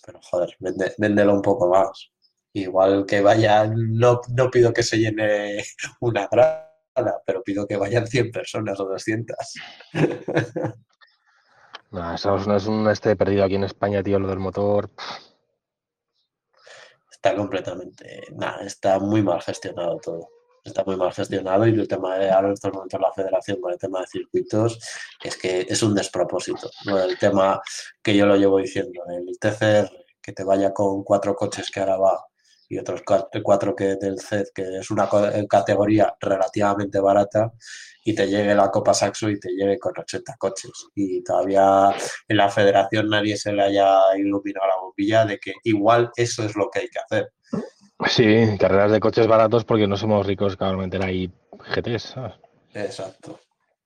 Pero 0.06 0.20
joder, 0.22 0.50
véndelo 0.98 1.34
un 1.34 1.42
poco 1.42 1.70
más. 1.70 2.12
Igual 2.52 3.06
que 3.06 3.22
vayan, 3.22 3.74
no, 3.94 4.20
no 4.36 4.52
pido 4.52 4.74
que 4.74 4.84
se 4.84 4.98
llene 4.98 5.64
una 6.02 6.28
grada, 6.28 6.65
pero 7.26 7.44
pido 7.44 7.68
que 7.68 7.78
vayan 7.78 8.08
100 8.08 8.32
personas 8.32 8.80
o 8.80 8.86
200. 8.86 9.36
No, 11.92 12.14
eso 12.14 12.38
no 12.40 12.58
es 12.58 12.66
un 12.66 12.90
este 12.90 13.16
perdido 13.16 13.46
aquí 13.46 13.56
en 13.56 13.64
España, 13.64 14.04
tío, 14.04 14.20
lo 14.20 14.28
del 14.28 14.40
motor. 14.40 14.90
Está 17.10 17.34
completamente, 17.34 18.24
nada, 18.34 18.66
está 18.66 19.00
muy 19.00 19.24
mal 19.24 19.42
gestionado 19.42 19.98
todo. 20.04 20.30
Está 20.62 20.84
muy 20.84 20.98
mal 20.98 21.14
gestionado 21.14 21.66
y 21.68 21.80
el 21.80 21.88
tema 21.88 22.18
de 22.18 22.30
ahora 22.32 22.48
en 22.48 22.54
estos 22.56 22.74
momentos 22.74 23.00
la 23.00 23.14
federación 23.14 23.62
con 23.62 23.72
el 23.72 23.80
tema 23.80 24.02
de 24.02 24.08
circuitos 24.08 24.78
es 25.24 25.38
que 25.38 25.62
es 25.70 25.82
un 25.84 25.96
despropósito. 25.96 26.70
El 26.86 27.18
tema 27.18 27.62
que 28.04 28.14
yo 28.14 28.26
lo 28.26 28.36
llevo 28.36 28.58
diciendo, 28.58 29.02
el 29.10 29.40
TCR, 29.40 29.90
que 30.22 30.34
te 30.34 30.44
vaya 30.44 30.74
con 30.74 31.04
cuatro 31.04 31.34
coches 31.34 31.72
que 31.72 31.80
ahora 31.80 31.98
va 31.98 32.26
y 32.70 32.78
otros 32.78 33.02
cuatro 33.44 33.76
que 33.76 33.96
del 33.96 34.20
CED, 34.20 34.48
que 34.54 34.78
es 34.80 34.92
una 34.92 35.08
eh, 35.34 35.46
categoría 35.48 36.16
relativamente 36.20 37.00
barata, 37.00 37.52
y 38.04 38.14
te 38.14 38.28
llegue 38.28 38.54
la 38.54 38.70
Copa 38.70 38.94
Saxo 38.94 39.30
y 39.30 39.40
te 39.40 39.50
llegue 39.50 39.80
con 39.80 39.94
80 39.98 40.36
coches. 40.38 40.72
Y 40.94 41.24
todavía 41.24 41.90
en 42.28 42.38
la 42.38 42.50
federación 42.50 43.10
nadie 43.10 43.36
se 43.36 43.52
le 43.52 43.64
haya 43.64 44.16
iluminado 44.18 44.68
la 44.68 44.82
bombilla 44.82 45.26
de 45.26 45.40
que 45.40 45.54
igual 45.64 46.12
eso 46.16 46.44
es 46.44 46.56
lo 46.56 46.70
que 46.70 46.80
hay 46.80 46.90
que 46.90 47.00
hacer. 47.00 47.32
Sí, 48.08 48.58
carreras 48.60 48.92
de 48.92 49.00
coches 49.00 49.26
baratos 49.26 49.64
porque 49.64 49.88
no 49.88 49.98
somos 49.98 50.26
ricos 50.26 50.56
para 50.58 50.78
meter 50.78 51.04
ahí 51.04 51.32
GTs. 51.76 52.16
Exacto. 52.74 53.40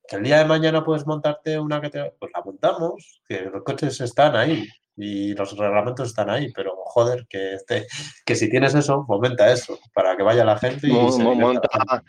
Que 0.08 0.16
el 0.16 0.24
día 0.24 0.40
de 0.40 0.46
mañana 0.46 0.84
puedes 0.84 1.06
montarte 1.06 1.60
una 1.60 1.80
que 1.80 1.90
te... 1.90 2.14
Pues 2.20 2.32
la 2.34 2.42
montamos, 2.42 3.22
que 3.28 3.42
los 3.42 3.64
coches 3.64 4.02
están 4.02 4.36
ahí 4.36 4.68
y 5.02 5.34
los 5.34 5.56
reglamentos 5.58 6.10
están 6.10 6.30
ahí, 6.30 6.52
pero 6.52 6.76
joder, 6.84 7.26
que, 7.30 7.54
este, 7.54 7.88
que 8.26 8.36
si 8.36 8.50
tienes 8.50 8.76
eso, 8.76 9.06
fomenta 9.06 9.50
eso, 9.52 9.80
para 9.94 10.18
que 10.18 10.24
vaya 10.24 10.44
la 10.44 10.58
gente 10.58 10.88
y 10.88 10.92
monta, 10.92 12.04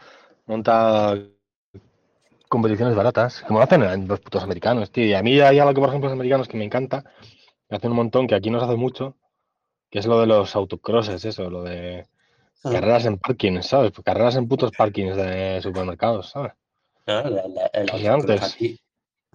monta 0.46 1.18
competiciones 2.48 2.96
baratas, 2.96 3.42
como 3.46 3.60
lo 3.60 3.64
hacen 3.64 4.08
los 4.08 4.18
putos 4.18 4.42
americanos, 4.42 4.90
tío. 4.90 5.04
Y 5.04 5.14
a 5.14 5.22
mí 5.22 5.38
hay 5.38 5.60
algo 5.60 5.72
que, 5.72 5.80
por 5.80 5.88
ejemplo, 5.88 6.08
los 6.08 6.16
americanos 6.16 6.48
que 6.48 6.56
me 6.56 6.64
encanta, 6.64 7.04
me 7.68 7.76
hacen 7.76 7.92
un 7.92 7.96
montón, 7.96 8.26
que 8.26 8.34
aquí 8.34 8.50
no 8.50 8.58
se 8.58 8.64
hace 8.64 8.76
mucho, 8.76 9.16
que 9.88 10.00
es 10.00 10.06
lo 10.06 10.20
de 10.20 10.26
los 10.26 10.56
autocrosses, 10.56 11.24
eso, 11.24 11.48
lo 11.48 11.62
de 11.62 12.08
ah. 12.64 12.70
carreras 12.72 13.06
en 13.06 13.18
parkings, 13.18 13.66
¿sabes? 13.66 13.92
Carreras 14.04 14.34
en 14.34 14.48
putos 14.48 14.72
parkings 14.76 15.14
de 15.14 15.60
supermercados, 15.62 16.30
¿sabes? 16.30 16.52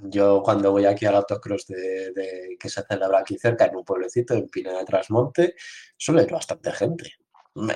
Yo 0.01 0.41
cuando 0.43 0.72
voy 0.72 0.85
aquí 0.85 1.05
al 1.05 1.15
autocross 1.15 1.67
de, 1.67 2.57
que 2.59 2.69
se 2.69 2.84
celebra 2.84 3.19
aquí 3.19 3.38
cerca, 3.38 3.65
en 3.65 3.77
un 3.77 3.85
pueblecito, 3.85 4.34
en 4.34 4.49
Pina 4.49 4.77
de 4.77 4.85
Trasmonte, 4.85 5.55
suele 5.97 6.23
ir 6.23 6.31
bastante 6.31 6.72
gente. 6.72 7.13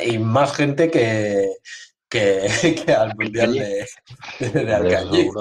Y 0.05 0.17
más 0.19 0.53
gente 0.53 0.91
que, 0.91 1.47
que, 2.09 2.47
al 2.97 3.15
Mundial 3.15 3.53
de, 3.53 3.87
de, 4.39 5.31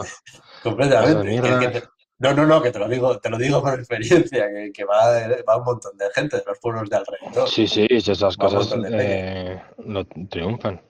Completamente. 0.62 1.82
no, 2.18 2.34
no, 2.34 2.46
no, 2.46 2.62
que 2.62 2.70
te 2.70 2.78
lo 2.78 2.88
digo, 2.88 3.18
te 3.18 3.30
lo 3.30 3.38
digo 3.38 3.60
por 3.60 3.74
experiencia, 3.78 4.46
que, 4.72 4.84
va, 4.84 5.28
va, 5.48 5.56
un 5.56 5.64
montón 5.64 5.96
de 5.96 6.10
gente 6.14 6.36
de 6.36 6.44
los 6.46 6.59
pueblos 6.60 6.88
de 6.88 6.96
alrededor. 6.96 7.48
Sí, 7.48 7.66
sí, 7.66 7.86
esas 7.90 8.36
cosas 8.36 8.72
eh, 8.92 9.60
no 9.78 10.06
triunfan. 10.06 10.80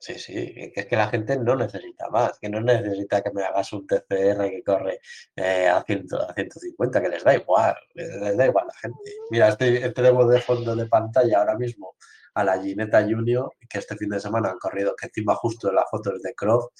Sí, 0.00 0.14
sí, 0.18 0.32
es 0.74 0.86
que 0.86 0.96
la 0.96 1.08
gente 1.08 1.38
no 1.38 1.54
necesita 1.56 2.08
más, 2.08 2.38
que 2.38 2.48
no 2.48 2.58
necesita 2.62 3.20
que 3.20 3.30
me 3.32 3.42
hagas 3.42 3.70
un 3.74 3.86
TCR 3.86 4.48
que 4.48 4.62
corre 4.64 4.98
eh, 5.36 5.68
a, 5.68 5.84
100, 5.84 6.06
a 6.26 6.32
150, 6.32 7.02
que 7.02 7.08
les 7.10 7.22
da 7.22 7.34
igual, 7.34 7.74
les 7.92 8.34
da 8.34 8.46
igual 8.46 8.64
a 8.64 8.68
la 8.68 8.74
gente. 8.80 9.12
Mira, 9.30 9.48
este, 9.48 9.86
este 9.86 10.00
demo 10.00 10.26
de 10.26 10.40
fondo 10.40 10.74
de 10.74 10.86
pantalla 10.86 11.40
ahora 11.40 11.54
mismo 11.58 11.96
a 12.32 12.44
la 12.44 12.62
Gineta 12.62 13.02
Junior, 13.02 13.52
que 13.68 13.78
este 13.78 13.94
fin 13.98 14.08
de 14.08 14.20
semana 14.20 14.48
han 14.48 14.58
corrido, 14.58 14.96
que 14.96 15.08
encima 15.08 15.34
justo 15.34 15.68
en 15.68 15.74
la 15.74 15.84
foto 15.84 16.16
es 16.16 16.22
de 16.22 16.34
Croft, 16.34 16.72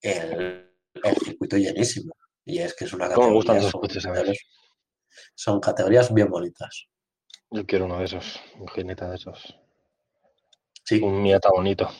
el, 0.00 0.70
el 1.02 1.16
circuito 1.16 1.56
llenísimo. 1.56 2.14
Y 2.44 2.58
es 2.60 2.74
que 2.74 2.84
es 2.84 2.92
una 2.92 3.10
¿Cómo 3.10 3.26
me 3.26 3.34
gustan 3.34 3.56
categoría, 3.56 3.68
esos 3.68 3.72
son, 3.72 3.80
coches, 3.80 4.06
a 4.06 4.12
ver? 4.12 4.36
son 5.34 5.60
categorías 5.60 6.14
bien 6.14 6.30
bonitas. 6.30 6.86
Yo 7.50 7.66
quiero 7.66 7.86
uno 7.86 7.98
de 7.98 8.04
esos, 8.04 8.40
un 8.60 8.68
jineta 8.68 9.10
de 9.10 9.16
esos. 9.16 9.58
Sí, 10.84 11.00
Un 11.02 11.22
Miata 11.22 11.50
bonito. 11.50 11.90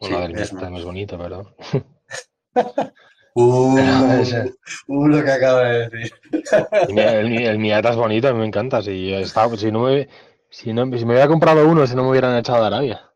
Sí, 0.00 0.06
Uno 0.08 0.20
del 0.22 0.36
es 0.36 0.52
Miata 0.52 0.70
no 0.70 0.78
es 0.78 0.84
bonito, 0.84 1.18
pero. 1.18 1.54
Uh, 3.32 3.78
uh, 4.88 5.06
lo 5.06 5.24
que 5.24 5.30
acaba 5.30 5.62
de 5.62 5.88
decir. 5.88 6.12
El, 6.88 6.98
el, 6.98 7.30
Mi- 7.30 7.44
el 7.46 7.58
Miata 7.60 7.90
es 7.90 7.96
bonito, 7.96 8.26
a 8.26 8.32
mí 8.32 8.40
me 8.40 8.46
encanta. 8.46 8.82
Si, 8.82 9.12
estaba, 9.14 9.56
si, 9.56 9.70
no 9.70 9.82
me, 9.84 10.08
si, 10.50 10.72
no, 10.72 10.84
si 10.98 11.04
me 11.04 11.12
hubiera 11.12 11.28
comprado 11.28 11.66
uno, 11.68 11.86
si 11.86 11.94
no 11.94 12.02
me 12.02 12.10
hubieran 12.10 12.36
echado 12.36 12.60
de 12.60 12.66
Arabia. 12.66 13.08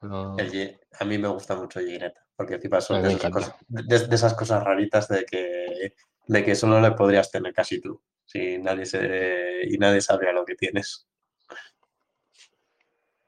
Pero- 0.00 0.38
El 0.38 0.48
Gi- 0.50 0.78
a 1.00 1.04
mí 1.04 1.18
me 1.18 1.26
gusta 1.26 1.56
mucho 1.56 1.80
Gineta, 1.80 2.24
porque 2.36 2.54
encima 2.54 2.80
son 2.80 2.98
A 2.98 3.00
mí 3.00 3.02
de 3.02 3.08
me 3.08 3.14
esas, 3.16 3.30
encanta. 3.30 3.50
cosas, 3.52 3.66
de, 3.68 4.06
de 4.06 4.14
esas 4.14 4.34
cosas 4.34 4.62
raritas 4.62 5.08
de 5.08 5.24
que, 5.24 5.94
de 6.28 6.44
que 6.44 6.54
solo 6.54 6.80
le 6.80 6.92
podrías 6.92 7.28
tener 7.32 7.52
casi 7.52 7.80
tú, 7.80 8.00
si 8.24 8.58
nadie 8.58 8.86
se, 8.86 9.62
y 9.68 9.76
nadie 9.76 10.00
sabría 10.00 10.32
lo 10.32 10.44
que 10.44 10.54
tienes. 10.54 11.08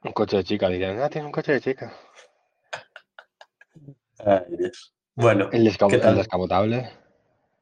Un 0.04 0.12
coche 0.12 0.36
de 0.36 0.44
chica, 0.44 0.68
dirían, 0.68 1.00
ah, 1.00 1.08
tiene 1.10 1.26
un 1.26 1.32
coche 1.32 1.52
de 1.54 1.60
chica. 1.60 1.92
Ay, 4.24 4.56
Dios. 4.58 4.94
Bueno, 5.14 5.48
El, 5.52 5.66
descam- 5.66 5.88
¿qué 5.90 5.96
el 5.96 6.16
descapotable. 6.16 6.90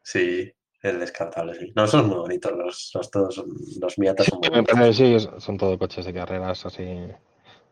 Sí, 0.03 0.51
el 0.83 0.99
descartable, 1.01 1.55
sí. 1.55 1.73
No, 1.77 1.87
son 1.87 2.09
muy 2.09 2.17
bonitos 2.19 2.53
los, 2.53 2.91
los 2.95 3.11
todos, 3.11 3.35
son- 3.35 3.55
los 3.81 3.99
Miatas 3.99 4.27
son 4.27 4.41
muy 4.41 4.49
bonitos. 4.51 4.97
sí, 4.97 5.17
son 5.39 5.57
todo 5.59 5.79
coches 5.79 6.05
de 6.07 6.13
carreras 6.15 6.65
así, 6.67 6.85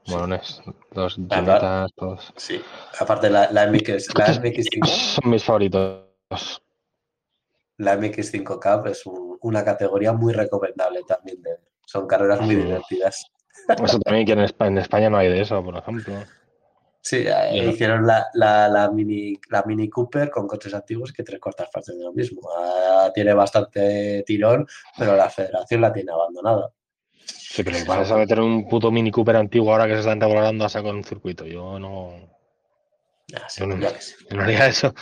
molones. 0.07 0.63
Los 0.93 1.15
Claro. 1.17 1.45
Ginetas, 1.45 1.93
todos. 1.97 2.33
Sí, 2.37 2.61
aparte 2.99 3.31
la, 3.31 3.51
la 3.51 3.65
MX, 3.67 4.15
la 4.17 4.27
MX5, 4.35 4.87
Son 4.87 5.31
mis 5.31 5.45
favoritos. 5.45 6.05
la 7.79 7.95
MX5 7.97 8.61
Cup 8.61 8.87
es 8.89 9.07
un- 9.07 9.39
una 9.43 9.65
categoría 9.65 10.13
muy 10.13 10.33
recomendable 10.35 11.01
también 11.07 11.41
de. 11.43 11.51
Son 11.87 12.07
carreras 12.07 12.41
muy 12.43 12.55
divertidas. 12.57 13.27
Eso 13.83 13.99
también, 14.01 14.27
que 14.27 14.33
en 14.33 14.79
España 14.79 15.11
no 15.11 15.17
hay 15.17 15.29
de 15.29 15.41
eso, 15.41 15.63
por 15.65 15.77
ejemplo. 15.77 16.15
Sí, 17.03 17.25
eh, 17.27 17.63
no. 17.65 17.71
hicieron 17.71 18.07
la, 18.07 18.27
la, 18.35 18.69
la 18.69 18.91
mini, 18.91 19.35
la 19.49 19.63
Mini 19.63 19.89
Cooper 19.89 20.31
con 20.31 20.47
coches 20.47 20.75
antiguos 20.75 21.13
que 21.13 21.23
tres 21.23 21.41
cuartas 21.41 21.69
partes 21.73 21.97
de 21.97 22.05
lo 22.05 22.13
mismo. 22.13 22.43
Ah, 22.57 23.11
tiene 23.15 23.33
bastante 23.33 24.23
tirón, 24.27 24.67
pero 24.99 25.17
la 25.17 25.31
federación 25.31 25.81
la 25.81 25.93
tiene 25.93 26.13
abandonada. 26.13 26.71
Sí, 27.25 27.63
pero 27.65 27.77
vas 27.87 28.11
a 28.11 28.17
meter 28.17 28.41
un 28.41 28.69
puto 28.69 28.91
Mini 28.91 29.11
Cooper 29.11 29.37
antiguo 29.37 29.73
ahora 29.73 29.87
que 29.87 29.95
se 29.95 30.01
están 30.01 30.21
regulando 30.21 30.65
a 30.65 30.69
sacar 30.69 30.95
un 30.95 31.03
circuito. 31.05 31.47
Yo 31.47 31.79
no, 31.79 32.31
Ah, 33.35 33.49
sí, 33.49 33.61
Yo 33.61 33.67
no- 33.69 33.89
sí. 33.99 34.15
haría 34.39 34.67
eso. 34.67 34.93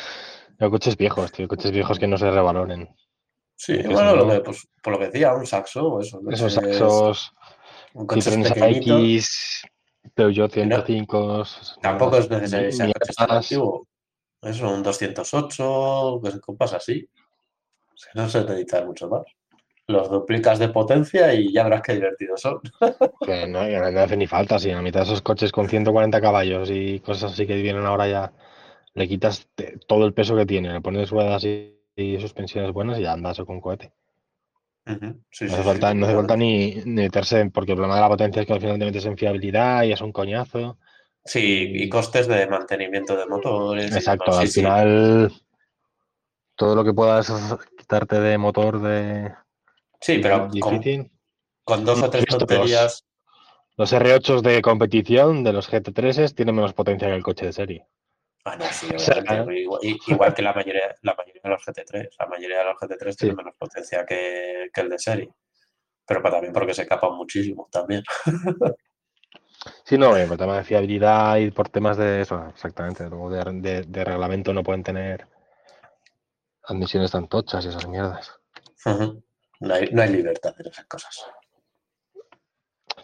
Yo 0.61 0.71
coches 0.71 0.97
viejos, 0.97 1.33
tío, 1.33 1.49
coches 1.49 1.71
viejos 1.71 1.99
que 1.99 2.07
no 2.07 2.19
se 2.19 2.31
revaloren. 2.31 2.89
Sí, 3.57 3.77
bueno, 3.87 4.15
lo 4.15 4.29
que, 4.29 4.41
pues, 4.41 4.69
por 4.83 4.93
lo 4.93 4.99
que 4.99 5.07
decía, 5.07 5.35
un 5.35 5.47
saxo 5.47 5.85
o 5.95 6.01
eso. 6.01 6.21
Esos 6.31 6.53
saxos, 6.53 7.33
un 7.95 8.07
coche 8.07 8.31
Citroën 8.31 8.55
pequeñito. 8.55 8.99
X, 10.09 10.13
Peugeot 10.15 10.53
105. 10.53 11.45
Tampoco 11.81 12.19
es 12.19 12.31
necesario 12.31 12.77
tan 12.77 12.87
Miatas. 12.87 13.19
antiguo. 13.19 13.87
Eso, 14.43 14.73
un 14.73 14.83
208, 14.83 16.19
pues, 16.21 16.41
compás 16.41 16.73
así. 16.75 17.09
Es 17.95 18.09
no 18.15 18.29
se 18.29 18.43
necesita 18.43 18.85
mucho 18.85 19.09
más. 19.09 19.23
Los 19.89 20.11
duplicas 20.11 20.59
de 20.59 20.69
potencia 20.69 21.33
y 21.35 21.53
ya 21.53 21.65
verás 21.65 21.83
qué 21.83 21.95
divertidos 21.95 22.41
son. 22.41 22.61
Que 23.25 23.47
no, 23.47 23.61
hace 24.01 24.17
ni 24.17 24.27
falta, 24.27 24.59
si 24.59 24.71
a 24.71 24.77
la 24.77 24.83
mitad 24.83 25.01
de 25.01 25.07
esos 25.07 25.23
coches 25.23 25.51
con 25.51 25.69
140 25.69 26.21
caballos 26.21 26.71
y 26.71 27.01
cosas 27.01 27.33
así 27.33 27.47
que 27.47 27.61
vienen 27.61 27.87
ahora 27.87 28.07
ya, 28.07 28.33
le 28.95 29.09
quitas 29.09 29.49
todo 29.87 30.05
el 30.07 30.13
peso 30.13 30.37
que 30.37 30.47
tiene, 30.47 30.73
le 30.73 30.81
pones 30.81 31.11
ruedas 31.11 31.45
y, 31.45 31.81
y 31.97 32.21
suspensiones 32.21 32.73
buenas 32.73 32.99
y 32.99 33.03
ya 33.03 33.13
andas 33.13 33.41
con 33.41 33.61
cohete. 33.61 33.93
Sí, 35.31 35.47
No 35.47 35.53
hace 35.55 35.63
sí, 35.63 35.69
falta, 35.69 35.95
no 35.95 36.37
ni, 36.37 36.75
ni 36.85 37.03
meterse, 37.03 37.51
porque 37.51 37.73
el 37.73 37.77
problema 37.77 37.97
de 37.97 38.01
la 38.01 38.09
potencia 38.09 38.41
es 38.41 38.47
que 38.47 38.53
al 38.55 38.61
final 38.61 38.79
te 38.79 38.85
metes 38.87 39.05
en 39.07 39.17
fiabilidad 39.17 39.83
y 39.85 39.93
es 39.93 40.01
un 40.01 40.13
coñazo. 40.13 40.79
Sí, 41.25 41.71
y 41.75 41.89
costes 41.89 42.27
de 42.27 42.47
mantenimiento 42.47 43.17
de 43.17 43.27
motores. 43.27 43.95
Exacto, 43.95 44.33
al 44.33 44.49
final 44.49 45.33
todo 46.57 46.75
lo 46.75 46.85
que 46.85 46.93
puedas 46.95 47.33
quitarte 47.77 48.21
de 48.21 48.39
motor 48.39 48.81
de 48.81 49.33
Sí, 50.01 50.19
pero 50.19 50.49
con, 51.65 51.85
dos 51.85 52.03
o 52.03 52.11
tres 52.11 52.25
los- 52.29 52.39
tonterías. 52.39 53.05
Los 53.77 53.93
R8 53.93 54.41
de 54.43 54.61
competición 54.61 55.45
de 55.45 55.53
los 55.53 55.71
GT3 55.71 56.35
tienen 56.35 56.57
menos 56.57 56.73
potencia 56.73 57.07
que 57.07 57.15
el 57.15 57.23
coche 57.23 57.47
de 57.47 57.53
serie. 57.53 57.87
No, 58.57 58.65
sí, 58.73 58.87
O 58.95 58.99
sea, 58.99 59.19
obviamente, 59.19 59.67
igual, 60.09 60.35
que 60.35 60.43
la 60.43 60.53
mayoría, 60.53 60.95
la 61.03 61.15
mayoría 61.15 61.41
de 61.45 61.51
los 61.51 61.63
GT3. 61.65 62.09
La 62.19 62.27
mayoría 62.27 62.59
de 62.59 62.65
los 62.65 62.77
GT3 62.81 63.17
tienen 63.17 63.37
Sí. 63.37 63.37
menos 63.37 63.55
potencia 63.59 64.07
que, 64.07 64.71
que 64.73 64.81
el 64.81 64.89
de 64.89 64.99
serie. 64.99 65.29
Pero 66.07 66.23
también 66.23 66.53
porque 66.53 66.75
se 66.75 66.87
capan 66.87 67.15
muchísimo 67.15 67.69
también. 67.71 68.03
Sí, 69.85 69.99
no, 69.99 70.17
eh, 70.17 70.27
por 70.27 70.39
tema 70.39 70.57
de 70.57 70.65
fiabilidad 70.65 71.37
y 71.39 71.51
por 71.51 71.69
temas 71.69 71.97
de 71.97 72.21
eso, 72.21 72.47
exactamente. 72.49 73.09
Luego 73.09 73.29
de, 73.29 73.43
de- 73.61 73.83
de 73.83 74.05
reglamento 74.05 74.53
no 74.53 74.63
pueden 74.63 74.85
tener 74.85 75.27
admisiones 76.63 77.11
tan 77.11 77.27
tochas 77.29 77.65
y 77.65 77.69
esas 77.69 77.87
mierdas. 77.89 78.33
No 79.61 79.75
hay, 79.75 79.89
no 79.93 80.03
hay 80.03 80.11
libertad 80.11 80.55
en 80.61 80.67
esas 80.67 80.87
cosas. 80.87 81.27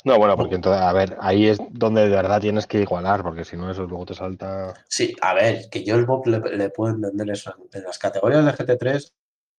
No, 0.04 0.18
bueno, 0.18 0.36
porque 0.36 0.56
entonces, 0.56 0.82
a 0.82 0.92
ver, 0.92 1.16
ahí 1.20 1.48
es 1.48 1.58
donde 1.70 2.02
de 2.02 2.14
verdad 2.14 2.40
tienes 2.40 2.66
que 2.66 2.82
igualar, 2.82 3.22
porque 3.22 3.44
si 3.44 3.56
no, 3.56 3.70
eso 3.70 3.86
luego 3.86 4.04
te 4.04 4.14
salta. 4.14 4.74
Sí, 4.86 5.16
a 5.22 5.32
ver, 5.32 5.70
que 5.70 5.82
yo 5.82 5.96
el 5.96 6.04
Bob 6.04 6.26
le, 6.26 6.40
le 6.40 6.68
puedo 6.68 6.94
entender 6.94 7.30
eso. 7.30 7.54
En 7.72 7.84
las 7.84 7.98
categorías 7.98 8.44
de 8.44 8.52
GT3, 8.52 9.12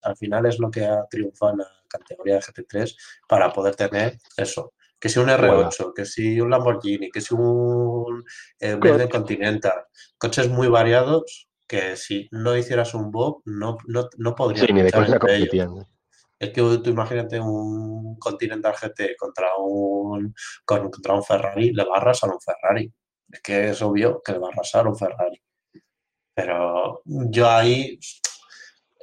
al 0.03 0.15
final 0.15 0.45
es 0.45 0.59
lo 0.59 0.69
que 0.69 0.85
ha 0.85 1.03
triunfado 1.09 1.53
en 1.53 1.57
la 1.59 1.67
categoría 1.88 2.35
de 2.35 2.41
GT3 2.41 2.95
para 3.27 3.51
poder 3.51 3.76
tener 3.76 4.19
eso. 4.38 4.73
Que 4.99 5.09
si 5.09 5.19
un 5.19 5.30
R8, 5.30 5.93
que 5.93 6.05
si 6.05 6.39
un 6.39 6.51
Lamborghini, 6.51 7.09
que 7.09 7.22
si 7.22 7.34
un 7.34 8.23
eh, 8.59 8.77
Bentley 8.80 9.09
Continental. 9.09 9.85
Coches 10.17 10.47
muy 10.49 10.67
variados 10.67 11.47
que 11.67 11.95
si 11.95 12.27
no 12.31 12.55
hicieras 12.55 12.93
un 12.93 13.11
Bob 13.11 13.41
no, 13.45 13.77
no, 13.88 14.07
no 14.17 14.35
podrías 14.35 14.65
Sí, 14.65 14.73
ni 14.73 14.84
de 14.84 14.89
ellos. 14.89 15.85
Es 16.39 16.49
que 16.51 16.61
tú 16.61 16.89
imagínate 16.89 17.39
un 17.39 18.17
Continental 18.19 18.73
GT 18.75 19.15
contra 19.17 19.47
un, 19.57 20.33
con- 20.65 20.89
contra 20.91 21.13
un 21.15 21.23
Ferrari, 21.23 21.71
le 21.73 21.83
va 21.85 21.95
a 21.95 21.99
arrasar 21.99 22.29
un 22.29 22.39
Ferrari. 22.41 22.91
Es 23.31 23.41
que 23.41 23.69
es 23.69 23.81
obvio 23.81 24.21
que 24.23 24.33
le 24.33 24.39
va 24.39 24.47
a 24.47 24.51
arrasar 24.51 24.87
un 24.87 24.97
Ferrari. 24.97 25.41
Pero 26.35 27.01
yo 27.05 27.49
ahí, 27.49 27.99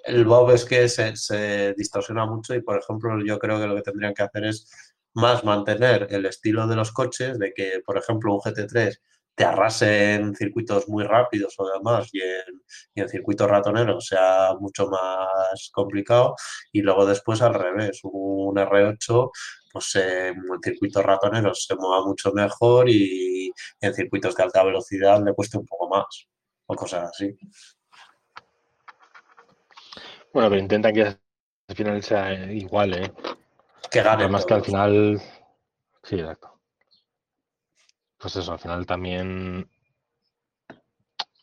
el 0.05 0.25
Bob 0.25 0.51
es 0.51 0.65
que 0.65 0.89
se, 0.89 1.17
se 1.17 1.75
distorsiona 1.75 2.27
mucho 2.27 2.55
y, 2.55 2.63
por 2.63 2.79
ejemplo, 2.79 3.19
yo 3.25 3.39
creo 3.39 3.61
que 3.61 3.67
lo 3.67 3.77
que 3.77 3.83
tendrían 3.83 4.15
que 4.15 4.23
hacer 4.23 4.45
es 4.45 4.69
más 5.15 5.45
mantener 5.45 6.09
el 6.11 6.27
estilo 6.27 6.67
de 6.67 6.77
los 6.77 6.93
coches, 6.93 7.39
de 7.39 7.53
que, 7.55 7.81
por 7.85 7.99
ejemplo, 7.99 8.35
un 8.35 8.41
GT3 8.41 9.01
te 9.35 9.45
arrase 9.45 10.15
en 10.15 10.35
circuitos 10.35 10.89
muy 10.89 11.05
rápidos 11.05 11.55
o 11.59 11.67
demás 11.69 12.09
y 12.13 12.21
en, 12.21 12.63
y 12.95 13.01
en 13.01 13.09
circuitos 13.09 13.49
ratoneros 13.49 14.07
sea 14.07 14.55
mucho 14.61 14.89
más 14.89 15.71
complicado 15.73 16.35
y 16.73 16.83
luego 16.83 17.07
después 17.07 17.41
al 17.43 17.55
revés, 17.55 18.01
un 18.03 18.57
R8 18.57 19.31
pues 19.73 19.97
eh, 19.97 20.29
en 20.29 20.63
circuitos 20.63 21.03
ratoneros 21.03 21.65
se 21.65 21.75
mueva 21.77 22.05
mucho 22.05 22.31
mejor 22.33 22.89
y 22.89 23.51
en 23.81 23.95
circuitos 23.95 24.35
de 24.37 24.43
alta 24.43 24.63
velocidad 24.63 25.23
le 25.25 25.35
cueste 25.35 25.59
un 25.59 25.67
poco 25.67 25.89
más 25.89 26.29
o 26.67 26.75
cosas 26.75 27.11
así. 27.11 27.35
Bueno, 30.33 30.49
pero 30.49 30.61
intentan 30.61 30.95
que 30.95 31.03
al 31.03 31.77
final 31.77 32.03
sea 32.03 32.53
igual, 32.53 32.95
¿eh? 32.95 33.13
Que 33.91 34.03
ganen 34.03 34.21
Además 34.21 34.47
que 34.47 34.55
al 34.55 34.65
final. 34.65 35.23
Sí, 36.03 36.17
exacto. 36.17 36.52
Pues 38.23 38.37
eso, 38.37 38.53
al 38.53 38.59
final 38.61 38.87
también. 38.87 39.69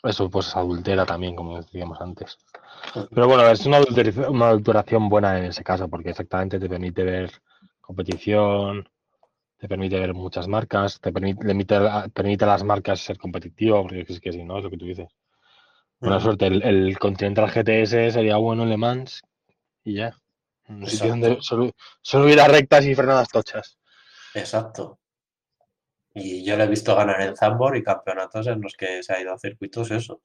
Eso 0.02 0.30
pues 0.30 0.56
adultera 0.56 1.06
también, 1.06 1.36
como 1.36 1.58
decíamos 1.58 2.00
antes. 2.00 2.38
Pero 3.14 3.28
bueno, 3.28 3.46
es 3.50 3.66
una, 3.66 3.82
una 4.30 4.48
adulteración 4.48 5.10
buena 5.10 5.38
en 5.38 5.46
ese 5.46 5.62
caso, 5.62 5.90
porque 5.90 6.12
exactamente 6.12 6.58
te 6.58 6.70
permite 6.70 7.04
ver 7.04 7.32
competición, 7.82 8.88
te 9.58 9.68
permite 9.68 10.00
ver 10.00 10.14
muchas 10.14 10.48
marcas, 10.48 11.02
te 11.02 11.12
permite, 11.12 11.46
permite, 11.46 11.78
permite 12.14 12.46
a 12.46 12.48
las 12.48 12.64
marcas 12.64 13.02
ser 13.02 13.18
competitivo, 13.18 13.82
porque 13.82 14.06
es 14.08 14.22
que 14.22 14.32
si 14.32 14.46
no, 14.46 14.60
es 14.60 14.64
lo 14.64 14.70
que 14.70 14.78
tú 14.78 14.86
dices. 14.86 15.10
Buena 16.00 16.16
Ujú. 16.16 16.28
suerte, 16.28 16.48
el, 16.48 16.64
el 16.64 16.98
Continental 16.98 17.50
GTS 17.50 18.14
sería 18.14 18.38
bueno 18.38 18.64
en 18.64 18.70
Le 18.70 18.78
Mans 18.78 19.22
y 19.84 19.96
ya. 19.96 20.16
Un 20.70 20.86
sitio 20.86 21.08
Exacto. 21.08 21.28
donde 21.28 21.42
solo, 21.42 21.72
solo 22.02 22.26
hubiera 22.26 22.48
rectas 22.48 22.86
y 22.86 22.96
frenadas 22.96 23.28
tochas. 23.28 23.78
Exacto. 24.34 24.98
Y 26.20 26.44
yo 26.44 26.56
le 26.58 26.66
he 26.66 26.68
visto 26.68 26.96
ganar 26.96 27.22
en 27.22 27.36
Zambor 27.36 27.76
y 27.78 27.84
campeonatos 27.84 28.48
en 28.48 28.62
los 28.62 28.76
que 28.76 29.02
se 29.04 29.14
ha 29.14 29.22
ido 29.22 29.34
a 29.34 29.38
circuitos 29.40 29.90
eso. 29.92 30.22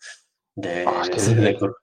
De, 0.55 0.85
Ah, 0.87 1.01
es 1.03 1.11
que 1.11 1.17
de- 1.21 1.27
sí. 1.27 1.35
de 1.35 1.59
cur- 1.59 1.77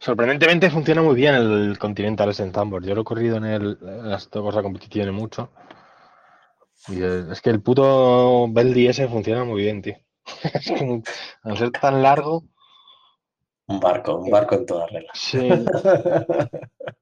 Sorprendentemente 0.00 0.70
funciona 0.70 1.02
muy 1.02 1.16
bien 1.16 1.34
el 1.34 1.76
Continental 1.78 2.28
S 2.30 2.42
en 2.42 2.52
Zambor. 2.52 2.84
Yo 2.84 2.94
lo 2.94 3.00
he 3.00 3.04
corrido 3.04 3.36
en, 3.38 3.44
el, 3.44 3.78
en 3.82 4.08
las 4.10 4.28
cosas 4.28 4.62
mucho. 5.12 5.50
Y 6.86 7.02
es 7.02 7.40
que 7.42 7.50
el 7.50 7.60
puto 7.60 8.46
Beldi 8.48 8.86
S 8.86 9.06
funciona 9.08 9.44
muy 9.44 9.62
bien, 9.62 9.82
tío. 9.82 9.96
Es 10.54 10.70
como, 10.78 11.02
al 11.42 11.58
ser 11.58 11.70
tan 11.72 12.00
largo, 12.02 12.44
un 13.66 13.80
barco, 13.80 14.14
un 14.16 14.30
barco 14.30 14.54
en 14.54 14.66
todas 14.66 14.90
reglas. 14.90 15.18
sí. 15.18 15.48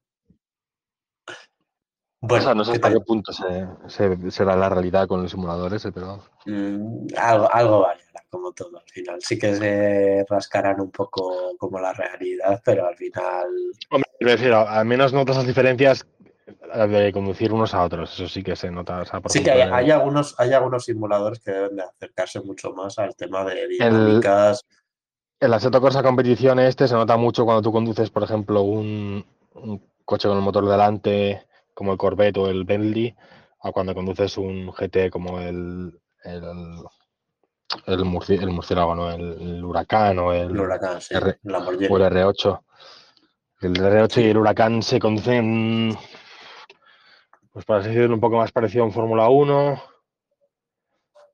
O 2.21 2.27
Bueno, 2.27 2.43
sea, 2.45 2.55
no 2.55 2.65
sé 2.65 2.71
¿qué 2.71 2.77
hasta 2.77 2.91
qué 2.93 2.99
punto 3.01 3.31
se, 3.31 3.67
se- 3.87 4.31
será 4.31 4.55
la 4.55 4.69
realidad 4.69 5.07
con 5.07 5.21
el 5.21 5.29
simulador 5.29 5.73
ese, 5.73 5.91
pero 5.91 6.19
Mm, 6.45 7.07
algo, 7.17 7.53
algo 7.53 7.81
variará, 7.81 8.23
como 8.29 8.53
todo 8.53 8.77
al 8.77 8.89
final. 8.89 9.19
Sí 9.21 9.37
que 9.37 9.53
se 9.53 10.25
rascarán 10.29 10.79
un 10.79 10.91
poco 10.91 11.51
como 11.57 11.77
la 11.79 11.91
realidad, 11.91 12.61
pero 12.63 12.87
al 12.87 12.95
final 12.95 13.47
Hombre, 13.91 14.09
me 14.21 14.31
refiero, 14.31 14.59
al 14.67 14.85
menos 14.85 15.11
notas 15.11 15.35
las 15.35 15.45
diferencias 15.47 16.07
eh, 16.73 16.87
de 16.87 17.11
conducir 17.11 17.51
unos 17.51 17.73
a 17.73 17.83
otros. 17.83 18.13
Eso 18.13 18.29
sí 18.29 18.43
que 18.43 18.55
se 18.55 18.71
nota. 18.71 19.01
o 19.01 19.05
sea, 19.05 19.19
por 19.19 19.29
sí 19.31 19.43
que 19.43 19.51
hay, 19.51 19.61
el- 19.61 19.91
algunos, 19.91 20.39
hay 20.39 20.53
algunos 20.53 20.85
simuladores 20.85 21.39
que 21.41 21.51
deben 21.51 21.75
de 21.75 21.83
acercarse 21.83 22.39
mucho 22.39 22.71
más 22.71 22.97
al 22.97 23.13
tema 23.15 23.43
de 23.43 23.67
dinámicas. 23.67 24.63
En 25.41 25.51
la 25.51 25.59
Seto 25.59 25.81
Corsa 25.81 26.01
competición 26.01 26.59
este 26.59 26.87
se 26.87 26.95
nota 26.95 27.17
mucho 27.17 27.43
cuando 27.43 27.61
tú 27.61 27.71
conduces, 27.73 28.09
por 28.09 28.23
ejemplo, 28.23 28.61
un, 28.61 29.23
un 29.55 29.83
coche 30.05 30.29
con 30.29 30.37
el 30.37 30.43
motor 30.43 30.65
delante, 30.67 31.45
como 31.77 31.91
el 31.91 31.99
Corvette 31.99 32.37
o 32.39 32.47
el 32.49 32.63
Bentley, 32.63 33.15
a 33.61 33.71
cuando 33.71 33.93
conduces 33.93 34.35
un 34.39 34.71
GT 34.71 35.11
como 35.11 35.39
el 35.39 35.93
el, 36.23 36.43
el, 37.85 37.99
murci- 37.99 38.41
el 38.41 38.49
murciélago, 38.49 38.95
¿no? 38.95 39.11
el, 39.11 39.39
el 39.39 39.63
huracán 39.63 40.17
o 40.17 40.33
el, 40.33 40.49
El 40.49 40.59
huracán, 40.59 40.99
sí, 40.99 41.13
R- 41.13 41.37
Lamborghini. 41.43 41.87
o 41.93 41.97
el 41.97 42.03
R8. 42.03 42.63
El 43.61 43.75
R8 43.75 44.21
y 44.21 44.29
el 44.31 44.37
huracán 44.37 44.81
se 44.81 44.97
conducen, 44.99 45.95
pues 47.51 47.63
para 47.65 47.83
decirlo, 47.83 48.15
un 48.15 48.21
poco 48.21 48.37
más 48.37 48.51
parecido 48.51 48.83
a 48.83 48.87
un 48.87 48.91
Fórmula 48.93 49.29
1, 49.29 49.79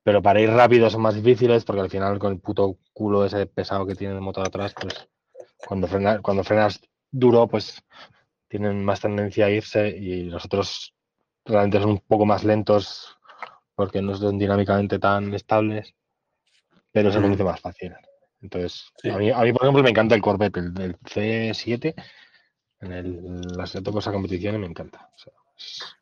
pero 0.03 0.21
para 0.21 0.41
ir 0.41 0.49
rápido 0.49 0.89
son 0.89 1.01
más 1.01 1.15
difíciles 1.15 1.63
porque 1.63 1.81
al 1.81 1.89
final 1.89 2.19
con 2.19 2.33
el 2.33 2.39
puto 2.41 2.75
culo 2.91 3.23
ese 3.25 3.45
pesado 3.45 3.85
que 3.85 3.95
tiene 3.95 4.13
el 4.15 4.21
motor 4.21 4.45
atrás, 4.45 4.75
pues 4.79 5.07
cuando, 5.65 5.87
frena- 5.87 6.21
cuando 6.21 6.43
frenas 6.43 6.81
duro, 7.11 7.47
pues 7.47 7.81
tienen 8.53 8.85
más 8.85 9.01
tendencia 9.01 9.47
a 9.47 9.49
irse 9.49 9.89
y 9.89 10.25
los 10.25 10.45
otros 10.45 10.93
realmente 11.43 11.79
son 11.81 11.89
un 11.89 11.99
poco 12.01 12.23
más 12.23 12.43
lentos 12.43 13.17
porque 13.73 13.99
no 13.99 14.15
son 14.15 14.37
dinámicamente 14.37 14.99
tan 14.99 15.33
estables, 15.33 15.95
pero 16.91 17.11
se 17.11 17.19
conduce 17.19 17.43
más 17.43 17.59
fácil. 17.59 17.95
Entonces, 18.43 18.91
Sí. 19.01 19.09
a, 19.09 19.17
mí, 19.17 19.31
a 19.31 19.39
mí, 19.39 19.53
por 19.53 19.63
ejemplo, 19.63 19.81
me 19.81 19.89
encanta 19.89 20.13
el 20.13 20.21
Corvette, 20.21 20.57
el, 20.57 20.79
el 20.79 20.99
C7, 20.99 21.95
en 22.81 22.91
el, 22.91 23.41
las 23.57 23.73
Cosa 23.91 24.11
competiciones 24.11 24.61
me 24.61 24.67
encanta. 24.67 25.09
O 25.15 25.17
sea, 25.17 25.33
es 25.55 25.95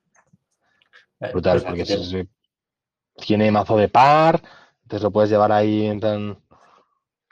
Eh, 1.21 1.31
brutal, 1.31 1.53
pues 1.61 1.63
porque 1.63 1.81
es- 1.83 1.89
es- 2.13 2.27
tiene 3.25 3.49
mazo 3.49 3.77
de 3.77 3.87
par, 3.87 4.41
entonces 4.83 5.03
lo 5.03 5.11
puedes 5.11 5.29
llevar 5.31 5.53
ahí 5.53 5.85
en. 5.85 6.37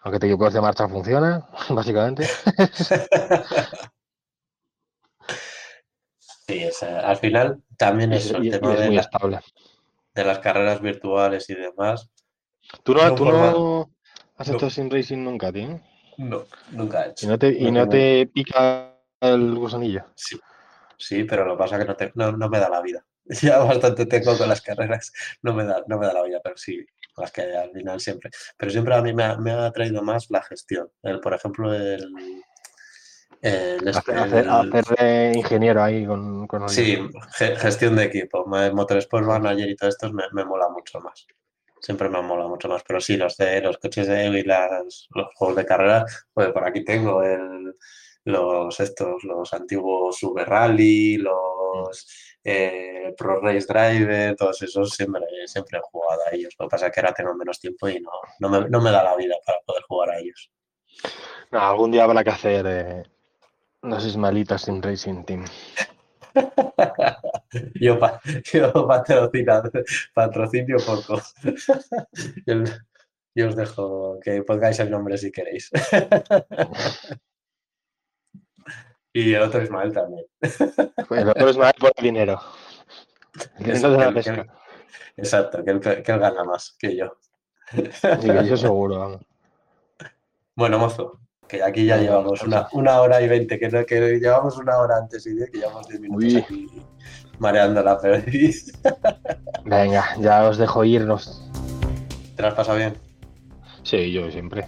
Aunque 0.01 0.19
te 0.19 0.27
equivoques 0.27 0.53
de 0.53 0.61
marcha 0.61 0.87
funciona, 0.87 1.45
básicamente. 1.69 2.25
Sí, 6.49 6.63
es, 6.63 6.81
al 6.83 7.17
final 7.17 7.61
también 7.77 8.11
es 8.13 8.25
es, 8.25 8.31
el 8.33 8.43
y- 8.43 8.47
y 8.47 8.51
tema 8.51 8.73
es 8.73 8.79
de, 8.79 8.85
muy 8.87 8.95
la- 8.95 9.01
estable. 9.01 9.39
de 10.15 10.25
las 10.25 10.39
carreras 10.39 10.81
virtuales 10.81 11.49
y 11.49 11.55
demás. 11.55 12.09
¿Tú 12.83 12.93
no, 12.93 13.05
No 13.07 13.15
tú 13.15 13.23
forma- 13.25 13.51
no 13.51 13.89
has 14.37 14.49
no. 14.49 14.55
hecho 14.55 14.69
sin 14.69 14.89
racing 14.89 15.23
nunca, 15.23 15.51
tío? 15.51 15.79
No, 16.17 16.45
nunca 16.71 17.05
he 17.05 17.09
hecho. 17.11 17.25
¿Y 17.25 17.29
no 17.29 17.37
te, 17.39 17.49
y 17.51 17.71
No 17.71 17.87
te 17.87 18.25
pica 18.27 18.95
el 19.21 19.55
gusanillo? 19.55 20.05
Sí, 20.15 20.39
sí, 20.97 21.23
pero 21.23 21.45
lo 21.45 21.53
que 21.55 21.59
pasa 21.59 21.75
es 21.77 21.81
que 21.83 21.87
no, 21.87 21.95
te- 21.95 22.11
no, 22.15 22.31
no 22.31 22.49
me 22.49 22.59
da 22.59 22.69
la 22.69 22.81
vida. 22.81 23.05
Ya 23.43 23.59
bastante 23.59 24.07
tengo 24.07 24.35
con 24.37 24.49
las 24.49 24.61
carreras, 24.61 25.11
no 25.43 25.53
me 25.53 25.63
da, 25.63 25.83
no 25.87 25.99
me 25.99 26.07
da 26.07 26.13
la 26.13 26.23
vida, 26.23 26.39
pero 26.43 26.57
sí, 26.57 26.83
las 27.15 27.31
que 27.31 27.41
al 27.55 27.71
final 27.71 27.99
siempre. 27.99 28.31
Pero 28.57 28.71
siempre 28.71 28.95
a 28.95 29.01
mí 29.03 29.13
me 29.13 29.23
ha, 29.23 29.37
me 29.37 29.51
ha 29.51 29.67
atraído 29.67 30.01
más 30.01 30.31
la 30.31 30.41
gestión. 30.41 30.89
El, 31.03 31.19
por 31.19 31.35
ejemplo, 31.35 31.71
el, 31.73 32.11
Hacer, 33.97 34.17
el- 34.39 34.49
hacer- 34.49 34.97
de 34.97 35.33
ingeniero 35.37 35.81
ahí 35.83 36.05
con, 36.05 36.47
sí, 36.67 36.97
ge- 37.37 37.55
gestión 37.55 37.95
de 37.95 38.03
equipo, 38.05 38.45
Motorsport 38.45 39.25
Manager 39.25 39.69
y 39.69 39.75
todo 39.75 39.89
esto 39.89 40.11
me, 40.11 40.23
me 40.33 40.43
mola 40.45 40.67
mucho 40.69 40.99
más. 40.99 41.25
Siempre 41.81 42.09
me 42.09 42.17
ha 42.17 42.21
molado 42.21 42.49
mucho 42.49 42.67
más, 42.67 42.83
pero 42.85 42.99
sí, 42.99 43.15
los 43.15 43.37
de 43.37 43.61
los 43.61 43.77
coches 43.77 44.07
de 44.07 44.25
Evo 44.25 44.35
y 44.35 44.43
las, 44.43 45.07
los 45.15 45.27
juegos 45.35 45.55
de 45.55 45.65
carrera, 45.65 46.05
pues 46.33 46.49
por 46.49 46.65
aquí 46.67 46.83
tengo 46.83 47.23
el, 47.23 47.73
los 48.25 48.77
estos, 48.81 49.23
los 49.23 49.53
antiguos 49.53 50.17
Super 50.17 50.49
Rally, 50.49 51.17
los 51.17 52.05
eh, 52.43 53.13
Pro 53.17 53.39
Race 53.39 53.65
Driver, 53.67 54.35
todos 54.35 54.61
esos 54.61 54.89
siempre, 54.89 55.21
siempre 55.45 55.77
he 55.79 55.81
jugado 55.81 56.21
a 56.29 56.35
ellos. 56.35 56.53
Lo 56.59 56.65
que 56.67 56.71
pasa 56.71 56.87
es 56.87 56.91
que 56.93 56.99
ahora 56.99 57.13
tengo 57.13 57.33
menos 57.35 57.57
tiempo 57.61 57.87
y 57.87 58.01
no, 58.01 58.11
no, 58.39 58.49
me, 58.49 58.69
no 58.69 58.81
me 58.81 58.91
da 58.91 59.01
la 59.01 59.15
vida 59.15 59.35
para 59.45 59.59
poder 59.65 59.83
jugar 59.83 60.09
a 60.09 60.19
ellos. 60.19 60.51
No, 61.51 61.61
algún 61.61 61.91
día 61.91 62.03
habrá 62.03 62.23
que 62.25 62.29
hacer 62.29 62.65
eh, 62.67 63.03
unas 63.81 64.05
ismalitas 64.05 64.61
sin 64.63 64.81
racing 64.81 65.23
team. 65.25 65.45
Yo, 67.75 67.97
pa, 67.99 68.21
yo 68.53 68.71
patrocinio 70.13 70.77
poco. 70.85 71.21
yo, 72.45 72.63
yo 73.35 73.47
os 73.49 73.55
dejo 73.55 74.19
que 74.23 74.43
pongáis 74.43 74.79
el 74.79 74.91
nombre 74.91 75.17
si 75.17 75.31
queréis. 75.31 75.69
y 79.13 79.33
el 79.33 79.41
otro 79.41 79.61
Ismael 79.63 79.91
también. 79.93 80.25
El 81.09 81.29
otro 81.29 81.49
es 81.49 81.57
más 81.57 81.73
por 81.73 81.91
el 81.97 82.03
dinero. 82.03 82.39
El 83.59 83.71
Eso, 83.71 83.89
de 83.91 83.97
que 83.97 84.03
la 84.05 84.09
que 84.09 84.13
pesca. 84.13 84.41
él- 84.41 84.47
exacto, 85.17 85.63
que 85.63 85.71
él, 85.71 85.79
que 85.79 85.89
él 86.11 86.19
gana 86.19 86.43
más 86.43 86.75
que 86.77 86.95
yo. 86.95 87.17
Sí, 87.71 88.27
que 88.27 88.45
yo 88.47 88.57
seguro. 88.57 88.99
vamos. 88.99 89.21
Bueno, 90.55 90.77
mozo, 90.79 91.19
que 91.49 91.61
aquí 91.63 91.85
ya 91.85 91.97
llevamos 91.97 92.41
una, 92.43 92.67
una 92.73 93.01
hora 93.01 93.21
y 93.21 93.27
veinte, 93.27 93.57
que, 93.59 93.67
no- 93.69 93.85
que 93.85 94.19
llevamos 94.19 94.57
una 94.57 94.77
hora 94.77 94.97
antes 94.97 95.25
y 95.25 95.31
diez, 95.33 95.49
que 95.49 95.57
llevamos 95.57 95.87
diez 95.87 95.99
minutos 95.99 96.23
Uy. 96.25 96.37
aquí 96.37 96.67
mareando 97.39 97.81
la 97.81 97.97
perdiz. 97.99 98.71
Venga, 99.65 100.15
ya 100.19 100.43
os 100.47 100.57
dejo 100.57 100.83
irnos. 100.85 101.43
¿Te 102.35 102.45
has 102.45 102.53
pasado 102.53 102.77
bien? 102.77 102.93
Sí, 103.83 104.11
yo 104.11 104.29
siempre. 104.31 104.65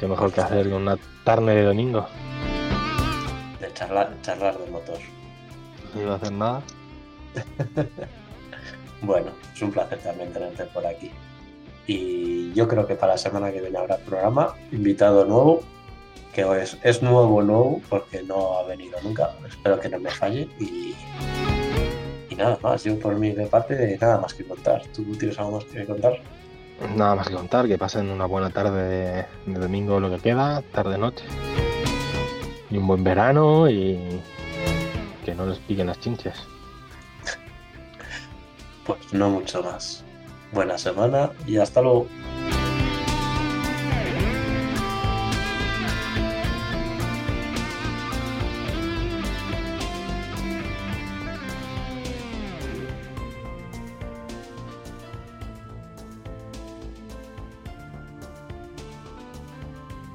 Qué 0.00 0.06
mejor 0.06 0.32
que 0.32 0.40
hacer 0.40 0.68
una 0.68 0.96
tarde 1.24 1.54
de 1.54 1.62
domingo. 1.64 2.06
De 3.60 3.72
charlar, 3.74 4.12
charlar 4.22 4.56
de 4.58 4.70
motor. 4.70 4.98
No 5.94 6.02
iba 6.02 6.12
a 6.12 6.16
hacer 6.16 6.32
nada. 6.32 6.62
Bueno, 9.02 9.30
es 9.54 9.60
un 9.60 9.70
placer 9.70 9.98
también 9.98 10.32
tenerte 10.32 10.64
por 10.64 10.84
aquí. 10.86 11.10
Y 11.86 12.52
yo 12.52 12.66
creo 12.66 12.86
que 12.86 12.94
para 12.94 13.12
la 13.12 13.18
semana 13.18 13.52
que 13.52 13.60
viene 13.60 13.78
habrá 13.78 13.98
programa, 13.98 14.54
invitado 14.72 15.24
nuevo, 15.24 15.62
que 16.32 16.42
es, 16.60 16.76
es 16.82 17.02
nuevo, 17.02 17.42
nuevo, 17.42 17.80
porque 17.88 18.22
no 18.22 18.58
ha 18.58 18.64
venido 18.64 18.98
nunca. 19.02 19.30
Espero 19.48 19.80
que 19.80 19.88
no 19.88 19.98
me 19.98 20.10
falle. 20.10 20.48
Y, 20.58 20.94
y 22.28 22.34
nada 22.34 22.58
más, 22.62 22.84
yo 22.84 22.98
por 22.98 23.14
mi 23.16 23.32
parte, 23.32 23.96
nada 24.00 24.18
más 24.18 24.34
que 24.34 24.44
contar. 24.44 24.82
¿Tú 24.94 25.04
tienes 25.16 25.38
algo 25.38 25.52
más 25.52 25.64
que 25.64 25.86
contar? 25.86 26.20
Nada 26.94 27.14
más 27.14 27.28
que 27.28 27.34
contar, 27.34 27.66
que 27.66 27.78
pasen 27.78 28.10
una 28.10 28.26
buena 28.26 28.50
tarde 28.50 28.82
de, 28.82 29.26
de 29.46 29.58
domingo 29.58 29.98
lo 29.98 30.10
que 30.10 30.18
queda, 30.18 30.62
tarde-noche. 30.72 31.24
Y 32.70 32.76
un 32.76 32.86
buen 32.86 33.02
verano 33.02 33.70
y 33.70 34.20
que 35.24 35.34
no 35.34 35.46
les 35.46 35.58
piquen 35.58 35.86
las 35.86 36.00
chinches. 36.00 36.34
Pues 38.84 39.12
no 39.12 39.30
mucho 39.30 39.62
más. 39.62 40.04
Buena 40.56 40.78
semana 40.78 41.32
y 41.46 41.58
hasta 41.58 41.82
luego. 41.82 42.08